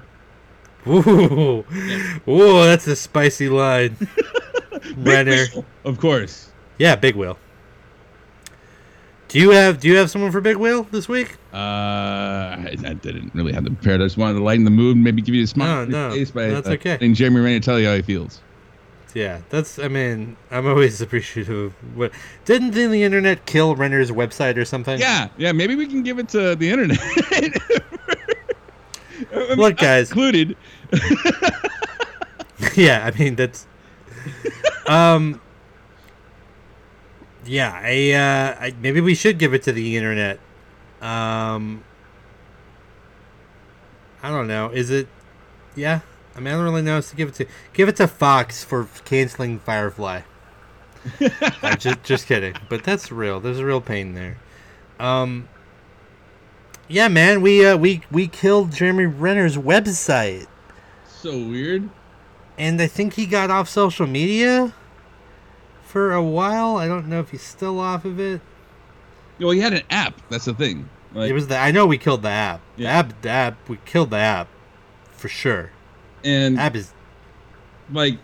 Ooh, 0.88 1.64
ooh, 2.28 2.64
that's 2.64 2.88
a 2.88 2.96
spicy 2.96 3.50
line. 3.50 3.96
Renner, 4.98 5.46
Of 5.86 6.00
course. 6.00 6.52
yeah, 6.78 6.96
Big 6.96 7.16
Wheel. 7.16 7.38
Do 9.30 9.40
you 9.40 9.52
have 9.52 9.80
Do 9.80 9.88
you 9.88 9.96
have 9.98 10.12
someone 10.12 10.32
for 10.32 10.42
Big 10.42 10.58
Wheel 10.58 10.84
this 10.92 11.08
week? 11.10 11.38
Uh, 11.54 11.58
I, 11.58 12.76
I 12.86 12.94
didn't 12.94 13.34
really 13.34 13.54
have 13.54 13.64
them 13.64 13.76
prepared. 13.76 14.02
I 14.02 14.06
just 14.06 14.18
wanted 14.18 14.36
to 14.38 14.44
lighten 14.44 14.64
the 14.66 14.72
mood, 14.72 14.98
maybe 14.98 15.22
give 15.22 15.34
you 15.34 15.44
a 15.44 15.48
smile 15.48 15.86
No, 15.88 16.10
no, 16.10 16.14
face 16.14 16.32
by 16.32 16.48
that's 16.48 16.68
uh, 16.68 16.72
okay. 16.74 16.98
And 17.02 17.16
Jeremy 17.16 17.40
Renner 17.42 17.60
tell 17.60 17.80
you 17.80 17.88
how 17.88 17.96
he 17.96 18.02
feels. 18.04 18.42
Yeah, 19.16 19.42
that's. 19.50 19.80
I 19.80 19.88
mean, 19.88 20.36
I'm 20.52 20.68
always 20.68 21.00
appreciative. 21.06 21.50
Of 21.50 21.74
what 21.96 22.12
didn't 22.46 22.72
didn't 22.72 22.92
the 22.92 23.04
internet 23.04 23.46
kill 23.46 23.76
Renner's 23.76 24.12
website 24.12 24.58
or 24.58 24.66
something? 24.66 25.00
Yeah, 25.00 25.30
yeah. 25.38 25.52
Maybe 25.52 25.76
we 25.76 25.88
can 25.88 26.04
give 26.04 26.20
it 26.20 26.30
to 26.30 26.56
the 26.56 26.70
internet. 26.70 27.00
I 29.52 29.56
mean, 29.56 29.58
Look, 29.58 29.78
guys. 29.78 30.10
included. 30.10 30.56
yeah. 32.76 33.06
I 33.06 33.18
mean, 33.18 33.36
that's. 33.36 33.68
Um. 34.88 35.42
Yeah, 37.46 37.74
I, 37.74 38.12
uh, 38.12 38.56
I 38.68 38.76
maybe 38.80 39.02
we 39.02 39.16
should 39.16 39.38
give 39.38 39.54
it 39.54 39.64
to 39.64 39.72
the 39.72 39.98
internet. 39.98 40.40
Um. 41.02 41.84
I 44.22 44.30
don't 44.30 44.48
know. 44.48 44.70
Is 44.70 44.90
it? 44.90 45.08
Yeah. 45.76 46.00
I 46.36 46.40
mean, 46.40 46.48
I 46.48 46.52
don't 46.58 46.64
really 46.64 46.82
know. 46.82 47.02
So 47.02 47.16
give 47.16 47.30
it 47.30 47.36
to 47.36 47.46
give 47.74 47.90
it 47.90 47.98
to 47.98 48.08
Fox 48.08 48.64
for 48.64 48.88
canceling 49.06 49.60
Firefly. 49.60 50.22
I'm 51.62 51.78
just 51.78 52.04
just 52.04 52.28
kidding, 52.28 52.56
but 52.70 52.84
that's 52.84 53.12
real. 53.12 53.40
There's 53.42 53.60
a 53.60 53.66
real 53.66 53.82
pain 53.82 54.14
there. 54.14 54.38
Um. 55.00 55.50
Yeah, 56.88 57.08
man, 57.08 57.42
we 57.42 57.66
uh, 57.66 57.78
we 57.78 58.02
we 58.12 58.28
killed 58.28 58.72
Jeremy 58.74 59.06
Renner's 59.06 59.58
website, 59.58 60.48
So 61.08 61.32
weird. 61.32 61.90
and 62.58 62.82
I 62.82 62.88
think 62.88 63.14
he 63.14 63.26
got 63.26 63.50
off 63.50 63.70
social 63.70 64.06
media 64.06 64.74
for 65.84 66.12
a 66.14 66.22
while. 66.24 66.76
I 66.78 66.88
don't 66.88 67.08
know 67.08 67.20
if 67.20 67.32
he's 67.32 67.42
still 67.42 67.80
off 67.80 68.06
of 68.06 68.20
it. 68.20 68.42
Well, 69.40 69.52
he 69.52 69.60
had 69.60 69.74
an 69.74 69.84
app. 69.90 70.22
That's 70.30 70.46
the 70.46 70.54
thing. 70.54 70.88
Like, 71.14 71.30
it 71.30 71.34
was 71.34 71.48
the 71.48 71.58
I 71.58 71.72
know 71.72 71.86
we 71.88 71.98
killed 71.98 72.22
the 72.22 72.30
app. 72.30 72.62
The 72.78 72.84
Yeah. 72.84 73.00
app, 73.00 73.22
the 73.22 73.30
app, 73.30 73.70
we 73.70 73.78
killed 73.86 74.10
the 74.10 74.18
app 74.18 74.48
for 75.12 75.30
sure. 75.30 75.72
and 76.24 76.60
App 76.60 76.76
is 76.76 76.92
like 77.92 78.18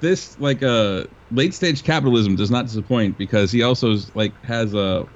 this, 0.00 0.38
like 0.40 0.62
uh, 0.62 1.04
late 1.30 1.54
stage 1.54 1.82
capitalism 1.84 2.36
does 2.36 2.50
not 2.50 2.66
disappoint 2.66 3.16
because 3.18 3.50
he 3.52 3.62
also 3.62 3.96
like 4.14 4.32
has 4.44 4.74
a 4.74 5.06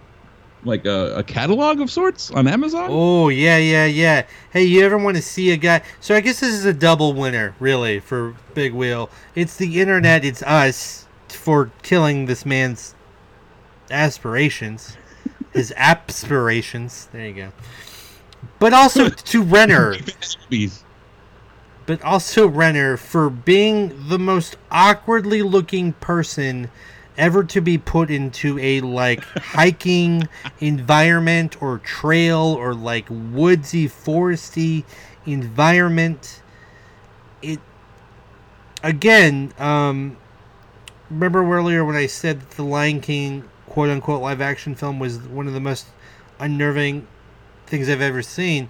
like 0.65 0.85
a, 0.85 1.17
a 1.17 1.23
catalog 1.23 1.81
of 1.81 1.91
sorts 1.91 2.31
on 2.31 2.47
Amazon. 2.47 2.89
Oh 2.91 3.29
yeah, 3.29 3.57
yeah, 3.57 3.87
yeah. 3.87 4.27
Hey, 4.53 4.65
you 4.65 4.85
ever 4.85 4.99
want 4.99 5.17
to 5.17 5.23
see 5.23 5.51
a 5.53 5.57
guy? 5.57 5.83
So 6.01 6.15
I 6.15 6.21
guess 6.21 6.41
this 6.41 6.53
is 6.53 6.65
a 6.65 6.73
double 6.73 7.13
winner, 7.13 7.55
really, 7.59 8.01
for 8.01 8.37
Big 8.55 8.73
Wheel. 8.73 9.11
It's 9.35 9.57
the 9.57 9.81
internet. 9.81 10.25
It's 10.25 10.43
us 10.43 11.07
for 11.29 11.71
killing 11.83 12.27
this 12.27 12.45
man's 12.45 12.95
aspirations, 13.91 14.97
his 15.53 15.73
aspirations. 15.77 17.09
There 17.13 17.27
you 17.27 17.35
go. 17.35 17.53
But 18.59 18.73
also 18.73 19.09
to 19.09 19.43
Renner, 19.43 19.97
but 21.87 22.03
also 22.03 22.47
Renner 22.47 22.97
for 22.97 23.31
being 23.31 24.09
the 24.09 24.19
most 24.19 24.57
awkwardly 24.71 25.43
looking 25.43 25.95
person 25.95 26.71
ever 27.19 27.45
to 27.45 27.61
be 27.61 27.77
put 27.79 28.11
into 28.11 28.59
a 28.59 28.81
like 28.81 29.23
hiking 29.25 30.29
environment 30.61 31.61
or 31.63 31.79
trail 31.79 32.39
or 32.59 32.75
like 32.75 33.07
woodsy 33.11 33.89
foresty 33.89 34.85
environment 35.27 36.43
it 37.43 37.59
again 38.83 39.53
um 39.59 40.17
remember 41.11 41.43
earlier 41.45 41.85
when 41.85 41.97
i 41.97 42.07
said 42.07 42.41
that 42.41 42.51
the 42.53 42.63
lion 42.65 43.01
king 43.01 43.45
quote 43.69 43.91
unquote 43.91 44.23
live 44.23 44.41
action 44.41 44.75
film 44.75 44.99
was 44.99 45.19
one 45.19 45.47
of 45.47 45.53
the 45.53 45.61
most 45.61 45.87
unnerving 46.39 47.07
things 47.67 47.89
i've 47.89 48.01
ever 48.01 48.23
seen 48.23 48.69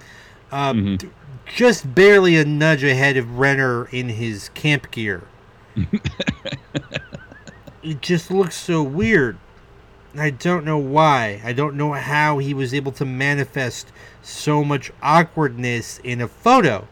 um, 0.52 0.98
Mhm. 0.98 1.10
just 1.46 1.94
barely 1.94 2.36
a 2.36 2.44
nudge 2.44 2.82
ahead 2.82 3.16
of 3.16 3.38
renner 3.38 3.86
in 3.92 4.08
his 4.08 4.48
camp 4.50 4.90
gear 4.90 5.22
it 7.82 8.00
just 8.00 8.30
looks 8.30 8.56
so 8.56 8.82
weird. 8.82 9.38
I 10.16 10.30
don't 10.30 10.64
know 10.64 10.78
why. 10.78 11.40
I 11.44 11.52
don't 11.52 11.76
know 11.76 11.92
how 11.92 12.38
he 12.38 12.52
was 12.52 12.74
able 12.74 12.92
to 12.92 13.04
manifest 13.04 13.92
so 14.22 14.64
much 14.64 14.90
awkwardness 15.02 16.00
in 16.02 16.20
a 16.20 16.28
photo. 16.28 16.88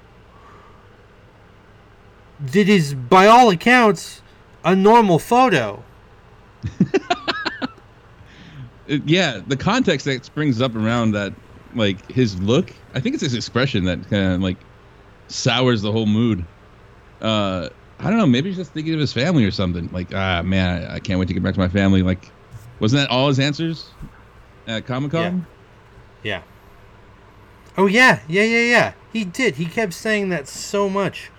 That 2.40 2.68
is, 2.68 2.94
by 2.94 3.26
all 3.26 3.50
accounts, 3.50 4.22
a 4.64 4.76
normal 4.76 5.18
photo. 5.18 5.82
Yeah, 8.88 9.40
the 9.46 9.56
context 9.56 10.06
that 10.06 10.24
springs 10.24 10.62
up 10.62 10.74
around 10.74 11.12
that, 11.12 11.34
like 11.74 12.10
his 12.10 12.40
look. 12.40 12.72
I 12.94 13.00
think 13.00 13.14
it's 13.14 13.22
his 13.22 13.34
expression 13.34 13.84
that 13.84 14.08
kind 14.08 14.32
of 14.32 14.40
like 14.40 14.56
sours 15.28 15.82
the 15.82 15.92
whole 15.92 16.06
mood. 16.06 16.44
Uh, 17.20 17.68
I 18.00 18.10
don't 18.10 18.18
know. 18.18 18.26
Maybe 18.26 18.50
he's 18.50 18.56
just 18.56 18.72
thinking 18.72 18.94
of 18.94 19.00
his 19.00 19.12
family 19.12 19.44
or 19.44 19.50
something. 19.50 19.88
Like, 19.92 20.14
ah, 20.14 20.42
man, 20.42 20.84
I, 20.84 20.94
I 20.94 21.00
can't 21.00 21.18
wait 21.18 21.28
to 21.28 21.34
get 21.34 21.42
back 21.42 21.54
to 21.54 21.60
my 21.60 21.68
family. 21.68 22.02
Like, 22.02 22.30
wasn't 22.78 23.02
that 23.02 23.10
all 23.10 23.28
his 23.28 23.40
answers 23.40 23.90
at 24.66 24.86
Comic 24.86 25.12
Con? 25.12 25.46
Yeah. 26.22 26.42
Oh 27.76 27.86
yeah, 27.86 28.20
yeah, 28.28 28.42
yeah, 28.42 28.64
yeah. 28.64 28.92
He 29.12 29.24
did. 29.24 29.56
He 29.56 29.66
kept 29.66 29.94
saying 29.94 30.28
that 30.30 30.48
so 30.48 30.88
much. 30.88 31.30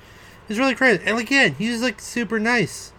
It's 0.48 0.57
really 0.57 0.76
crazy. 0.76 1.03
And 1.06 1.18
again, 1.18 1.56
he 1.56 1.69
was 1.69 1.81
like 1.81 1.99
super 1.99 2.40
nice, 2.40 2.94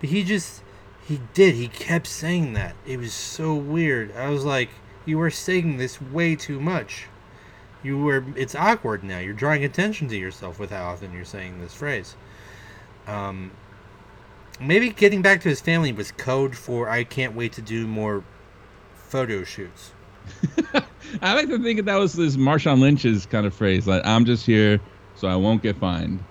but 0.00 0.10
he 0.10 0.22
just 0.22 0.62
he 1.06 1.20
did. 1.34 1.54
He 1.54 1.68
kept 1.68 2.06
saying 2.06 2.52
that. 2.54 2.76
It 2.86 2.98
was 2.98 3.12
so 3.12 3.54
weird. 3.54 4.16
I 4.16 4.30
was 4.30 4.44
like, 4.44 4.70
you 5.04 5.18
were 5.18 5.30
saying 5.30 5.76
this 5.76 6.00
way 6.00 6.36
too 6.36 6.60
much. 6.60 7.06
You 7.82 7.98
were. 7.98 8.24
It's 8.36 8.54
awkward 8.54 9.04
now. 9.04 9.18
You're 9.18 9.34
drawing 9.34 9.64
attention 9.64 10.08
to 10.08 10.16
yourself 10.16 10.58
with 10.58 10.70
how 10.70 10.84
often 10.84 11.12
you're 11.12 11.24
saying 11.24 11.60
this 11.60 11.74
phrase. 11.74 12.14
Um. 13.06 13.50
Maybe 14.60 14.90
getting 14.90 15.20
back 15.20 15.40
to 15.40 15.48
his 15.48 15.60
family 15.60 15.92
was 15.92 16.12
code 16.12 16.56
for 16.56 16.88
I 16.88 17.02
can't 17.02 17.34
wait 17.34 17.54
to 17.54 17.62
do 17.62 17.88
more 17.88 18.22
photo 18.94 19.42
shoots. 19.42 19.90
I 21.22 21.34
like 21.34 21.48
to 21.48 21.58
think 21.58 21.78
that 21.78 21.86
that 21.86 21.96
was 21.96 22.12
this 22.12 22.36
Marshawn 22.36 22.80
Lynch's 22.80 23.26
kind 23.26 23.46
of 23.46 23.54
phrase. 23.54 23.86
Like, 23.86 24.06
I'm 24.06 24.24
just 24.24 24.46
here 24.46 24.80
so 25.16 25.28
I 25.28 25.36
won't 25.36 25.62
get 25.62 25.76
fined. 25.76 26.22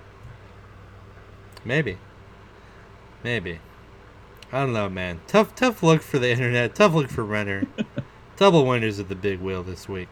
Maybe. 1.65 1.97
Maybe. 3.23 3.59
I 4.51 4.59
don't 4.61 4.73
know, 4.73 4.89
man. 4.89 5.21
Tough, 5.27 5.55
tough 5.55 5.81
look 5.81 6.01
for 6.01 6.19
the 6.19 6.29
internet. 6.29 6.75
Tough 6.75 6.93
look 6.93 7.09
for 7.09 7.23
Renner. 7.23 7.65
Double 8.37 8.65
winners 8.65 8.99
of 8.99 9.09
the 9.09 9.15
big 9.15 9.39
wheel 9.39 9.63
this 9.63 9.87
week. 9.87 10.09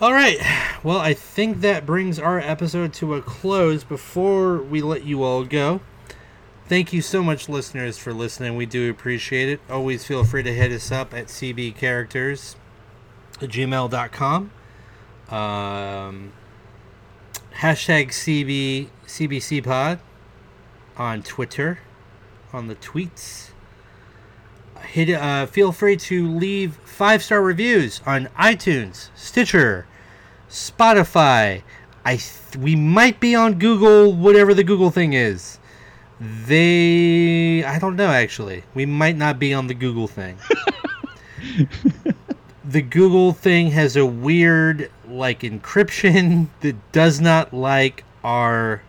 All 0.00 0.12
right. 0.12 0.38
Well, 0.84 0.98
I 0.98 1.12
think 1.12 1.60
that 1.62 1.84
brings 1.84 2.20
our 2.20 2.38
episode 2.38 2.92
to 2.94 3.16
a 3.16 3.20
close. 3.20 3.82
Before 3.82 4.58
we 4.58 4.80
let 4.80 5.02
you 5.02 5.24
all 5.24 5.42
go, 5.42 5.80
thank 6.68 6.92
you 6.92 7.02
so 7.02 7.20
much, 7.20 7.48
listeners, 7.48 7.98
for 7.98 8.14
listening. 8.14 8.54
We 8.54 8.64
do 8.64 8.88
appreciate 8.88 9.48
it. 9.48 9.60
Always 9.68 10.04
feel 10.04 10.22
free 10.22 10.44
to 10.44 10.54
hit 10.54 10.70
us 10.70 10.92
up 10.92 11.12
at 11.12 11.26
cbcharacters 11.26 12.54
at 13.42 13.48
gmail.com. 13.48 14.52
Um, 15.30 16.32
hashtag 17.56 18.10
CB, 18.10 18.90
CBC 19.04 19.64
Pod 19.64 19.98
on 20.96 21.24
Twitter, 21.24 21.80
on 22.52 22.68
the 22.68 22.76
tweets. 22.76 23.50
Hit, 24.80 25.10
uh, 25.10 25.46
feel 25.46 25.72
free 25.72 25.96
to 25.96 26.28
leave 26.28 26.76
five 26.84 27.20
star 27.24 27.42
reviews 27.42 28.00
on 28.06 28.26
iTunes, 28.38 29.08
Stitcher, 29.16 29.87
Spotify. 30.48 31.62
I 32.04 32.16
th- 32.16 32.56
we 32.56 32.74
might 32.74 33.20
be 33.20 33.34
on 33.34 33.58
Google, 33.58 34.12
whatever 34.12 34.54
the 34.54 34.64
Google 34.64 34.90
thing 34.90 35.12
is. 35.12 35.58
They, 36.20 37.62
I 37.64 37.78
don't 37.78 37.96
know 37.96 38.08
actually. 38.08 38.64
We 38.74 38.86
might 38.86 39.16
not 39.16 39.38
be 39.38 39.54
on 39.54 39.66
the 39.66 39.74
Google 39.74 40.08
thing. 40.08 40.38
the 42.64 42.82
Google 42.82 43.32
thing 43.32 43.70
has 43.70 43.96
a 43.96 44.04
weird 44.04 44.90
like 45.08 45.40
encryption 45.40 46.48
that 46.60 46.92
does 46.92 47.20
not 47.20 47.54
like 47.54 48.04
our 48.24 48.82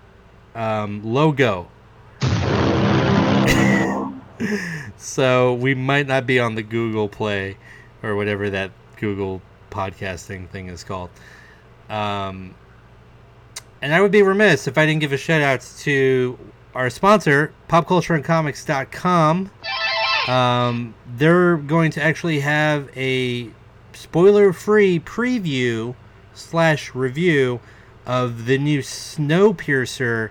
um, 0.56 1.04
logo. 1.04 1.68
so 4.98 5.54
we 5.54 5.76
might 5.76 6.08
not 6.08 6.26
be 6.26 6.40
on 6.40 6.56
the 6.56 6.64
Google 6.64 7.08
Play 7.08 7.58
or 8.02 8.16
whatever 8.16 8.50
that 8.50 8.72
Google 8.98 9.42
podcasting 9.70 10.50
thing 10.50 10.68
is 10.68 10.84
called. 10.84 11.12
Um, 11.90 12.54
and 13.82 13.94
I 13.94 14.02
would 14.02 14.12
be 14.12 14.22
remiss 14.22 14.68
if 14.68 14.78
I 14.78 14.86
didn't 14.86 15.02
give 15.02 15.14
a 15.14 15.18
shout 15.18 15.42
out 15.42 15.62
to 15.80 16.38
our 16.76 16.90
sponsor, 16.90 17.54
popcultureandcomics.com. 17.70 19.52
Um, 20.28 20.94
they're 21.08 21.58
going 21.58 21.92
to 21.92 22.04
actually 22.04 22.42
have 22.42 22.90
a 22.96 23.50
spoiler 23.94 24.54
free 24.54 25.00
preview 25.00 25.96
slash 26.34 26.94
review 26.94 27.60
of 28.06 28.46
the 28.46 28.58
new 28.58 28.80
Snowpiercer 28.80 30.30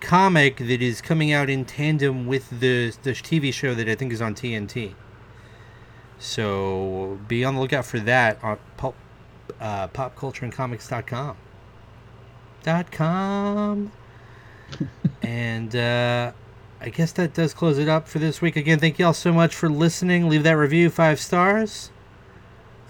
comic 0.00 0.58
that 0.58 0.82
is 0.82 1.00
coming 1.00 1.32
out 1.32 1.48
in 1.48 1.64
tandem 1.64 2.26
with 2.26 2.60
the, 2.60 2.94
the 3.02 3.10
TV 3.10 3.52
show 3.52 3.74
that 3.74 3.88
I 3.88 3.94
think 3.94 4.12
is 4.12 4.20
on 4.20 4.34
TNT. 4.34 4.94
So 6.18 7.18
be 7.28 7.44
on 7.44 7.54
the 7.54 7.60
lookout 7.60 7.84
for 7.84 7.98
that 8.00 8.42
on 8.42 8.58
pop, 8.76 8.94
uh, 9.60 9.88
popcultureandcomics.com. 9.88 11.36
Dot 12.62 12.90
com. 12.90 13.92
and 15.22 15.76
uh, 15.76 16.32
I 16.80 16.88
guess 16.88 17.12
that 17.12 17.34
does 17.34 17.54
close 17.54 17.78
it 17.78 17.88
up 17.88 18.08
for 18.08 18.18
this 18.18 18.42
week. 18.42 18.56
Again, 18.56 18.78
thank 18.78 18.98
you 18.98 19.06
all 19.06 19.14
so 19.14 19.32
much 19.32 19.54
for 19.54 19.68
listening. 19.68 20.28
Leave 20.28 20.42
that 20.42 20.52
review 20.52 20.90
five 20.90 21.20
stars. 21.20 21.90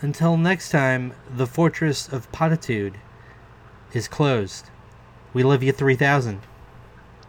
Until 0.00 0.36
next 0.36 0.70
time, 0.70 1.14
the 1.34 1.46
Fortress 1.46 2.08
of 2.08 2.30
Potitude 2.32 2.98
is 3.92 4.08
closed. 4.08 4.66
We 5.32 5.42
love 5.42 5.62
you 5.62 5.72
3000. 5.72 6.40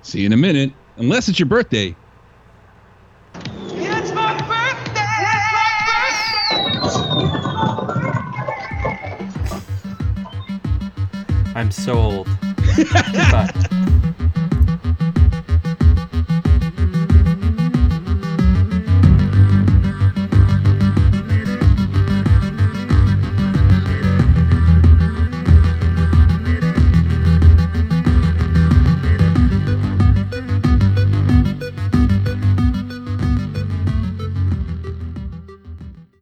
See 0.02 0.22
you 0.22 0.26
in 0.26 0.34
a 0.34 0.38
minute. 0.38 0.72
Unless 0.98 1.30
it's 1.30 1.40
your 1.40 1.48
birthday. 1.48 1.96
I'm 11.58 11.72
so 11.72 11.94
old. 11.98 12.28
Goodbye. 12.78 13.84